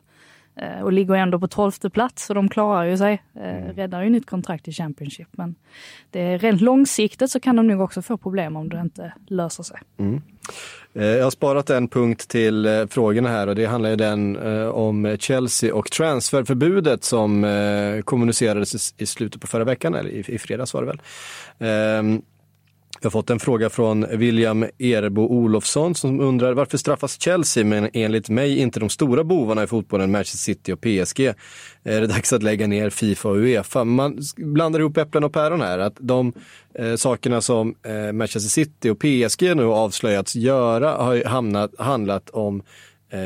Eh, 0.56 0.80
och 0.80 0.92
ligger 0.92 1.14
ändå 1.14 1.38
på 1.38 1.48
tolfte 1.48 1.90
plats 1.90 2.26
så 2.26 2.34
de 2.34 2.48
klarar 2.48 2.84
ju 2.84 2.96
sig. 2.96 3.22
Eh, 3.34 3.74
räddar 3.74 4.02
ju 4.02 4.10
nytt 4.10 4.26
kontrakt 4.26 4.68
i 4.68 4.72
Championship. 4.72 5.28
Men 5.32 5.54
det 6.10 6.20
är 6.20 6.38
rent 6.38 6.60
långsiktigt 6.60 7.30
så 7.30 7.40
kan 7.40 7.56
de 7.56 7.66
nog 7.66 7.80
också 7.80 8.02
få 8.02 8.16
problem 8.16 8.56
om 8.56 8.68
det 8.68 8.80
inte 8.80 9.12
löser 9.26 9.62
sig. 9.62 9.78
Eh, 9.98 10.06
Eh, 10.94 11.04
jag 11.06 11.24
har 11.24 11.30
sparat 11.30 11.70
en 11.70 11.88
punkt 11.88 12.28
till 12.28 12.66
eh, 12.66 12.86
frågorna 12.86 13.28
här 13.28 13.46
och 13.46 13.54
det 13.54 13.64
handlar 13.66 13.90
ju 13.90 13.96
den 13.96 14.36
eh, 14.36 14.68
om 14.68 15.16
Chelsea 15.20 15.74
och 15.74 15.90
transferförbudet 15.90 17.04
som 17.04 17.46
kommunicerades 18.04 18.94
i- 18.98 19.06
slutet 19.06 19.40
på 19.40 19.46
förra 19.46 19.64
veckan, 19.64 19.94
eller 19.94 20.30
i 20.30 20.38
fredags 20.38 20.74
var 20.74 20.82
det 20.82 20.86
väl. 20.86 21.00
Ehm, 21.58 22.22
jag 23.02 23.06
har 23.06 23.10
fått 23.10 23.30
en 23.30 23.38
fråga 23.38 23.70
från 23.70 24.06
William 24.18 24.62
Erbo 24.62 25.22
Olofsson 25.22 25.94
som 25.94 26.20
undrar 26.20 26.52
varför 26.52 26.78
straffas 26.78 27.20
Chelsea 27.20 27.64
men 27.64 27.90
enligt 27.92 28.28
mig 28.28 28.58
inte 28.58 28.80
de 28.80 28.88
stora 28.88 29.24
bovarna 29.24 29.62
i 29.62 29.66
fotbollen 29.66 30.10
Manchester 30.10 30.38
City 30.38 30.72
och 30.72 30.80
PSG? 30.80 31.20
Eh, 31.20 31.34
är 31.82 32.00
det 32.00 32.06
dags 32.06 32.32
att 32.32 32.42
lägga 32.42 32.66
ner 32.66 32.90
Fifa 32.90 33.28
och 33.28 33.36
Uefa? 33.36 33.84
Man 33.84 34.18
blandar 34.36 34.80
ihop 34.80 34.96
äpplen 34.96 35.24
och 35.24 35.32
päron 35.32 35.60
här. 35.60 35.78
Att 35.78 35.96
de 35.98 36.32
eh, 36.74 36.94
sakerna 36.96 37.40
som 37.40 37.74
eh, 37.82 38.12
Manchester 38.12 38.50
City 38.50 38.90
och 38.90 38.98
PSG 38.98 39.56
nu 39.56 39.64
avslöjats 39.64 40.36
göra 40.36 40.90
har 40.90 41.24
hamnat, 41.24 41.70
handlat 41.78 42.30
om 42.30 42.62
eh, 43.12 43.20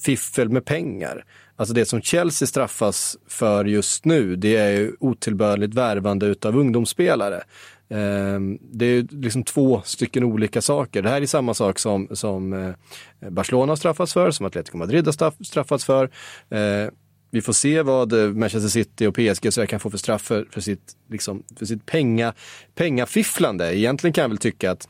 fiffel 0.00 0.48
med 0.48 0.64
pengar. 0.64 1.24
Alltså 1.56 1.74
det 1.74 1.84
som 1.84 2.02
Chelsea 2.02 2.46
straffas 2.46 3.16
för 3.28 3.64
just 3.64 4.04
nu, 4.04 4.36
det 4.36 4.56
är 4.56 4.70
ju 4.70 4.92
otillbörligt 5.00 5.74
värvande 5.74 6.26
utav 6.26 6.58
ungdomsspelare. 6.58 7.42
Ehm, 7.88 8.58
det 8.60 8.86
är 8.86 9.06
liksom 9.10 9.42
två 9.44 9.82
stycken 9.84 10.24
olika 10.24 10.62
saker. 10.62 11.02
Det 11.02 11.08
här 11.08 11.22
är 11.22 11.26
samma 11.26 11.54
sak 11.54 11.78
som, 11.78 12.08
som 12.12 12.52
eh, 12.52 13.30
Barcelona 13.30 13.76
straffats 13.76 14.12
för, 14.12 14.30
som 14.30 14.46
Atletico 14.46 14.78
Madrid 14.78 15.06
har 15.06 15.44
straffats 15.44 15.84
för. 15.84 16.10
Ehm, 16.50 16.90
vi 17.30 17.42
får 17.42 17.52
se 17.52 17.82
vad 17.82 18.12
eh, 18.12 18.32
Manchester 18.32 18.68
City 18.68 19.06
och 19.06 19.14
PSG 19.14 19.52
så 19.52 19.66
kan 19.66 19.80
få 19.80 19.90
för 19.90 19.98
straff 19.98 20.22
för, 20.22 20.46
för 20.50 20.60
sitt, 20.60 20.96
liksom, 21.10 21.42
för 21.58 21.66
sitt 21.66 21.86
penga, 21.86 22.34
pengafifflande. 22.74 23.78
Egentligen 23.78 24.12
kan 24.12 24.22
jag 24.22 24.28
väl 24.28 24.38
tycka 24.38 24.70
att 24.70 24.88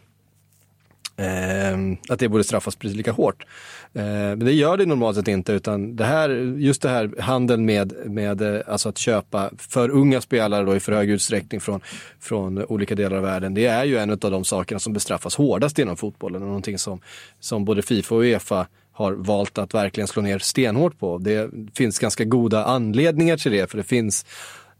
Ehm, 1.17 1.97
att 2.09 2.19
det 2.19 2.29
borde 2.29 2.45
straffas 2.45 2.77
precis 2.77 2.97
lika 2.97 3.12
hårt. 3.12 3.47
Eh, 3.95 4.03
men 4.03 4.39
det 4.39 4.53
gör 4.53 4.77
det 4.77 4.87
normalt 4.87 5.17
sett 5.17 5.29
inte 5.29 5.53
utan 5.53 5.97
det 5.97 6.05
här, 6.05 6.31
just 6.59 6.83
det 6.83 6.89
här 6.89 7.21
handeln 7.21 7.64
med, 7.64 7.93
med 8.07 8.43
eh, 8.43 8.61
alltså 8.67 8.89
att 8.89 8.99
köpa 8.99 9.51
för 9.59 9.89
unga 9.89 10.21
spelare 10.21 10.64
då 10.64 10.77
i 10.77 10.81
för 10.81 10.93
hög 10.93 11.11
utsträckning 11.11 11.61
från, 11.61 11.81
från 12.21 12.64
olika 12.64 12.95
delar 12.95 13.17
av 13.17 13.23
världen. 13.23 13.55
Det 13.55 13.67
är 13.67 13.85
ju 13.85 13.97
en 13.97 14.11
av 14.11 14.19
de 14.19 14.45
sakerna 14.45 14.79
som 14.79 14.93
bestraffas 14.93 15.37
hårdast 15.37 15.79
inom 15.79 15.97
fotbollen 15.97 16.43
och 16.43 16.49
någonting 16.49 16.79
som, 16.79 17.01
som 17.41 17.64
både 17.64 17.83
Fifa 17.83 18.14
och 18.14 18.21
Uefa 18.21 18.67
har 18.93 19.12
valt 19.12 19.59
att 19.59 19.75
verkligen 19.75 20.09
slå 20.09 20.23
ner 20.23 20.39
stenhårt 20.39 20.99
på. 20.99 21.19
Det 21.19 21.51
finns 21.75 21.99
ganska 21.99 22.25
goda 22.25 22.64
anledningar 22.64 23.37
till 23.37 23.53
det 23.53 23.71
för 23.71 23.79
det 23.79 23.85
finns 23.85 24.25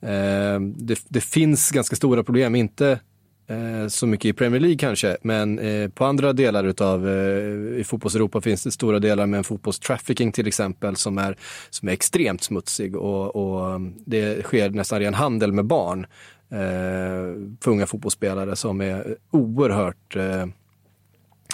eh, 0.01 0.61
det, 0.61 0.99
det 1.09 1.21
finns 1.21 1.71
ganska 1.71 1.97
stora 1.97 2.25
problem, 2.25 2.55
inte 2.55 2.99
eh, 3.47 3.89
så 3.89 4.07
mycket 4.07 4.29
i 4.29 4.33
Premier 4.33 4.61
League 4.61 4.77
kanske, 4.77 5.17
men 5.23 5.59
eh, 5.59 5.89
på 5.89 6.05
andra 6.05 6.33
delar 6.33 6.65
utav 6.65 7.09
eh, 7.09 7.81
i 7.81 7.85
fotbolls-Europa 7.87 8.41
finns 8.41 8.65
det 8.65 8.71
stora 8.71 8.99
delar 8.99 9.27
med 9.27 9.39
en 9.39 9.45
fotbollstrafficking 9.45 10.33
till 10.33 10.47
exempel 10.47 10.97
som 10.97 11.19
är, 11.19 11.37
som 11.71 11.89
är 11.89 11.93
extremt 11.93 12.43
smutsig 12.43 12.97
och, 12.97 13.37
och 13.37 13.71
mm, 13.71 13.95
det 14.07 14.45
sker 14.45 14.71
nästan 14.71 15.01
ren 15.01 15.15
handel 15.15 15.53
med 15.53 15.65
barn 15.65 16.07
eh, 16.51 17.59
för 17.61 17.69
unga 17.71 17.87
fotbollsspelare 17.87 18.57
som 18.57 18.81
är 18.81 19.17
oerhört 19.31 20.17
eh, 20.17 20.47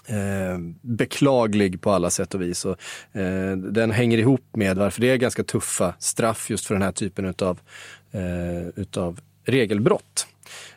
eh, 0.06 0.58
beklaglig 0.80 1.80
på 1.80 1.90
alla 1.90 2.10
sätt 2.10 2.34
och 2.34 2.42
vis. 2.42 2.64
Och, 2.64 2.76
eh, 3.16 3.56
den 3.56 3.90
hänger 3.90 4.18
ihop 4.18 4.56
med 4.56 4.76
varför 4.76 5.00
det 5.00 5.10
är 5.10 5.16
ganska 5.16 5.44
tuffa 5.44 5.94
straff 5.98 6.50
just 6.50 6.66
för 6.66 6.74
den 6.74 6.82
här 6.82 6.92
typen 6.92 7.24
utav, 7.24 7.60
eh, 8.12 8.68
utav 8.76 9.20
regelbrott. 9.44 10.26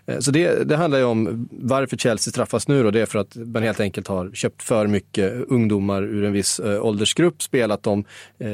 Eh, 0.06 0.20
så 0.20 0.32
det, 0.32 0.64
det 0.64 0.76
handlar 0.76 1.00
ju 1.00 1.06
om 1.06 1.50
varför 1.52 1.98
Chelsea 1.98 2.32
straffas 2.32 2.68
nu 2.68 2.84
då. 2.84 2.92
Det 2.92 3.02
är 3.02 3.06
för 3.06 3.20
att 3.20 3.36
man 3.36 3.64
helt 3.64 3.80
enkelt 3.80 4.08
har 4.08 4.32
köpt 4.32 4.64
för 4.64 4.88
mycket 4.88 5.34
ungdomar 5.48 6.04
ur 6.04 6.24
en 6.24 6.34
viss 6.34 6.60
äh, 6.60 6.86
åldersgrupp, 6.86 7.42
spelat 7.42 7.84
dem 7.84 8.06
äh, 8.38 8.48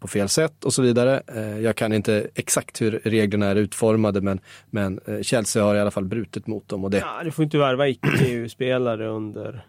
på 0.00 0.08
fel 0.08 0.28
sätt 0.28 0.64
och 0.64 0.74
så 0.74 0.82
vidare. 0.82 1.22
Jag 1.62 1.76
kan 1.76 1.92
inte 1.92 2.28
exakt 2.34 2.80
hur 2.80 3.00
reglerna 3.04 3.46
är 3.46 3.56
utformade 3.56 4.20
men, 4.20 4.40
men 4.70 5.00
Chelsea 5.22 5.64
har 5.64 5.74
i 5.74 5.80
alla 5.80 5.90
fall 5.90 6.04
brutit 6.04 6.46
mot 6.46 6.68
dem. 6.68 6.84
Och 6.84 6.90
det... 6.90 6.98
Ja, 6.98 7.24
du 7.24 7.30
får 7.30 7.44
inte 7.44 7.58
värva 7.58 7.88
icke-EU-spelare 7.88 9.08
under 9.08 9.64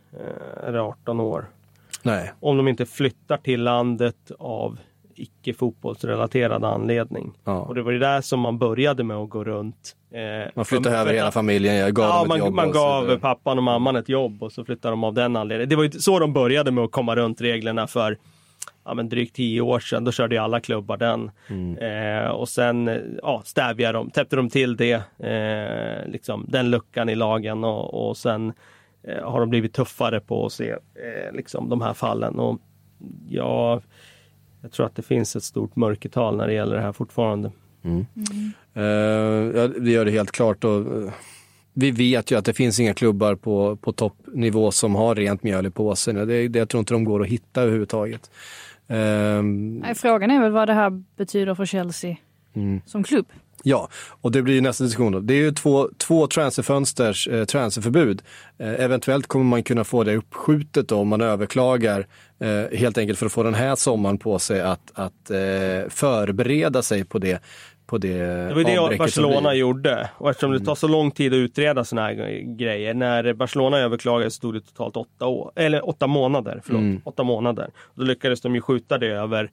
eh, 0.68 0.76
18 0.76 1.20
år. 1.20 1.46
Nej. 2.04 2.34
Om 2.40 2.58
de 2.58 2.68
inte 2.68 2.86
flyttar 2.86 3.38
till 3.38 3.64
landet 3.64 4.32
av 4.40 4.80
icke 5.16 5.54
fotbollsrelaterad 5.54 6.64
anledning. 6.64 7.34
Ja. 7.44 7.62
Och 7.62 7.76
det 7.76 7.82
var 7.82 7.92
ju 7.92 8.00
där 8.00 8.22
som 8.22 8.40
man 8.40 8.58
började 8.58 9.04
med 9.04 9.18
att 9.18 9.30
gå 9.30 9.44
runt. 9.44 9.96
Eh, 10.12 10.52
man 10.56 10.66
flyttade 10.66 10.98
över 10.98 11.14
hela 11.14 11.32
familjen, 11.32 11.76
jag 11.76 11.94
gav 11.94 12.06
ja, 12.06 12.16
dem 12.16 12.24
ett 12.24 12.28
man, 12.28 12.40
jobb. 12.40 12.54
Man 12.54 12.72
gav 12.72 13.20
pappan 13.20 13.58
och 13.58 13.64
mamman 13.64 13.96
ett 13.96 14.10
jobb 14.10 14.44
och 14.44 14.52
så 14.52 14.66
flyttade 14.66 14.92
de 14.92 15.04
av 15.04 15.14
den 15.14 15.36
anledningen. 15.36 15.70
Det 15.70 15.76
var 15.76 15.84
ju 15.84 15.92
så 15.92 16.20
de 16.20 16.34
började 16.34 16.72
med 16.72 16.84
att 16.84 16.92
komma 16.92 17.16
runt 17.16 17.42
reglerna 17.42 17.88
för 17.88 18.18
ja, 18.86 18.94
men 18.94 19.10
drygt 19.10 19.36
tio 19.36 19.62
år 19.62 19.80
sedan. 19.80 20.04
Då 20.04 20.12
körde 20.12 20.36
ju 20.36 20.42
alla 20.42 20.60
klubbar 20.60 20.98
den. 20.98 21.32
Mm. 21.48 21.78
Eh, 21.78 22.30
och 22.30 22.50
sen 22.50 23.02
ja, 23.22 23.42
stävjade 23.46 23.98
de, 23.98 24.10
täppte 24.10 24.36
de 24.36 24.50
till 24.50 24.78
det, 24.78 25.02
eh, 25.20 26.12
liksom, 26.12 26.46
den 26.48 26.70
luckan 26.70 27.10
i 27.10 27.16
lagen 27.16 27.64
och, 27.64 28.10
och 28.10 28.18
sen 28.18 28.54
eh, 29.04 29.30
har 29.30 29.40
de 29.40 29.50
blivit 29.50 29.74
tuffare 29.74 30.20
på 30.20 30.46
att 30.46 30.52
se 30.52 30.70
eh, 30.72 31.34
liksom, 31.34 31.70
de 31.70 31.82
här 31.82 31.94
fallen. 31.94 32.40
Och 32.40 32.60
ja, 33.30 33.82
jag 34.64 34.72
tror 34.72 34.86
att 34.86 34.96
det 34.96 35.02
finns 35.02 35.36
ett 35.36 35.44
stort 35.44 35.76
mörkertal 35.76 36.38
när 36.38 36.48
det 36.48 36.54
gäller 36.54 36.76
det 36.76 36.82
här 36.82 36.92
fortfarande. 36.92 37.52
Mm. 37.84 38.06
Mm. 38.16 38.54
Uh, 38.78 39.58
ja, 39.58 39.68
det 39.68 39.92
gör 39.92 40.06
det 40.06 40.12
helt 40.12 40.32
klart. 40.32 40.64
Och, 40.64 41.04
uh, 41.04 41.12
vi 41.74 41.92
vet 41.92 42.32
ju 42.32 42.38
att 42.38 42.46
det 42.46 42.54
finns 42.54 42.80
inga 42.80 42.94
klubbar 42.94 43.36
på, 43.36 43.76
på 43.76 43.92
toppnivå 43.92 44.72
som 44.72 44.96
har 44.96 45.16
rent 45.16 45.44
mjöl 45.44 45.66
i 45.66 45.70
påsen. 45.70 46.16
Det, 46.16 46.48
det, 46.48 46.60
jag 46.60 46.70
tror 46.70 46.80
inte 46.80 46.94
de 46.94 47.04
går 47.04 47.22
att 47.22 47.28
hitta 47.28 47.62
överhuvudtaget. 47.62 48.32
Uh, 48.92 49.44
Nej, 49.82 49.96
frågan 49.96 50.32
är 50.32 50.42
väl 50.42 50.52
vad 50.52 50.68
det 50.70 50.74
här 50.74 51.04
betyder 51.16 51.56
för 51.56 51.66
Chelsea 51.66 52.18
mm. 52.54 52.82
som 52.86 53.04
klubb. 53.04 53.28
Ja, 53.66 53.90
och 54.22 54.32
det 54.32 54.42
blir 54.42 54.62
nästa 54.62 54.84
diskussion. 54.84 55.12
Då. 55.12 55.20
Det 55.20 55.34
är 55.34 55.42
ju 55.42 55.52
två, 55.52 55.90
två 55.98 56.28
transferfönsters 56.28 57.28
eh, 57.28 57.46
transferförbud. 57.46 58.22
Eh, 58.58 58.84
eventuellt 58.84 59.28
kommer 59.28 59.46
man 59.46 59.64
kunna 59.64 59.84
få 59.84 60.04
det 60.04 60.16
uppskjutet 60.16 60.88
då, 60.88 60.98
om 60.98 61.08
man 61.08 61.22
överklagar 61.22 62.08
eh, 62.40 62.78
helt 62.78 62.98
enkelt 62.98 63.20
för 63.20 63.26
att 63.26 63.32
få 63.32 63.44
den 63.44 63.54
här 63.54 63.76
sommaren 63.76 64.18
på 64.18 64.40
sig 64.40 64.62
att, 64.62 64.92
att 64.94 65.30
eh, 65.30 65.90
förbereda 65.90 66.82
sig 66.82 67.06
på 67.06 67.20
det. 67.20 67.44
På 67.86 67.98
det, 67.98 68.18
det 68.18 68.54
var 68.54 68.90
det 68.90 68.98
Barcelona 68.98 69.54
gjorde. 69.54 70.10
Och 70.18 70.30
eftersom 70.30 70.52
det 70.52 70.60
tar 70.60 70.76
så 70.76 70.88
lång 70.88 71.12
tid 71.12 71.34
att 71.34 71.38
utreda 71.38 71.84
sådana 71.84 72.08
här 72.08 72.56
grejer. 72.58 72.94
När 72.94 73.34
Barcelona 73.34 73.78
överklagade 73.78 74.32
stod 74.32 74.54
det 74.54 74.62
totalt 74.62 74.98
åtta, 74.98 75.26
år, 75.26 75.52
eller 75.56 75.90
åtta 75.90 76.08
månader. 76.08 76.62
Förlåt, 76.66 76.80
mm. 76.80 77.02
åtta 77.06 77.24
månader. 77.24 77.70
Då 77.96 78.04
lyckades 78.04 78.42
de 78.42 78.56
ju 78.56 78.62
skjuta 78.62 78.98
det 78.98 79.08
över 79.08 79.50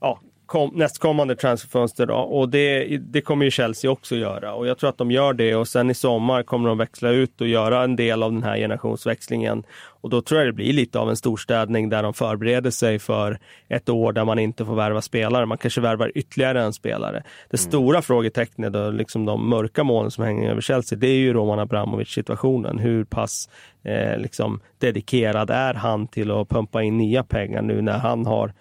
ja, 0.00 0.20
kom, 0.46 0.70
nästkommande 0.74 1.36
transferfönster. 1.36 2.06
Då. 2.06 2.14
Och 2.14 2.48
det, 2.48 2.98
det 2.98 3.20
kommer 3.20 3.44
ju 3.44 3.50
Chelsea 3.50 3.90
också 3.90 4.16
göra. 4.16 4.54
Och 4.54 4.66
jag 4.66 4.78
tror 4.78 4.90
att 4.90 4.98
de 4.98 5.10
gör 5.10 5.32
det 5.32 5.54
och 5.54 5.68
sen 5.68 5.90
i 5.90 5.94
sommar 5.94 6.42
kommer 6.42 6.68
de 6.68 6.78
växla 6.78 7.10
ut 7.10 7.40
och 7.40 7.48
göra 7.48 7.84
en 7.84 7.96
del 7.96 8.22
av 8.22 8.32
den 8.32 8.42
här 8.42 8.56
generationsväxlingen. 8.56 9.62
Och 10.00 10.10
då 10.10 10.22
tror 10.22 10.40
jag 10.40 10.48
det 10.48 10.52
blir 10.52 10.72
lite 10.72 10.98
av 10.98 11.10
en 11.10 11.16
storstädning 11.16 11.88
där 11.88 12.02
de 12.02 12.14
förbereder 12.14 12.70
sig 12.70 12.98
för 12.98 13.38
ett 13.68 13.88
år 13.88 14.12
där 14.12 14.24
man 14.24 14.38
inte 14.38 14.64
får 14.64 14.74
värva 14.74 15.02
spelare. 15.02 15.46
Man 15.46 15.58
kanske 15.58 15.80
värvar 15.80 16.12
ytterligare 16.14 16.62
en 16.62 16.72
spelare. 16.72 17.22
Det 17.50 17.60
mm. 17.60 17.70
stora 17.70 18.02
frågetecknet 18.02 18.76
och 18.76 18.92
liksom 18.92 19.24
de 19.24 19.48
mörka 19.48 19.84
molnen 19.84 20.10
som 20.10 20.24
hänger 20.24 20.50
över 20.50 20.60
Chelsea, 20.60 20.98
det 20.98 21.08
är 21.08 21.18
ju 21.18 21.32
Roman 21.32 21.58
Abramovic 21.58 22.08
situationen. 22.08 22.78
Hur 22.78 23.04
pass 23.04 23.48
eh, 23.84 24.18
liksom 24.18 24.60
dedikerad 24.78 25.50
är 25.50 25.74
han 25.74 26.08
till 26.08 26.30
att 26.30 26.48
pumpa 26.48 26.82
in 26.82 26.98
nya 26.98 27.24
pengar 27.24 27.62
nu 27.62 27.82
när 27.82 27.98
han 27.98 28.26
har 28.26 28.52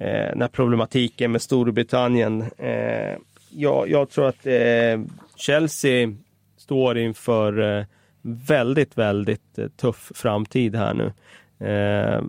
eh, 0.00 0.30
den 0.30 0.40
här 0.40 0.48
problematiken 0.48 1.32
med 1.32 1.42
Storbritannien. 1.42 2.44
Eh, 2.58 3.16
jag, 3.50 3.90
jag, 3.90 4.10
tror 4.10 4.28
att 4.28 4.46
eh, 4.46 5.00
Chelsea 5.36 6.12
står 6.56 6.98
inför 6.98 7.78
eh, 7.78 7.84
väldigt, 8.22 8.98
väldigt 8.98 9.58
eh, 9.58 9.68
tuff 9.68 10.12
framtid 10.14 10.76
här 10.76 10.94
nu. 10.94 11.12
Eh, 11.66 12.22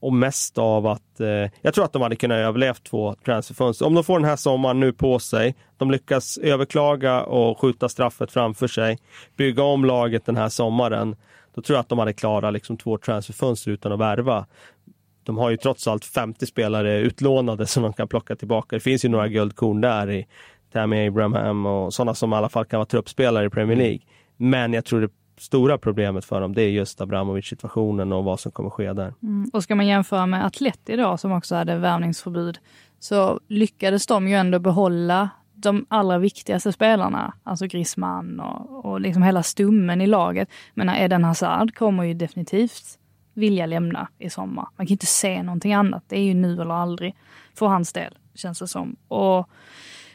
och 0.00 0.12
mest 0.12 0.58
av 0.58 0.86
att 0.86 1.20
eh, 1.20 1.50
jag 1.62 1.74
tror 1.74 1.84
att 1.84 1.92
de 1.92 2.02
hade 2.02 2.16
kunnat 2.16 2.36
överleva 2.36 2.74
två 2.74 3.14
transferfönster. 3.24 3.86
Om 3.86 3.94
de 3.94 4.04
får 4.04 4.18
den 4.18 4.28
här 4.28 4.36
sommaren 4.36 4.80
nu 4.80 4.92
på 4.92 5.18
sig, 5.18 5.54
de 5.76 5.90
lyckas 5.90 6.38
överklaga 6.38 7.22
och 7.22 7.60
skjuta 7.60 7.88
straffet 7.88 8.32
framför 8.32 8.66
sig, 8.66 8.98
bygga 9.36 9.62
om 9.62 9.84
laget 9.84 10.26
den 10.26 10.36
här 10.36 10.48
sommaren, 10.48 11.16
då 11.54 11.62
tror 11.62 11.76
jag 11.76 11.80
att 11.80 11.88
de 11.88 11.98
hade 11.98 12.12
klarat 12.12 12.52
liksom 12.52 12.76
två 12.76 12.98
transferfönster 12.98 13.70
utan 13.70 13.92
att 13.92 13.98
värva 13.98 14.46
de 15.26 15.38
har 15.38 15.50
ju 15.50 15.56
trots 15.56 15.88
allt 15.88 16.04
50 16.04 16.46
spelare 16.46 17.00
utlånade 17.00 17.66
som 17.66 17.82
de 17.82 17.92
kan 17.92 18.08
plocka 18.08 18.36
tillbaka. 18.36 18.76
Det 18.76 18.80
finns 18.80 19.04
ju 19.04 19.08
några 19.08 19.28
guldkorn 19.28 19.80
där 19.80 20.10
i 20.10 20.26
Tammy 20.72 21.08
Abraham 21.08 21.66
och 21.66 21.94
sådana 21.94 22.14
som 22.14 22.32
i 22.32 22.36
alla 22.36 22.48
fall 22.48 22.64
kan 22.64 22.78
vara 22.78 22.86
truppspelare 22.86 23.46
i 23.46 23.50
Premier 23.50 23.76
League. 23.76 24.00
Men 24.36 24.72
jag 24.72 24.84
tror 24.84 25.00
det 25.00 25.10
stora 25.38 25.78
problemet 25.78 26.24
för 26.24 26.40
dem 26.40 26.54
det 26.54 26.62
är 26.62 26.68
just 26.68 27.00
Abramovic 27.00 27.46
situationen 27.46 28.12
och 28.12 28.24
vad 28.24 28.40
som 28.40 28.52
kommer 28.52 28.70
ske 28.70 28.92
där. 28.92 29.14
Mm. 29.22 29.50
Och 29.52 29.62
ska 29.62 29.74
man 29.74 29.86
jämföra 29.86 30.26
med 30.26 30.46
Atleti 30.46 30.96
då 30.96 31.16
som 31.16 31.32
också 31.32 31.54
hade 31.54 31.76
värvningsförbud 31.76 32.58
så 32.98 33.40
lyckades 33.48 34.06
de 34.06 34.28
ju 34.28 34.34
ändå 34.34 34.58
behålla 34.58 35.30
de 35.54 35.86
allra 35.88 36.18
viktigaste 36.18 36.72
spelarna, 36.72 37.32
alltså 37.42 37.66
Griezmann 37.66 38.40
och, 38.40 38.84
och 38.84 39.00
liksom 39.00 39.22
hela 39.22 39.42
stummen 39.42 40.00
i 40.00 40.06
laget. 40.06 40.48
Men 40.74 40.88
Eden 40.88 41.24
Hazard 41.24 41.74
kommer 41.74 42.04
ju 42.04 42.14
definitivt 42.14 42.98
vilja 43.36 43.66
lämna 43.66 44.08
i 44.18 44.30
sommar. 44.30 44.68
Man 44.76 44.86
kan 44.86 44.94
inte 44.94 45.06
se 45.06 45.42
någonting 45.42 45.74
annat. 45.74 46.04
Det 46.08 46.16
är 46.16 46.22
ju 46.22 46.34
nu 46.34 46.52
eller 46.60 46.74
aldrig 46.74 47.14
för 47.54 47.66
hans 47.66 47.92
del, 47.92 48.18
känns 48.34 48.58
det 48.58 48.68
som. 48.68 48.96
Och 49.08 49.50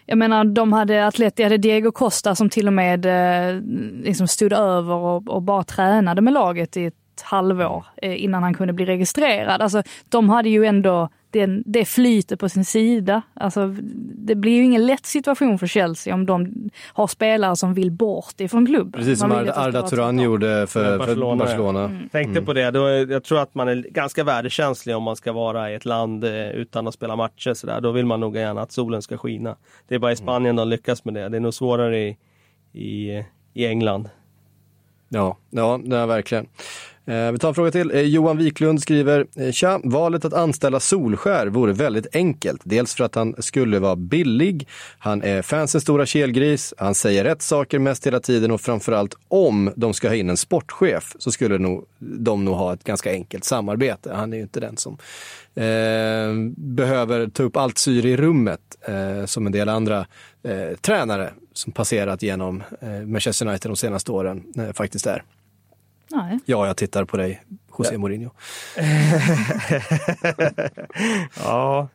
jag 0.06 0.18
menar, 0.18 0.44
de 0.44 0.74
hade 0.74 1.08
Atleti 1.08 1.44
hade 1.44 1.58
Diego 1.58 1.92
Costa 1.92 2.36
som 2.36 2.50
till 2.50 2.68
och 2.68 2.74
med 2.74 3.06
eh, 3.06 3.62
liksom 4.04 4.28
stod 4.28 4.54
över 4.54 4.96
och, 4.96 5.30
och, 5.30 5.42
bara 5.42 5.64
tränade 5.64 6.22
med 6.22 6.34
laget 6.34 6.78
i 6.78 6.86
ett 6.86 7.22
halvår 7.24 7.86
eh, 7.98 8.24
innan 8.24 8.44
han 8.44 8.54
kunde 8.54 8.74
bli 8.74 8.86
registrerad. 8.86 9.62
Alltså, 9.62 9.84
de 10.10 10.30
hade 10.30 10.50
ju 10.50 10.66
ändå 10.66 11.10
det, 11.32 11.62
det 11.66 11.86
flyter 11.86 12.36
på 12.36 12.50
sin 12.50 12.66
sida. 12.66 13.22
Alltså, 13.34 13.76
det 14.16 14.36
blir 14.36 14.52
ju 14.52 14.64
ingen 14.64 14.86
lätt 14.86 15.06
situation 15.06 15.60
för 15.60 15.68
Chelsea 15.68 16.14
om 16.14 16.26
de 16.26 16.70
har 16.94 17.08
spelare 17.08 17.56
som 17.56 17.74
vill 17.74 17.92
bort 17.92 18.42
ifrån 18.42 18.66
klubben. 18.66 18.92
Precis 18.92 19.20
som 19.20 19.32
Arda, 19.32 19.54
Arda 19.54 19.88
Turan 19.88 20.20
gjorde 20.20 20.68
för, 20.68 20.98
Barcelona. 20.98 21.46
För 21.46 21.46
Barcelona. 21.46 21.84
Mm. 21.84 22.10
Tänkte 22.10 22.32
mm. 22.32 22.46
på 22.46 22.54
det, 22.54 22.72
då, 22.72 22.90
jag 22.90 23.24
tror 23.24 23.40
att 23.40 23.56
man 23.56 23.68
är 23.68 23.76
ganska 23.76 24.24
värdekänslig 24.24 24.96
om 24.96 25.04
man 25.04 25.16
ska 25.16 25.32
vara 25.32 25.72
i 25.72 25.76
ett 25.76 25.86
land 25.86 26.24
eh, 26.24 26.50
utan 26.50 26.88
att 26.88 26.94
spela 26.94 27.16
matcher. 27.16 27.54
Så 27.54 27.68
där. 27.68 27.82
Då 27.82 27.92
vill 27.92 28.06
man 28.06 28.20
nog 28.20 28.36
gärna 28.36 28.62
att 28.62 28.72
solen 28.72 29.02
ska 29.02 29.18
skina. 29.18 29.56
Det 29.88 29.96
är 29.96 30.00
bara 30.00 30.12
i 30.12 30.16
Spanien 30.16 30.56
mm. 30.56 30.56
de 30.56 30.70
lyckas 30.70 31.06
med 31.06 31.14
det. 31.14 31.30
Det 31.30 31.38
är 31.38 31.42
nog 31.42 31.54
svårare 31.54 32.00
i, 32.00 32.18
i, 32.74 33.24
i 33.54 33.66
England. 33.66 34.10
Ja, 35.10 35.38
ja, 35.50 35.80
ja 35.84 36.06
verkligen. 36.06 36.48
Eh, 37.12 37.32
vi 37.32 37.40
tar 37.40 37.48
en 37.48 37.56
fråga 37.56 37.72
till. 37.72 37.92
Eh, 37.92 38.02
Johan 38.02 38.38
Wiklund 38.38 38.82
skriver, 38.82 39.26
eh, 39.36 39.52
Tja, 39.52 39.80
valet 39.84 40.26
att 40.26 40.34
anställa 40.34 40.80
Solskär 40.80 41.48
vore 41.48 41.74
väldigt 41.74 42.16
enkelt. 42.16 42.62
Dels 42.64 42.96
för 42.96 43.04
att 43.04 43.16
han 43.16 43.36
skulle 43.40 43.80
vara 43.80 43.96
billig, 43.96 44.68
han 45.00 45.24
är 45.24 45.42
fansens 45.42 45.84
stora 45.84 46.06
kelgris, 46.06 46.74
han 46.78 46.96
säger 46.96 47.24
rätt 47.24 47.42
saker 47.42 47.80
mest 47.80 48.08
hela 48.08 48.20
tiden 48.20 48.52
och 48.52 48.62
framförallt 48.62 49.16
om 49.28 49.72
de 49.76 49.94
ska 49.94 50.08
ha 50.08 50.16
in 50.16 50.30
en 50.30 50.38
sportchef 50.38 51.16
så 51.20 51.32
skulle 51.32 51.58
nog, 51.58 51.86
de 52.00 52.46
nog 52.46 52.56
ha 52.56 52.74
ett 52.74 52.84
ganska 52.84 53.12
enkelt 53.12 53.44
samarbete. 53.44 54.14
Han 54.14 54.34
är 54.34 54.38
ju 54.38 54.44
inte 54.44 54.60
den 54.60 54.78
som 54.78 54.98
eh, 55.56 56.54
behöver 56.56 57.28
ta 57.28 57.44
upp 57.44 57.58
allt 57.58 57.78
syre 57.78 58.10
i 58.10 58.18
rummet 58.18 58.62
eh, 58.82 59.26
som 59.26 59.46
en 59.46 59.52
del 59.52 59.70
andra 59.70 60.06
eh, 60.44 60.78
tränare 60.82 61.34
som 61.54 61.74
passerat 61.74 62.22
genom 62.22 62.64
Manchester 63.06 63.48
United 63.48 63.72
de 63.72 63.76
senaste 63.76 64.12
åren 64.12 64.44
faktiskt 64.74 65.08
är. 65.08 65.24
Nej. 66.12 66.40
Ja, 66.46 66.68
jag 66.68 66.78
tittar 66.78 67.06
på 67.06 67.18
dig, 67.18 67.44
José 67.78 67.98
Mourinho. 67.98 68.32
ja. 71.44 71.88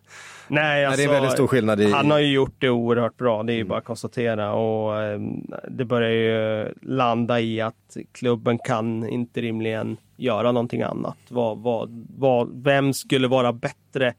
Nej, 0.49 0.85
alltså, 0.85 1.01
det 1.01 1.05
är 1.05 1.13
väldigt 1.13 1.33
stor 1.33 1.47
skillnad 1.47 1.81
i... 1.81 1.93
Han 1.93 2.11
har 2.11 2.19
ju 2.19 2.33
gjort 2.33 2.55
det 2.59 2.71
oerhört 2.71 3.17
bra, 3.17 3.43
det 3.43 3.53
är 3.53 3.55
ju 3.55 3.61
mm. 3.61 3.69
bara 3.69 3.79
att 3.79 3.85
konstatera. 3.85 4.53
Och 4.53 5.03
eh, 5.03 5.21
det 5.69 5.85
börjar 5.85 6.11
ju 6.11 6.69
landa 6.83 7.41
i 7.41 7.61
att 7.61 7.97
klubben 8.13 8.59
kan 8.59 9.09
inte 9.09 9.41
rimligen 9.41 9.97
göra 10.17 10.53
någonting 10.53 10.83
annat. 10.83 11.19
Vad, 11.29 11.59
vad, 11.59 12.07
vad, 12.17 12.63
vem 12.63 12.93
skulle 12.93 13.29
vara 13.29 13.53
bättre 13.53 14.15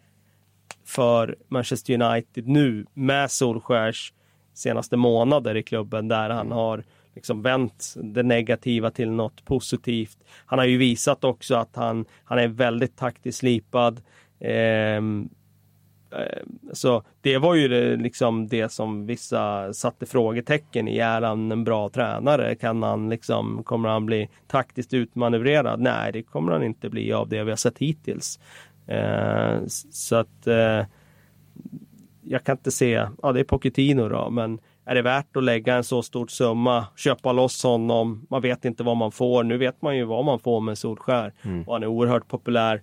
för 0.85 1.35
Manchester 1.47 2.01
United 2.01 2.47
nu 2.47 2.85
med 2.93 3.31
Solskärs 3.31 4.13
senaste 4.53 4.97
månader 4.97 5.57
i 5.57 5.63
klubben 5.63 6.07
där 6.07 6.29
han 6.29 6.51
har 6.51 6.83
liksom 7.17 7.41
vänt 7.41 7.93
det 7.95 8.23
negativa 8.23 8.91
till 8.91 9.11
något 9.11 9.45
positivt. 9.45 10.17
Han 10.45 10.59
har 10.59 10.65
ju 10.65 10.77
visat 10.77 11.23
också 11.23 11.55
att 11.55 11.75
han, 11.75 12.05
han 12.23 12.39
är 12.39 12.47
väldigt 12.47 12.97
taktiskt 12.97 13.37
slipad. 13.37 14.01
Ehm, 14.39 15.29
eh, 16.11 16.43
så 16.73 17.03
det 17.21 17.37
var 17.37 17.55
ju 17.55 17.67
det, 17.67 17.95
liksom 17.95 18.47
det 18.47 18.71
som 18.71 19.05
vissa 19.05 19.73
satte 19.73 20.05
frågetecken 20.05 20.87
i. 20.87 20.97
Är 20.97 21.21
han 21.21 21.51
en 21.51 21.63
bra 21.63 21.89
tränare? 21.89 22.55
Kan 22.55 22.83
han 22.83 23.09
liksom, 23.09 23.63
kommer 23.63 23.89
han 23.89 24.05
bli 24.05 24.29
taktiskt 24.47 24.93
utmanövrerad? 24.93 25.79
Nej, 25.79 26.11
det 26.11 26.23
kommer 26.23 26.51
han 26.51 26.63
inte 26.63 26.89
bli 26.89 27.13
av 27.13 27.29
det 27.29 27.43
vi 27.43 27.49
har 27.49 27.57
sett 27.57 27.77
hittills. 27.77 28.39
Eh, 28.87 29.59
så 29.91 30.15
att 30.15 30.47
eh, 30.47 30.85
jag 32.23 32.43
kan 32.43 32.57
inte 32.57 32.71
se, 32.71 33.07
ja 33.23 33.31
det 33.31 33.39
är 33.39 33.43
Pochettino 33.43 34.09
då, 34.09 34.29
men 34.29 34.59
är 34.87 34.95
det 34.95 35.01
värt 35.01 35.37
att 35.37 35.43
lägga 35.43 35.75
en 35.75 35.83
så 35.83 36.01
stor 36.01 36.27
summa, 36.27 36.85
köpa 36.95 37.31
loss 37.31 37.63
honom? 37.63 38.27
Man 38.29 38.41
vet 38.41 38.65
inte 38.65 38.83
vad 38.83 38.97
man 38.97 39.11
får. 39.11 39.43
Nu 39.43 39.57
vet 39.57 39.81
man 39.81 39.97
ju 39.97 40.03
vad 40.03 40.25
man 40.25 40.39
får 40.39 40.61
med 40.61 40.77
Solskär 40.77 41.33
mm. 41.41 41.63
och 41.63 41.73
han 41.73 41.83
är 41.83 41.87
oerhört 41.87 42.27
populär 42.27 42.81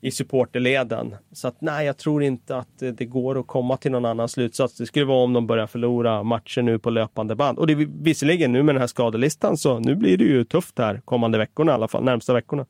i 0.00 0.10
supporterleden. 0.10 1.16
Så 1.32 1.48
att 1.48 1.60
nej, 1.60 1.86
jag 1.86 1.98
tror 1.98 2.22
inte 2.22 2.56
att 2.56 2.78
det 2.78 3.04
går 3.04 3.40
att 3.40 3.46
komma 3.46 3.76
till 3.76 3.90
någon 3.90 4.04
annan 4.04 4.28
slutsats. 4.28 4.76
Det 4.76 4.86
skulle 4.86 5.04
vara 5.04 5.24
om 5.24 5.32
de 5.32 5.46
börjar 5.46 5.66
förlora 5.66 6.22
matcher 6.22 6.62
nu 6.62 6.78
på 6.78 6.90
löpande 6.90 7.34
band. 7.34 7.58
Och 7.58 7.66
det 7.66 7.72
är 7.72 8.02
visserligen 8.02 8.52
nu 8.52 8.62
med 8.62 8.74
den 8.74 8.80
här 8.80 8.86
skadelistan 8.86 9.56
så 9.56 9.78
nu 9.78 9.94
blir 9.94 10.16
det 10.18 10.24
ju 10.24 10.44
tufft 10.44 10.78
här 10.78 11.00
kommande 11.04 11.38
veckorna 11.38 11.72
i 11.72 11.74
alla 11.74 11.88
fall, 11.88 12.04
närmsta 12.04 12.34
veckorna. 12.34 12.66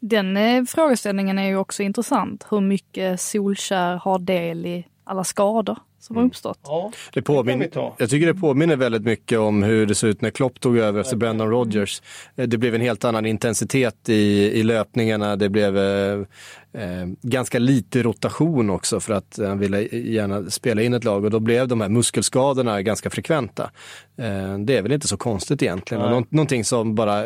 Den 0.00 0.36
eh, 0.36 0.64
frågeställningen 0.64 1.38
är 1.38 1.46
ju 1.46 1.56
också 1.56 1.82
intressant. 1.82 2.46
Hur 2.50 2.60
mycket 2.60 3.20
Solskär 3.20 3.96
har 3.96 4.18
del 4.18 4.66
i 4.66 4.86
alla 5.04 5.24
skador? 5.24 5.78
Som 6.06 6.16
har 6.16 6.22
mm. 6.22 6.30
uppstått. 6.30 6.60
Ja, 6.62 6.92
det 7.12 7.22
påminner, 7.22 7.68
jag 7.98 8.10
tycker 8.10 8.26
det 8.26 8.34
påminner 8.34 8.76
väldigt 8.76 9.02
mycket 9.02 9.38
om 9.38 9.62
hur 9.62 9.86
det 9.86 9.94
såg 9.94 10.10
ut 10.10 10.20
när 10.20 10.30
Klopp 10.30 10.60
tog 10.60 10.78
över 10.78 11.00
efter 11.00 11.16
Brendan 11.16 11.50
Rodgers. 11.50 12.02
Eh, 12.36 12.48
det 12.48 12.58
blev 12.58 12.74
en 12.74 12.80
helt 12.80 13.04
annan 13.04 13.26
intensitet 13.26 14.08
i, 14.08 14.50
i 14.54 14.62
löpningarna. 14.62 15.36
Det 15.36 15.48
blev 15.48 15.76
eh, 16.76 17.06
ganska 17.22 17.58
lite 17.58 18.02
rotation 18.02 18.70
också 18.70 19.00
för 19.00 19.14
att 19.14 19.38
han 19.38 19.58
ville 19.58 19.82
gärna 19.82 20.50
spela 20.50 20.82
in 20.82 20.94
ett 20.94 21.04
lag 21.04 21.24
och 21.24 21.30
då 21.30 21.40
blev 21.40 21.68
de 21.68 21.80
här 21.80 21.88
muskelskadorna 21.88 22.82
ganska 22.82 23.10
frekventa. 23.10 23.70
Eh, 24.18 24.58
det 24.58 24.76
är 24.76 24.82
väl 24.82 24.92
inte 24.92 25.08
så 25.08 25.16
konstigt 25.16 25.62
egentligen. 25.62 26.02
Och 26.02 26.26
någonting 26.32 26.64
som 26.64 26.94
bara 26.94 27.24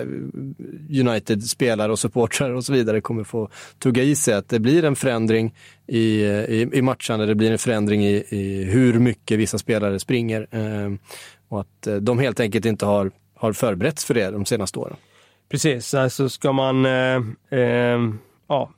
United-spelare 0.90 1.92
och 1.92 1.98
supportrar 1.98 2.50
och 2.50 2.64
så 2.64 2.72
vidare 2.72 3.00
kommer 3.00 3.24
få 3.24 3.48
tugga 3.78 4.02
i 4.02 4.16
sig 4.16 4.34
att 4.34 4.48
det 4.48 4.60
blir 4.60 4.84
en 4.84 4.96
förändring 4.96 5.54
i, 5.86 6.22
i, 6.24 6.68
i 6.72 6.82
matchandet, 6.82 7.28
det 7.28 7.34
blir 7.34 7.52
en 7.52 7.58
förändring 7.58 8.04
i, 8.04 8.24
i 8.28 8.64
hur 8.64 8.98
mycket 8.98 9.38
vissa 9.38 9.58
spelare 9.58 9.98
springer. 9.98 10.46
Eh, 10.50 10.92
och 11.48 11.60
att 11.60 11.86
eh, 11.86 11.96
de 11.96 12.18
helt 12.18 12.40
enkelt 12.40 12.66
inte 12.66 12.86
har, 12.86 13.10
har 13.34 13.52
förberetts 13.52 14.04
för 14.04 14.14
det 14.14 14.30
de 14.30 14.46
senaste 14.46 14.78
åren. 14.78 14.96
Precis, 15.48 15.94
alltså 15.94 16.28
ska 16.28 16.52
man 16.52 16.86
eh, 16.86 17.22
eh, 17.50 17.98
ja, 18.48 18.70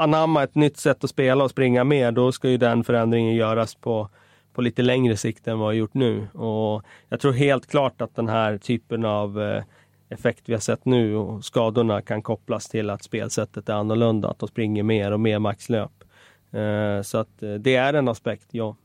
anamma 0.00 0.42
ett 0.42 0.54
nytt 0.54 0.76
sätt 0.76 1.04
att 1.04 1.10
spela 1.10 1.44
och 1.44 1.50
springa 1.50 1.84
mer, 1.84 2.12
då 2.12 2.32
ska 2.32 2.48
ju 2.48 2.56
den 2.56 2.84
förändringen 2.84 3.34
göras 3.34 3.74
på, 3.74 4.08
på 4.52 4.62
lite 4.62 4.82
längre 4.82 5.16
sikt 5.16 5.48
än 5.48 5.58
vad 5.58 5.68
vi 5.70 5.76
har 5.76 5.80
gjort 5.80 5.94
nu. 5.94 6.28
Och 6.28 6.82
jag 7.08 7.20
tror 7.20 7.32
helt 7.32 7.66
klart 7.66 8.00
att 8.00 8.16
den 8.16 8.28
här 8.28 8.58
typen 8.58 9.04
av 9.04 9.42
eh, 9.42 9.62
effekt 10.08 10.42
vi 10.46 10.52
har 10.52 10.60
sett 10.60 10.84
nu 10.84 11.16
och 11.16 11.44
skadorna 11.44 12.02
kan 12.02 12.22
kopplas 12.22 12.68
till 12.68 12.90
att 12.90 13.02
spelsättet 13.02 13.68
är 13.68 13.74
annorlunda, 13.74 14.30
att 14.30 14.38
de 14.38 14.48
springer 14.48 14.82
mer 14.82 15.12
och 15.12 15.20
mer 15.20 15.38
maxlöp. 15.38 16.04
Eh, 16.52 17.02
så 17.02 17.18
att 17.18 17.42
eh, 17.42 17.54
det 17.54 17.76
är 17.76 17.94
en 17.94 18.08
aspekt, 18.08 18.46
ja. 18.50 18.76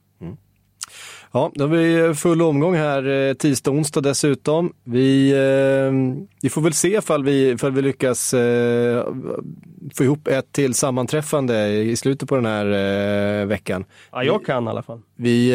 Ja, 1.32 1.52
då 1.56 1.64
har 1.64 1.70
vi 1.70 2.14
full 2.14 2.42
omgång 2.42 2.76
här 2.76 3.10
eh, 3.10 3.34
tisdag 3.34 3.72
och 3.72 3.78
onsdag 3.78 4.02
dessutom. 4.02 4.74
Vi, 4.84 5.34
vi 6.42 6.50
får 6.50 6.62
väl 6.62 6.74
se 6.74 6.98
ifall 6.98 7.24
vi, 7.24 7.50
ifall 7.50 7.72
vi 7.72 7.82
lyckas 7.82 8.32
få 9.96 10.04
ihop 10.04 10.28
ett 10.28 10.52
till 10.52 10.74
sammanträffande 10.74 11.68
i 11.68 11.96
slutet 11.96 12.30
på 12.30 12.36
den 12.36 12.46
här 12.46 13.46
veckan. 13.46 13.86
Ja, 14.12 14.24
jag 14.24 14.46
kan 14.46 14.66
i 14.66 14.68
alla 14.68 14.82
fall. 14.82 15.02
Vi, 15.16 15.52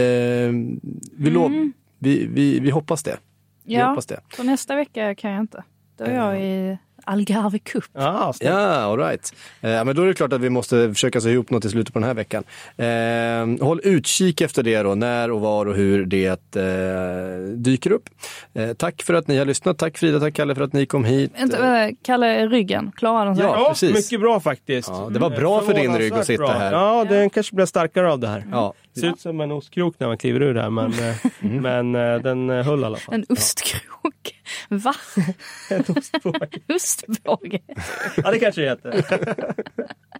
vi, 1.13 1.31
mm. 1.31 1.73
vi, 1.99 2.27
vi, 2.27 2.61
vi 2.61 2.71
hoppas 2.71 3.03
det. 3.03 3.17
Vi 3.65 3.75
ja, 3.75 3.89
hoppas 3.89 4.07
det. 4.07 4.21
på 4.37 4.43
nästa 4.43 4.77
vecka 4.77 5.15
kan 5.15 5.31
jag 5.31 5.41
inte. 5.41 5.65
Då 5.99 6.05
är 6.05 6.15
jag 6.15 6.43
i 6.43 6.79
Algarve 7.05 7.59
Cup. 7.59 7.85
Ah, 7.93 8.33
ja, 8.41 8.59
all 8.59 8.99
right. 8.99 9.35
Eh, 9.61 9.85
men 9.85 9.97
då 9.97 10.03
är 10.03 10.07
det 10.07 10.15
klart 10.15 10.33
att 10.33 10.41
vi 10.41 10.51
måste 10.51 10.89
försöka 10.95 11.21
se 11.21 11.31
ihop 11.31 11.51
något 11.51 11.65
i 11.65 11.71
slutet 11.71 11.93
på 11.93 11.99
den 11.99 12.09
här 12.09 12.15
veckan. 12.15 12.45
Eh, 12.77 13.67
håll 13.67 13.81
utkik 13.85 14.41
efter 14.41 14.63
det 14.63 14.83
då, 14.83 14.95
när 14.95 15.31
och 15.31 15.41
var 15.41 15.67
och 15.67 15.75
hur 15.75 16.07
det 16.07 16.57
eh, 16.57 17.55
dyker 17.57 17.93
upp. 17.93 18.09
Eh, 18.55 18.73
tack 18.73 19.03
för 19.03 19.15
att 19.15 19.29
ni 19.29 19.39
har 19.39 19.45
lyssnat. 19.45 19.79
Tack 19.79 19.99
Frida, 19.99 20.21
tack 20.21 20.35
Kalle 20.35 20.55
för 20.55 20.63
att 20.63 20.73
ni 20.73 20.87
kom 20.87 21.05
hit. 21.05 21.33
Vänta, 21.39 21.91
Kalle, 22.03 22.47
ryggen, 22.47 22.93
klarar 22.97 23.27
den 23.27 23.37
sig? 23.37 23.45
Ja, 23.45 23.69
precis. 23.69 23.95
mycket 23.95 24.21
bra 24.21 24.41
faktiskt. 24.41 24.89
Ja, 24.89 25.09
det 25.13 25.19
var 25.19 25.31
bra 25.31 25.61
för 25.61 25.75
din 25.75 25.99
rygg 25.99 26.13
att 26.13 26.27
sitta 26.27 26.43
bra. 26.43 26.53
här. 26.53 26.73
Ja, 26.73 27.07
den 27.09 27.31
kanske 27.31 27.55
blir 27.55 27.67
starkare 27.67 28.13
av 28.13 28.19
det 28.19 28.29
här. 28.29 28.47
Ja. 28.51 28.75
Det 28.95 29.01
ser 29.01 29.09
ut 29.09 29.21
som 29.21 29.41
en 29.41 29.53
ostkrok 29.53 29.95
när 29.99 30.07
man 30.07 30.19
kliver 30.19 30.43
ur 30.43 30.55
här, 30.55 30.71
men, 30.71 30.93
eh, 30.93 31.27
mm. 31.41 31.63
men 31.63 32.15
eh, 32.15 32.23
den 32.23 32.49
höll 32.49 32.81
i 32.81 32.85
alla 32.85 32.97
fall. 32.97 33.15
En 33.15 33.25
ostkrok? 33.29 34.40
Va? 34.71 34.95
en 35.71 35.85
ostbåge. 35.97 36.63
ostbåge. 36.75 37.61
ja, 38.17 38.31
det 38.31 38.39
kanske 38.39 38.61
det 38.61 38.69
heter. 38.69 39.05